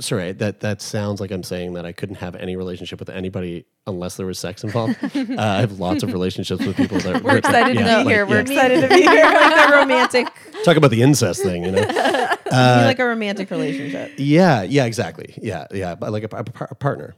sorry, 0.00 0.32
that 0.32 0.60
that 0.60 0.80
sounds 0.80 1.20
like 1.20 1.30
I'm 1.30 1.42
saying 1.42 1.74
that 1.74 1.86
I 1.86 1.92
couldn't 1.92 2.16
have 2.16 2.34
any 2.36 2.56
relationship 2.56 2.98
with 2.98 3.10
anybody 3.10 3.66
unless 3.86 4.16
there 4.16 4.26
was 4.26 4.38
sex 4.38 4.64
involved. 4.64 4.96
uh, 5.02 5.36
I 5.38 5.60
have 5.60 5.78
lots 5.78 6.02
of 6.02 6.12
relationships 6.12 6.64
with 6.64 6.76
people 6.76 6.98
that 7.00 7.22
We're 7.22 7.38
excited 7.38 7.74
yeah, 7.74 7.80
to 7.82 7.86
be 7.86 7.94
like, 7.96 8.06
here. 8.06 8.26
We're 8.26 8.36
yeah. 8.36 8.40
excited 8.40 8.80
to 8.80 8.88
be 8.88 9.02
here. 9.02 9.24
like 9.24 9.68
a 9.68 9.72
romantic, 9.72 10.26
Talk 10.64 10.76
about 10.76 10.90
the 10.90 11.02
incest 11.02 11.42
thing, 11.42 11.64
you 11.64 11.72
know. 11.72 11.84
be 11.84 12.50
like 12.50 12.98
a 12.98 13.04
romantic 13.04 13.50
relationship. 13.50 14.12
Yeah, 14.16 14.62
yeah, 14.62 14.84
exactly. 14.84 15.34
Yeah, 15.40 15.66
yeah, 15.72 15.94
but 15.94 16.12
like 16.12 16.22
a, 16.22 16.36
a 16.36 16.44
par- 16.44 16.68
a 16.70 16.74
partner. 16.74 17.14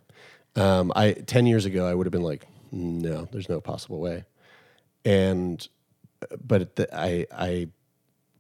Um, 0.56 0.92
I 0.94 1.12
ten 1.12 1.46
years 1.46 1.64
ago, 1.64 1.86
I 1.86 1.94
would 1.94 2.06
have 2.06 2.12
been 2.12 2.22
like, 2.22 2.46
no, 2.72 3.28
there's 3.32 3.48
no 3.48 3.60
possible 3.60 4.00
way. 4.00 4.24
And, 5.04 5.66
but 6.44 6.76
the, 6.76 6.94
I, 6.94 7.26
I, 7.32 7.68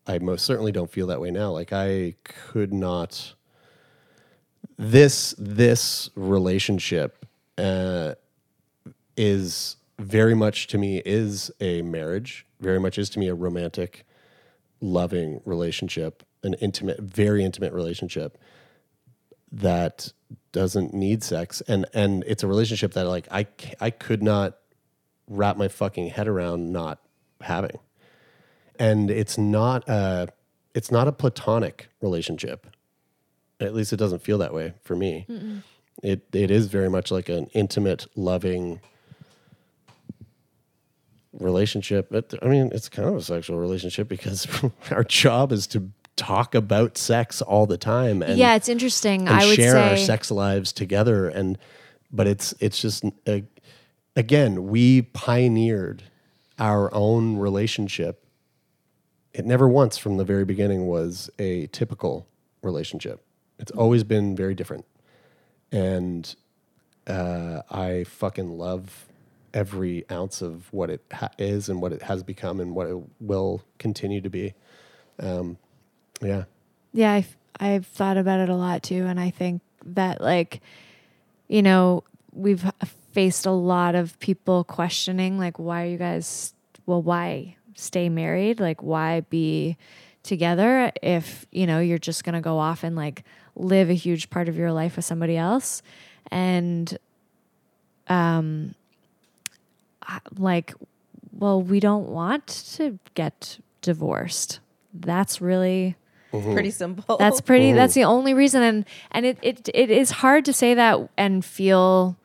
I 0.06 0.18
most 0.18 0.44
certainly 0.44 0.72
don't 0.72 0.90
feel 0.90 1.06
that 1.08 1.20
way 1.20 1.30
now. 1.30 1.50
Like 1.50 1.72
I 1.72 2.14
could 2.24 2.72
not. 2.72 3.34
This 4.76 5.34
this 5.38 6.10
relationship 6.16 7.24
uh, 7.58 8.14
is 9.16 9.76
very 9.98 10.34
much 10.34 10.66
to 10.68 10.78
me 10.78 11.00
is 11.04 11.50
a 11.60 11.82
marriage. 11.82 12.46
Very 12.60 12.80
much 12.80 12.98
is 12.98 13.08
to 13.10 13.18
me 13.18 13.28
a 13.28 13.34
romantic, 13.34 14.04
loving 14.80 15.40
relationship, 15.44 16.24
an 16.42 16.54
intimate, 16.54 17.00
very 17.00 17.44
intimate 17.44 17.72
relationship 17.72 18.36
that 19.52 20.12
doesn't 20.50 20.92
need 20.92 21.22
sex 21.22 21.60
and 21.68 21.86
and 21.94 22.24
it's 22.26 22.42
a 22.42 22.46
relationship 22.46 22.92
that 22.92 23.06
like 23.06 23.28
I 23.30 23.46
I 23.80 23.90
could 23.90 24.22
not 24.22 24.58
wrap 25.28 25.56
my 25.56 25.68
fucking 25.68 26.08
head 26.08 26.26
around 26.26 26.72
not 26.72 27.03
having. 27.44 27.78
And 28.78 29.10
it's 29.10 29.38
not 29.38 29.88
a 29.88 30.28
it's 30.74 30.90
not 30.90 31.06
a 31.06 31.12
platonic 31.12 31.88
relationship. 32.00 32.66
At 33.60 33.74
least 33.74 33.92
it 33.92 33.96
doesn't 33.96 34.22
feel 34.22 34.38
that 34.38 34.52
way 34.52 34.74
for 34.82 34.96
me. 34.96 35.26
It 36.02 36.26
it 36.32 36.50
is 36.50 36.66
very 36.66 36.90
much 36.90 37.10
like 37.10 37.28
an 37.28 37.46
intimate, 37.54 38.06
loving 38.16 38.80
relationship. 41.32 42.08
But 42.10 42.34
I 42.42 42.46
mean, 42.46 42.70
it's 42.72 42.88
kind 42.88 43.08
of 43.08 43.16
a 43.16 43.22
sexual 43.22 43.58
relationship 43.58 44.08
because 44.08 44.46
our 44.90 45.04
job 45.04 45.52
is 45.52 45.66
to 45.68 45.90
talk 46.16 46.54
about 46.54 46.96
sex 46.96 47.42
all 47.42 47.66
the 47.66 47.76
time 47.76 48.22
and 48.22 48.38
yeah, 48.38 48.54
it's 48.54 48.68
interesting. 48.68 49.28
I 49.28 49.44
would 49.46 49.56
share 49.56 49.76
our 49.76 49.96
sex 49.96 50.30
lives 50.30 50.72
together 50.72 51.28
and 51.28 51.58
but 52.12 52.26
it's 52.26 52.54
it's 52.60 52.80
just 52.80 53.04
uh, 53.26 53.40
again 54.14 54.68
we 54.68 55.02
pioneered 55.02 56.04
our 56.58 56.92
own 56.94 57.36
relationship 57.36 58.24
it 59.34 59.44
never 59.44 59.68
once 59.68 59.98
from 59.98 60.16
the 60.16 60.24
very 60.24 60.44
beginning 60.44 60.86
was 60.86 61.28
a 61.40 61.66
typical 61.66 62.26
relationship. 62.62 63.20
It's 63.58 63.72
always 63.72 64.04
been 64.04 64.36
very 64.36 64.54
different. 64.54 64.86
And 65.72 66.34
uh, 67.06 67.60
i 67.70 68.04
fucking 68.04 68.56
love 68.56 69.06
every 69.52 70.04
ounce 70.10 70.40
of 70.40 70.72
what 70.72 70.88
it 70.88 71.02
ha- 71.12 71.28
is 71.36 71.68
and 71.68 71.82
what 71.82 71.92
it 71.92 72.02
has 72.02 72.22
become 72.22 72.60
and 72.60 72.74
what 72.74 72.86
it 72.86 72.96
will 73.20 73.62
continue 73.78 74.20
to 74.20 74.30
be. 74.30 74.54
Um, 75.18 75.58
yeah. 76.22 76.44
Yeah, 76.92 77.12
I've, 77.12 77.36
I've 77.58 77.86
thought 77.86 78.16
about 78.16 78.40
it 78.40 78.48
a 78.48 78.54
lot 78.54 78.82
too. 78.82 79.04
And 79.04 79.18
I 79.18 79.30
think 79.30 79.62
that, 79.84 80.20
like, 80.20 80.60
you 81.48 81.60
know, 81.60 82.04
we've 82.32 82.64
faced 83.14 83.46
a 83.46 83.50
lot 83.50 83.94
of 83.94 84.18
people 84.18 84.64
questioning, 84.64 85.38
like, 85.38 85.58
why 85.58 85.84
are 85.84 85.86
you 85.86 85.96
guys, 85.96 86.52
well, 86.84 87.00
why 87.00 87.56
stay 87.76 88.08
married? 88.08 88.60
Like, 88.60 88.82
why 88.82 89.20
be 89.20 89.76
together 90.22 90.92
if, 91.02 91.46
you 91.52 91.66
know, 91.66 91.78
you're 91.80 91.98
just 91.98 92.24
going 92.24 92.34
to 92.34 92.40
go 92.40 92.58
off 92.58 92.82
and 92.84 92.96
like 92.96 93.24
live 93.54 93.88
a 93.88 93.94
huge 93.94 94.30
part 94.30 94.48
of 94.48 94.56
your 94.56 94.72
life 94.72 94.96
with 94.96 95.04
somebody 95.04 95.36
else? 95.36 95.80
And, 96.30 96.98
um, 98.08 98.74
like, 100.36 100.74
well, 101.32 101.62
we 101.62 101.80
don't 101.80 102.08
want 102.08 102.46
to 102.76 102.98
get 103.14 103.58
divorced. 103.80 104.60
That's 104.92 105.40
really 105.40 105.96
Pretty 106.30 106.70
simple. 106.72 107.16
that's 107.16 107.40
pretty. 107.40 107.70
That's 107.72 107.94
the 107.94 108.02
only 108.02 108.34
reason, 108.34 108.60
and 108.60 108.84
and 109.12 109.24
it 109.24 109.38
it 109.40 109.68
it 109.72 109.88
is 109.88 110.10
hard 110.10 110.44
to 110.46 110.52
say 110.52 110.74
that 110.74 111.08
and 111.16 111.44
feel 111.44 112.16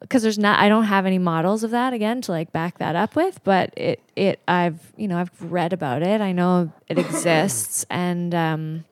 because 0.00 0.22
there's 0.22 0.38
not. 0.38 0.58
I 0.58 0.68
don't 0.68 0.84
have 0.84 1.06
any 1.06 1.18
models 1.18 1.62
of 1.62 1.70
that 1.72 1.92
again 1.92 2.20
to 2.22 2.32
like 2.32 2.52
back 2.52 2.78
that 2.78 2.96
up 2.96 3.16
with. 3.16 3.40
But 3.44 3.72
it 3.76 4.02
it 4.16 4.40
I've 4.48 4.92
you 4.96 5.08
know 5.08 5.18
I've 5.18 5.30
read 5.40 5.72
about 5.72 6.02
it. 6.02 6.20
I 6.20 6.32
know 6.32 6.72
it 6.88 6.98
exists, 6.98 7.84
and 7.90 8.34
um, 8.34 8.84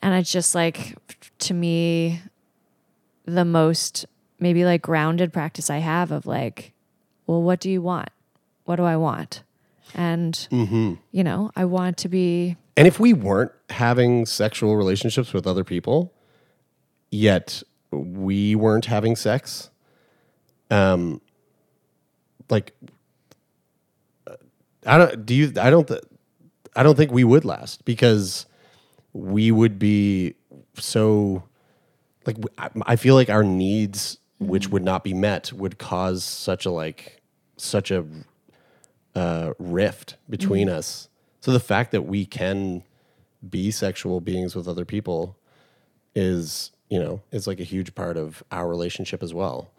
and 0.00 0.14
it's 0.14 0.32
just 0.32 0.54
like 0.54 0.96
to 1.40 1.54
me 1.54 2.20
the 3.24 3.44
most 3.44 4.06
maybe 4.40 4.64
like 4.64 4.82
grounded 4.82 5.32
practice 5.32 5.68
I 5.68 5.78
have 5.78 6.12
of 6.12 6.26
like, 6.26 6.72
well, 7.26 7.42
what 7.42 7.60
do 7.60 7.70
you 7.70 7.82
want? 7.82 8.10
What 8.64 8.76
do 8.76 8.84
I 8.84 8.96
want? 8.96 9.42
And 9.94 10.46
you 11.12 11.24
know, 11.24 11.50
I 11.56 11.64
want 11.64 11.96
to 11.98 12.08
be 12.08 12.56
And 12.76 12.86
if 12.86 13.00
we 13.00 13.12
weren't 13.12 13.52
having 13.70 14.26
sexual 14.26 14.76
relationships 14.76 15.32
with 15.32 15.46
other 15.46 15.64
people, 15.64 16.12
yet 17.10 17.62
we 17.90 18.54
weren't 18.54 18.84
having 18.84 19.16
sex, 19.16 19.70
um, 20.70 21.20
like, 22.50 22.72
uh, 24.26 24.36
I 24.86 24.98
don't. 24.98 25.26
Do 25.26 25.34
you? 25.34 25.52
I 25.60 25.70
don't. 25.70 25.86
Th- 25.88 26.02
I 26.76 26.82
don't 26.82 26.96
think 26.96 27.10
we 27.10 27.24
would 27.24 27.44
last 27.44 27.84
because 27.84 28.46
we 29.12 29.50
would 29.50 29.78
be 29.78 30.34
so. 30.74 31.42
Like, 32.26 32.36
I 32.82 32.96
feel 32.96 33.14
like 33.14 33.30
our 33.30 33.42
needs, 33.42 34.18
which 34.38 34.68
would 34.68 34.84
not 34.84 35.02
be 35.02 35.14
met, 35.14 35.52
would 35.52 35.78
cause 35.78 36.24
such 36.24 36.66
a 36.66 36.70
like, 36.70 37.22
such 37.56 37.90
a 37.90 38.04
uh, 39.14 39.54
rift 39.58 40.16
between 40.28 40.68
us. 40.68 41.08
So 41.40 41.52
the 41.52 41.60
fact 41.60 41.92
that 41.92 42.02
we 42.02 42.26
can 42.26 42.82
be 43.48 43.70
sexual 43.70 44.20
beings 44.20 44.54
with 44.54 44.68
other 44.68 44.84
people 44.84 45.38
is, 46.14 46.70
you 46.88 46.98
know, 46.98 47.20
is 47.30 47.46
like 47.46 47.60
a 47.60 47.64
huge 47.64 47.94
part 47.94 48.16
of 48.16 48.42
our 48.50 48.68
relationship 48.68 49.22
as 49.22 49.34
well. 49.34 49.70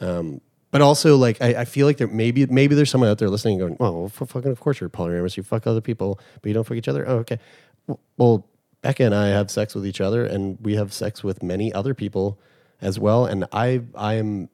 Um, 0.00 0.40
but 0.70 0.80
also, 0.82 1.16
like, 1.16 1.40
I, 1.40 1.60
I 1.60 1.64
feel 1.64 1.86
like 1.86 1.98
there 1.98 2.08
maybe 2.08 2.46
maybe 2.46 2.74
there's 2.74 2.90
someone 2.90 3.08
out 3.10 3.18
there 3.18 3.28
listening 3.30 3.58
going, 3.58 3.76
"Oh, 3.78 3.92
well, 3.92 4.08
fucking, 4.08 4.50
of 4.50 4.60
course 4.60 4.80
you're 4.80 4.90
polyamorous. 4.90 5.36
You 5.36 5.42
fuck 5.42 5.66
other 5.66 5.80
people, 5.80 6.18
but 6.42 6.48
you 6.48 6.54
don't 6.54 6.64
fuck 6.64 6.76
each 6.76 6.88
other." 6.88 7.08
Oh, 7.08 7.18
okay. 7.18 7.38
Well, 8.16 8.46
Becca 8.80 9.04
and 9.04 9.14
I 9.14 9.28
have 9.28 9.50
sex 9.50 9.74
with 9.74 9.86
each 9.86 10.00
other, 10.00 10.24
and 10.26 10.58
we 10.60 10.74
have 10.74 10.92
sex 10.92 11.22
with 11.22 11.42
many 11.42 11.72
other 11.72 11.94
people 11.94 12.40
as 12.80 12.98
well. 12.98 13.24
And 13.24 13.44
I 13.52 13.82
I 13.94 14.14
am 14.14 14.48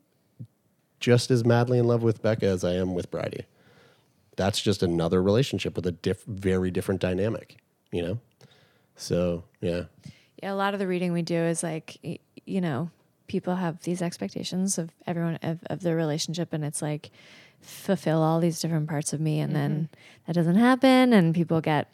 just 0.98 1.30
as 1.30 1.44
madly 1.44 1.78
in 1.78 1.86
love 1.86 2.02
with 2.02 2.20
Becca 2.20 2.44
as 2.46 2.64
I 2.64 2.74
am 2.74 2.92
with 2.94 3.10
Bridie 3.10 3.46
that's 4.40 4.60
just 4.62 4.82
another 4.82 5.22
relationship 5.22 5.76
with 5.76 5.86
a 5.86 5.92
diff- 5.92 6.24
very 6.24 6.70
different 6.70 6.98
dynamic, 6.98 7.58
you 7.92 8.00
know? 8.00 8.18
So, 8.96 9.44
yeah. 9.60 9.84
Yeah, 10.42 10.52
a 10.52 10.54
lot 10.54 10.74
of 10.74 10.80
the 10.80 10.86
reading 10.86 11.12
we 11.12 11.22
do 11.22 11.36
is 11.36 11.62
like, 11.62 11.98
you 12.46 12.60
know, 12.60 12.90
people 13.26 13.56
have 13.56 13.82
these 13.82 14.02
expectations 14.02 14.78
of 14.78 14.90
everyone 15.06 15.38
of, 15.42 15.60
of 15.66 15.80
their 15.80 15.96
relationship, 15.96 16.52
and 16.52 16.64
it's 16.64 16.82
like 16.82 17.10
fulfill 17.60 18.22
all 18.22 18.40
these 18.40 18.60
different 18.60 18.88
parts 18.88 19.12
of 19.12 19.20
me, 19.20 19.38
and 19.38 19.54
then 19.54 19.88
that 20.26 20.34
doesn't 20.34 20.56
happen, 20.56 21.12
and 21.12 21.34
people 21.34 21.60
get 21.60 21.88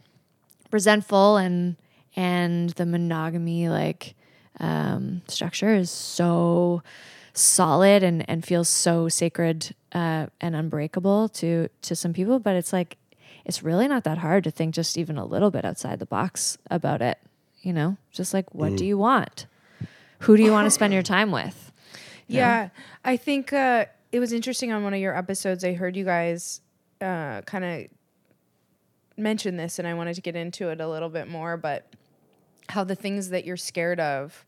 resentful, 0.70 1.36
and 1.36 1.76
and 2.14 2.70
the 2.70 2.86
monogamy 2.86 3.68
like 3.68 4.14
um, 4.60 5.22
structure 5.28 5.74
is 5.74 5.90
so 5.90 6.82
solid 7.34 8.02
and 8.02 8.28
and 8.30 8.44
feels 8.46 8.68
so 8.68 9.08
sacred 9.08 9.74
uh, 9.92 10.26
and 10.40 10.54
unbreakable 10.54 11.28
to 11.30 11.68
to 11.82 11.96
some 11.96 12.12
people, 12.12 12.38
but 12.38 12.54
it's 12.54 12.72
like 12.72 12.96
it's 13.44 13.62
really 13.62 13.88
not 13.88 14.04
that 14.04 14.18
hard 14.18 14.44
to 14.44 14.50
think 14.50 14.74
just 14.74 14.96
even 14.96 15.18
a 15.18 15.24
little 15.24 15.50
bit 15.50 15.64
outside 15.64 15.98
the 15.98 16.06
box 16.06 16.58
about 16.70 17.02
it. 17.02 17.18
You 17.66 17.72
know, 17.72 17.96
just 18.12 18.32
like 18.32 18.54
what 18.54 18.76
do 18.76 18.86
you 18.86 18.96
want? 18.96 19.46
Who 20.20 20.36
do 20.36 20.44
you 20.44 20.52
want 20.52 20.66
to 20.66 20.70
spend 20.70 20.92
your 20.92 21.02
time 21.02 21.32
with? 21.32 21.72
Yeah, 22.28 22.68
I 23.04 23.16
think 23.16 23.52
uh, 23.52 23.86
it 24.12 24.20
was 24.20 24.32
interesting 24.32 24.70
on 24.70 24.84
one 24.84 24.94
of 24.94 25.00
your 25.00 25.16
episodes. 25.16 25.64
I 25.64 25.72
heard 25.72 25.96
you 25.96 26.04
guys 26.04 26.60
uh, 27.00 27.40
kind 27.42 27.64
of 27.64 27.86
mention 29.16 29.56
this, 29.56 29.80
and 29.80 29.88
I 29.88 29.94
wanted 29.94 30.14
to 30.14 30.20
get 30.20 30.36
into 30.36 30.68
it 30.68 30.80
a 30.80 30.86
little 30.86 31.08
bit 31.08 31.26
more. 31.26 31.56
But 31.56 31.92
how 32.68 32.84
the 32.84 32.94
things 32.94 33.30
that 33.30 33.44
you're 33.44 33.56
scared 33.56 33.98
of 33.98 34.46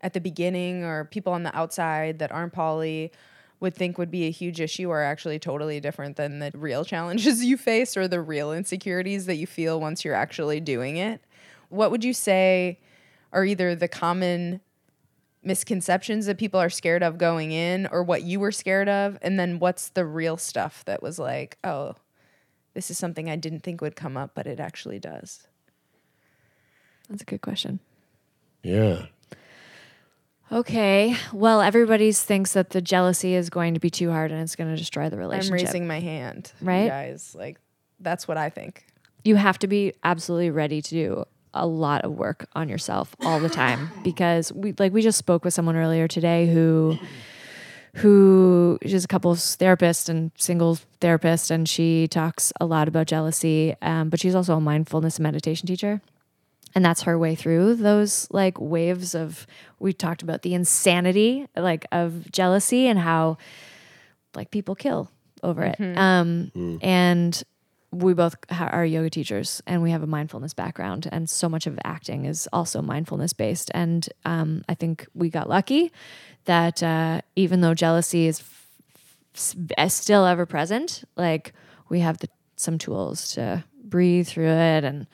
at 0.00 0.14
the 0.14 0.20
beginning, 0.20 0.84
or 0.84 1.04
people 1.04 1.34
on 1.34 1.42
the 1.42 1.54
outside 1.54 2.18
that 2.20 2.32
aren't 2.32 2.54
poly, 2.54 3.12
would 3.60 3.74
think 3.74 3.98
would 3.98 4.10
be 4.10 4.24
a 4.24 4.30
huge 4.30 4.58
issue, 4.58 4.88
are 4.88 5.02
actually 5.02 5.38
totally 5.38 5.80
different 5.80 6.16
than 6.16 6.38
the 6.38 6.50
real 6.54 6.82
challenges 6.82 7.44
you 7.44 7.58
face 7.58 7.94
or 7.94 8.08
the 8.08 8.22
real 8.22 8.54
insecurities 8.54 9.26
that 9.26 9.36
you 9.36 9.46
feel 9.46 9.78
once 9.78 10.02
you're 10.02 10.14
actually 10.14 10.60
doing 10.60 10.96
it. 10.96 11.20
What 11.74 11.90
would 11.90 12.04
you 12.04 12.12
say 12.14 12.78
are 13.32 13.44
either 13.44 13.74
the 13.74 13.88
common 13.88 14.60
misconceptions 15.42 16.26
that 16.26 16.38
people 16.38 16.58
are 16.60 16.70
scared 16.70 17.02
of 17.02 17.18
going 17.18 17.52
in 17.52 17.86
or 17.88 18.02
what 18.02 18.22
you 18.22 18.40
were 18.40 18.52
scared 18.52 18.88
of 18.88 19.18
and 19.20 19.38
then 19.38 19.58
what's 19.58 19.90
the 19.90 20.06
real 20.06 20.38
stuff 20.38 20.82
that 20.86 21.02
was 21.02 21.18
like 21.18 21.58
oh 21.64 21.94
this 22.72 22.90
is 22.90 22.96
something 22.96 23.28
i 23.28 23.36
didn't 23.36 23.60
think 23.60 23.82
would 23.82 23.94
come 23.94 24.16
up 24.16 24.30
but 24.34 24.46
it 24.46 24.58
actually 24.58 24.98
does 24.98 25.46
That's 27.10 27.20
a 27.20 27.26
good 27.26 27.42
question. 27.42 27.80
Yeah. 28.62 29.06
Okay. 30.52 31.16
Well, 31.32 31.60
everybody 31.60 32.12
thinks 32.12 32.52
that 32.54 32.70
the 32.70 32.80
jealousy 32.80 33.34
is 33.34 33.50
going 33.50 33.74
to 33.74 33.80
be 33.80 33.90
too 33.90 34.10
hard 34.10 34.30
and 34.32 34.40
it's 34.40 34.56
going 34.56 34.70
to 34.70 34.76
destroy 34.76 35.08
the 35.10 35.16
relationship. 35.18 35.52
I'm 35.60 35.64
raising 35.66 35.86
my 35.86 36.00
hand, 36.00 36.52
Right? 36.62 36.88
guys? 36.88 37.34
Like 37.38 37.58
that's 38.00 38.26
what 38.28 38.36
I 38.38 38.48
think. 38.50 38.86
you 39.24 39.36
have 39.36 39.58
to 39.58 39.66
be 39.66 39.92
absolutely 40.02 40.50
ready 40.50 40.80
to 40.80 40.90
do 40.90 41.24
a 41.54 41.66
lot 41.66 42.04
of 42.04 42.12
work 42.12 42.46
on 42.54 42.68
yourself 42.68 43.14
all 43.22 43.40
the 43.40 43.48
time 43.48 43.88
because 44.02 44.52
we 44.52 44.74
like 44.78 44.92
we 44.92 45.00
just 45.02 45.18
spoke 45.18 45.44
with 45.44 45.54
someone 45.54 45.76
earlier 45.76 46.06
today 46.08 46.46
who 46.46 46.98
who 47.96 48.76
is 48.82 49.04
a 49.04 49.08
couples 49.08 49.54
therapist 49.54 50.08
and 50.08 50.32
single 50.36 50.78
therapist 51.00 51.50
and 51.50 51.68
she 51.68 52.08
talks 52.08 52.52
a 52.60 52.66
lot 52.66 52.88
about 52.88 53.06
jealousy 53.06 53.74
um, 53.82 54.08
but 54.08 54.18
she's 54.20 54.34
also 54.34 54.56
a 54.56 54.60
mindfulness 54.60 55.16
and 55.16 55.22
meditation 55.22 55.66
teacher. 55.66 56.00
And 56.74 56.84
that's 56.84 57.02
her 57.02 57.16
way 57.16 57.36
through 57.36 57.76
those 57.76 58.26
like 58.32 58.60
waves 58.60 59.14
of 59.14 59.46
we 59.78 59.92
talked 59.92 60.22
about 60.22 60.42
the 60.42 60.54
insanity 60.54 61.46
like 61.56 61.86
of 61.92 62.32
jealousy 62.32 62.88
and 62.88 62.98
how 62.98 63.38
like 64.34 64.50
people 64.50 64.74
kill 64.74 65.08
over 65.44 65.62
it. 65.62 65.76
Um 65.96 66.50
and 66.82 67.40
we 67.94 68.14
both 68.14 68.34
are 68.50 68.84
yoga 68.84 69.10
teachers 69.10 69.62
and 69.66 69.82
we 69.82 69.90
have 69.90 70.02
a 70.02 70.06
mindfulness 70.06 70.54
background 70.54 71.08
and 71.12 71.30
so 71.30 71.48
much 71.48 71.66
of 71.66 71.78
acting 71.84 72.24
is 72.24 72.48
also 72.52 72.82
mindfulness 72.82 73.32
based 73.32 73.70
and 73.74 74.08
um, 74.24 74.64
i 74.68 74.74
think 74.74 75.06
we 75.14 75.30
got 75.30 75.48
lucky 75.48 75.92
that 76.44 76.82
uh, 76.82 77.20
even 77.36 77.60
though 77.60 77.74
jealousy 77.74 78.26
is 78.26 78.40
f- 78.40 79.56
is 79.78 79.94
still 79.94 80.26
ever 80.26 80.46
present 80.46 81.04
like 81.16 81.52
we 81.88 82.00
have 82.00 82.18
the, 82.18 82.28
some 82.56 82.78
tools 82.78 83.32
to 83.32 83.64
breathe 83.84 84.26
through 84.26 84.48
it 84.48 84.82
and 84.84 85.06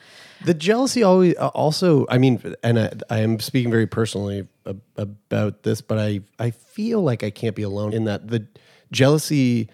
The 0.43 0.53
jealousy 0.55 1.03
always 1.03 1.35
uh, 1.37 1.49
also. 1.49 2.07
I 2.09 2.17
mean, 2.17 2.41
and 2.63 2.79
I, 2.79 2.91
I 3.11 3.19
am 3.19 3.39
speaking 3.39 3.69
very 3.69 3.85
personally 3.85 4.47
ab- 4.65 4.81
about 4.97 5.61
this, 5.63 5.81
but 5.81 5.99
I 5.99 6.21
I 6.39 6.49
feel 6.51 7.03
like 7.03 7.23
I 7.23 7.29
can't 7.29 7.55
be 7.55 7.61
alone 7.61 7.93
in 7.93 8.05
that 8.05 8.29
the 8.29 8.47
jealousy 8.91 9.69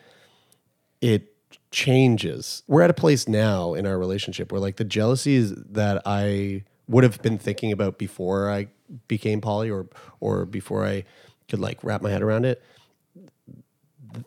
it 0.99 1.36
changes. 1.71 2.63
We're 2.67 2.81
at 2.81 2.89
a 2.89 2.93
place 2.93 3.27
now 3.27 3.73
in 3.73 3.85
our 3.85 3.97
relationship 3.97 4.51
where 4.51 4.61
like 4.61 4.77
the 4.77 4.83
jealousies 4.85 5.53
that 5.55 6.01
I 6.05 6.63
would 6.87 7.03
have 7.03 7.21
been 7.21 7.37
thinking 7.37 7.71
about 7.71 7.97
before 7.97 8.49
I 8.49 8.67
became 9.07 9.41
poly 9.41 9.69
or 9.69 9.87
or 10.19 10.45
before 10.45 10.85
I 10.85 11.03
could 11.49 11.59
like 11.59 11.83
wrap 11.83 12.01
my 12.01 12.09
head 12.09 12.21
around 12.21 12.45
it. 12.45 12.63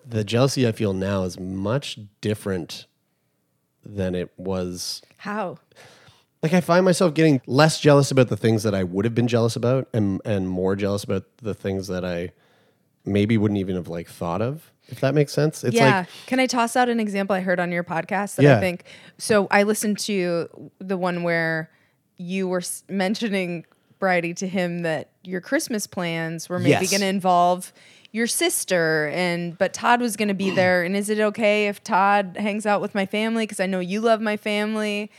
The 0.07 0.25
jealousy 0.25 0.69
I 0.69 0.73
feel 0.73 0.93
now 0.93 1.25
is 1.25 1.41
much 1.41 1.99
different 2.21 2.87
than 3.85 4.15
it 4.15 4.31
was 4.37 5.01
How? 5.19 5.59
like 6.43 6.53
I 6.53 6.61
find 6.61 6.85
myself 6.85 7.15
getting 7.15 7.41
less 7.47 7.81
jealous 7.81 8.11
about 8.11 8.29
the 8.29 8.37
things 8.37 8.63
that 8.63 8.75
I 8.75 8.85
would 8.85 9.05
have 9.05 9.15
been 9.15 9.29
jealous 9.29 9.57
about 9.57 9.89
and 9.93 10.21
and 10.25 10.49
more 10.49 10.77
jealous 10.77 11.03
about 11.05 11.25
the 11.39 11.55
things 11.55 11.87
that 11.89 12.05
I 12.05 12.33
maybe 13.05 13.39
wouldn't 13.39 13.59
even 13.59 13.77
have 13.77 13.89
like 13.89 14.09
thought 14.09 14.43
of 14.43 14.71
if 14.91 15.01
that 15.01 15.15
makes 15.15 15.33
sense 15.33 15.63
it's 15.65 15.75
yeah. 15.75 15.99
like 16.01 16.09
Can 16.27 16.41
I 16.41 16.47
toss 16.47 16.77
out 16.77 16.89
an 16.89 17.01
example 17.01 17.35
I 17.37 17.41
heard 17.41 17.61
on 17.61 17.71
your 17.73 17.85
podcast 17.85 18.37
that 18.37 18.43
Yeah. 18.43 18.57
I 18.57 18.61
think? 18.61 18.85
So 19.19 19.47
I 19.51 19.63
listened 19.63 19.99
to 20.01 20.49
the 20.79 20.97
one 20.97 21.23
where 21.23 21.71
you 22.17 22.49
were 22.49 22.63
mentioning 22.89 23.65
Brydie 24.01 24.35
to 24.37 24.49
him 24.49 24.81
that 24.83 25.11
your 25.23 25.41
Christmas 25.41 25.87
plans 25.87 26.49
were 26.49 26.59
maybe 26.59 26.71
Yes. 26.71 26.91
going 26.91 27.01
to 27.03 27.07
involve 27.07 27.73
your 28.13 28.27
sister 28.27 29.09
and 29.15 29.57
but 29.57 29.73
Todd 29.73 30.01
was 30.01 30.17
going 30.17 30.29
to 30.29 30.35
be 30.35 30.51
there 30.51 30.83
and 30.83 30.97
is 30.97 31.09
it 31.11 31.21
okay 31.21 31.69
if 31.69 31.83
Todd 31.85 32.37
hangs 32.39 32.67
out 32.67 32.81
with 32.81 32.93
my 32.95 33.07
family 33.07 33.45
because 33.45 33.61
I 33.61 33.67
know 33.67 33.79
you 33.79 34.01
love 34.01 34.21
my 34.21 34.37
family 34.37 35.11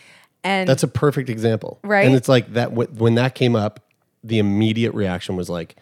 and 0.44 0.68
that's 0.68 0.84
a 0.84 0.88
perfect 0.90 1.30
example 1.30 1.80
Right? 1.84 2.06
and 2.06 2.14
it's 2.16 2.28
like 2.28 2.52
that 2.54 2.72
wh- 2.72 2.94
when 3.00 3.16
that 3.16 3.34
came 3.34 3.56
up 3.56 3.80
the 4.26 4.40
immediate 4.40 4.94
reaction 4.94 5.38
was 5.38 5.50
like 5.50 5.76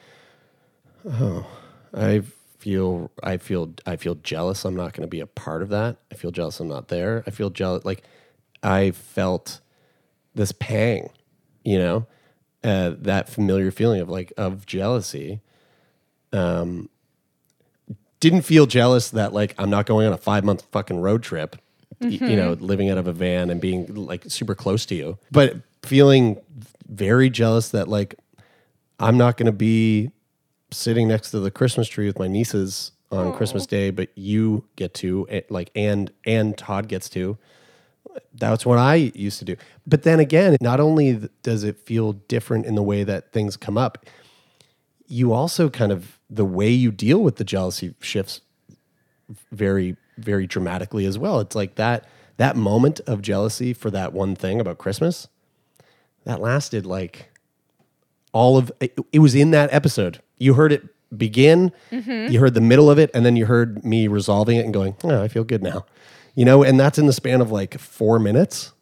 oh 1.10 1.48
I 1.96 2.22
feel 2.60 3.10
I 3.24 3.38
feel 3.38 3.74
I 3.86 3.96
feel 3.96 4.16
jealous 4.16 4.64
I'm 4.66 4.76
not 4.76 4.94
going 4.94 5.02
to 5.08 5.10
be 5.10 5.20
a 5.22 5.26
part 5.28 5.62
of 5.64 5.70
that. 5.70 5.98
I 6.12 6.16
feel 6.16 6.32
jealous 6.32 6.60
I'm 6.60 6.68
not 6.68 6.90
there. 6.90 7.24
I 7.26 7.32
feel 7.32 7.50
jealous 7.50 7.84
like 7.86 8.04
I 8.62 8.92
felt 8.92 9.60
this 10.36 10.52
pang 10.52 11.10
you 11.64 11.78
know? 11.80 12.06
Uh, 12.64 12.94
that 13.00 13.30
familiar 13.30 13.72
feeling 13.72 14.02
of 14.02 14.10
like 14.10 14.34
of 14.38 14.66
jealousy 14.66 15.40
um 16.34 16.90
didn't 18.20 18.42
feel 18.42 18.66
jealous 18.66 19.10
that 19.12 19.34
like 19.34 19.56
I'm 19.58 19.70
not 19.70 19.86
going 19.86 20.06
on 20.08 20.14
a 20.14 20.18
5 20.18 20.44
month 20.44 20.66
fucking 20.72 21.00
road 21.00 21.24
trip 21.24 21.56
y- 22.02 22.10
you 22.22 22.36
know 22.36 22.54
living 22.60 22.90
out 22.90 22.98
of 22.98 23.08
a 23.08 23.14
van 23.14 23.50
and 23.50 23.62
being 23.62 23.94
like 23.96 24.26
super 24.28 24.56
close 24.56 24.86
to 24.88 24.96
you. 24.96 25.18
But 25.32 25.58
feeling 25.84 26.38
very 26.90 27.30
jealous 27.30 27.70
that 27.70 27.88
like 27.88 28.16
I'm 29.00 29.18
not 29.18 29.38
going 29.38 29.46
to 29.46 29.52
be 29.54 30.12
sitting 30.72 31.08
next 31.08 31.32
to 31.32 31.40
the 31.40 31.52
Christmas 31.52 31.88
tree 31.88 32.08
with 32.08 32.20
my 32.20 32.28
nieces 32.28 32.92
on 33.12 33.34
Christmas 33.34 33.66
Day, 33.66 33.90
but 33.90 34.10
you 34.16 34.66
get 34.76 34.94
to 34.96 35.26
eh, 35.30 35.42
like 35.50 35.72
and 35.76 36.12
and 36.26 36.58
Todd 36.58 36.88
gets 36.88 37.10
to. 37.10 37.38
That's 38.34 38.66
what 38.66 38.78
I 38.78 38.96
used 38.96 39.40
to 39.40 39.46
do. 39.46 39.56
But 39.86 40.04
then 40.04 40.20
again, 40.20 40.58
not 40.62 40.80
only 40.80 41.30
does 41.44 41.64
it 41.64 41.78
feel 41.80 42.14
different 42.14 42.66
in 42.66 42.76
the 42.76 42.84
way 42.84 43.04
that 43.04 43.32
things 43.32 43.56
come 43.58 43.78
up, 43.78 44.06
you 45.08 45.34
also 45.34 45.70
kind 45.70 45.92
of 45.92 46.20
the 46.30 46.46
way 46.46 46.70
you 46.70 46.92
deal 46.92 47.24
with 47.24 47.38
the 47.38 47.44
jealousy 47.44 47.96
shifts 48.00 48.42
very 49.52 49.96
very 50.18 50.46
dramatically 50.46 51.06
as 51.06 51.18
well. 51.18 51.40
It's 51.40 51.56
like 51.56 51.76
that 51.76 52.06
that 52.38 52.56
moment 52.56 53.00
of 53.02 53.22
jealousy 53.22 53.74
for 53.74 53.90
that 53.92 54.14
one 54.14 54.36
thing 54.36 54.60
about 54.60 54.78
Christmas 54.78 55.28
that 56.26 56.42
lasted 56.42 56.86
like 56.86 57.32
all 58.32 58.58
of 58.58 58.72
it, 58.80 58.98
it 59.12 59.20
was 59.20 59.36
in 59.36 59.52
that 59.52 59.74
episode. 59.74 60.22
You 60.40 60.56
heard 60.56 60.72
it 60.72 60.84
begin, 61.16 61.72
mm-hmm. 61.92 62.32
you 62.32 62.40
heard 62.40 62.54
the 62.54 62.62
middle 62.62 62.90
of 62.90 62.98
it, 62.98 63.12
and 63.14 63.26
then 63.26 63.36
you 63.36 63.46
heard 63.46 63.84
me 63.86 64.08
resolving 64.08 64.58
it 64.58 64.66
and 64.66 64.74
going, 64.74 64.96
"Oh, 65.04 65.22
I 65.24 65.28
feel 65.28 65.44
good 65.44 65.62
now," 65.62 65.86
you 66.36 66.46
know. 66.46 66.64
And 66.64 66.80
that's 66.80 66.98
in 66.98 67.06
the 67.06 67.14
span 67.14 67.42
of 67.42 67.52
like 67.52 67.78
four 67.80 68.20
minutes, 68.20 68.74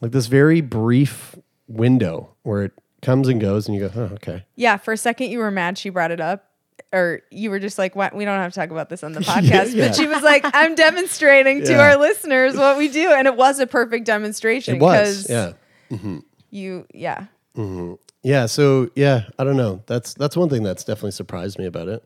like 0.00 0.12
this 0.12 0.26
very 0.26 0.60
brief 0.60 1.34
window 1.68 2.34
where 2.42 2.64
it 2.64 2.72
comes 3.00 3.28
and 3.28 3.40
goes, 3.40 3.66
and 3.68 3.74
you 3.76 3.88
go, 3.88 3.92
"Oh, 3.94 4.14
okay." 4.14 4.44
Yeah, 4.56 4.76
for 4.76 4.92
a 4.92 4.96
second 4.98 5.30
you 5.30 5.38
were 5.38 5.50
mad 5.50 5.78
she 5.78 5.88
brought 5.88 6.10
it 6.10 6.20
up. 6.20 6.48
Or 6.94 7.22
you 7.30 7.48
were 7.48 7.58
just 7.58 7.78
like, 7.78 7.96
what? 7.96 8.14
We 8.14 8.26
don't 8.26 8.38
have 8.38 8.52
to 8.52 8.60
talk 8.60 8.70
about 8.70 8.90
this 8.90 9.02
on 9.02 9.12
the 9.12 9.20
podcast. 9.32 9.74
yeah. 9.74 9.88
But 9.88 9.96
she 9.96 10.06
was 10.06 10.22
like, 10.22 10.44
I'm 10.52 10.74
demonstrating 10.74 11.62
to 11.64 11.70
Yeah. 11.72 11.80
our 11.80 11.96
listeners 11.96 12.54
what 12.54 12.76
we 12.76 12.88
do. 12.88 13.10
And 13.12 13.26
it 13.26 13.34
was 13.34 13.60
a 13.60 13.66
perfect 13.66 14.04
demonstration. 14.04 14.76
It 14.76 14.80
was, 14.82 15.26
yeah, 15.28 15.52
mm-hmm. 15.90 16.18
You, 16.50 16.86
yeah. 16.92 17.26
Mm-hmm. 17.56 17.94
Yeah. 18.22 18.46
So 18.46 18.90
yeah, 18.94 19.24
I 19.38 19.44
don't 19.44 19.56
know. 19.56 19.82
That's 19.86 20.14
that's 20.14 20.36
one 20.36 20.48
thing 20.48 20.62
that's 20.62 20.84
definitely 20.84 21.10
surprised 21.12 21.58
me 21.58 21.66
about 21.66 21.88
it. 21.88 22.04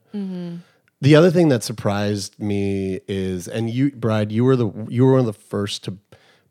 The 1.03 1.15
other 1.15 1.31
thing 1.31 1.51
that 1.51 1.63
surprised 1.63 2.41
me 2.41 3.01
is, 3.07 3.49
and 3.49 3.69
you, 3.69 3.91
Brydie, 3.91 4.33
you 4.33 4.45
were 4.45 4.57
the 4.57 4.71
you 4.89 5.05
were 5.05 5.13
one 5.13 5.21
of 5.21 5.27
the 5.27 5.33
first 5.35 5.85
to 5.85 5.99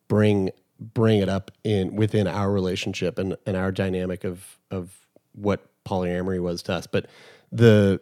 bring 0.07 0.51
bring 0.80 1.20
it 1.20 1.30
up 1.30 1.51
in 1.63 1.95
within 1.95 2.28
our 2.28 2.51
relationship 2.51 3.18
and, 3.18 3.36
and 3.47 3.57
our 3.57 3.72
dynamic 3.72 4.24
of 4.24 4.59
of 4.70 4.93
what 5.34 5.66
polyamory 5.84 6.39
was 6.39 6.61
to 6.63 6.74
us. 6.74 6.86
But 6.86 7.07
the 7.51 7.99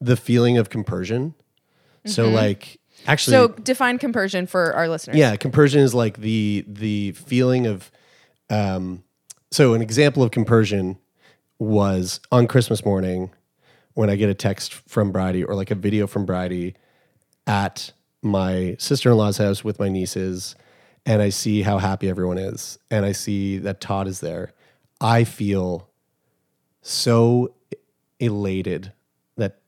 the 0.00 0.16
feeling 0.16 0.58
of 0.58 0.70
compersion. 0.70 1.34
So 2.04 2.30
like 2.30 2.80
actually 3.06 3.36
So 3.36 3.48
define 3.48 3.98
compersion 3.98 4.46
for 4.48 4.74
our 4.74 4.88
listeners. 4.88 5.16
yeah, 5.16 5.36
compersion 5.36 5.80
is 5.82 5.94
like 5.94 6.18
the 6.18 6.64
the 6.66 7.12
feeling 7.12 7.66
of 7.66 7.90
um 8.50 9.04
so 9.50 9.74
an 9.74 9.82
example 9.82 10.22
of 10.22 10.30
compersion 10.30 10.98
was 11.58 12.20
on 12.30 12.46
Christmas 12.46 12.84
morning 12.84 13.30
when 13.94 14.10
I 14.10 14.16
get 14.16 14.28
a 14.28 14.34
text 14.34 14.74
from 14.74 15.12
Brydie 15.12 15.44
or 15.46 15.54
like 15.54 15.70
a 15.70 15.74
video 15.74 16.06
from 16.06 16.26
Brydie 16.26 16.74
at 17.46 17.92
my 18.22 18.76
sister-in-law's 18.78 19.38
house 19.38 19.64
with 19.64 19.78
my 19.78 19.88
nieces 19.88 20.56
and 21.06 21.22
I 21.22 21.28
see 21.28 21.62
how 21.62 21.78
happy 21.78 22.08
everyone 22.08 22.38
is 22.38 22.78
and 22.90 23.04
I 23.04 23.12
see 23.12 23.58
that 23.58 23.80
Todd 23.80 24.08
is 24.08 24.20
there. 24.20 24.52
I 25.00 25.24
feel 25.24 25.88
so 26.82 27.54
elated 28.18 28.92
that 29.36 29.60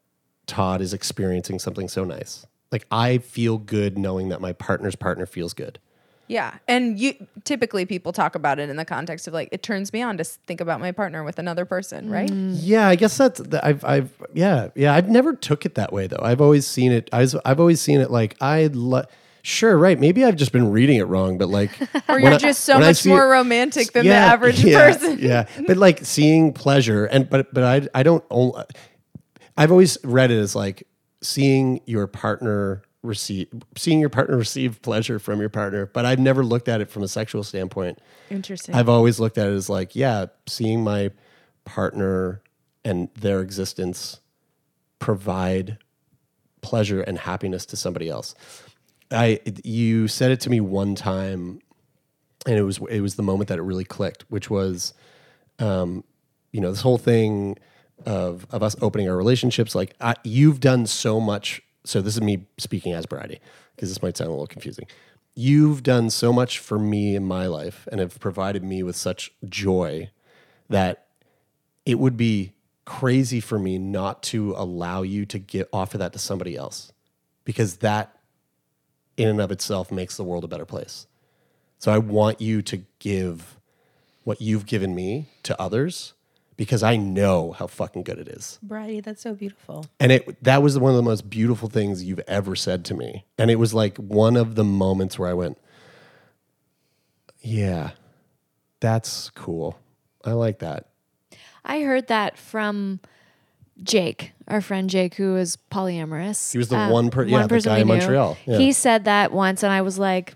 Todd 0.47 0.81
is 0.81 0.93
experiencing 0.93 1.59
something 1.59 1.89
so 1.89 2.05
nice. 2.05 2.47
Like 2.73 2.87
I 2.91 3.19
feel 3.19 3.59
good 3.59 3.97
knowing 3.97 4.29
that 4.29 4.41
my 4.41 4.53
partner's 4.53 4.97
partner 4.97 5.27
feels 5.27 5.55
good. 5.55 5.79
Yeah. 6.29 6.55
And 6.69 7.01
you 7.01 7.15
typically 7.45 7.87
people 7.87 8.13
talk 8.13 8.35
about 8.35 8.59
it 8.59 8.69
in 8.71 8.77
the 8.77 8.85
context 8.85 9.27
of 9.27 9.35
like, 9.35 9.49
it 9.51 9.63
turns 9.63 9.93
me 9.93 10.03
on 10.03 10.17
to 10.19 10.25
think 10.25 10.61
about 10.61 10.79
my 10.81 10.93
partner 10.93 11.25
with 11.25 11.39
another 11.39 11.65
person, 11.65 12.11
right? 12.11 12.29
Mm. 12.31 12.57
Yeah, 12.61 12.87
I 12.87 12.97
guess 12.97 13.17
that's 13.17 13.41
that 13.41 13.65
I've 13.65 13.85
I've 13.85 14.13
yeah 14.35 14.69
yeah 14.75 14.95
I've 14.95 15.09
never 15.09 15.35
took 15.35 15.65
it 15.67 15.75
that 15.77 15.93
way 15.93 16.07
though. 16.07 16.21
I've 16.23 16.41
always 16.41 16.67
seen 16.67 16.93
it. 16.93 17.09
I 17.13 17.21
was, 17.21 17.35
I've 17.45 17.59
always 17.61 17.81
seen 17.81 18.01
it 18.01 18.11
like 18.11 18.37
I 18.41 18.69
lo- 18.73 19.05
sure 19.43 19.79
right. 19.79 19.99
Maybe 19.99 20.25
I've 20.25 20.37
just 20.37 20.53
been 20.53 20.71
reading 20.71 20.99
it 20.99 21.05
wrong, 21.05 21.39
but 21.39 21.49
like 21.49 21.71
or 22.09 22.21
you're 22.21 22.33
I- 22.35 22.37
just 22.37 22.65
so 22.65 22.79
much 22.79 23.07
more 23.07 23.25
it- 23.25 23.31
romantic 23.31 23.93
than 23.93 24.05
yeah, 24.05 24.27
the 24.27 24.33
average 24.33 24.63
yeah, 24.63 24.93
person. 24.93 25.19
yeah, 25.21 25.47
but 25.67 25.77
like 25.79 26.05
seeing 26.05 26.53
pleasure 26.53 27.07
and 27.07 27.29
but 27.31 27.53
but 27.55 27.65
I 27.65 27.89
I 27.95 28.03
don't 28.03 28.23
I've 29.57 29.71
always 29.71 29.99
read 30.05 30.31
it 30.31 30.39
as 30.39 30.55
like 30.55 30.87
seeing 31.23 31.81
your 31.87 32.07
partner 32.07 32.83
receive 33.09 33.49
seeing 33.77 33.99
your 33.99 34.11
partner 34.11 34.37
receive 34.39 34.81
pleasure 34.83 35.19
from 35.19 35.41
your 35.41 35.49
partner, 35.49 35.87
but 35.87 36.05
I've 36.05 36.21
never 36.21 36.45
looked 36.45 36.69
at 36.69 36.81
it 36.81 36.91
from 36.91 37.03
a 37.03 37.09
sexual 37.09 37.43
standpoint. 37.43 37.99
Interesting. 38.31 38.75
I've 38.75 38.89
always 38.89 39.19
looked 39.19 39.39
at 39.39 39.49
it 39.49 39.55
as 39.55 39.69
like, 39.69 39.97
yeah, 39.97 40.27
seeing 40.47 40.85
my 40.85 41.11
partner 41.65 42.43
and 42.85 43.09
their 43.15 43.41
existence 43.41 44.21
provide 44.99 45.79
pleasure 46.61 47.01
and 47.01 47.19
happiness 47.19 47.67
to 47.67 47.77
somebody 47.77 48.09
else. 48.09 48.35
I 49.11 49.41
you 49.65 50.07
said 50.07 50.31
it 50.31 50.41
to 50.41 50.51
me 50.51 50.61
one 50.61 50.95
time 50.95 51.61
and 52.47 52.57
it 52.57 52.63
was 52.63 52.79
it 52.91 53.01
was 53.01 53.17
the 53.17 53.23
moment 53.23 53.49
that 53.49 53.59
it 53.59 53.63
really 53.63 53.85
clicked, 53.85 54.25
which 54.29 54.51
was 54.51 54.93
um, 55.59 56.05
you 56.53 56.61
know, 56.61 56.71
this 56.71 56.83
whole 56.83 56.99
thing 56.99 57.59
of 58.07 58.47
of 58.51 58.63
us 58.63 58.77
opening 58.81 59.09
our 59.09 59.17
relationships 59.17 59.75
like 59.75 59.95
I, 60.01 60.15
you've 60.23 60.61
done 60.61 60.87
so 60.87 61.21
much 61.21 61.61
so 61.89 62.03
this 62.03 62.15
is 62.15 62.21
me 62.21 62.47
speaking 62.59 62.93
as 62.93 63.07
Brydie 63.07 63.41
because 63.75 63.89
this 63.89 64.03
might 64.03 64.17
sound 64.17 64.29
a 64.29 64.33
little 64.33 64.47
confusing. 64.47 64.87
You've 65.35 65.83
done 65.83 66.11
so 66.11 66.33
much 66.33 66.59
for 66.59 66.79
me 66.79 67.17
in 67.17 67.25
my 67.25 67.47
life 67.47 67.89
and 67.91 67.99
have 68.01 68.21
provided 68.21 68.63
me 68.63 68.83
with 68.83 68.95
such 68.95 69.33
joy 69.49 70.11
that 70.69 71.07
it 71.87 71.99
would 71.99 72.17
be 72.17 72.53
crazy 72.85 73.41
for 73.41 73.59
me 73.59 73.79
not 73.79 74.23
to 74.25 74.53
allow 74.57 75.03
you 75.03 75.25
to 75.27 75.39
get 75.39 75.69
offer 75.73 75.97
that 75.97 76.13
to 76.13 76.19
somebody 76.19 76.57
else 76.57 76.93
because 77.45 77.79
that 77.79 78.19
in 79.17 79.29
and 79.29 79.41
of 79.41 79.51
itself 79.51 79.91
makes 79.91 80.17
the 80.17 80.25
world 80.25 80.45
a 80.45 80.49
better 80.49 80.67
place. 80.67 81.07
So 81.79 81.91
I 81.91 81.99
want 81.99 82.41
you 82.41 82.61
to 82.63 82.83
give 82.99 83.57
what 84.25 84.43
you've 84.43 84.67
given 84.67 84.95
me 84.95 85.27
to 85.45 85.59
others 85.61 86.13
because 86.59 86.83
I 86.83 86.97
know 86.97 87.53
how 87.53 87.69
fucking 87.69 88.03
good 88.03 88.19
it 88.19 88.29
is. 88.29 88.59
Brydie, 88.63 89.01
that's 89.01 89.23
so 89.23 89.33
beautiful. 89.33 89.87
And 89.99 90.13
it 90.13 90.43
that 90.45 90.63
was 90.63 90.79
one 90.79 90.91
of 90.91 90.97
the 90.97 91.03
most 91.03 91.31
beautiful 91.31 91.71
things 91.71 92.05
you've 92.05 92.21
ever 92.29 92.55
said 92.55 92.85
to 92.87 92.95
me. 92.95 93.25
And 93.39 93.51
it 93.51 93.57
was 93.57 93.73
like 93.73 93.97
one 93.97 94.37
of 94.37 94.57
the 94.57 94.65
moments 94.65 95.19
where 95.19 95.31
I 95.31 95.35
went, 95.35 95.57
Yeah, 97.41 97.93
that's 98.81 99.31
cool. 99.31 99.79
I 100.25 100.33
like 100.33 100.59
that. 100.59 100.89
I 101.65 101.81
heard 101.83 102.09
that 102.09 102.37
from 102.37 103.01
Jake, 103.83 104.33
our 104.49 104.61
friend 104.61 104.91
Jake, 104.91 105.15
who 105.15 105.37
is 105.37 105.57
polyamorous. 105.71 106.51
He 106.51 106.59
was 106.59 106.69
the 106.69 106.89
one 106.89 107.11
per- 107.11 107.25
yeah, 107.25 107.43
the 107.43 107.49
person 107.49 107.71
guy 107.71 107.77
we 107.77 107.81
in 107.83 107.87
knew. 107.87 107.95
Montreal. 107.99 108.37
Yeah. 108.47 108.59
He 108.59 108.73
said 108.73 109.05
that 109.05 109.31
once, 109.31 109.63
and 109.63 109.73
I 109.73 109.83
was 109.83 109.97
like, 109.99 110.35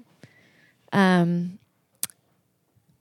um, 0.93 1.59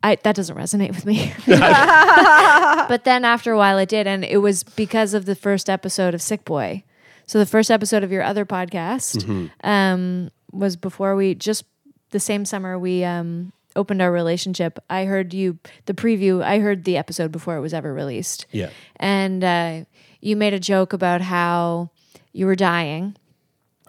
I 0.04 0.16
that 0.24 0.36
doesn't 0.36 0.58
resonate 0.58 0.90
with 0.90 1.06
me. 1.06 1.34
but 1.46 3.04
then 3.04 3.24
after 3.26 3.52
a 3.52 3.58
while, 3.58 3.78
it 3.78 3.90
did, 3.90 4.08
and 4.08 4.24
it 4.26 4.38
was 4.38 4.64
because 4.64 5.14
of 5.14 5.26
the 5.26 5.36
first 5.36 5.70
episode 5.70 6.14
of 6.14 6.22
Sick 6.22 6.46
Boy. 6.46 6.84
So 7.28 7.40
the 7.40 7.46
first 7.46 7.72
episode 7.72 8.04
of 8.04 8.12
your 8.12 8.24
other 8.24 8.46
podcast 8.46 9.24
Mm-hmm. 9.24 9.48
um, 9.70 10.32
was 10.52 10.76
before 10.76 11.16
we 11.16 11.34
just 11.36 11.64
the 12.10 12.20
same 12.20 12.44
summer 12.44 12.78
we 12.78 13.04
um, 13.06 13.54
opened 13.76 14.02
our 14.02 14.12
relationship. 14.12 14.80
I 14.90 15.06
heard 15.06 15.34
you 15.34 15.58
the 15.86 15.94
preview. 15.94 16.44
I 16.44 16.60
heard 16.60 16.84
the 16.84 16.98
episode 16.98 17.32
before 17.32 17.56
it 17.56 17.62
was 17.62 17.74
ever 17.74 17.94
released 17.94 18.48
Yeah. 18.52 18.70
and 18.98 19.44
uh, 19.44 19.86
you 20.20 20.36
made 20.36 20.54
a 20.54 20.60
joke 20.60 20.92
about 20.94 21.22
how 21.22 21.90
you 22.34 22.48
were 22.48 22.56
dying 22.56 23.16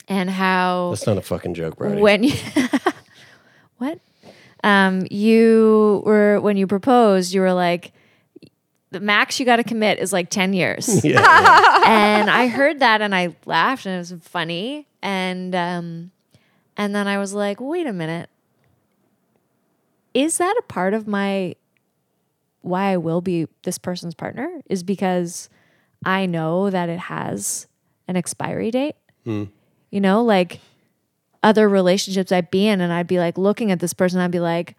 and 0.08 0.30
how 0.30 0.90
That's 0.90 1.06
not 1.06 1.18
a 1.18 1.22
fucking 1.22 1.54
joke, 1.54 1.76
Brydie. 1.78 2.00
when 2.00 2.22
you 2.24 2.34
what 3.78 3.98
um, 4.62 5.06
you 5.10 6.02
were 6.06 6.40
when 6.40 6.56
you 6.56 6.66
proposed 6.66 7.32
you 7.34 7.40
were 7.40 7.52
like 7.52 7.92
the 8.90 9.00
max 9.00 9.40
you 9.40 9.46
got 9.46 9.56
to 9.56 9.64
commit 9.64 9.98
is 9.98 10.12
like 10.12 10.28
10 10.28 10.52
years. 10.52 10.86
Yeah, 11.04 11.20
yeah. 11.20 11.82
and 11.86 12.30
i 12.30 12.46
heard 12.46 12.78
that 12.80 13.00
and 13.00 13.14
i 13.14 13.34
laughed 13.46 13.86
and 13.86 13.94
it 13.94 13.98
was 13.98 14.14
funny. 14.22 14.86
And 15.02 15.54
um, 15.54 16.10
and 16.76 16.94
then 16.94 17.08
i 17.08 17.18
was 17.18 17.34
like 17.34 17.60
wait 17.60 17.86
a 17.86 17.92
minute. 17.92 18.28
Is 20.14 20.38
that 20.38 20.54
a 20.58 20.62
part 20.62 20.94
of 20.94 21.06
my 21.08 21.56
why 22.60 22.92
i 22.92 22.96
will 22.96 23.20
be 23.20 23.48
this 23.64 23.78
person's 23.78 24.14
partner? 24.14 24.60
Is 24.68 24.82
because 24.82 25.48
i 26.04 26.26
know 26.26 26.70
that 26.70 26.88
it 26.88 26.98
has 26.98 27.66
an 28.06 28.16
expiry 28.16 28.70
date? 28.70 28.96
You 29.24 30.00
know 30.00 30.22
like 30.22 30.60
other 31.42 31.68
relationships 31.68 32.30
i'd 32.32 32.50
be 32.50 32.66
in 32.66 32.80
and 32.80 32.92
i'd 32.92 33.06
be 33.06 33.18
like 33.18 33.36
looking 33.38 33.70
at 33.70 33.80
this 33.80 33.92
person 33.92 34.20
i'd 34.20 34.30
be 34.30 34.40
like 34.40 34.76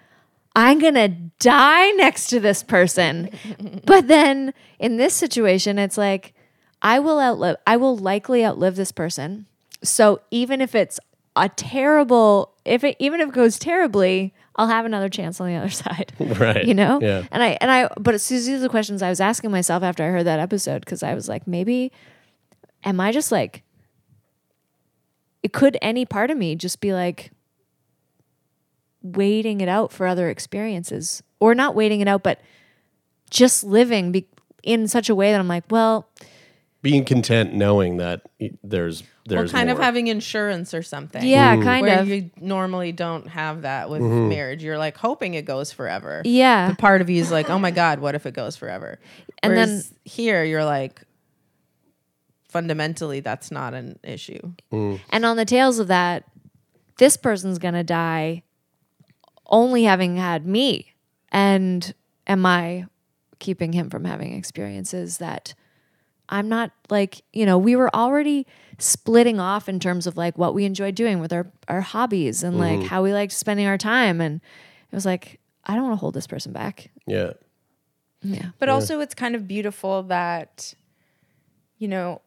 i'm 0.55 0.80
gonna 0.80 1.07
die 1.39 1.89
next 1.91 2.28
to 2.28 2.39
this 2.39 2.64
person 2.64 3.30
but 3.86 4.07
then 4.07 4.53
in 4.80 4.97
this 4.97 5.14
situation 5.14 5.78
it's 5.80 5.97
like 5.97 6.34
i 6.82 6.99
will 6.99 7.20
outlive 7.20 7.55
i 7.68 7.76
will 7.78 7.97
likely 7.97 8.45
outlive 8.45 8.76
this 8.76 8.91
person 8.91 9.45
so 9.84 10.22
even 10.32 10.61
if 10.61 10.74
it's 10.76 10.99
a 11.36 11.49
terrible 11.49 12.53
if 12.64 12.84
it 12.84 12.95
even 12.99 13.20
if 13.20 13.30
it 13.30 13.34
goes 13.34 13.57
terribly 13.59 14.34
i'll 14.55 14.68
have 14.68 14.86
another 14.86 15.09
chance 15.09 15.41
on 15.41 15.47
the 15.47 15.55
other 15.55 15.70
side 15.84 16.14
Right. 16.20 16.64
you 16.66 16.74
know 16.76 16.99
Yeah. 17.01 17.24
and 17.32 17.41
i 17.43 17.57
and 17.59 17.70
i 17.72 17.89
but 17.99 18.14
it's 18.16 18.30
these 18.30 18.47
are 18.49 18.59
the 18.59 18.70
questions 18.70 19.01
i 19.01 19.09
was 19.09 19.20
asking 19.20 19.51
myself 19.51 19.84
after 19.84 20.03
i 20.03 20.07
heard 20.07 20.26
that 20.28 20.39
episode 20.39 20.80
because 20.86 21.03
i 21.03 21.14
was 21.16 21.28
like 21.28 21.47
maybe 21.47 21.91
am 22.84 22.99
i 22.99 23.11
just 23.11 23.32
like 23.32 23.64
it 25.44 25.54
could 25.54 25.78
any 25.82 26.06
part 26.06 26.32
of 26.32 26.38
me 26.38 26.56
just 26.56 26.80
be 26.82 26.94
like 26.94 27.32
waiting 29.02 29.60
it 29.62 29.68
out 29.68 29.91
for 29.91 30.08
other 30.08 30.30
experiences 30.30 31.22
or 31.39 31.54
not 31.54 31.76
waiting 31.76 32.00
it 32.02 32.08
out 32.08 32.24
but 32.24 32.39
just 33.30 33.64
living 33.64 34.12
be- 34.14 34.28
in 34.64 34.88
such 34.88 35.10
a 35.10 35.16
way 35.16 35.32
that 35.32 35.39
i'm 35.41 35.48
like 35.50 35.66
well 35.70 36.08
Being 36.82 37.04
content 37.04 37.54
knowing 37.54 37.98
that 37.98 38.22
y- 38.39 38.52
there's 38.64 39.02
Well, 39.02 39.10
there's 39.39 39.52
kind 39.52 39.70
of 39.70 39.78
having 39.78 40.08
insurance 40.08 40.74
or 40.74 40.84
something. 40.84 41.22
yeah 41.26 41.62
kind 41.62 41.86
where 41.86 42.00
of 42.00 42.08
you 42.08 42.30
normally 42.39 42.94
don't 42.94 43.28
have 43.28 43.64
that 43.64 43.89
with 43.89 44.02
Mm-hmm. 44.02 44.30
marriage. 44.30 44.64
You're 44.64 44.78
like 44.78 44.96
hoping 44.98 45.34
it 45.34 45.44
goes 45.46 45.72
forever. 45.74 46.22
yeah 46.26 46.70
The 46.70 46.76
part 46.76 47.02
of 47.02 47.10
you 47.10 47.20
is 47.22 47.32
like, 47.32 47.50
oh 47.50 47.58
my 47.60 47.72
God, 47.72 48.00
what 48.00 48.16
if 48.16 48.26
it 48.26 48.34
goes 48.34 48.56
forever? 48.58 49.00
And 49.41 49.52
And 49.54 49.58
then- 49.58 49.70
then 49.78 49.84
here 50.06 50.44
you're 50.46 50.66
like, 50.66 51.02
fundamentally, 52.54 53.20
that's 53.20 53.51
not 53.51 53.74
an 53.74 53.99
issue. 54.04 54.54
Mm. 54.72 55.01
And 55.10 55.26
on 55.26 55.36
the 55.36 55.43
tails 55.43 55.80
of 55.80 55.88
that, 55.88 56.24
this 56.99 57.18
person's 57.18 57.58
going 57.58 57.74
to 57.74 57.84
die 57.84 58.43
only 59.47 59.84
having 59.84 60.16
had 60.16 60.45
me. 60.45 60.93
And 61.32 61.93
am 62.28 62.45
I 62.45 62.86
keeping 63.39 63.74
him 63.74 63.89
from 63.89 64.06
having 64.06 64.34
experiences 64.34 65.18
that 65.18 65.56
I'm 66.30 66.47
not 66.47 66.72
like, 66.89 67.24
you 67.34 67.45
know, 67.45 67.58
we 67.58 67.76
were 67.76 67.93
already 67.93 68.45
splitting 68.78 69.39
off 69.39 69.68
in 69.68 69.80
terms 69.80 70.06
of 70.06 70.16
like 70.16 70.38
what 70.38 70.54
we 70.54 70.64
enjoyed 70.64 70.95
doing 70.95 71.20
with 71.20 71.34
our, 71.34 71.51
our 71.68 71.82
hobbies 71.82 72.43
and 72.43 72.60
like 72.60 72.80
mm-hmm. 72.80 72.88
how 72.88 73.04
we 73.04 73.14
liked 73.14 73.34
spending 73.34 73.66
our 73.66 73.78
time. 73.78 74.22
And 74.22 74.39
it 74.91 74.95
was 74.95 75.06
like, 75.06 75.39
I 75.66 75.74
don't 75.74 75.84
want 75.84 75.93
to 75.93 75.99
hold 75.99 76.14
this 76.14 76.28
person 76.28 76.54
back. 76.54 76.91
yeah. 77.08 77.34
Yeah. 78.26 78.51
But 78.58 78.70
also, 78.70 79.01
it's 79.01 79.14
kind 79.14 79.36
of 79.36 79.49
beautiful 79.49 80.04
that, 80.04 80.74
you 81.78 81.89
know, 81.89 82.22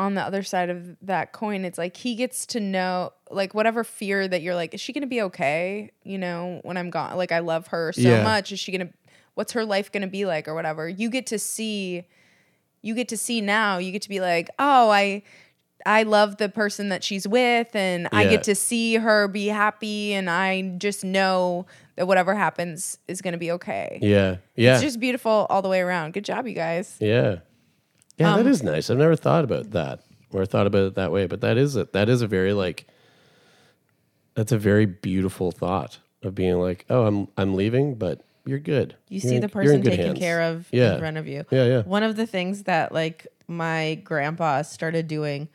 on 0.00 0.14
the 0.14 0.22
other 0.22 0.42
side 0.42 0.70
of 0.70 0.96
that 1.02 1.32
coin, 1.32 1.64
it's 1.64 1.76
like 1.76 1.94
he 1.96 2.14
gets 2.14 2.46
to 2.46 2.58
know, 2.58 3.12
like, 3.30 3.52
whatever 3.52 3.84
fear 3.84 4.26
that 4.26 4.40
you're 4.40 4.54
like, 4.54 4.72
is 4.72 4.80
she 4.80 4.94
to 5.02 5.06
be 5.06 5.20
okay? 5.20 5.90
You 6.04 6.16
know, 6.16 6.60
when 6.64 6.78
I'm 6.78 6.88
gone, 6.88 7.16
like, 7.18 7.32
I 7.32 7.40
love 7.40 7.66
her 7.68 7.92
so 7.92 8.00
Yeah. 8.00 8.22
much. 8.24 8.50
Is 8.50 8.58
she 8.58 8.72
to, 8.88 8.94
what's 9.34 9.52
her 9.52 9.64
life 9.64 9.92
to 10.02 10.08
be 10.08 10.24
like 10.24 10.48
or 10.48 10.54
whatever? 10.54 10.88
You 10.88 11.10
get 11.10 11.26
to 11.26 11.38
see, 11.38 12.04
you 12.80 12.94
get 12.94 13.08
to 13.08 13.16
see 13.18 13.42
now, 13.42 13.76
you 13.76 13.92
get 13.92 14.00
to 14.02 14.08
be 14.08 14.20
like, 14.20 14.48
oh, 14.58 14.88
I, 14.88 15.22
I 15.84 16.04
love 16.04 16.38
the 16.38 16.48
person 16.48 16.88
that 16.88 17.04
she's 17.04 17.28
with 17.28 17.76
and 17.76 18.08
I 18.10 18.24
get 18.26 18.42
to 18.44 18.54
see 18.54 18.94
her 18.94 19.28
be 19.28 19.48
happy 19.48 20.14
and 20.14 20.30
I 20.30 20.62
just 20.78 21.04
know 21.04 21.66
that 21.96 22.06
whatever 22.06 22.34
happens 22.34 22.96
is 23.06 23.20
going 23.20 23.32
to 23.32 23.38
be 23.38 23.50
okay. 23.52 23.98
Yeah. 24.00 24.36
Yeah. 24.56 24.74
It's 24.74 24.82
just 24.82 24.98
beautiful 24.98 25.46
all 25.50 25.60
the 25.60 25.68
way 25.68 25.80
around. 25.80 26.14
Good 26.14 26.24
job, 26.24 26.46
you 26.46 26.54
guys. 26.54 26.96
Yeah. 27.00 27.40
Yeah, 28.20 28.34
Um, 28.34 28.44
that 28.44 28.50
is 28.50 28.62
nice. 28.62 28.90
I've 28.90 28.98
never 28.98 29.16
thought 29.16 29.44
about 29.44 29.70
that 29.70 30.02
or 30.32 30.44
thought 30.46 30.66
about 30.66 30.82
it 30.84 30.94
that 30.94 31.10
way, 31.10 31.26
but 31.26 31.40
that 31.40 31.56
is 31.56 31.74
a, 31.76 31.84
that 31.92 32.08
is 32.08 32.22
a 32.22 32.26
very 32.26 32.52
like 32.52 32.86
that's 34.34 34.52
a 34.52 34.58
very 34.58 34.86
beautiful 34.86 35.50
thought 35.50 35.98
of 36.22 36.34
being 36.34 36.54
like, 36.60 36.84
"Oh, 36.90 37.06
I'm 37.06 37.28
I'm 37.36 37.54
leaving, 37.54 37.94
but 37.96 38.22
you're 38.46 38.58
good." 38.58 38.94
You 39.08 39.20
You're 39.20 39.30
see 39.30 39.34
in- 39.36 39.40
the 39.42 39.48
person 39.48 39.80
good 39.80 39.90
taken 39.90 40.06
hands." 40.06 40.18
care 40.18 40.42
of 40.42 40.68
Yeah. 40.70 40.94
in 40.94 40.98
front 41.00 41.16
of 41.16 41.26
you. 41.26 41.44
Yeah, 41.50 41.64
yeah. 41.64 41.82
One 41.82 42.02
of 42.02 42.16
the 42.16 42.26
things 42.26 42.64
that 42.64 42.92
like 42.92 43.26
my 43.48 43.96
grandpa 44.04 44.62
started 44.62 45.08
doing 45.08 45.48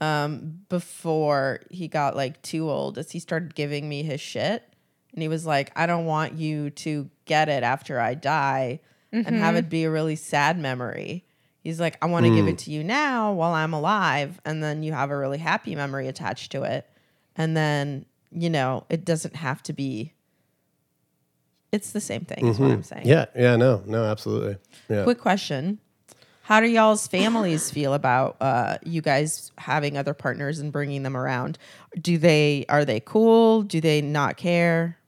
um, 0.00 0.60
before 0.68 1.60
he 1.70 1.86
got 1.88 2.16
like 2.16 2.40
too 2.42 2.70
old 2.70 2.98
is 2.98 3.10
he 3.10 3.18
started 3.18 3.54
giving 3.54 3.88
me 3.88 4.02
his 4.02 4.20
shit. 4.20 4.62
And 5.12 5.20
he 5.22 5.28
was 5.28 5.44
like, 5.44 5.70
I 5.76 5.84
don't 5.86 6.06
want 6.06 6.34
you 6.34 6.70
to 6.70 7.10
get 7.26 7.50
it 7.50 7.62
after 7.62 8.00
I 8.00 8.14
die 8.14 8.80
and 9.12 9.26
have 9.36 9.56
it 9.56 9.68
be 9.68 9.84
a 9.84 9.90
really 9.90 10.16
sad 10.16 10.58
memory. 10.58 11.26
He's 11.62 11.78
like, 11.78 11.96
I 12.02 12.06
want 12.06 12.26
to 12.26 12.34
give 12.34 12.48
it 12.48 12.58
to 12.58 12.72
you 12.72 12.82
now 12.82 13.32
while 13.32 13.52
I'm 13.52 13.72
alive. 13.72 14.40
And 14.44 14.62
then 14.62 14.82
you 14.82 14.92
have 14.92 15.10
a 15.10 15.16
really 15.16 15.38
happy 15.38 15.76
memory 15.76 16.08
attached 16.08 16.50
to 16.52 16.64
it. 16.64 16.88
And 17.36 17.56
then, 17.56 18.04
you 18.32 18.50
know, 18.50 18.84
it 18.88 19.04
doesn't 19.04 19.36
have 19.36 19.62
to 19.64 19.72
be. 19.72 20.12
It's 21.70 21.92
the 21.92 22.00
same 22.00 22.24
thing, 22.24 22.46
is 22.46 22.58
what 22.58 22.70
I'm 22.70 22.82
saying. 22.82 23.06
Yeah, 23.06 23.26
yeah, 23.34 23.56
no, 23.56 23.82
no, 23.86 24.04
absolutely. 24.04 24.56
Yeah. 24.90 25.04
Quick 25.04 25.20
question. 25.20 25.78
How 26.42 26.60
do 26.60 26.66
y'all's 26.66 27.06
families 27.06 27.70
feel 27.70 27.94
about 27.94 28.36
uh, 28.40 28.78
you 28.84 29.00
guys 29.00 29.52
having 29.56 29.96
other 29.96 30.12
partners 30.12 30.58
and 30.58 30.72
bringing 30.72 31.04
them 31.04 31.16
around? 31.16 31.56
Do 31.98 32.18
they 32.18 32.66
are 32.68 32.84
they 32.84 32.98
cool? 32.98 33.62
Do 33.62 33.80
they 33.80 34.02
not 34.02 34.36
care? 34.36 34.98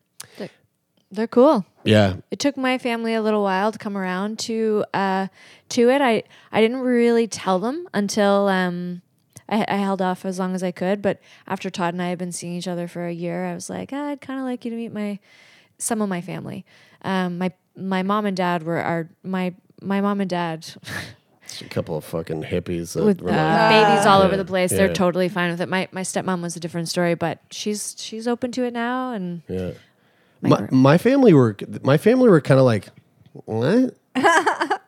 They're 1.10 1.26
cool. 1.28 1.64
Yeah. 1.84 2.16
It 2.30 2.38
took 2.38 2.56
my 2.56 2.78
family 2.78 3.14
a 3.14 3.22
little 3.22 3.42
while 3.42 3.70
to 3.70 3.78
come 3.78 3.96
around 3.96 4.38
to 4.40 4.84
uh, 4.92 5.28
to 5.70 5.90
it. 5.90 6.00
I 6.00 6.24
I 6.50 6.60
didn't 6.60 6.80
really 6.80 7.26
tell 7.26 7.58
them 7.58 7.88
until 7.94 8.48
um, 8.48 9.02
I, 9.48 9.64
I 9.68 9.76
held 9.76 10.02
off 10.02 10.24
as 10.24 10.38
long 10.38 10.54
as 10.54 10.62
I 10.62 10.70
could. 10.72 11.02
But 11.02 11.20
after 11.46 11.70
Todd 11.70 11.94
and 11.94 12.02
I 12.02 12.08
had 12.08 12.18
been 12.18 12.32
seeing 12.32 12.54
each 12.54 12.68
other 12.68 12.88
for 12.88 13.06
a 13.06 13.12
year, 13.12 13.44
I 13.46 13.54
was 13.54 13.70
like, 13.70 13.90
"Ah, 13.92 14.08
I'd 14.08 14.20
kind 14.20 14.40
of 14.40 14.46
like 14.46 14.64
you 14.64 14.70
to 14.70 14.76
meet 14.76 14.92
my 14.92 15.18
some 15.78 16.02
of 16.02 16.08
my 16.08 16.20
family. 16.20 16.64
Um, 17.02 17.38
my 17.38 17.52
my 17.76 18.02
mom 18.02 18.26
and 18.26 18.36
dad 18.36 18.62
were 18.62 18.78
our 18.78 19.08
my 19.22 19.54
my 19.80 20.00
mom 20.00 20.20
and 20.20 20.30
dad 20.30 20.66
It's 21.46 21.60
a 21.60 21.68
couple 21.68 21.96
of 21.96 22.04
fucking 22.04 22.42
hippies 22.42 22.94
that 22.94 23.04
with 23.04 23.22
uh, 23.22 23.26
like, 23.26 23.70
babies 23.70 24.06
all 24.06 24.22
over 24.22 24.36
the 24.36 24.44
place. 24.44 24.72
yeah. 24.72 24.78
They're 24.78 24.92
totally 24.92 25.28
fine 25.28 25.50
with 25.50 25.60
it. 25.60 25.68
My 25.68 25.88
my 25.92 26.00
stepmom 26.00 26.42
was 26.42 26.56
a 26.56 26.60
different 26.60 26.88
story, 26.88 27.14
but 27.14 27.38
she's 27.50 27.94
she's 27.98 28.26
open 28.26 28.50
to 28.52 28.64
it 28.64 28.72
now. 28.72 29.12
And 29.12 29.42
yeah. 29.48 29.72
My 30.44 30.60
My, 30.60 30.68
my 30.70 30.98
family 30.98 31.32
were 31.32 31.56
my 31.82 31.96
family 31.96 32.28
were 32.28 32.40
kind 32.40 32.60
of 32.60 32.66
like 32.66 32.88
what? 33.32 33.96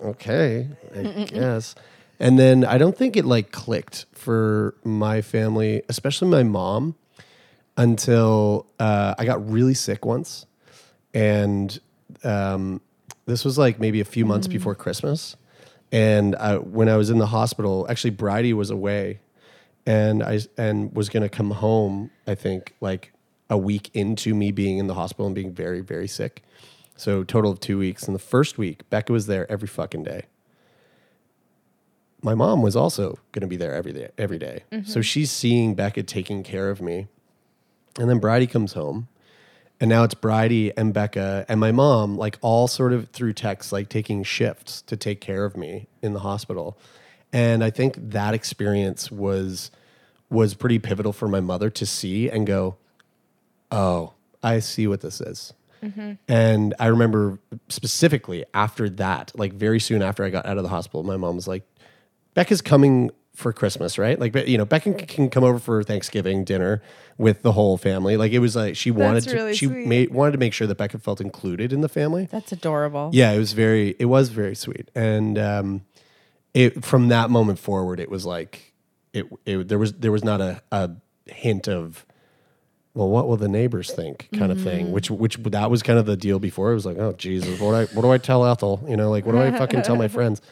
okay, 0.00 0.68
I 0.94 1.02
guess. 1.24 1.74
And 2.18 2.38
then 2.38 2.64
I 2.64 2.78
don't 2.78 2.96
think 2.96 3.16
it 3.16 3.24
like 3.24 3.50
clicked 3.50 4.06
for 4.12 4.74
my 4.84 5.20
family, 5.22 5.82
especially 5.88 6.28
my 6.28 6.42
mom, 6.42 6.94
until 7.76 8.66
uh, 8.78 9.14
I 9.18 9.24
got 9.24 9.50
really 9.50 9.74
sick 9.74 10.04
once, 10.04 10.46
and 11.14 11.78
um, 12.24 12.80
this 13.26 13.44
was 13.44 13.56
like 13.58 13.80
maybe 13.80 14.00
a 14.00 14.04
few 14.04 14.24
months 14.26 14.46
before 14.46 14.74
Christmas. 14.74 15.36
And 15.92 16.36
I, 16.36 16.56
when 16.58 16.88
I 16.88 16.96
was 16.96 17.10
in 17.10 17.18
the 17.18 17.26
hospital, 17.26 17.86
actually, 17.88 18.12
Brydie 18.12 18.52
was 18.52 18.70
away, 18.70 19.20
and 19.86 20.22
I 20.22 20.40
and 20.56 20.94
was 20.94 21.08
gonna 21.08 21.28
come 21.28 21.50
home. 21.50 22.10
I 22.26 22.34
think 22.34 22.74
like 22.80 23.12
a 23.50 23.58
week 23.58 23.90
into 23.92 24.34
me 24.34 24.52
being 24.52 24.78
in 24.78 24.86
the 24.86 24.94
hospital 24.94 25.26
and 25.26 25.34
being 25.34 25.52
very 25.52 25.80
very 25.80 26.08
sick. 26.08 26.42
So 26.96 27.24
total 27.24 27.50
of 27.50 27.60
two 27.60 27.78
weeks. 27.78 28.02
And 28.02 28.14
the 28.14 28.18
first 28.18 28.58
week, 28.58 28.88
Becca 28.90 29.10
was 29.10 29.26
there 29.26 29.50
every 29.50 29.68
fucking 29.68 30.04
day. 30.04 30.24
My 32.22 32.34
mom 32.34 32.60
was 32.60 32.76
also 32.76 33.18
going 33.32 33.40
to 33.40 33.46
be 33.46 33.56
there 33.56 33.72
every 33.72 33.94
day. 33.94 34.10
Every 34.18 34.38
day. 34.38 34.64
So 34.70 34.76
mm-hmm. 34.76 35.00
she's 35.00 35.30
seeing 35.30 35.74
Becca 35.74 36.02
taking 36.02 36.42
care 36.42 36.68
of 36.68 36.82
me, 36.82 37.08
and 37.98 38.10
then 38.10 38.20
Brydie 38.20 38.50
comes 38.50 38.74
home, 38.74 39.08
and 39.80 39.88
now 39.88 40.04
it's 40.04 40.12
Brydie 40.14 40.72
and 40.76 40.92
Becca 40.92 41.46
and 41.48 41.58
my 41.58 41.72
mom, 41.72 42.18
like 42.18 42.36
all 42.42 42.68
sort 42.68 42.92
of 42.92 43.08
through 43.08 43.32
text, 43.32 43.72
like 43.72 43.88
taking 43.88 44.22
shifts 44.22 44.82
to 44.82 44.94
take 44.94 45.22
care 45.22 45.46
of 45.46 45.56
me 45.56 45.88
in 46.02 46.12
the 46.12 46.20
hospital. 46.20 46.76
And 47.32 47.64
I 47.64 47.70
think 47.70 47.94
that 47.96 48.34
experience 48.34 49.10
was 49.10 49.70
was 50.28 50.52
pretty 50.52 50.78
pivotal 50.78 51.14
for 51.14 51.28
my 51.28 51.40
mother 51.40 51.70
to 51.70 51.86
see 51.86 52.28
and 52.28 52.46
go, 52.46 52.76
"Oh, 53.70 54.12
I 54.42 54.58
see 54.60 54.86
what 54.86 55.00
this 55.00 55.20
is." 55.20 55.52
And 56.28 56.74
I 56.78 56.88
remember 56.88 57.38
specifically 57.68 58.44
after 58.52 58.90
that, 58.90 59.32
like 59.34 59.54
very 59.54 59.80
soon 59.80 60.02
after 60.02 60.24
I 60.24 60.28
got 60.30 60.44
out 60.44 60.58
of 60.58 60.62
the 60.62 60.68
hospital, 60.68 61.02
my 61.02 61.16
mom 61.16 61.36
was 61.36 61.48
like, 61.48 61.62
Becca's 62.34 62.60
coming 62.60 63.10
for 63.34 63.50
Christmas, 63.52 63.96
right? 63.96 64.20
Like, 64.20 64.34
you 64.46 64.58
know, 64.58 64.66
Becca 64.66 64.92
can 64.92 65.30
come 65.30 65.42
over 65.42 65.58
for 65.58 65.82
Thanksgiving 65.82 66.44
dinner 66.44 66.82
with 67.16 67.40
the 67.40 67.52
whole 67.52 67.78
family. 67.78 68.18
Like, 68.18 68.32
it 68.32 68.40
was 68.40 68.54
like 68.54 68.76
she 68.76 68.90
wanted 68.90 69.22
to, 69.24 69.34
really 69.34 69.54
she 69.54 69.68
made 69.68 70.12
wanted 70.12 70.32
to 70.32 70.38
make 70.38 70.52
sure 70.52 70.66
that 70.66 70.76
Becca 70.76 70.98
felt 70.98 71.20
included 71.20 71.72
in 71.72 71.80
the 71.80 71.88
family. 71.88 72.28
That's 72.30 72.52
adorable. 72.52 73.08
Yeah, 73.14 73.32
it 73.32 73.38
was 73.38 73.54
very, 73.54 73.96
it 73.98 74.04
was 74.04 74.28
very 74.28 74.54
sweet. 74.54 74.90
And 74.94 75.38
um, 75.38 75.82
it 76.52 76.84
from 76.84 77.08
that 77.08 77.30
moment 77.30 77.58
forward, 77.58 78.00
it 78.00 78.10
was 78.10 78.26
like, 78.26 78.74
it, 79.14 79.26
it 79.46 79.68
there 79.68 79.78
was 79.78 79.94
there 79.94 80.12
was 80.12 80.24
not 80.24 80.42
a, 80.42 80.62
a 80.70 80.90
hint 81.26 81.68
of, 81.68 82.04
well, 82.94 83.08
what 83.08 83.28
will 83.28 83.36
the 83.36 83.48
neighbors 83.48 83.92
think, 83.92 84.28
kind 84.36 84.50
of 84.50 84.60
thing. 84.60 84.90
Which 84.92 85.10
which 85.10 85.36
that 85.36 85.70
was 85.70 85.82
kind 85.82 85.98
of 85.98 86.06
the 86.06 86.16
deal 86.16 86.38
before. 86.38 86.72
It 86.72 86.74
was 86.74 86.86
like, 86.86 86.98
oh 86.98 87.12
Jesus, 87.12 87.60
what 87.60 87.70
do 87.70 87.76
I 87.76 87.84
what 87.94 88.02
do 88.02 88.10
I 88.10 88.18
tell 88.18 88.44
Ethel? 88.44 88.84
You 88.88 88.96
know, 88.96 89.10
like 89.10 89.24
what 89.26 89.32
do 89.32 89.40
I 89.40 89.50
fucking 89.52 89.82
tell 89.82 89.96
my 89.96 90.08
friends? 90.18 90.42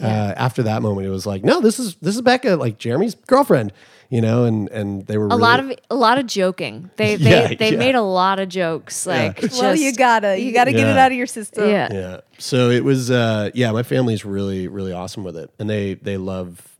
Uh, 0.00 0.32
after 0.36 0.62
that 0.62 0.80
moment, 0.80 1.06
it 1.08 1.10
was 1.10 1.26
like, 1.26 1.42
no, 1.42 1.60
this 1.60 1.80
is 1.80 1.96
this 1.96 2.14
is 2.14 2.22
Becca, 2.22 2.56
like 2.56 2.78
Jeremie's 2.78 3.14
girlfriend. 3.14 3.72
You 4.10 4.22
know, 4.22 4.44
and 4.44 4.70
and 4.70 5.06
they 5.06 5.18
were 5.18 5.26
a 5.26 5.28
really, 5.28 5.42
lot 5.42 5.60
of 5.60 5.72
a 5.90 5.94
lot 5.94 6.18
of 6.18 6.26
joking. 6.26 6.90
They 6.96 7.16
they 7.16 7.30
Yeah, 7.30 7.54
they 7.54 7.72
yeah. 7.72 7.78
made 7.78 7.94
a 7.94 8.00
lot 8.00 8.38
of 8.38 8.48
jokes. 8.48 9.06
Like 9.06 9.42
well, 9.52 9.74
you 9.74 9.92
gotta 9.92 10.38
you 10.38 10.52
gotta 10.52 10.72
get 10.72 10.86
it 10.86 10.96
out 10.96 11.10
of 11.10 11.18
your 11.18 11.26
system. 11.26 11.68
yeah. 11.68 11.88
Yeah. 11.92 12.20
So 12.38 12.70
it 12.70 12.84
was 12.84 13.10
uh 13.10 13.50
yeah, 13.54 13.70
my 13.72 13.82
family's 13.82 14.24
really 14.24 14.66
really 14.68 14.92
awesome 14.92 15.24
with 15.24 15.36
it. 15.36 15.50
And 15.58 15.68
they 15.68 15.94
they 15.94 16.16
love 16.16 16.76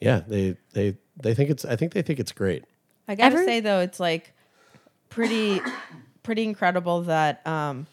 yeah, 0.00 0.20
they 0.26 0.56
they 0.72 0.96
they 1.20 1.34
think 1.34 1.50
it's 1.50 1.64
I 1.64 1.74
think 1.74 1.94
they 1.94 2.02
think 2.02 2.20
it's 2.20 2.32
great. 2.32 2.64
I 3.08 3.14
gotta 3.14 3.34
Every- 3.34 3.44
say 3.44 3.60
though, 3.60 3.80
it's 3.80 4.00
like 4.00 4.32
pretty 5.08 5.60
pretty 6.22 6.44
incredible 6.44 7.02
that 7.02 7.46
um 7.46 7.86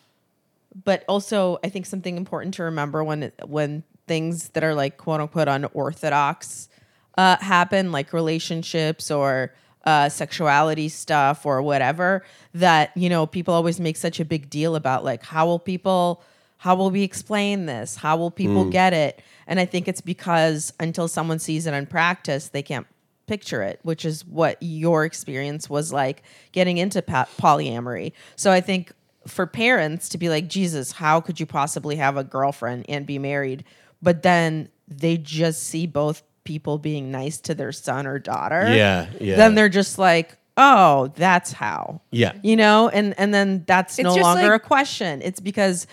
but 0.85 1.03
also 1.07 1.57
I 1.63 1.69
think 1.69 1.85
something 1.85 2.15
important 2.15 2.53
to 2.55 2.63
remember 2.63 3.03
when 3.03 3.31
when 3.45 3.83
things 4.07 4.49
that 4.49 4.63
are 4.63 4.73
like 4.73 4.97
quote 4.97 5.19
unquote 5.21 5.47
unorthodox 5.47 6.69
uh 7.17 7.37
happen, 7.37 7.91
like 7.91 8.13
relationships 8.13 9.11
or 9.11 9.53
uh 9.85 10.09
sexuality 10.09 10.89
stuff 10.89 11.45
or 11.45 11.61
whatever, 11.61 12.23
that 12.53 12.95
you 12.95 13.09
know, 13.09 13.25
people 13.25 13.53
always 13.53 13.79
make 13.79 13.97
such 13.97 14.19
a 14.19 14.25
big 14.25 14.49
deal 14.49 14.75
about 14.75 15.03
like 15.03 15.23
how 15.23 15.45
will 15.45 15.59
people 15.59 16.23
how 16.57 16.75
will 16.75 16.91
we 16.91 17.03
explain 17.03 17.65
this? 17.65 17.95
How 17.95 18.17
will 18.17 18.31
people 18.31 18.65
get 18.69 18.91
it? 18.93 19.21
And 19.47 19.59
I 19.61 19.65
think 19.65 19.87
it's 19.87 20.01
because 20.01 20.73
until 20.79 21.07
someone 21.07 21.39
sees 21.39 21.65
it 21.65 21.73
in 21.73 21.85
practice, 21.85 22.49
they 22.49 22.61
can't 22.61 22.85
picture 23.29 23.61
it, 23.61 23.79
which 23.83 24.03
is 24.03 24.25
what 24.25 24.57
your 24.59 25.05
experience 25.05 25.69
was 25.69 25.93
like 25.93 26.23
getting 26.51 26.77
into 26.79 27.01
pa- 27.01 27.27
polyamory. 27.39 28.11
So 28.35 28.51
I 28.51 28.59
think 28.59 28.91
for 29.27 29.45
parents 29.45 30.09
to 30.09 30.17
be 30.17 30.27
like, 30.29 30.47
Jesus, 30.47 30.91
how 30.93 31.21
could 31.21 31.39
you 31.39 31.45
possibly 31.45 31.95
have 31.97 32.17
a 32.17 32.23
girlfriend 32.23 32.85
and 32.89 33.05
be 33.05 33.19
married? 33.19 33.63
But 34.01 34.23
then 34.23 34.69
they 34.87 35.17
just 35.17 35.63
see 35.63 35.85
both 35.85 36.23
people 36.43 36.79
being 36.79 37.11
nice 37.11 37.39
to 37.41 37.53
their 37.53 37.71
son 37.71 38.07
or 38.07 38.17
daughter. 38.17 38.73
Yeah, 38.75 39.07
yeah. 39.19 39.35
Then 39.35 39.53
they're 39.53 39.69
just 39.69 39.99
like, 39.99 40.35
oh, 40.57 41.13
that's 41.15 41.51
how. 41.51 42.01
Yeah. 42.09 42.33
You 42.41 42.55
know, 42.55 42.89
and 42.89 43.13
and 43.19 43.31
then 43.33 43.63
that's 43.67 43.99
no 43.99 44.15
longer 44.15 44.49
like- 44.49 44.61
a 44.63 44.65
question. 44.65 45.21
It's 45.21 45.39
because 45.39 45.85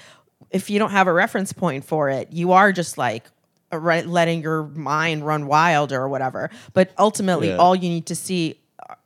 if 0.50 0.70
you 0.70 0.78
don't 0.78 0.92
have 0.92 1.06
a 1.08 1.12
reference 1.12 1.52
point 1.52 1.84
for 1.84 2.08
it, 2.08 2.32
you 2.32 2.52
are 2.52 2.72
just 2.72 2.96
like 2.96 3.24
uh, 3.72 3.78
right, 3.78 4.06
letting 4.06 4.42
your 4.42 4.64
mind 4.64 5.26
run 5.26 5.46
wild 5.46 5.92
or 5.92 6.08
whatever. 6.08 6.50
But 6.72 6.90
ultimately, 6.98 7.48
Yeah. 7.48 7.56
all 7.56 7.74
you 7.74 7.88
need 7.88 8.06
to 8.06 8.14
see 8.14 8.60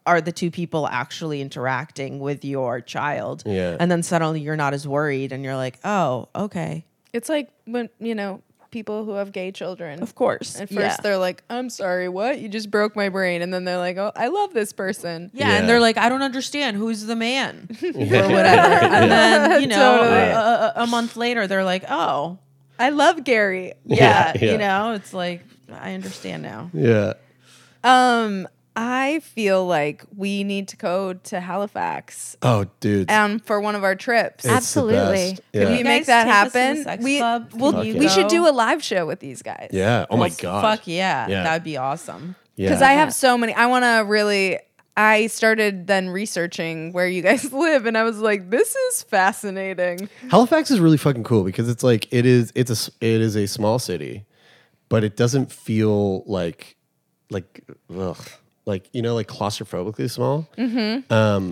are 0.07 0.21
the 0.21 0.33
two 0.33 0.51
people 0.51 0.87
actually 0.89 1.41
interacting 1.41 2.21
with 2.21 2.45
your 2.45 2.81
child. 2.81 3.43
Yeah. 3.47 3.77
And 3.79 3.91
then 3.91 4.03
suddenly 4.03 4.41
you're 4.41 4.57
not 4.57 4.75
as 4.75 4.87
worried 4.89 5.33
and 5.33 5.45
you're 5.45 5.57
like, 5.57 5.79
oh, 5.85 6.29
okay. 6.35 6.85
It's 7.13 7.29
like 7.29 7.49
when 7.65 7.89
you 7.99 8.15
know 8.15 8.43
people 8.71 9.05
who 9.05 9.13
have 9.13 9.33
gay 9.33 9.51
children. 9.51 10.01
Of 10.01 10.15
course. 10.15 10.55
At 10.61 10.69
first, 10.69 10.79
Yeah. 10.81 10.97
they're 11.03 11.19
like, 11.19 11.43
"I'm 11.51 11.69
sorry, 11.71 12.09
what? 12.09 12.39
You 12.39 12.49
just 12.49 12.71
broke 12.71 12.95
my 12.95 13.09
brain," 13.09 13.43
and 13.43 13.53
then 13.53 13.65
they're 13.65 13.79
like, 13.79 13.97
"Oh, 13.97 14.13
I 14.15 14.29
love 14.29 14.55
this 14.55 14.73
person." 14.73 15.29
Yeah, 15.35 15.49
Yeah. 15.49 15.57
and 15.59 15.69
they're 15.69 15.81
like, 15.81 15.97
I 15.99 16.09
don't 16.09 16.23
understand 16.23 16.77
who's 16.77 17.05
the 17.07 17.17
man 17.17 17.67
or 17.83 17.89
whatever. 17.91 18.87
And 18.95 19.11
then, 19.11 19.61
you 19.63 19.67
know, 19.67 19.97
Totally. 19.97 20.17
a, 20.21 20.39
a- 20.39 20.73
a 20.85 20.87
month 20.87 21.17
later, 21.17 21.49
they're 21.49 21.65
like, 21.65 21.83
oh, 21.91 22.39
I 22.81 22.89
love 22.91 23.23
Gary. 23.25 23.75
yeah, 23.85 24.33
Yeah, 24.35 24.45
yeah. 24.45 24.53
you 24.53 24.59
know, 24.59 24.93
it's 24.95 25.13
like, 25.15 25.43
I 25.73 25.93
understand 25.95 26.43
now. 26.43 26.71
Yeah. 26.73 27.13
Um, 27.85 28.49
I 28.77 29.21
feel 29.21 29.67
like 29.67 30.05
we 30.17 30.45
need 30.45 30.69
to 30.69 30.77
go 30.77 31.13
to 31.15 31.41
Halifax 31.41 32.37
Oh, 32.43 32.67
dude. 32.81 33.11
um 33.11 33.39
for 33.41 33.61
one 33.61 33.75
of 33.75 33.85
our 33.85 33.95
trips. 33.95 34.45
It's 34.45 34.55
Absolutely. 34.55 35.33
best. 35.33 35.43
Can 35.53 35.63
Yeah. 35.63 35.77
we 35.77 35.83
make 35.83 36.07
that 36.07 36.25
take 36.25 36.33
us 36.33 36.47
to 36.53 36.59
the 36.85 36.91
happen? 36.91 37.05
we 37.05 37.19
club? 37.19 37.51
we'll- 37.55 37.73
Can 37.73 37.85
you 37.87 37.99
we 37.99 38.09
should 38.09 38.29
do 38.29 38.49
a 38.49 38.53
live 38.53 38.83
show 38.83 39.07
with 39.07 39.21
these 39.21 39.43
guys. 39.43 39.71
yeah. 39.73 40.07
Oh 40.09 40.17
my 40.17 40.29
god. 40.31 40.63
Fuck 40.63 40.87
yeah. 40.87 41.27
Yeah. 41.29 41.43
That'd 41.43 41.65
be 41.65 41.77
awesome. 41.77 42.37
Yeah. 42.57 42.69
because 42.69 42.83
I 42.83 42.93
have 42.93 43.13
so 43.15 43.37
many. 43.39 43.55
I 43.55 43.67
want 43.67 43.85
to 43.85 44.05
really. 44.07 44.59
I 44.97 45.29
started 45.29 45.87
then 45.87 46.09
researching 46.09 46.93
where 46.93 47.09
you 47.09 47.23
guys 47.23 47.53
live, 47.53 47.87
and 47.87 47.97
I 47.97 48.03
was 48.03 48.19
like, 48.19 48.51
"This 48.51 48.75
is 48.75 49.03
fascinating." 49.03 50.09
Halifax 50.31 50.71
is 50.71 50.81
really 50.81 50.97
fucking 50.97 51.25
cool 51.25 51.45
because 51.45 51.69
it's 51.69 51.83
like 51.83 52.13
it 52.13 52.27
is 52.27 52.53
it's 52.55 52.89
a 52.89 52.93
it 53.01 53.21
is 53.21 53.37
a 53.37 53.47
small 53.47 53.79
city, 53.79 54.25
but 54.89 55.05
it 55.05 55.17
doesn't 55.17 55.53
feel 55.53 56.25
like 56.25 56.77
like 57.31 57.65
ugh, 57.97 58.19
like 58.67 58.89
you 58.93 59.03
know 59.03 59.15
like 59.15 59.29
claustrophobically 59.29 60.11
small. 60.11 60.49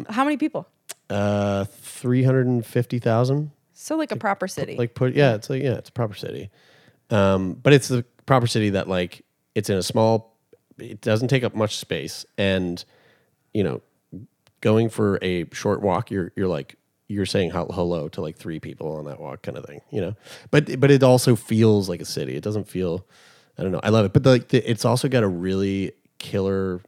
How 0.09 0.25
many 0.25 0.37
people? 0.37 0.67
Uh, 1.09 1.65
three 1.65 2.23
hundred 2.23 2.47
and 2.47 2.67
fifty 2.67 2.99
thousand. 2.99 3.51
So 3.73 3.97
like 3.97 4.11
a 4.11 4.17
proper 4.17 4.49
city. 4.49 4.77
Like 4.77 4.95
put 4.95 5.15
yeah, 5.15 5.35
it's 5.35 5.49
like 5.49 5.63
yeah, 5.63 5.75
it's 5.75 5.89
a 5.89 5.93
proper 5.93 6.15
city, 6.15 6.51
um, 7.11 7.55
but 7.55 7.73
it's 7.73 7.89
the 7.89 8.05
proper 8.27 8.47
city 8.47 8.71
that 8.71 8.89
like 8.89 9.25
it's 9.55 9.71
in 9.71 9.77
a 9.77 9.83
small. 9.83 10.37
It 10.79 11.01
doesn't 11.01 11.29
take 11.29 11.45
up 11.45 11.55
much 11.55 11.77
space, 11.77 12.27
and 12.37 12.85
you 13.59 13.65
know, 13.65 13.79
going 14.61 14.89
for 14.89 15.19
a 15.23 15.47
short 15.53 15.81
walk, 15.83 16.11
you're 16.13 16.31
you're 16.37 16.49
like 16.59 16.77
you're 17.11 17.27
saying 17.35 17.51
hello 17.53 18.09
to 18.15 18.21
like 18.21 18.37
three 18.37 18.61
people 18.61 18.89
on 18.99 19.05
that 19.07 19.19
walk, 19.21 19.43
kind 19.43 19.57
of 19.59 19.65
thing, 19.65 19.81
you 19.91 20.01
know. 20.01 20.15
But 20.53 20.79
but 20.81 20.91
it 20.91 21.03
also 21.03 21.35
feels 21.37 21.89
like 21.89 22.01
a 22.03 22.05
city. 22.19 22.35
It 22.37 22.45
doesn't 22.45 22.69
feel. 22.69 23.05
I 23.59 23.63
don't 23.63 23.73
know. 23.73 23.81
I 23.83 23.89
love 23.89 24.05
it, 24.07 24.13
but 24.13 24.25
like 24.25 24.49
the, 24.49 24.59
it's 24.73 24.85
also 24.85 25.09
got 25.09 25.23
a 25.25 25.29
really 25.47 25.93
killer 26.19 26.81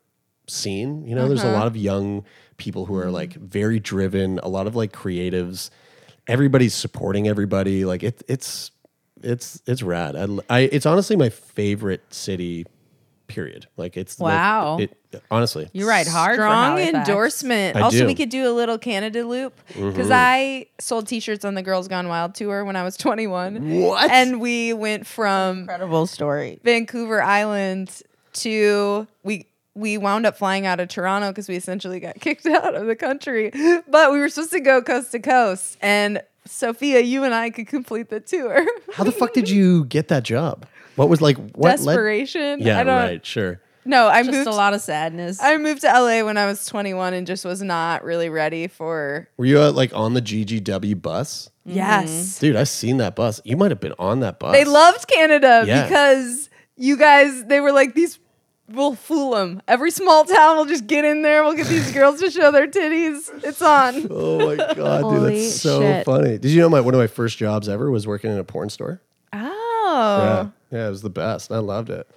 scene. 0.46 1.06
You 1.08 1.14
know, 1.16 1.26
there's 1.28 1.40
Uh-huh. 1.44 1.56
a 1.56 1.58
lot 1.60 1.66
of 1.66 1.76
young 1.76 2.24
people 2.58 2.86
who 2.86 2.94
Mm-hmm. 2.94 3.08
are 3.08 3.10
like 3.10 3.32
very 3.34 3.80
driven. 3.80 4.38
A 4.42 4.48
lot 4.48 4.66
of 4.68 4.76
like 4.76 4.92
creatives. 4.92 5.70
Everybody's 6.26 6.74
supporting 6.74 7.26
everybody. 7.26 7.84
Like 7.84 8.02
it, 8.04 8.22
it's 8.28 8.70
it's 9.22 9.60
it's 9.66 9.82
rad. 9.82 10.14
I, 10.16 10.26
I 10.48 10.60
it's 10.76 10.86
honestly 10.86 11.16
my 11.16 11.30
favorite 11.30 12.02
city. 12.12 12.66
Period. 13.30 13.66
Like 13.76 13.96
it's 13.96 14.16
the- 14.16 14.24
Wow. 14.24 14.78
it 14.78 14.96
honestly. 15.30 15.68
You 15.72 15.88
ride 15.88 16.08
hard. 16.08 16.34
Strong 16.34 16.78
Halifax. 16.78 17.08
endorsement. 17.08 17.76
I 17.76 17.80
also, 17.80 17.98
do. 17.98 18.06
we 18.06 18.14
could 18.14 18.28
do 18.28 18.48
a 18.48 18.52
little 18.52 18.76
Canada 18.76 19.24
loop 19.24 19.56
because 19.68 19.94
mm-hmm. 19.94 20.12
I 20.12 20.66
sold 20.80 21.06
T-shirts 21.06 21.44
on 21.44 21.54
the 21.54 21.62
Girls 21.62 21.86
Gone 21.88 22.08
Wild 22.08 22.34
tour 22.34 22.64
when 22.64 22.74
I 22.74 22.82
was 22.82 22.96
21. 22.96 23.80
What? 23.80 24.10
And 24.10 24.40
we 24.40 24.72
went 24.72 25.06
from 25.06 25.60
Incredible 25.60 26.06
story. 26.06 26.58
Vancouver 26.64 27.22
Island 27.22 28.02
to 28.32 29.06
we 29.22 29.46
we 29.74 29.96
wound 29.96 30.26
up 30.26 30.36
flying 30.36 30.66
out 30.66 30.80
of 30.80 30.88
Toronto 30.88 31.28
because 31.28 31.48
we 31.48 31.56
essentially 31.56 32.00
got 32.00 32.14
kicked 32.20 32.46
out 32.46 32.74
of 32.74 32.86
the 32.86 32.96
country. 32.96 33.50
But 33.88 34.12
we 34.12 34.18
were 34.18 34.28
supposed 34.28 34.52
to 34.52 34.60
go 34.60 34.82
coast 34.82 35.12
to 35.12 35.20
coast, 35.20 35.78
and 35.80 36.22
Sofiya, 36.48 37.06
you 37.06 37.24
and 37.24 37.34
I 37.34 37.50
could 37.50 37.68
complete 37.68 38.08
the 38.08 38.20
tour. 38.20 38.66
How 38.92 39.04
the 39.04 39.12
fuck 39.12 39.32
did 39.32 39.48
you 39.48 39.84
get 39.84 40.08
that 40.08 40.22
job? 40.24 40.66
What 41.00 41.08
was 41.08 41.22
like 41.22 41.38
what 41.38 41.80
led- 41.80 41.94
Desperation. 41.94 42.60
Yeah, 42.60 42.78
I 42.78 42.84
don't, 42.84 42.94
right, 42.94 43.24
sure. 43.24 43.62
No, 43.86 44.08
I 44.08 44.22
Just 44.22 44.32
moved. 44.36 44.48
a 44.48 44.52
lot 44.52 44.74
of 44.74 44.82
sadness. 44.82 45.40
I 45.42 45.56
moved 45.56 45.80
to 45.80 45.86
LA 45.88 46.22
when 46.22 46.36
I 46.36 46.44
was 46.44 46.66
21 46.66 47.14
and 47.14 47.26
just 47.26 47.46
was 47.46 47.62
not 47.62 48.04
really 48.04 48.28
ready 48.28 48.66
for. 48.68 49.26
Were 49.38 49.46
you 49.46 49.58
uh, 49.62 49.72
like 49.72 49.94
on 49.94 50.12
the 50.12 50.20
GGW 50.20 51.00
bus? 51.00 51.48
Yes. 51.64 52.38
Dude, 52.38 52.54
I've 52.56 52.68
seen 52.68 52.98
that 52.98 53.16
bus. 53.16 53.40
You 53.44 53.56
might 53.56 53.70
have 53.70 53.80
been 53.80 53.94
on 53.98 54.20
that 54.20 54.38
bus. 54.38 54.52
They 54.52 54.66
loved 54.66 55.08
Canada 55.08 55.64
Yeah. 55.66 55.84
because 55.84 56.50
you 56.76 56.98
guys, 56.98 57.46
they 57.46 57.60
were 57.60 57.72
like, 57.72 57.94
these, 57.94 58.18
we'll 58.68 58.94
fool 58.94 59.30
them. 59.34 59.62
Every 59.66 59.90
small 59.90 60.26
town 60.26 60.58
will 60.58 60.66
just 60.66 60.86
get 60.86 61.06
in 61.06 61.22
there. 61.22 61.42
We'll 61.42 61.54
get 61.56 61.66
these 61.66 61.90
girls 61.98 62.20
to 62.20 62.30
show 62.30 62.50
their 62.50 62.66
titties. 62.66 63.30
It's 63.42 63.62
on. 63.62 64.08
Oh 64.10 64.46
my 64.46 64.56
god, 64.74 65.10
dude, 65.10 65.32
that's 65.32 65.58
so 65.58 65.80
shit. 65.80 66.04
funny. 66.04 66.36
Did 66.36 66.50
you 66.50 66.60
know 66.60 66.68
my 66.68 66.80
one 66.80 66.92
of 66.92 67.00
my 67.00 67.06
first 67.06 67.38
jobs 67.38 67.66
ever 67.66 67.90
was 67.90 68.06
working 68.06 68.30
in 68.30 68.36
a 68.36 68.44
porn 68.44 68.68
store? 68.68 69.00
Oh. 70.00 70.22
Yeah, 70.72 70.78
yeah, 70.78 70.86
it 70.86 70.90
was 70.90 71.02
the 71.02 71.10
best. 71.10 71.52
I 71.52 71.58
loved 71.58 71.90
it. 71.90 72.08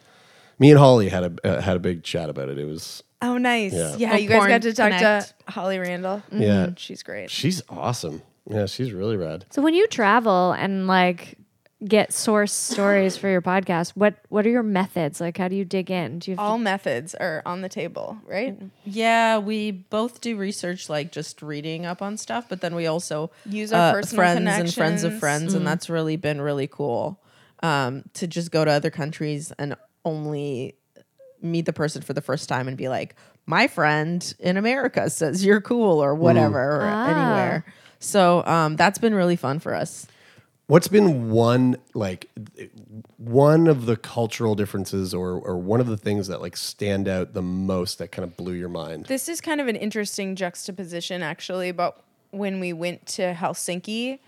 Me 0.59 0.69
and 0.71 0.79
Holly 0.79 1.09
had 1.09 1.23
a 1.23 1.57
uh, 1.57 1.61
had 1.61 1.75
a 1.75 1.79
big 1.79 2.03
chat 2.03 2.29
about 2.29 2.49
it. 2.49 2.57
It 2.57 2.65
was 2.65 3.03
Oh, 3.21 3.37
nice. 3.37 3.73
Yeah. 3.73 3.95
Yeah, 3.97 4.13
Oh, 4.13 4.15
you 4.17 4.27
guys 4.29 4.37
Porn 4.39 4.49
got 4.49 4.61
to 4.63 4.73
talk 4.73 4.91
Connect. 4.91 5.33
to 5.47 5.51
Holly 5.51 5.79
Randall. 5.79 6.21
Yeah. 6.31 6.67
Mhm, 6.67 6.77
She's 6.77 7.03
great. 7.03 7.29
she's 7.29 7.61
awesome. 7.69 8.21
Yeah, 8.49 8.65
she's 8.65 8.91
really 8.91 9.15
rad. 9.17 9.45
So 9.49 9.61
when 9.61 9.73
you 9.73 9.87
travel 9.87 10.51
and 10.51 10.85
like 10.87 11.37
get 11.85 12.13
source 12.13 12.53
stories 12.53 13.17
for 13.17 13.29
your 13.29 13.41
podcast, 13.41 13.91
what 13.95 14.15
what 14.29 14.45
are 14.45 14.49
your 14.49 14.63
methods? 14.63 15.19
Like 15.21 15.37
how 15.37 15.47
do 15.47 15.55
you 15.55 15.65
dig 15.65 15.89
in? 15.89 16.19
Do 16.19 16.31
you 16.31 16.37
have 16.37 16.45
All 16.45 16.57
methods 16.57 17.15
are 17.15 17.41
on 17.45 17.61
the 17.61 17.69
table, 17.69 18.17
right? 18.27 18.57
Yeah, 18.85 19.37
we 19.39 19.71
both 19.71 20.19
do 20.21 20.35
research, 20.37 20.89
like 20.89 21.11
just 21.11 21.41
reading 21.41 21.85
up 21.85 22.01
on 22.01 22.17
stuff, 22.17 22.47
but 22.49 22.59
then 22.61 22.75
we 22.75 22.85
also 22.87 23.31
Use 23.45 23.71
our 23.73 23.93
personal 23.93 24.19
friends 24.21 24.37
and 24.39 24.73
friends 24.73 25.03
of 25.03 25.09
connections. 25.11 25.19
friends, 25.19 25.53
and 25.55 25.65
that's 25.65 25.89
really 25.89 26.15
been 26.17 26.41
really 26.41 26.67
cool. 26.67 27.19
Um, 27.63 28.03
to 28.15 28.27
just 28.27 28.51
go 28.51 28.63
to 28.65 28.71
other 28.71 28.89
countries 28.91 29.51
and 29.57 29.75
only 30.05 30.75
meet 31.41 31.65
the 31.65 31.71
person 31.73 32.01
for 32.01 32.11
the 32.13 32.21
first 32.21 32.47
time 32.49 32.67
and 32.67 32.75
be 32.77 32.89
like, 32.89 33.15
my 33.45 33.67
friend 33.67 34.33
in 34.39 34.57
America 34.57 35.09
says 35.09 35.43
you're 35.45 35.61
cool 35.61 36.03
or 36.03 36.13
whatever 36.13 36.59
or 36.61 36.83
Ah. 36.83 37.05
anywhere. 37.07 37.65
So 37.99 38.45
um, 38.45 38.75
that's 38.75 38.97
been 38.99 39.15
really 39.15 39.37
fun 39.37 39.59
for 39.59 39.73
us. 39.73 40.05
What's 40.67 40.87
been 40.89 41.29
one 41.31 41.77
like 41.93 42.29
one 43.17 43.67
of 43.67 43.85
the 43.85 43.95
cultural 43.97 44.55
differences 44.55 45.13
or 45.13 45.31
or 45.33 45.57
one 45.57 45.79
of 45.81 45.87
the 45.87 45.97
things 45.97 46.27
that 46.27 46.41
like 46.41 46.55
stand 46.57 47.07
out 47.07 47.33
the 47.33 47.41
most 47.41 47.97
that 47.99 48.11
kind 48.11 48.23
of 48.23 48.35
blew 48.37 48.53
your 48.53 48.69
mind? 48.69 49.05
This 49.07 49.27
is 49.29 49.41
kind 49.41 49.59
of 49.61 49.67
an 49.67 49.75
interesting 49.75 50.35
juxtaposition, 50.35 51.21
actually. 51.21 51.71
But 51.73 52.01
when 52.31 52.59
we 52.61 52.71
went 52.73 53.05
to 53.07 53.33
Helsinki, 53.33 54.19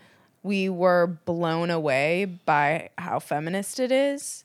we 0.46 0.70
were 0.70 1.08
blown 1.26 1.72
away 1.72 2.26
by 2.46 2.90
how 3.00 3.18
feminist 3.18 3.80
it 3.80 3.92
is. 3.92 4.44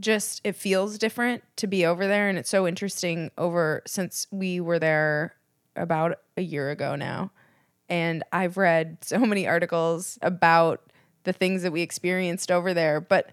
Just 0.00 0.40
it 0.42 0.56
feels 0.56 0.98
different 0.98 1.44
to 1.56 1.68
be 1.68 1.86
over 1.86 2.08
there, 2.08 2.28
and 2.28 2.36
it's 2.36 2.50
so 2.50 2.66
interesting. 2.66 3.30
Over 3.38 3.82
since 3.86 4.26
we 4.32 4.58
were 4.58 4.80
there 4.80 5.36
about 5.76 6.18
a 6.36 6.42
year 6.42 6.70
ago 6.70 6.96
now, 6.96 7.30
and 7.88 8.24
I've 8.32 8.56
read 8.56 8.98
so 9.02 9.20
many 9.20 9.46
articles 9.46 10.18
about 10.22 10.82
the 11.22 11.32
things 11.32 11.62
that 11.62 11.72
we 11.72 11.82
experienced 11.82 12.50
over 12.50 12.74
there, 12.74 13.00
but 13.00 13.30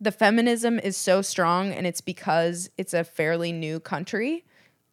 the 0.00 0.12
feminism 0.12 0.78
is 0.78 0.96
so 0.96 1.22
strong 1.22 1.72
and 1.72 1.86
it's 1.86 2.00
because 2.00 2.70
it's 2.76 2.94
a 2.94 3.04
fairly 3.04 3.52
new 3.52 3.78
country 3.78 4.44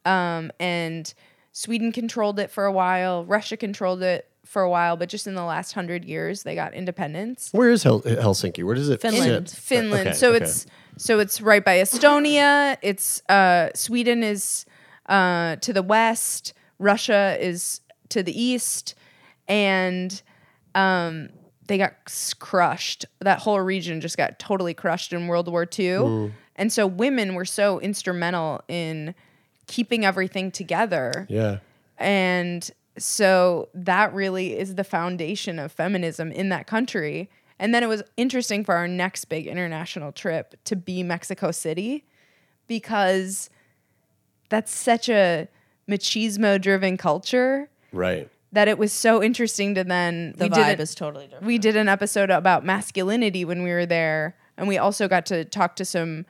um, 0.06 0.52
and 0.60 1.16
sweden 1.52 1.92
controlled 1.92 2.40
it 2.40 2.52
for 2.52 2.66
a 2.66 2.72
while 2.72 3.26
russia 3.26 3.58
controlled 3.58 4.04
it 4.04 4.29
for 4.50 4.62
a 4.64 4.70
while 4.70 4.98
but 4.98 5.08
just 5.10 5.28
in 5.28 5.36
the 5.36 5.44
last 5.44 5.74
hundred 5.74 6.04
years 6.04 6.44
they 6.44 6.56
got 6.56 6.74
independence 6.74 7.50
Where 7.52 7.70
is 7.70 7.84
Hel- 7.84 8.02
Helsinki? 8.02 8.64
Where 8.64 8.76
does 8.76 8.90
it 8.90 9.00
Finland. 9.02 9.50
sit? 9.50 9.58
finland 9.60 10.08
Okay, 10.08 10.18
so 10.18 10.34
okay. 10.34 10.44
it's 10.44 10.66
so 10.98 11.20
it's 11.20 11.40
right 11.40 11.64
by 11.64 11.78
estonia 11.78 12.78
it's 12.82 13.22
uh, 13.30 13.70
sweden 13.76 14.24
is 14.24 14.66
uh, 15.08 15.56
to 15.58 15.72
the 15.72 15.84
west 15.84 16.54
russia 16.80 17.38
is 17.40 17.82
to 18.10 18.24
the 18.24 18.34
east 18.42 18.96
and 19.48 20.22
um, 20.76 21.30
they 21.68 21.78
got 21.78 21.94
crushed. 22.40 23.06
That 23.20 23.40
whole 23.40 23.60
region 23.60 24.02
just 24.02 24.18
got 24.18 24.40
totally 24.40 24.74
crushed 24.74 25.14
in 25.14 25.28
World 25.28 25.48
War 25.48 25.68
II. 25.78 26.32
And 26.56 26.74
so 26.74 26.86
women 26.86 27.36
were 27.36 27.46
so 27.46 27.80
instrumental 27.80 28.62
in 28.68 29.16
keeping 29.68 30.04
everything 30.06 30.52
together. 30.52 31.26
Yeah. 31.30 31.60
And 31.98 32.70
so 33.00 33.70
that 33.74 34.14
really 34.14 34.58
is 34.58 34.76
the 34.76 34.84
foundation 34.84 35.58
of 35.60 35.72
feminism 35.72 36.32
in 36.32 36.50
that 36.50 36.68
country. 36.68 37.30
And 37.58 37.74
then 37.74 37.84
it 37.84 37.88
was 37.88 38.04
interesting 38.18 38.64
for 38.64 38.76
our 38.76 38.88
next 38.88 39.26
big 39.26 39.48
international 39.48 40.12
trip 40.12 40.56
to 40.66 40.76
be 40.76 41.04
Mexico 41.04 41.52
City 41.52 42.06
because 42.68 43.50
that's 44.50 44.72
such 44.72 45.10
a 45.10 45.48
machismo 45.90 46.60
driven 46.62 46.98
culture 46.98 47.70
Right. 47.92 48.30
that 48.52 48.68
it 48.68 48.78
was 48.78 48.94
so 48.94 49.22
interesting 49.24 49.76
to 49.76 49.84
then 49.84 50.34
The 50.38 50.46
we 50.46 50.50
vibe 50.52 50.56
did 50.56 50.68
it- 50.80 50.80
is 50.80 50.96
totally 50.96 51.26
different. 51.26 51.46
we 51.46 51.58
did 51.58 51.76
an 51.76 51.90
episode 51.90 52.30
about 52.30 52.64
masculinity 52.64 53.44
when 53.46 53.64
we 53.64 53.72
were 53.72 53.86
there 53.86 54.36
and 54.58 54.68
we 54.68 54.78
also 54.78 55.08
got 55.08 55.26
to 55.28 55.44
talk 55.46 55.76
to 55.78 55.86
some 55.86 56.26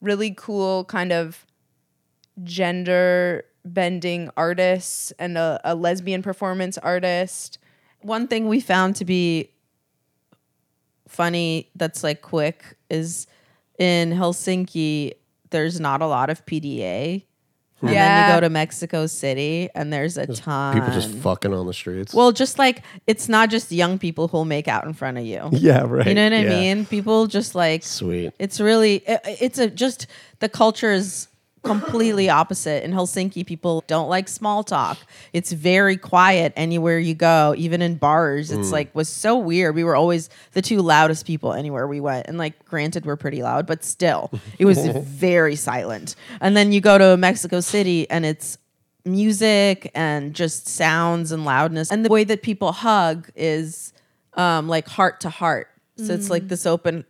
really 0.00 0.32
cool 0.36 0.84
kind 0.84 1.12
of 1.12 1.44
gender 2.42 3.44
bending 3.64 4.30
artists 4.36 5.12
and 5.18 5.36
a, 5.36 5.60
a 5.64 5.74
lesbian 5.74 6.22
performance 6.22 6.78
artist 6.78 7.58
one 8.02 8.26
thing 8.26 8.48
we 8.48 8.60
found 8.60 8.96
to 8.96 9.04
be 9.04 9.50
funny 11.08 11.68
that's 11.74 12.02
like 12.02 12.22
quick 12.22 12.76
is 12.88 13.26
in 13.78 14.12
Helsinki 14.12 15.14
there's 15.50 15.80
not 15.80 16.00
a 16.00 16.06
lot 16.06 16.30
of 16.30 16.44
PDA. 16.46 17.24
And 17.82 17.88
then 17.88 18.28
you 18.28 18.34
go 18.34 18.40
to 18.40 18.50
Mexico 18.50 19.06
City 19.06 19.70
and 19.74 19.90
there's 19.90 20.18
a 20.18 20.26
ton. 20.26 20.74
People 20.74 20.92
just 20.92 21.14
fucking 21.14 21.54
on 21.54 21.66
the 21.66 21.72
streets. 21.72 22.12
well, 22.12 22.30
just 22.30 22.58
like 22.58 22.82
it's 23.06 23.26
not 23.26 23.48
just 23.48 23.72
young 23.72 23.98
people 23.98 24.28
who'll 24.28 24.44
make 24.44 24.68
out 24.68 24.84
in 24.84 24.92
front 24.92 25.16
of 25.16 25.24
you. 25.24 25.48
yeah, 25.52 25.84
right. 25.86 26.06
You 26.06 26.14
know 26.14 26.24
what 26.24 26.34
I 26.34 26.44
mean? 26.44 26.84
People 26.84 27.26
just 27.26 27.54
like 27.54 27.82
Sweet. 27.82 28.34
it's 28.38 28.60
really 28.60 28.96
it, 29.06 29.20
it's 29.24 29.58
a 29.58 29.70
just 29.70 30.06
the 30.40 30.48
culture 30.50 30.92
is 30.92 31.28
completely 31.62 32.30
opposite 32.30 32.82
in 32.84 32.92
helsinki. 32.92 33.46
People 33.46 33.84
don't 33.86 34.08
like 34.08 34.28
small 34.28 34.64
talk. 34.64 34.98
It's 35.32 35.52
very 35.52 35.96
quiet 35.96 36.52
anywhere 36.56 36.98
you 36.98 37.14
go 37.14 37.54
even 37.56 37.82
in 37.82 37.96
bars. 37.96 38.50
It's 38.50 38.72
like 38.72 38.94
was 38.94 39.08
so 39.08 39.36
weird. 39.36 39.74
We 39.74 39.84
were 39.84 39.94
always 39.96 40.30
the 40.52 40.62
two 40.62 40.80
loudest 40.80 41.26
people 41.26 41.52
anywhere 41.52 41.86
we 41.86 42.00
went. 42.00 42.26
And 42.28 42.38
like 42.38 42.64
granted 42.64 43.04
we're 43.04 43.16
pretty 43.16 43.42
loud 43.42 43.66
but 43.66 43.84
still 43.84 44.30
it 44.58 44.64
was 44.64 44.78
very 45.02 45.56
silent. 45.56 46.16
And 46.40 46.56
then 46.56 46.72
you 46.72 46.80
go 46.80 46.96
to 46.96 47.16
mexico 47.16 47.60
city 47.60 48.08
and 48.10 48.24
it's 48.24 48.56
music 49.04 49.90
and 49.94 50.34
just 50.34 50.66
sounds 50.66 51.32
and 51.32 51.44
loudness. 51.44 51.90
And 51.90 52.04
the 52.04 52.08
way 52.10 52.24
that 52.24 52.42
people 52.42 52.72
hug 52.72 53.30
is 53.34 53.92
um 54.34 54.68
like 54.68 54.88
heart 54.88 55.20
to 55.20 55.30
heart. 55.30 55.68
So 55.96 56.14
it's 56.14 56.30
like 56.30 56.48
this 56.48 56.64
open 56.64 57.04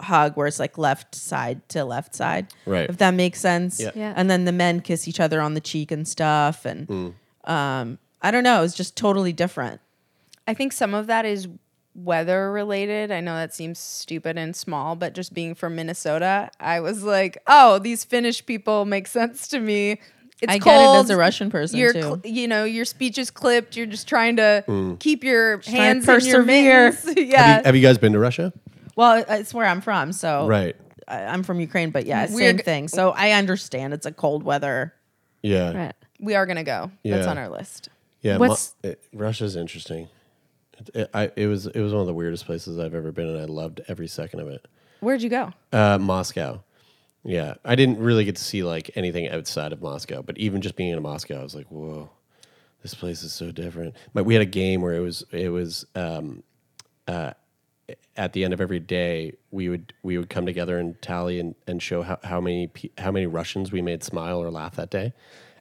hug 0.00 0.36
where 0.36 0.46
it's 0.46 0.58
like 0.58 0.78
left 0.78 1.14
side 1.14 1.66
to 1.70 1.84
left 1.84 2.14
side. 2.14 2.48
Right. 2.66 2.88
If 2.88 2.98
that 2.98 3.14
makes 3.14 3.40
sense. 3.40 3.80
Yeah. 3.80 3.90
Yeah. 3.94 4.14
And 4.16 4.30
then 4.30 4.44
the 4.44 4.52
men 4.52 4.80
kiss 4.80 5.06
each 5.06 5.20
other 5.20 5.40
on 5.40 5.54
the 5.54 5.60
cheek 5.60 5.90
and 5.90 6.06
stuff. 6.08 6.64
And 6.64 7.14
um, 7.44 7.98
I 8.22 8.30
don't 8.30 8.44
know. 8.44 8.62
It's 8.62 8.74
just 8.74 8.96
totally 8.96 9.32
different. 9.32 9.80
i 10.48 10.54
think 10.54 10.72
some 10.72 10.94
of 10.94 11.06
that 11.06 11.24
is 11.24 11.46
weather 11.94 12.50
related 12.52 13.10
i 13.10 13.20
know 13.20 13.34
that 13.34 13.52
seems 13.52 13.78
stupid 13.78 14.38
and 14.38 14.54
small 14.56 14.94
but 14.96 15.12
just 15.12 15.34
being 15.34 15.54
from 15.56 15.74
minnesota 15.76 16.48
i 16.60 16.78
was 16.80 17.02
like 17.02 17.36
oh 17.48 17.78
these 17.80 18.04
finnish 18.04 18.44
people 18.46 18.84
make 18.84 19.06
sense 19.08 19.48
to 19.48 19.58
me 19.60 20.00
it's 20.40 20.50
I 20.52 20.58
get 20.58 20.62
cold 20.64 20.96
it 20.96 21.00
as 21.00 21.10
a 21.10 21.16
Russian 21.16 21.50
person 21.50 21.78
you're 21.78 21.92
too. 21.92 22.20
you 22.24 22.46
know 22.48 22.64
your 22.64 22.84
speech 22.84 23.18
is 23.18 23.30
clipped 23.30 23.76
you're 23.76 23.86
just 23.86 24.08
trying 24.08 24.36
to 24.36 24.64
keep 25.00 25.22
your 25.24 25.58
trying 25.58 26.00
to 26.00 26.06
hands 26.06 26.24
in 26.24 26.30
your 26.30 26.42
mittens. 26.44 27.04
yeah 27.16 27.42
Have 27.42 27.58
you, 27.58 27.64
have 27.66 27.76
you 27.76 27.82
guys 27.82 27.98
been 27.98 28.12
to 28.14 28.18
Russia? 28.20 28.52
Well, 29.00 29.24
it's 29.28 29.52
where 29.54 29.66
I'm 29.66 29.80
from. 29.80 30.12
So 30.12 30.46
Right. 30.46 30.76
I, 31.08 31.24
I'm 31.24 31.42
from 31.42 31.58
Ukraine, 31.60 31.90
but 31.90 32.06
yeah, 32.06 32.26
We're 32.30 32.48
same 32.50 32.56
g- 32.58 32.62
thing. 32.62 32.88
So 32.88 33.10
I 33.10 33.32
understand 33.32 33.94
it's 33.94 34.06
a 34.06 34.12
cold 34.12 34.42
weather 34.44 34.94
Yeah. 35.42 35.72
Right. 35.72 35.94
We 36.20 36.34
are 36.34 36.44
gonna 36.46 36.64
go. 36.64 36.90
That's 37.04 37.24
Yeah. 37.24 37.30
on 37.30 37.38
our 37.38 37.48
list. 37.48 37.88
Yeah, 38.20 38.36
Mo- 38.36 38.48
What's- 38.48 38.74
it, 38.82 39.02
Russia's 39.12 39.56
interesting. 39.56 40.08
It, 40.78 40.90
it, 40.94 41.10
I, 41.14 41.30
it 41.36 41.46
was 41.46 41.66
it 41.66 41.80
was 41.80 41.92
one 41.92 42.02
of 42.02 42.06
the 42.06 42.14
weirdest 42.14 42.44
places 42.46 42.78
I've 42.78 42.94
ever 42.94 43.10
been, 43.12 43.26
and 43.28 43.38
I 43.40 43.44
loved 43.46 43.80
every 43.88 44.06
second 44.08 44.40
of 44.40 44.48
it. 44.48 44.68
Where'd 45.00 45.22
you 45.22 45.30
go? 45.30 45.52
Uh, 45.72 45.98
Moscow. 45.98 46.62
Yeah, 47.24 47.54
I 47.64 47.74
didn't 47.74 47.98
really 47.98 48.24
get 48.24 48.36
to 48.36 48.42
see 48.44 48.62
like 48.62 48.90
anything 48.96 49.28
outside 49.28 49.72
of 49.72 49.80
Moscow, 49.82 50.22
but 50.22 50.36
even 50.38 50.60
just 50.62 50.76
being 50.76 50.90
in 50.90 51.02
Moscow, 51.02 51.40
I 51.40 51.42
was 51.42 51.54
like, 51.54 51.66
whoa, 51.68 52.10
this 52.82 52.94
place 52.94 53.22
is 53.22 53.32
so 53.32 53.50
different. 53.50 53.94
But 54.14 54.24
we 54.24 54.34
had 54.34 54.42
a 54.42 54.46
game 54.46 54.80
where 54.82 54.94
it 54.94 55.00
was 55.00 55.24
it 55.32 55.48
was 55.50 55.86
um, 55.94 56.42
uh, 57.08 57.32
at 58.16 58.32
the 58.32 58.44
end 58.44 58.52
of 58.52 58.60
every 58.60 58.80
day 58.80 59.32
we 59.50 59.68
would 59.68 59.92
we 60.02 60.18
would 60.18 60.28
come 60.28 60.46
together 60.46 60.78
and 60.78 61.00
tally 61.00 61.38
and, 61.38 61.54
and 61.66 61.82
show 61.82 62.02
how, 62.02 62.18
how 62.24 62.40
many 62.40 62.70
how 62.98 63.10
many 63.10 63.26
Russians 63.26 63.72
we 63.72 63.82
made 63.82 64.02
smile 64.02 64.42
or 64.42 64.50
laugh 64.50 64.76
that 64.76 64.90
day, 64.90 65.12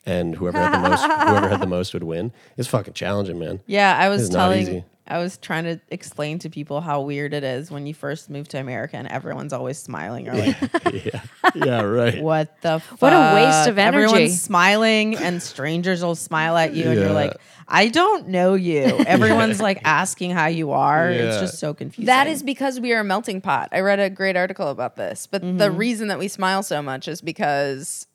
and 0.09 0.35
whoever 0.35 0.57
had 0.57 0.73
the 0.73 0.89
most 0.89 1.03
whoever 1.03 1.49
had 1.49 1.61
the 1.61 1.67
most 1.77 1.93
would 1.93 2.03
win. 2.03 2.31
It's 2.57 2.67
fucking 2.67 2.93
challenging, 2.93 3.37
man. 3.37 3.61
Yeah, 3.67 3.95
I 3.97 4.09
was 4.09 4.23
It's 4.23 4.31
not 4.31 4.39
telling, 4.39 4.61
easy. 4.61 4.83
I 5.07 5.17
was 5.17 5.37
trying 5.37 5.63
to 5.63 5.79
explain 5.89 6.37
to 6.39 6.49
people 6.49 6.81
how 6.81 7.01
weird 7.01 7.33
it 7.33 7.43
is 7.43 7.71
when 7.71 7.87
you 7.87 7.95
first 7.95 8.29
move 8.29 8.47
to 8.49 8.59
America 8.59 8.95
and 8.95 9.07
everyone's 9.07 9.53
always 9.53 9.79
smiling. 9.79 10.25
You're 10.25 10.35
like, 10.35 10.57
yeah, 11.05 11.21
yeah, 11.55 11.81
right. 11.81 12.21
what 12.21 12.61
the 12.61 12.79
fuck? 12.79 13.01
What 13.01 13.13
a 13.13 13.35
waste 13.35 13.69
of 13.69 13.79
energy. 13.79 14.03
Everyone's 14.03 14.41
smiling 14.41 15.15
and 15.15 15.41
strangers 15.41 16.03
will 16.03 16.15
smile 16.15 16.57
at 16.57 16.73
you 16.73 16.85
and 16.85 16.99
you're 16.99 17.13
like, 17.13 17.35
I 17.67 17.87
don't 17.87 18.27
know 18.29 18.53
you. 18.55 18.83
Everyone's 18.83 19.59
like 19.61 19.79
asking 19.83 20.31
how 20.31 20.47
you 20.47 20.71
are. 20.71 21.09
It's 21.09 21.39
just 21.39 21.59
so 21.59 21.73
confusing. 21.73 22.05
That 22.05 22.27
is 22.27 22.43
because 22.43 22.79
we 22.79 22.93
are 22.93 22.99
a 22.99 23.03
melting 23.03 23.41
pot. 23.41 23.69
I 23.71 23.79
read 23.81 23.99
a 23.99 24.09
great 24.09 24.35
article 24.37 24.67
about 24.67 24.95
this. 24.95 25.27
But 25.27 25.41
the 25.41 25.47
mm-hmm. 25.47 25.77
reason 25.77 26.07
that 26.09 26.19
we 26.19 26.27
smile 26.27 26.61
so 26.61 26.81
much 26.81 27.07
is 27.07 27.21
because 27.21 28.07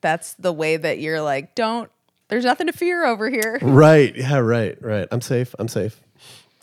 that's 0.00 0.34
the 0.34 0.52
way 0.52 0.76
that 0.76 0.98
you're 0.98 1.20
like, 1.20 1.54
don't, 1.54 1.90
there's 2.28 2.44
nothing 2.44 2.66
to 2.66 2.72
fear 2.72 3.04
over 3.06 3.28
here. 3.30 3.58
Right. 3.62 4.14
Yeah. 4.16 4.38
Right. 4.38 4.80
Right. 4.82 5.08
I'm 5.10 5.20
safe. 5.20 5.54
I'm 5.58 5.68
safe. 5.68 6.00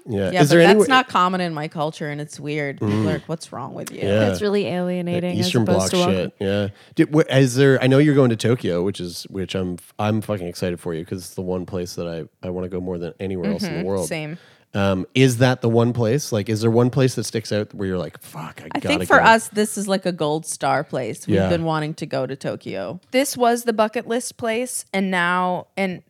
Yeah. 0.07 0.29
yeah, 0.29 0.41
Is 0.41 0.49
but 0.49 0.55
there 0.55 0.59
that's 0.59 0.69
any 0.69 0.79
way- 0.81 0.87
not 0.87 1.07
common 1.07 1.41
in 1.41 1.53
my 1.53 1.67
culture 1.67 2.07
and 2.09 2.21
it's 2.21 2.39
weird. 2.39 2.79
People 2.79 2.93
are 2.93 2.97
mm. 2.97 3.05
like, 3.13 3.27
what's 3.27 3.51
wrong 3.51 3.73
with 3.73 3.91
you? 3.91 4.01
Yeah. 4.01 4.31
It's 4.31 4.41
really 4.41 4.67
alienating. 4.67 5.37
Eastern 5.37 5.63
as 5.63 5.65
Bloc 5.65 5.89
to 5.89 5.95
welcome. 5.97 6.15
shit. 6.15 6.33
Yeah. 6.39 6.67
Did, 6.93 7.15
wh- 7.15 7.35
is 7.35 7.55
there? 7.55 7.81
I 7.81 7.87
know 7.87 7.97
you're 7.97 8.13
going 8.13 8.29
to 8.29 8.35
Tokyo, 8.35 8.83
which 8.83 8.99
is 8.99 9.23
which 9.31 9.55
I'm 9.55 9.79
I'm 9.97 10.21
fucking 10.21 10.45
excited 10.45 10.79
for 10.79 10.93
you 10.93 11.03
because 11.03 11.21
it's 11.21 11.33
the 11.33 11.41
one 11.41 11.65
place 11.65 11.95
that 11.95 12.07
I 12.07 12.45
I 12.45 12.51
want 12.51 12.65
to 12.65 12.69
go 12.69 12.79
more 12.79 12.99
than 12.99 13.15
anywhere 13.19 13.51
else 13.51 13.63
in 13.63 13.71
the 13.71 13.77
mm-hmm. 13.79 13.87
world. 13.87 14.07
Same. 14.07 14.37
Um, 14.75 15.05
is 15.15 15.37
that 15.37 15.61
the 15.61 15.69
one 15.69 15.93
place? 15.93 16.31
Like, 16.31 16.49
is 16.49 16.61
there 16.61 16.69
one 16.69 16.89
place 16.89 17.15
that 17.15 17.23
sticks 17.23 17.51
out 17.51 17.73
where 17.73 17.87
you're 17.87 17.97
like, 17.97 18.19
fuck, 18.21 18.61
I, 18.61 18.67
I 18.75 18.79
think 18.79 19.05
for 19.07 19.17
go. 19.17 19.23
us, 19.23 19.47
this 19.47 19.77
is 19.77 19.87
like 19.87 20.05
a 20.05 20.11
gold 20.11 20.45
star 20.45 20.83
place. 20.83 21.25
We've 21.27 21.37
Yeah. 21.37 21.49
been 21.49 21.63
wanting 21.63 21.93
to 21.95 22.05
go 22.05 22.27
to 22.27 22.35
Tokyo. 22.35 22.99
This 23.11 23.37
was 23.37 23.63
the 23.63 23.73
bucket 23.73 24.07
list 24.07 24.37
place. 24.37 24.85
And 24.93 25.09
now, 25.09 25.67
and, 25.77 26.03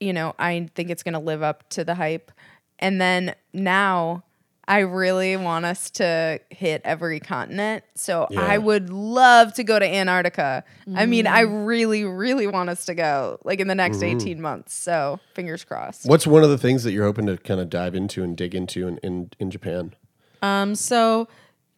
you 0.00 0.12
know, 0.12 0.34
I 0.38 0.68
think 0.76 0.90
it's 0.90 1.02
going 1.02 1.14
to 1.14 1.18
live 1.18 1.42
up 1.42 1.68
to 1.70 1.84
the 1.84 1.96
hype. 1.96 2.30
And 2.78 3.00
then 3.00 3.34
now, 3.52 4.22
I 4.66 4.80
really 4.80 5.36
want 5.36 5.64
us 5.64 5.90
to 5.92 6.40
hit 6.50 6.82
every 6.84 7.20
continent. 7.20 7.84
So 7.94 8.26
Yeah. 8.30 8.40
I 8.40 8.58
would 8.58 8.90
love 8.90 9.54
to 9.54 9.64
go 9.64 9.78
to 9.78 9.86
Antarctica. 9.86 10.64
I 10.94 11.06
mean, 11.06 11.26
I 11.26 11.40
really, 11.40 12.04
really 12.04 12.46
want 12.46 12.70
us 12.70 12.86
to 12.86 12.94
go 12.94 13.38
like 13.44 13.60
in 13.60 13.68
the 13.68 13.74
next 13.74 14.02
18 14.02 14.40
months. 14.40 14.74
So 14.74 15.20
fingers 15.34 15.64
crossed. 15.64 16.06
What's 16.06 16.26
one 16.26 16.42
of 16.42 16.50
the 16.50 16.58
things 16.58 16.82
that 16.84 16.92
you're 16.92 17.04
hoping 17.04 17.26
to 17.26 17.36
kind 17.36 17.60
of 17.60 17.68
dive 17.68 17.94
into 17.94 18.22
and 18.22 18.36
dig 18.36 18.54
into 18.54 18.88
in 18.88 18.98
in, 18.98 19.30
in 19.38 19.50
Japan? 19.50 19.94
Um, 20.42 20.74
so 20.74 21.28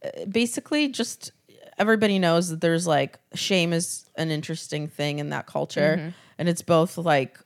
uh, 0.04 0.24
basically, 0.28 0.88
just 0.88 1.32
everybody 1.78 2.18
knows 2.18 2.48
that 2.48 2.60
there's 2.60 2.86
like 2.86 3.18
shame 3.34 3.72
is 3.72 4.08
an 4.16 4.30
interesting 4.30 4.88
thing 4.88 5.18
in 5.18 5.30
that 5.30 5.46
culture, 5.46 6.12
and 6.38 6.48
it's 6.48 6.62
both 6.62 6.98
like 6.98 7.38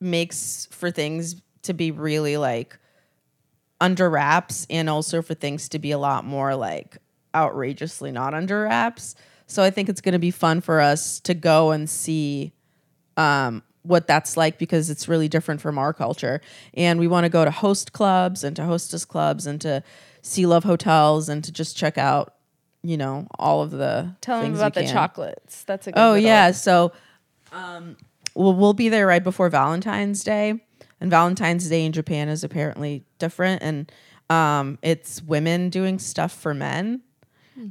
makes 0.00 0.68
for 0.70 0.90
things 0.90 1.36
to 1.62 1.72
be 1.74 1.90
really 1.90 2.36
like 2.36 2.78
under 3.80 4.08
wraps 4.08 4.66
and 4.70 4.88
also 4.88 5.22
for 5.22 5.34
things 5.34 5.68
to 5.70 5.78
be 5.78 5.90
a 5.90 5.98
lot 5.98 6.24
more 6.24 6.54
like 6.54 6.96
outrageously 7.34 8.10
not 8.10 8.32
under 8.34 8.62
wraps. 8.62 9.14
So 9.46 9.62
I 9.62 9.70
think 9.70 9.88
it's 9.88 10.00
going 10.00 10.14
to 10.14 10.18
be 10.18 10.30
fun 10.30 10.60
for 10.60 10.80
us 10.80 11.20
to 11.20 11.34
go 11.34 11.70
and 11.70 11.88
see 11.88 12.52
um, 13.16 13.62
what 13.82 14.06
that's 14.06 14.36
like 14.36 14.58
because 14.58 14.90
it's 14.90 15.08
really 15.08 15.28
different 15.28 15.60
from 15.60 15.78
our 15.78 15.92
culture. 15.92 16.40
And 16.74 16.98
we 16.98 17.06
want 17.06 17.24
to 17.24 17.28
go 17.28 17.44
to 17.44 17.50
host 17.50 17.92
clubs 17.92 18.42
and 18.42 18.56
to 18.56 18.64
hostess 18.64 19.04
clubs 19.04 19.46
and 19.46 19.60
to 19.60 19.82
see 20.22 20.46
love 20.46 20.64
hotels 20.64 21.28
and 21.28 21.44
to 21.44 21.52
just 21.52 21.76
check 21.76 21.96
out, 21.98 22.34
you 22.82 22.96
know, 22.96 23.28
all 23.38 23.62
of 23.62 23.70
the 23.70 24.14
Tell 24.20 24.40
them 24.42 24.54
about 24.54 24.74
the 24.74 24.82
can. 24.84 24.92
chocolates. 24.92 25.62
That's 25.64 25.86
a 25.86 25.92
good 25.92 26.00
Oh 26.00 26.12
little- 26.12 26.24
yeah, 26.24 26.50
so 26.50 26.92
um, 27.52 27.96
we'll 28.34 28.54
we'll 28.54 28.72
be 28.74 28.88
there 28.88 29.06
right 29.06 29.22
before 29.22 29.48
Valentine's 29.48 30.24
Day, 30.24 30.60
and 31.00 31.10
Valentine's 31.10 31.68
Day 31.68 31.84
in 31.84 31.92
Japan 31.92 32.28
is 32.28 32.42
apparently 32.44 33.04
different, 33.18 33.62
and 33.62 33.92
um, 34.30 34.78
it's 34.82 35.22
women 35.22 35.70
doing 35.70 35.98
stuff 35.98 36.32
for 36.32 36.54
men. 36.54 37.02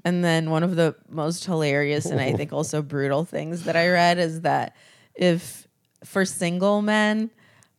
And 0.03 0.23
then 0.25 0.49
one 0.49 0.63
of 0.63 0.75
the 0.75 0.95
most 1.09 1.45
hilarious 1.45 2.07
and 2.07 2.19
I 2.19 2.33
think 2.33 2.51
also 2.59 2.81
brutal 2.81 3.23
things 3.23 3.65
that 3.65 3.75
I 3.75 3.87
read 3.89 4.17
is 4.17 4.41
that 4.41 4.75
if 5.13 5.67
for 6.03 6.25
single 6.25 6.81
men, 6.81 7.29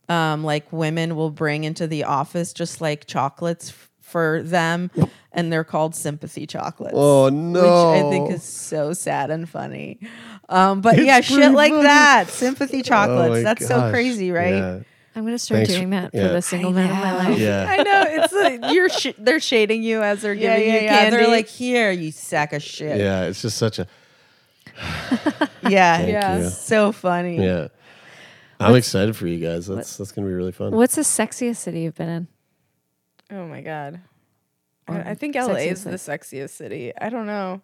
um, 0.07 0.41
like 0.45 0.71
women 0.71 1.17
will 1.17 1.31
bring 1.31 1.65
into 1.65 1.85
the 1.85 2.05
office 2.05 2.53
just 2.53 2.79
like 2.79 3.07
chocolates 3.07 3.71
f- 3.71 3.89
for 3.99 4.41
them, 4.41 4.89
and 5.33 5.51
they're 5.51 5.65
called 5.65 5.95
sympathy 5.95 6.47
chocolates. 6.47 6.95
Oh, 6.97 7.27
no! 7.27 7.61
Which 7.61 8.05
I 8.05 8.09
think 8.09 8.31
is 8.31 8.41
so 8.43 8.93
sad 8.93 9.29
and 9.29 9.49
funny. 9.49 9.99
Um, 10.47 10.79
but 10.79 10.97
It's 10.97 11.05
yeah, 11.05 11.19
shit 11.19 11.35
pretty 11.39 11.55
like 11.55 11.71
funny. 11.73 11.83
that. 11.83 12.29
Sympathy 12.29 12.83
chocolates. 12.83 13.39
Oh 13.39 13.43
That's 13.43 13.67
so 13.67 13.91
crazy, 13.91 14.31
right? 14.31 14.53
Yeah. 14.53 14.79
I'm 15.17 15.25
gonna 15.25 15.39
start 15.39 15.59
Thanks 15.59 15.73
doing 15.73 15.87
for- 15.87 15.89
that 16.01 16.11
yeah. 16.13 16.27
for 16.27 16.33
the 16.33 16.41
single 16.43 16.71
man 16.71 16.91
of 16.91 16.95
my 16.97 17.15
life. 17.29 17.39
Yeah. 17.39 17.65
I 17.67 17.77
know 17.83 18.03
it's 18.07 18.33
like 18.33 18.73
you're 18.73 18.89
sh- 18.89 19.15
they're 19.17 19.39
shading 19.39 19.81
you 19.81 20.03
as 20.03 20.21
they're 20.21 20.33
Yeah, 20.33 20.57
giving 20.57 20.73
yeah, 20.73 20.79
you 20.79 20.85
yeah. 20.85 20.97
candy. 20.99 21.17
They're 21.17 21.27
like, 21.27 21.47
here, 21.47 21.91
you 21.91 22.11
sack 22.11 22.53
of 22.53 22.61
shit. 22.61 22.99
Yeah. 22.99 23.23
It's 23.23 23.41
just 23.41 23.57
such 23.57 23.79
a 23.79 23.87
Yeah, 25.67 25.97
Thank 25.97 26.09
Yeah. 26.11 26.37
you. 26.39 26.49
so 26.49 26.91
funny. 26.91 27.43
Yeah. 27.43 27.69
I'm 28.59 28.75
excited 28.75 29.15
for 29.15 29.27
you 29.27 29.39
guys. 29.39 29.65
That's 29.67 29.97
that's 29.97 30.11
gonna 30.11 30.27
be 30.27 30.33
really 30.33 30.51
fun. 30.51 30.71
What's 30.75 30.95
the 30.95 31.01
sexiest 31.01 31.57
city 31.57 31.81
you've 31.81 31.95
been 31.95 32.09
in? 32.09 32.27
oh 33.31 33.47
my 33.47 33.61
god. 33.61 33.99
Or 34.87 34.95
I, 34.95 35.09
I 35.11 35.13
think 35.15 35.35
sexiest 35.35 35.47
LA 35.47 35.53
is 35.55 35.81
city. 35.81 35.91
the 35.91 35.97
sexiest 35.97 36.49
city. 36.51 36.93
I 36.99 37.09
don't 37.09 37.25
know. 37.25 37.61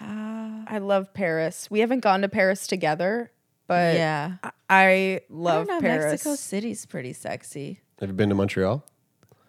Uh, 0.00 0.64
I 0.66 0.78
love 0.78 1.14
Paris. 1.14 1.70
We 1.70 1.80
haven't 1.80 2.00
gone 2.00 2.22
to 2.22 2.28
Paris 2.28 2.66
together, 2.66 3.30
but 3.66 3.94
Yeah. 3.96 4.34
I, 4.42 4.50
I 4.68 4.84
I 4.86 5.20
love 5.30 5.66
don't 5.66 5.76
know, 5.76 5.80
Paris. 5.80 6.12
Mexico 6.12 6.34
City's 6.36 6.86
pretty 6.86 7.12
sexy. 7.12 7.80
Have 8.00 8.08
you 8.08 8.14
been 8.14 8.28
to 8.30 8.34
Montreal? 8.34 8.84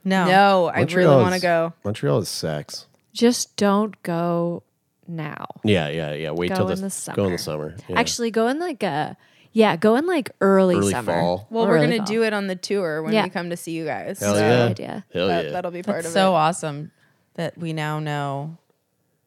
No. 0.04 0.26
No, 0.28 0.66
I 0.68 0.82
really 0.84 1.08
want 1.16 1.34
to 1.36 1.42
go. 1.42 1.74
Montreal 1.84 2.20
is 2.20 2.30
sex. 2.30 2.86
Just 3.14 3.56
don't 3.58 4.02
go 4.04 4.64
now. 5.08 5.46
Yeah, 5.64 5.88
yeah, 5.90 6.14
yeah. 6.14 6.32
Wait 6.32 6.50
Go 6.50 6.56
till 6.56 6.70
in 6.70 6.82
the, 6.82 6.88
the 6.90 7.12
go 7.16 7.26
in 7.26 7.32
the 7.32 7.38
summer. 7.38 7.72
summer. 7.72 7.76
Yeah. 7.90 8.00
Actually, 8.00 8.30
go 8.32 8.48
in 8.48 8.60
like 8.60 8.84
a 8.84 9.18
yeah, 9.52 9.78
go 9.78 9.96
in 9.96 10.06
like 10.06 10.30
early, 10.42 10.76
early 10.76 10.92
summer. 10.92 11.14
fall. 11.14 11.48
Well, 11.50 11.64
Or 11.66 11.70
we're 11.70 11.80
gonna 11.80 11.98
fall. 11.98 12.06
do 12.06 12.24
it 12.24 12.34
on 12.34 12.48
the 12.48 12.56
tour 12.58 13.02
when 13.02 13.14
Yeah. 13.14 13.24
we 13.24 13.30
come 13.30 13.50
to 13.50 13.58
see 13.58 13.72
you 13.72 13.86
guys. 13.86 14.20
Hell 14.20 14.34
so 14.36 14.40
yeah. 14.40 14.50
Good 14.68 14.72
idea. 14.72 15.06
Hell 15.14 15.28
that, 15.28 15.46
yeah. 15.46 15.52
that'll 15.52 15.72
be 15.72 15.82
part 15.82 15.98
That's 16.04 16.08
of 16.08 16.14
so 16.14 16.20
it. 16.20 16.24
So 16.32 16.34
awesome 16.36 16.92
that 17.36 17.58
we 17.58 17.72
now 17.74 18.00
know 18.00 18.58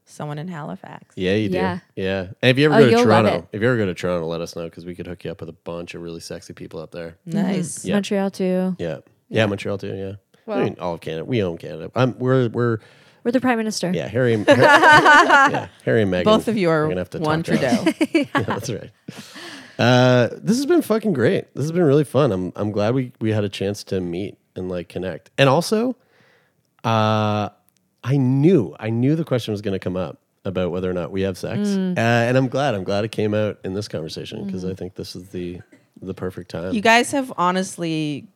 someone 0.09 0.39
in 0.39 0.49
Halifax. 0.49 1.15
Yeah, 1.17 1.35
you 1.35 1.49
do. 1.49 1.57
Yeah. 1.57 1.79
Yeah. 1.97 2.21
And 2.43 2.51
if 2.51 2.59
you 2.59 2.65
ever 2.67 2.75
Oh, 2.77 2.91
go 2.91 2.97
to 2.99 3.03
Toronto, 3.05 3.35
it. 3.39 3.45
if 3.53 3.61
you 3.63 3.69
ever 3.69 3.77
go 3.77 3.87
to 3.87 3.95
Toronto, 3.95 4.27
let 4.27 4.41
us 4.41 4.57
know 4.57 4.65
because 4.65 4.85
we 4.87 4.95
could 4.95 5.07
hook 5.07 5.25
you 5.25 5.31
up 5.31 5.41
with 5.41 5.49
a 5.49 5.53
bunch 5.65 5.95
of 5.95 6.03
really 6.03 6.21
sexy 6.21 6.53
people 6.55 6.81
up 6.81 6.91
there. 6.91 7.17
Nice. 7.27 7.85
Yeah. 7.85 7.95
Montreal 7.95 8.31
too. 8.31 8.77
Yeah. 8.79 8.99
Yeah, 9.29 9.47
Montreal 9.47 9.79
too. 9.79 9.95
Yeah. 9.95 10.13
Well- 10.47 10.59
I 10.59 10.65
mean, 10.65 10.77
all 10.81 10.95
of 10.95 11.01
Canada. 11.01 11.25
We 11.25 11.43
own 11.43 11.59
Canada. 11.59 11.91
I'm, 11.95 12.19
we're 12.19 12.49
we're 12.49 12.79
We're 13.25 13.33
the 13.33 13.41
prime 13.41 13.59
minister. 13.59 13.91
yeah. 13.95 14.09
Harry. 14.09 14.33
and- 14.35 14.47
yeah, 14.49 15.69
Harry 15.85 16.03
and 16.03 16.11
Meghan. 16.13 16.25
Both 16.25 16.49
of 16.49 16.57
you 16.57 16.71
are 16.71 16.89
gonna 16.89 17.01
have 17.01 17.11
to 17.11 17.19
one 17.19 17.43
talk 17.43 17.59
to 17.61 17.67
us. 17.67 17.83
Trudeau. 17.99 18.09
yeah, 18.35 18.43
that's 18.43 18.71
right. 18.71 18.91
Uh, 19.79 20.29
this 20.43 20.57
has 20.57 20.67
been 20.67 20.83
fucking 20.83 21.13
great. 21.13 21.55
This 21.55 21.65
has 21.65 21.73
been 21.73 21.85
really 21.85 22.05
fun. 22.05 22.33
I'm 22.33 22.53
I'm 22.57 22.73
glad 22.73 22.95
we 22.95 23.13
we 23.21 23.31
had 23.33 23.45
a 23.45 23.49
chance 23.49 23.85
to 23.85 24.01
meet 24.01 24.37
and 24.57 24.69
like 24.71 24.89
connect. 24.89 25.31
And 25.39 25.49
also, 25.49 25.95
uh, 26.85 27.51
I 28.05 28.17
knew 28.17 28.75
I 28.79 28.91
knew 28.91 29.15
the 29.17 29.25
question 29.25 29.53
was 29.53 29.61
going 29.63 29.73
to 29.73 29.79
come 29.79 29.97
up 29.97 30.19
about 30.45 30.71
whether 30.71 30.89
or 30.89 30.95
not 30.95 31.11
we 31.11 31.23
have 31.23 31.37
sex, 31.37 31.69
Mm. 31.71 31.97
uh, 31.99 32.01
and 32.01 32.37
I'm 32.37 32.49
glad. 32.49 32.75
I'm 32.75 32.85
glad 32.85 33.05
it 33.05 33.11
came 33.13 33.35
out 33.35 33.59
in 33.65 33.75
this 33.75 33.89
conversation 33.89 34.47
because 34.47 34.65
I 34.65 34.73
think 34.75 34.95
this 34.95 35.15
is 35.17 35.29
the 35.31 35.61
the 36.01 36.15
perfect 36.15 36.51
time. 36.51 36.73
You 36.75 36.81
guys 36.81 37.11
have 37.11 37.33
honestly 37.37 38.27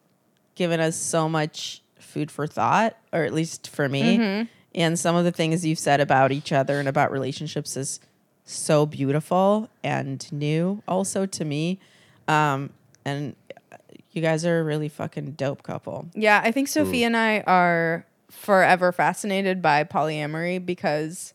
given 0.56 0.80
us 0.80 0.96
so 0.96 1.28
much 1.28 1.80
food 1.98 2.30
for 2.30 2.46
thought, 2.46 2.96
or 3.12 3.22
at 3.22 3.32
least 3.32 3.68
for 3.68 3.88
me. 3.88 4.48
And 4.74 4.98
some 4.98 5.14
of 5.16 5.24
the 5.24 5.32
things 5.32 5.64
you've 5.64 5.78
said 5.78 6.00
about 6.00 6.32
each 6.32 6.50
other 6.50 6.78
and 6.80 6.88
about 6.88 7.12
relationships 7.12 7.76
is 7.76 8.00
so 8.44 8.84
beautiful 8.86 9.68
and 9.84 10.30
new, 10.32 10.82
also 10.88 11.24
to 11.26 11.44
me. 11.44 11.78
Um, 12.26 12.70
and 13.04 13.36
you 14.12 14.20
guys 14.22 14.44
are 14.44 14.60
a 14.60 14.62
really 14.64 14.88
fucking 14.88 15.32
dope 15.32 15.62
couple. 15.62 16.08
Yeah, 16.14 16.40
I 16.42 16.50
think 16.52 16.68
Sophie 16.68 17.04
and 17.04 17.16
I 17.16 17.40
are 17.40 18.04
forever 18.32 18.90
fascinated 18.92 19.62
by 19.62 19.84
polyamory 19.84 20.64
because 20.64 21.34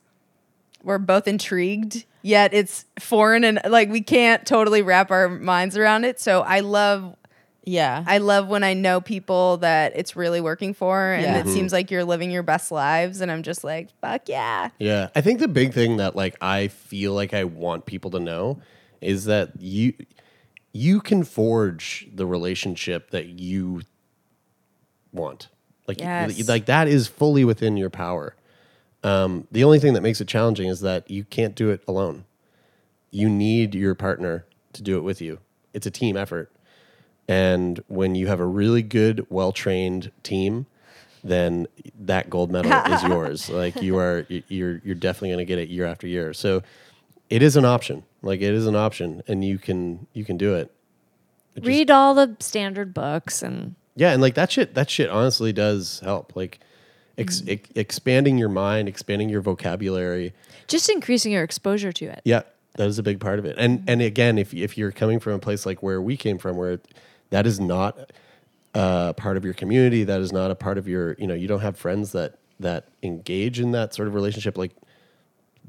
we're 0.84 0.98
both 0.98 1.28
intrigued, 1.28 2.06
yet 2.22 2.53
it's 2.53 2.86
foreign 2.99 3.44
and 3.44 3.60
like 3.68 3.90
we 3.90 4.02
can't 4.02 4.45
totally 4.45 4.82
wrap 4.82 5.11
our 5.11 5.30
minds 5.30 5.78
around 5.78 6.03
it. 6.06 6.19
So 6.19 6.41
I 6.41 6.60
love 6.61 7.15
Yeah. 7.64 8.03
I 8.07 8.18
love 8.19 8.48
when 8.48 8.64
I 8.64 8.74
know 8.74 9.02
people 9.02 9.57
that 9.57 9.94
it's 9.95 10.15
really 10.15 10.40
working 10.41 10.74
for 10.74 11.11
and 11.11 11.24
Yeah. 11.24 11.38
it 11.40 11.45
mm-hmm. 11.45 11.53
seems 11.53 11.74
like 11.74 11.91
you're 11.91 12.06
living 12.06 12.32
your 12.32 12.44
best 12.44 12.72
lives 12.72 13.22
and 13.22 13.32
I'm 13.32 13.44
just 13.44 13.64
like, 13.64 13.90
fuck 13.99 14.30
yeah. 14.30 14.69
Yeah, 14.80 15.10
I 15.15 15.22
think 15.22 15.40
the 15.40 15.48
big 15.48 15.74
thing 15.74 15.98
that 15.98 16.15
like 16.15 16.36
I 16.41 16.69
feel 16.69 17.14
like 17.14 17.34
I 17.34 17.44
want 17.44 17.86
people 17.86 18.11
to 18.11 18.19
know 18.19 18.61
is 19.02 19.26
that 19.26 19.52
you 19.60 19.94
you 20.74 21.02
can 21.02 21.24
forge 21.24 22.07
the 22.14 22.26
relationship 22.26 23.11
that 23.11 23.28
you 23.28 23.82
want. 25.11 25.49
Like 25.88 25.99
Yes. 26.01 26.47
like 26.47 26.65
that 26.65 26.88
is 26.88 27.07
fully 27.07 27.45
within 27.45 27.77
your 27.77 27.89
power. 27.89 28.35
Um, 29.03 29.47
the 29.51 29.64
only 29.64 29.80
thing 29.80 29.93
that 29.93 30.01
makes 30.01 30.19
it 30.19 30.27
challenging 30.27 30.68
is 30.68 30.81
that 30.81 31.09
you 31.09 31.23
can't 31.23 31.55
do 31.55 31.69
it 31.69 31.81
alone. 31.88 32.26
You 33.11 33.30
need 33.30 33.73
your 33.73 33.95
partner 33.95 34.45
to 34.73 34.81
do 34.81 34.97
it 34.97 35.01
with 35.01 35.22
you. 35.22 35.39
It's 35.73 35.85
a 35.88 35.91
team 35.91 36.18
effort. 36.18 36.51
And 37.27 37.81
when 37.88 38.15
you 38.15 38.27
have 38.27 38.39
a 38.39 38.45
really 38.45 38.81
good, 38.81 39.26
well 39.30 39.51
trained 39.51 40.11
team, 40.23 40.65
then 41.23 41.68
that 41.99 42.30
gold 42.30 42.51
medal 42.51 42.72
is 42.93 43.03
yours. 43.07 43.49
Like 43.49 43.81
you 43.81 43.97
are, 43.97 44.26
you're 44.30 44.81
you're 44.84 44.95
definitely 44.95 45.30
going 45.30 45.39
to 45.39 45.45
get 45.45 45.59
it 45.59 45.69
year 45.69 45.85
after 45.85 46.07
year. 46.07 46.34
So 46.34 46.64
it 47.30 47.41
is 47.41 47.55
an 47.57 47.65
option. 47.65 48.03
Like 48.22 48.41
it 48.41 48.53
is 48.53 48.65
an 48.65 48.76
option, 48.76 49.23
and 49.27 49.43
you 49.43 49.57
can 49.57 50.07
you 50.14 50.26
can 50.26 50.38
do 50.38 50.55
it. 50.55 50.72
It 51.55 51.61
just- 51.61 51.68
Read 51.68 51.91
all 51.91 52.14
the 52.14 52.35
standard 52.39 52.93
books 52.93 53.41
and 53.41 53.76
yeah, 53.98 54.11
and 54.11 54.22
like 54.22 54.36
that 54.36 54.52
shit, 54.52 54.76
that 54.76 54.90
shit 54.90 55.10
honestly 55.10 55.52
does 55.52 55.99
help. 56.02 56.36
Like 56.36 56.60
ex- 57.18 57.44
ex- 57.48 57.69
expanding 57.76 58.38
your 58.38 58.49
mind, 58.49 58.88
expanding 58.88 59.28
your 59.28 59.41
vocabulary. 59.41 60.34
just 60.68 60.90
increasing 60.90 61.32
your 61.32 61.44
exposure 61.44 61.91
to 61.91 62.06
it. 62.06 62.22
Yeah, 62.24 62.44
that 62.76 62.88
is 62.88 62.99
a 62.99 63.03
big 63.03 63.19
part 63.19 63.40
of 63.40 63.45
it. 63.45 63.56
And 63.57 63.84
and 63.88 64.02
again, 64.02 64.38
if 64.38 64.53
if 64.53 64.78
you're 64.78 64.91
coming 64.91 65.19
from 65.19 65.34
a 65.34 65.40
place 65.40 65.65
like 65.65 65.82
where 65.82 66.02
we 66.02 66.15
came 66.15 66.38
from, 66.38 66.57
where 66.57 66.80
that 67.32 67.48
is 67.48 67.60
not 67.60 68.11
uh, 68.76 69.14
part 69.14 69.36
of 69.36 69.44
your 69.44 69.56
community, 69.56 70.03
that 70.03 70.22
is 70.22 70.32
not 70.32 70.52
a 70.52 70.56
part 70.56 70.78
of 70.78 70.88
your, 70.88 71.15
you 71.18 71.26
know, 71.26 71.34
you 71.34 71.48
don't 71.48 71.61
have 71.61 71.76
friends 71.78 72.11
that 72.11 72.38
that 72.60 72.90
engage 73.02 73.60
in 73.60 73.72
that 73.72 73.95
sort 73.95 74.07
of 74.07 74.14
relationship. 74.14 74.57
Like 74.57 74.76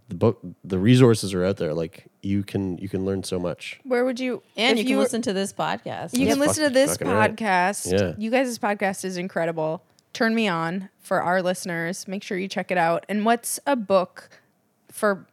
the 0.09 0.15
book, 0.15 0.41
the 0.65 0.79
resources 0.79 1.33
are 1.33 1.45
out 1.45 1.57
there. 1.57 1.73
Like 1.73 2.08
you 2.23 2.43
can 2.43 2.79
you 2.79 2.89
can 2.89 3.05
learn 3.05 3.23
so 3.23 3.39
much. 3.39 3.81
Where 3.85 4.05
would 4.05 4.19
you 4.21 4.43
and 4.57 4.79
if 4.79 4.85
you 4.85 4.91
can 4.91 4.97
were- 4.97 5.03
listen 5.05 5.23
to 5.23 5.33
this 5.33 5.53
podcast. 5.53 6.13
You 6.15 6.27
That's 6.27 6.39
can 6.39 6.39
listen 6.39 6.65
to 6.65 6.71
this 6.71 6.93
fucking 6.93 7.09
right. 7.13 7.35
podcast. 7.35 7.93
Yeah. 7.93 8.15
You 8.19 8.31
guys' 8.31 8.59
podcast 8.59 9.05
is 9.05 9.17
incredible. 9.17 9.83
Turn 10.13 10.35
me 10.35 10.49
on 10.49 10.89
for 11.01 11.23
our 11.23 11.43
listeners. 11.43 12.09
Make 12.09 12.23
sure 12.23 12.39
you 12.39 12.49
check 12.49 12.71
it 12.71 12.79
out. 12.79 13.07
And 13.09 13.25
what's 13.25 13.61
a 13.67 13.77
book 13.77 14.31
for 14.91 15.27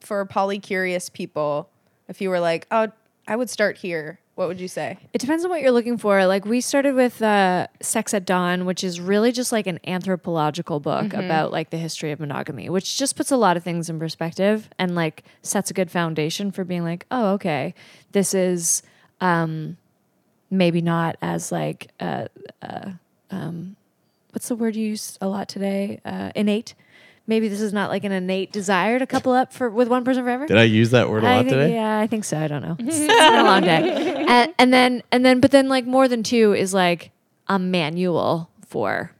for 0.00 0.24
polycurious 0.26 1.12
people? 1.12 1.68
If 2.08 2.20
you 2.20 2.30
were 2.30 2.40
like, 2.40 2.66
oh, 2.70 2.88
I 3.28 3.36
would 3.36 3.50
start 3.50 3.78
here. 3.78 4.18
What 4.40 4.48
would 4.48 4.58
you 4.58 4.68
say? 4.68 4.96
It 5.12 5.18
depends 5.18 5.44
on 5.44 5.50
what 5.50 5.60
you're 5.60 5.70
looking 5.70 5.98
for. 5.98 6.24
Like 6.24 6.46
we 6.46 6.62
started 6.62 6.94
with 6.94 7.20
uh, 7.20 7.66
Sex 7.82 8.14
at 8.14 8.24
Dawn, 8.24 8.64
which 8.64 8.82
is 8.82 8.98
really 8.98 9.32
just 9.32 9.52
like 9.52 9.66
an 9.66 9.78
anthropological 9.86 10.80
book 10.80 11.12
about 11.12 11.52
like 11.52 11.68
the 11.68 11.76
history 11.76 12.10
of 12.10 12.20
monogamy, 12.20 12.70
which 12.70 12.96
just 12.96 13.16
puts 13.16 13.30
a 13.30 13.36
lot 13.36 13.58
of 13.58 13.62
things 13.62 13.90
in 13.90 13.98
perspective 13.98 14.70
and 14.78 14.94
like 14.94 15.24
sets 15.42 15.70
a 15.70 15.74
good 15.74 15.90
foundation 15.90 16.52
for 16.52 16.64
being 16.64 16.82
like, 16.82 17.04
oh, 17.10 17.34
okay, 17.34 17.74
this 18.12 18.32
is 18.32 18.82
um, 19.20 19.76
maybe 20.50 20.80
not 20.80 21.16
as 21.20 21.52
like 21.52 21.90
uh, 22.00 22.28
uh, 22.62 22.92
um, 23.30 23.76
what's 24.30 24.48
the 24.48 24.56
word 24.56 24.74
you 24.74 24.86
use 24.86 25.18
a 25.20 25.28
lot 25.28 25.50
today? 25.50 26.00
Uh, 26.02 26.32
innate. 26.34 26.72
Maybe 27.30 27.46
this 27.48 27.60
is 27.60 27.72
not 27.72 27.90
like 27.90 28.02
an 28.02 28.10
innate 28.10 28.50
desire 28.50 28.98
to 28.98 29.06
couple 29.06 29.30
up 29.32 29.52
for 29.52 29.70
with 29.70 29.86
one 29.86 30.04
person 30.04 30.24
forever. 30.24 30.46
Did 30.48 30.56
I 30.58 30.64
use 30.64 30.90
that 30.90 31.08
word 31.08 31.22
a 31.22 31.28
I 31.28 31.36
lot 31.36 31.38
think, 31.44 31.50
today? 31.50 31.74
Yeah, 31.74 31.98
I 32.00 32.06
think 32.08 32.24
so. 32.24 32.36
I 32.36 32.48
don't 32.48 32.60
know. 32.62 32.76
It's, 32.80 32.98
it's 32.98 33.06
been 33.06 33.40
a 33.40 33.44
long 33.44 33.62
day. 33.62 34.24
And, 34.28 34.54
and 34.58 34.72
then 34.72 35.02
and 35.12 35.24
then 35.24 35.38
but 35.40 35.52
then 35.52 35.68
like 35.68 35.86
more 35.86 36.08
than 36.08 36.22
two 36.24 36.52
is 36.54 36.74
like 36.74 37.12
a 37.46 37.56
manual 37.58 38.50
for 38.66 39.12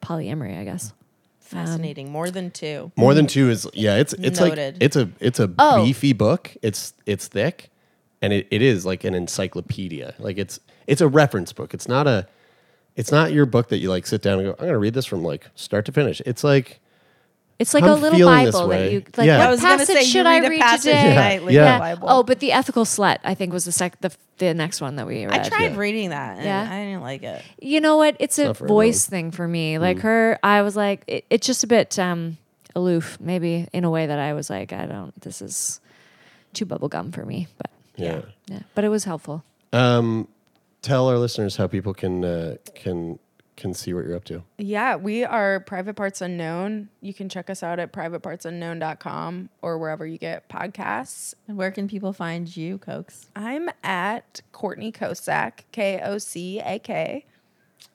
polyamory, 0.00 0.56
I 0.58 0.64
guess. 0.64 0.92
Um, 0.92 0.96
Fascinating. 1.40 2.10
More 2.12 2.30
than 2.30 2.50
two. 2.50 2.92
More 2.96 3.12
than 3.14 3.26
two 3.26 3.50
is 3.50 3.68
yeah. 3.74 3.96
It's 3.96 4.12
it's 4.14 4.38
Noted. 4.40 4.74
like 4.74 4.82
it's 4.82 4.96
a 4.96 5.08
it's 5.20 5.40
a 5.40 5.52
Oh. 5.58 5.84
beefy 5.84 6.12
book. 6.12 6.56
It's 6.62 6.94
it's 7.06 7.28
thick, 7.28 7.70
and 8.22 8.32
it, 8.32 8.46
it 8.50 8.62
is 8.62 8.86
like 8.86 9.04
an 9.04 9.14
encyclopedia. 9.14 10.14
Like 10.18 10.38
it's 10.38 10.60
it's 10.86 11.00
a 11.00 11.08
reference 11.08 11.52
book. 11.52 11.74
It's 11.74 11.88
not 11.88 12.06
a 12.06 12.26
it's 12.96 13.10
not 13.12 13.32
your 13.32 13.46
book 13.46 13.68
that 13.68 13.78
you 13.78 13.90
like 13.90 14.06
sit 14.06 14.22
down 14.22 14.38
and 14.38 14.48
go. 14.48 14.56
I'm 14.58 14.66
gonna 14.66 14.78
read 14.78 14.94
this 14.94 15.06
from 15.06 15.22
like 15.24 15.48
start 15.54 15.84
to 15.86 15.92
finish. 15.92 16.20
It's 16.26 16.42
like 16.44 16.80
It's 17.58 17.72
like 17.72 17.84
I'm 17.84 17.90
a 17.90 17.94
little 17.94 18.28
Bible 18.28 18.68
that 18.68 18.92
you 18.92 19.02
like. 19.16 19.26
Yeah. 19.26 19.38
What 19.38 19.46
I 19.46 19.50
was 19.50 19.60
gonna 19.60 19.78
passage 19.78 19.96
say, 19.96 20.04
should 20.04 20.26
I 20.26 20.40
read 20.40 20.46
a 20.46 20.50
read 20.50 20.60
passage 20.60 20.92
today? 20.92 21.14
nightly, 21.14 21.54
Yeah. 21.54 21.78
Bible. 21.78 22.08
Oh, 22.10 22.22
but 22.22 22.40
the 22.40 22.52
ethical 22.52 22.84
slut 22.84 23.18
I 23.24 23.34
think 23.34 23.52
was 23.52 23.64
the 23.64 23.72
sec 23.72 24.00
the 24.00 24.14
the 24.38 24.52
next 24.52 24.80
one 24.82 24.96
that 24.96 25.06
we 25.06 25.24
read. 25.24 25.32
I 25.32 25.48
tried 25.48 25.76
reading 25.76 26.10
that 26.10 26.36
and 26.36 26.44
Yeah. 26.44 26.68
I 26.70 26.84
didn't 26.84 27.00
like 27.02 27.22
it. 27.22 27.42
You 27.60 27.80
know 27.80 27.96
what? 27.96 28.16
It's 28.18 28.38
a 28.38 28.44
not 28.46 28.56
for 28.58 28.66
voice 28.68 29.06
thing 29.06 29.30
for 29.30 29.48
me. 29.48 29.74
Mm. 29.76 29.80
Like 29.80 30.00
her, 30.00 30.38
I 30.42 30.60
was 30.60 30.76
like, 30.76 31.04
it, 31.06 31.24
it's 31.30 31.46
just 31.46 31.64
a 31.64 31.66
bit 31.66 31.98
um, 31.98 32.36
aloof, 32.74 33.16
maybe 33.20 33.66
in 33.72 33.84
a 33.84 33.90
way 33.90 34.06
that 34.06 34.18
I 34.18 34.34
was 34.34 34.50
like, 34.50 34.74
I 34.74 34.84
don't. 34.84 35.18
This 35.22 35.40
is 35.40 35.80
too 36.52 36.66
bubblegum 36.66 37.14
for 37.14 37.24
me. 37.24 37.48
But 37.56 37.70
yeah. 37.96 38.20
yeah, 38.48 38.60
but 38.74 38.84
it 38.84 38.90
was 38.90 39.04
helpful. 39.04 39.42
Um, 39.72 40.28
tell 40.82 41.08
our 41.08 41.16
listeners 41.18 41.56
how 41.56 41.66
people 41.66 41.94
can 41.94 42.22
uh, 42.24 42.56
can 42.74 43.18
can 43.56 43.72
see 43.74 43.94
what 43.94 44.04
you're 44.04 44.16
up 44.16 44.24
to. 44.24 44.42
Yeah, 44.58 44.96
we 44.96 45.24
are 45.24 45.60
Private 45.60 45.94
Parts 45.94 46.20
Unknown. 46.20 46.88
You 47.00 47.14
can 47.14 47.28
check 47.28 47.48
us 47.48 47.62
out 47.62 47.78
at 47.78 47.92
privatepartsunknown.com 47.92 49.48
or 49.62 49.78
wherever 49.78 50.06
you 50.06 50.18
get 50.18 50.48
podcasts. 50.48 51.34
And 51.48 51.56
where 51.56 51.70
can 51.70 51.88
people 51.88 52.12
find 52.12 52.54
you, 52.54 52.78
Cokes? 52.78 53.28
I'm 53.34 53.70
at 53.82 54.42
Courtney 54.52 54.92
Kocak, 54.92 55.60
K 55.72 56.00
O 56.02 56.18
C 56.18 56.60
A 56.60 56.78
K, 56.78 57.24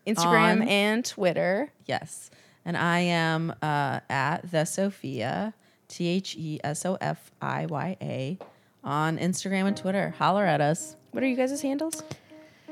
Instagram 0.07 0.61
On- 0.61 0.67
and 0.67 1.05
Twitter. 1.05 1.71
Yes. 1.85 2.31
And 2.65 2.77
I 2.77 2.99
am 2.99 3.51
uh, 3.61 3.99
at 4.09 4.41
the 4.51 4.59
Sofiya, 4.65 5.53
T 5.87 6.07
H 6.07 6.35
E 6.37 6.59
S 6.63 6.85
O 6.85 6.97
F 7.01 7.31
I 7.41 7.65
Y 7.65 7.97
A, 8.01 8.37
on 8.83 9.17
Instagram 9.17 9.65
and 9.65 9.77
Twitter. 9.77 10.13
Holler 10.17 10.45
at 10.45 10.61
us. 10.61 10.95
What 11.11 11.23
are 11.23 11.27
you 11.27 11.35
guys' 11.35 11.61
handles? 11.61 12.03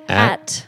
At 0.08 0.68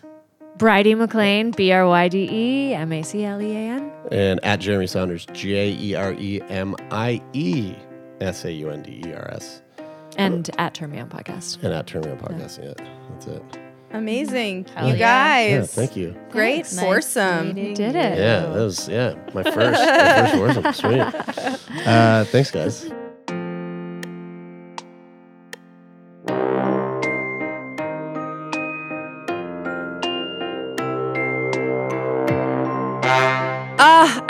Brydie 0.58 0.96
MacLean, 0.96 1.52
B 1.52 1.72
R 1.72 1.88
Y 1.88 2.08
D 2.08 2.28
E 2.32 2.74
M 2.74 2.92
A 2.92 3.02
C 3.04 3.24
L 3.26 3.42
E 3.42 3.52
A 3.56 3.60
N. 3.60 3.92
and 4.12 4.40
at 4.44 4.60
Jeremie 4.60 4.88
Saunders, 4.88 5.26
J 5.34 5.72
E 5.72 5.96
R 5.96 6.14
E 6.14 6.42
M 6.50 6.76
I 6.92 7.22
E 7.34 7.74
S 8.20 8.46
A 8.46 8.52
U 8.52 8.70
N 8.70 8.84
D 8.84 9.02
E 9.06 9.14
R 9.14 9.30
S, 9.34 9.62
And 10.18 10.50
at 10.60 10.74
Turn 10.76 10.92
Me 10.92 11.00
On 11.00 11.10
Podcast. 11.10 11.64
and 11.64 11.74
at 11.74 11.88
Turn 11.88 12.02
Me 12.04 12.12
On 12.12 12.18
Podcast. 12.18 12.64
Yeah, 12.64 12.74
that's 13.10 13.28
it. 13.28 13.44
Amazing. 13.94 14.68
Hell 14.76 14.88
you 14.90 14.96
yeah. 14.96 15.40
Yeah, 15.40 15.58
guys. 15.60 15.74
thank 15.74 15.98
you. 15.98 16.16
Great 16.30 16.60
Nice 16.60 16.80
foursome. 16.80 17.48
meeting 17.56 17.74
did 17.74 17.96
it. 17.96 18.18
Yeah, 18.18 18.42
that 18.46 18.52
was 18.64 18.88
yeah 18.88 19.16
my 19.34 19.44
first 19.44 19.56
my 19.58 20.32
first 20.32 20.64
foursome. 20.64 20.74
Sweet. 20.74 21.58
Uh, 21.88 22.24
thanks, 22.26 22.52
guys. 22.52 22.90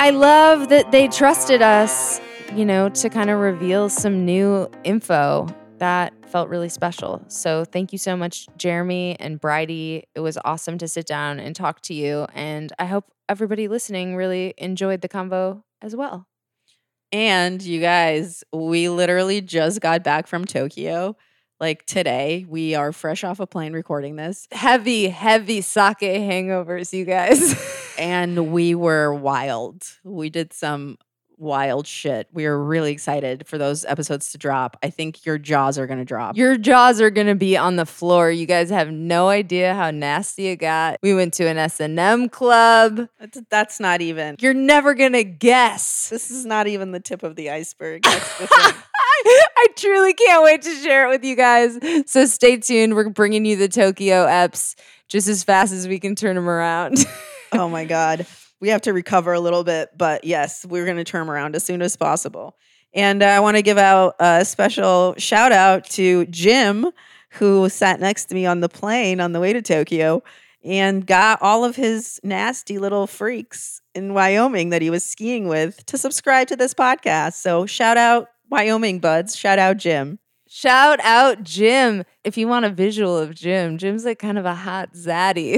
I 0.01 0.09
love 0.09 0.69
that 0.69 0.91
they 0.91 1.07
trusted 1.07 1.61
us, 1.61 2.19
you 2.55 2.65
know, 2.65 2.89
to 2.89 3.07
kind 3.07 3.29
of 3.29 3.37
reveal 3.37 3.87
some 3.87 4.25
new 4.25 4.67
info. 4.83 5.47
That 5.77 6.11
felt 6.25 6.49
really 6.49 6.69
special. 6.69 7.23
So 7.27 7.65
thank 7.65 7.91
you 7.91 7.99
so 7.99 8.17
much, 8.17 8.47
Jeremie 8.57 9.15
and 9.19 9.39
Brydie. 9.39 10.01
It 10.15 10.21
was 10.21 10.39
awesome 10.43 10.79
to 10.79 10.87
sit 10.87 11.05
down 11.05 11.39
and 11.39 11.55
talk 11.55 11.81
to 11.81 11.93
you. 11.93 12.25
And 12.33 12.73
I 12.79 12.85
hope 12.85 13.11
everybody 13.29 13.67
listening 13.67 14.15
really 14.15 14.55
enjoyed 14.57 15.01
the 15.01 15.07
convo 15.07 15.61
as 15.83 15.95
well. 15.95 16.25
And 17.11 17.61
you 17.61 17.79
guys, 17.79 18.43
we 18.51 18.89
literally 18.89 19.39
just 19.39 19.81
got 19.81 20.03
back 20.03 20.25
from 20.25 20.45
Tokyo. 20.45 21.15
Like 21.59 21.85
today, 21.85 22.43
we 22.49 22.73
are 22.73 22.91
fresh 22.91 23.23
off 23.23 23.39
a 23.39 23.45
plane 23.45 23.73
recording 23.73 24.15
this, 24.15 24.47
Heavy, 24.51 25.09
heavy 25.09 25.61
sake 25.61 25.99
hangovers, 25.99 26.91
you 26.91 27.05
guys. 27.05 27.77
and 28.01 28.51
we 28.51 28.73
were 28.73 29.13
wild. 29.13 29.83
We 30.03 30.31
did 30.31 30.53
some 30.53 30.97
wild 31.37 31.87
shit. 31.87 32.27
We 32.33 32.45
are 32.45 32.57
really 32.57 32.91
excited 32.91 33.47
for 33.47 33.57
those 33.57 33.85
episodes 33.85 34.31
to 34.31 34.37
drop. 34.37 34.77
I 34.83 34.89
think 34.89 35.25
your 35.25 35.37
jaws 35.37 35.77
are 35.77 35.87
going 35.87 35.99
to 35.99 36.05
drop. 36.05 36.35
Your 36.35 36.57
jaws 36.57 36.99
are 37.01 37.09
gonna 37.09 37.35
be 37.35 37.57
on 37.57 37.75
the 37.77 37.85
floor. 37.85 38.29
You 38.29 38.45
guys 38.45 38.69
have 38.69 38.91
no 38.91 39.29
idea 39.29 39.73
how 39.73 39.89
nasty 39.91 40.47
it 40.47 40.57
got. 40.57 40.99
We 41.01 41.15
went 41.15 41.33
to 41.35 41.47
an 41.47 41.57
S 41.57 41.79
and 41.79 41.99
M 41.99 42.29
club. 42.29 43.07
That's, 43.19 43.41
that's 43.49 43.79
not 43.79 44.01
even. 44.01 44.35
You're 44.39 44.53
never 44.53 44.93
gonna 44.93 45.23
guess. 45.23 46.09
This 46.09 46.29
is 46.29 46.45
not 46.45 46.67
even 46.67 46.91
the 46.91 46.99
tip 46.99 47.23
of 47.23 47.35
the 47.35 47.49
iceberg. 47.49 48.03
That's 48.03 48.37
the 48.37 48.47
thing. 48.47 48.83
I 49.23 49.67
truly 49.75 50.13
can't 50.13 50.43
wait 50.43 50.61
to 50.63 50.75
share 50.75 51.07
it 51.07 51.09
with 51.09 51.23
you 51.23 51.35
guys. 51.35 51.77
So 52.07 52.25
stay 52.25 52.57
tuned. 52.57 52.95
We're 52.95 53.09
bringing 53.09 53.45
you 53.45 53.55
the 53.55 53.67
Tokyo 53.67 54.25
eps 54.25 54.75
just 55.07 55.27
as 55.27 55.43
fast 55.43 55.73
as 55.73 55.87
we 55.87 55.99
can 55.99 56.15
turn 56.15 56.35
them 56.35 56.49
around. 56.49 57.05
oh 57.53 57.67
my 57.69 57.85
god 57.85 58.25
we 58.59 58.69
have 58.69 58.81
to 58.81 58.93
recover 58.93 59.33
a 59.33 59.39
little 59.39 59.63
bit 59.63 59.89
but 59.97 60.23
yes 60.23 60.65
we're 60.65 60.85
going 60.85 60.97
to 60.97 61.03
turn 61.03 61.27
around 61.29 61.55
as 61.55 61.63
soon 61.63 61.81
as 61.81 61.95
possible 61.95 62.55
And 62.93 63.23
I 63.23 63.39
want 63.39 63.55
to 63.57 63.61
give 63.63 63.77
out 63.77 64.15
a 64.19 64.43
special 64.43 65.15
shout 65.17 65.53
out 65.53 65.85
to 65.91 66.25
Jim, 66.25 66.87
who 67.31 67.69
sat 67.69 68.01
next 68.01 68.25
to 68.25 68.35
me 68.35 68.45
on 68.45 68.59
the 68.59 68.67
plane 68.67 69.21
on 69.21 69.31
the 69.31 69.39
way 69.39 69.53
to 69.53 69.61
Tokyo 69.61 70.21
and 70.63 71.07
got 71.07 71.41
all 71.41 71.63
of 71.63 71.77
his 71.77 72.19
nasty 72.23 72.77
little 72.79 73.07
freaks 73.07 73.81
in 73.95 74.13
Wyoming 74.13 74.71
that 74.71 74.81
he 74.81 74.89
was 74.89 75.05
skiing 75.05 75.47
with 75.47 75.85
to 75.85 75.97
subscribe 75.97 76.47
to 76.49 76.57
this 76.57 76.73
podcast. 76.73 77.35
So 77.35 77.65
shout 77.65 77.95
out 77.97 78.27
Wyoming 78.49 78.99
buds. 78.99 79.37
Shout 79.37 79.57
out 79.57 79.77
Jim. 79.77 80.19
Shout 80.53 80.99
out 80.99 81.43
Jim. 81.43 82.03
If 82.25 82.37
you 82.37 82.45
want 82.45 82.65
a 82.65 82.69
visual 82.69 83.17
of 83.17 83.33
Jim, 83.33 83.77
Jim's 83.77 84.03
like 84.03 84.19
kind 84.19 84.37
of 84.37 84.43
a 84.43 84.53
hot 84.53 84.91
zaddy. 84.93 85.55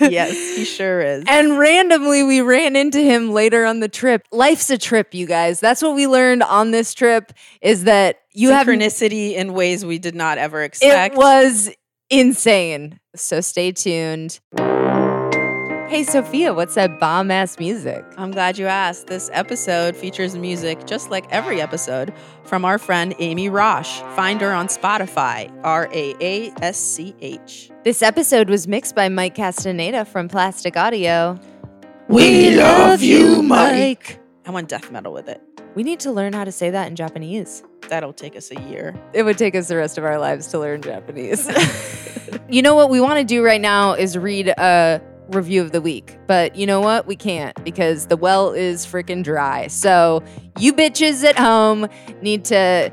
yes, 0.00 0.32
he 0.56 0.64
sure 0.64 1.02
is. 1.02 1.24
And 1.28 1.58
randomly, 1.58 2.22
we 2.22 2.40
ran 2.40 2.74
into 2.74 3.00
him 3.00 3.32
later 3.32 3.66
on 3.66 3.80
the 3.80 3.88
trip. 3.88 4.26
Life's 4.32 4.70
a 4.70 4.78
trip, 4.78 5.12
you 5.12 5.26
guys. 5.26 5.60
That's 5.60 5.82
what 5.82 5.94
we 5.94 6.06
learned 6.06 6.42
on 6.42 6.70
this 6.70 6.94
trip 6.94 7.34
is 7.60 7.84
that 7.84 8.20
you 8.32 8.48
have 8.48 8.66
synchronicity 8.66 9.34
in 9.34 9.52
ways 9.52 9.84
we 9.84 9.98
did 9.98 10.14
not 10.14 10.38
ever 10.38 10.62
expect. 10.62 11.16
It 11.16 11.18
was 11.18 11.68
insane. 12.08 12.98
So 13.14 13.42
stay 13.42 13.72
tuned. 13.72 14.40
Hey, 15.90 16.02
Sofiya, 16.02 16.54
what's 16.54 16.76
that 16.76 17.00
bomb 17.00 17.32
ass 17.32 17.58
music? 17.58 18.04
I'm 18.16 18.30
glad 18.30 18.56
you 18.56 18.66
asked. 18.66 19.08
This 19.08 19.28
episode 19.32 19.96
features 19.96 20.36
music, 20.36 20.86
just 20.86 21.10
like 21.10 21.26
every 21.32 21.60
episode, 21.60 22.14
from 22.44 22.64
our 22.64 22.78
friend 22.78 23.12
Amy 23.18 23.50
Raasch. 23.50 23.98
Find 24.14 24.40
her 24.40 24.52
on 24.52 24.68
Spotify, 24.68 25.52
R 25.64 25.88
A 25.92 26.14
A 26.20 26.52
S 26.62 26.78
C 26.78 27.16
H. 27.20 27.72
This 27.82 28.02
episode 28.02 28.48
was 28.48 28.68
mixed 28.68 28.94
by 28.94 29.08
Mike 29.08 29.34
Castaneda 29.34 30.04
from 30.04 30.28
Plastic 30.28 30.76
Audio. 30.76 31.36
We 32.06 32.54
love 32.54 33.02
you, 33.02 33.42
Mike. 33.42 34.20
I 34.46 34.52
want 34.52 34.68
death 34.68 34.92
metal 34.92 35.12
with 35.12 35.28
it. 35.28 35.42
We 35.74 35.82
need 35.82 35.98
to 36.00 36.12
learn 36.12 36.34
how 36.34 36.44
to 36.44 36.52
say 36.52 36.70
that 36.70 36.86
in 36.86 36.94
Japanese. 36.94 37.64
That'll 37.88 38.12
take 38.12 38.36
us 38.36 38.52
a 38.52 38.60
year. 38.68 38.94
It 39.12 39.24
would 39.24 39.38
take 39.38 39.56
us 39.56 39.66
the 39.66 39.76
rest 39.76 39.98
of 39.98 40.04
our 40.04 40.20
lives 40.20 40.46
to 40.48 40.60
learn 40.60 40.82
Japanese. 40.82 41.50
you 42.48 42.62
know 42.62 42.76
what 42.76 42.90
we 42.90 43.00
want 43.00 43.18
to 43.18 43.24
do 43.24 43.44
right 43.44 43.60
now 43.60 43.94
is 43.94 44.16
read 44.16 44.46
a 44.46 45.02
review 45.30 45.62
of 45.62 45.72
the 45.72 45.80
week. 45.80 46.18
But 46.26 46.56
you 46.56 46.66
know 46.66 46.80
what? 46.80 47.06
We 47.06 47.16
can't 47.16 47.62
because 47.64 48.06
the 48.06 48.16
well 48.16 48.52
is 48.52 48.86
freaking 48.86 49.22
dry. 49.22 49.66
So 49.68 50.22
you 50.58 50.72
bitches 50.72 51.24
at 51.24 51.38
home 51.38 51.88
need 52.22 52.44
to 52.46 52.92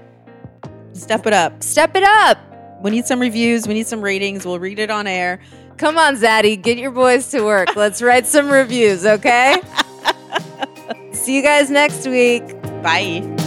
step 0.94 1.26
it 1.26 1.34
up. 1.34 1.64
Step 1.64 1.96
it 1.96 2.04
up. 2.04 2.38
We 2.82 2.92
need 2.92 3.06
some 3.06 3.20
reviews. 3.20 3.68
We 3.68 3.74
need 3.74 3.88
some 3.88 4.02
ratings. 4.02 4.46
We'll 4.46 4.60
read 4.60 4.80
it 4.80 4.92
on 4.92 5.08
air. 5.08 5.40
Come 5.78 5.98
on, 5.98 6.16
Zaddy, 6.16 6.60
get 6.62 6.78
your 6.78 6.92
boys 6.92 7.30
to 7.32 7.44
work. 7.44 7.76
Let's 7.76 8.02
write 8.02 8.26
some 8.26 8.50
reviews, 8.50 9.06
okay? 9.06 9.62
See 11.12 11.36
you 11.36 11.44
guys 11.44 11.70
next 11.70 12.08
week. 12.08 12.44
Bye. 12.82 13.47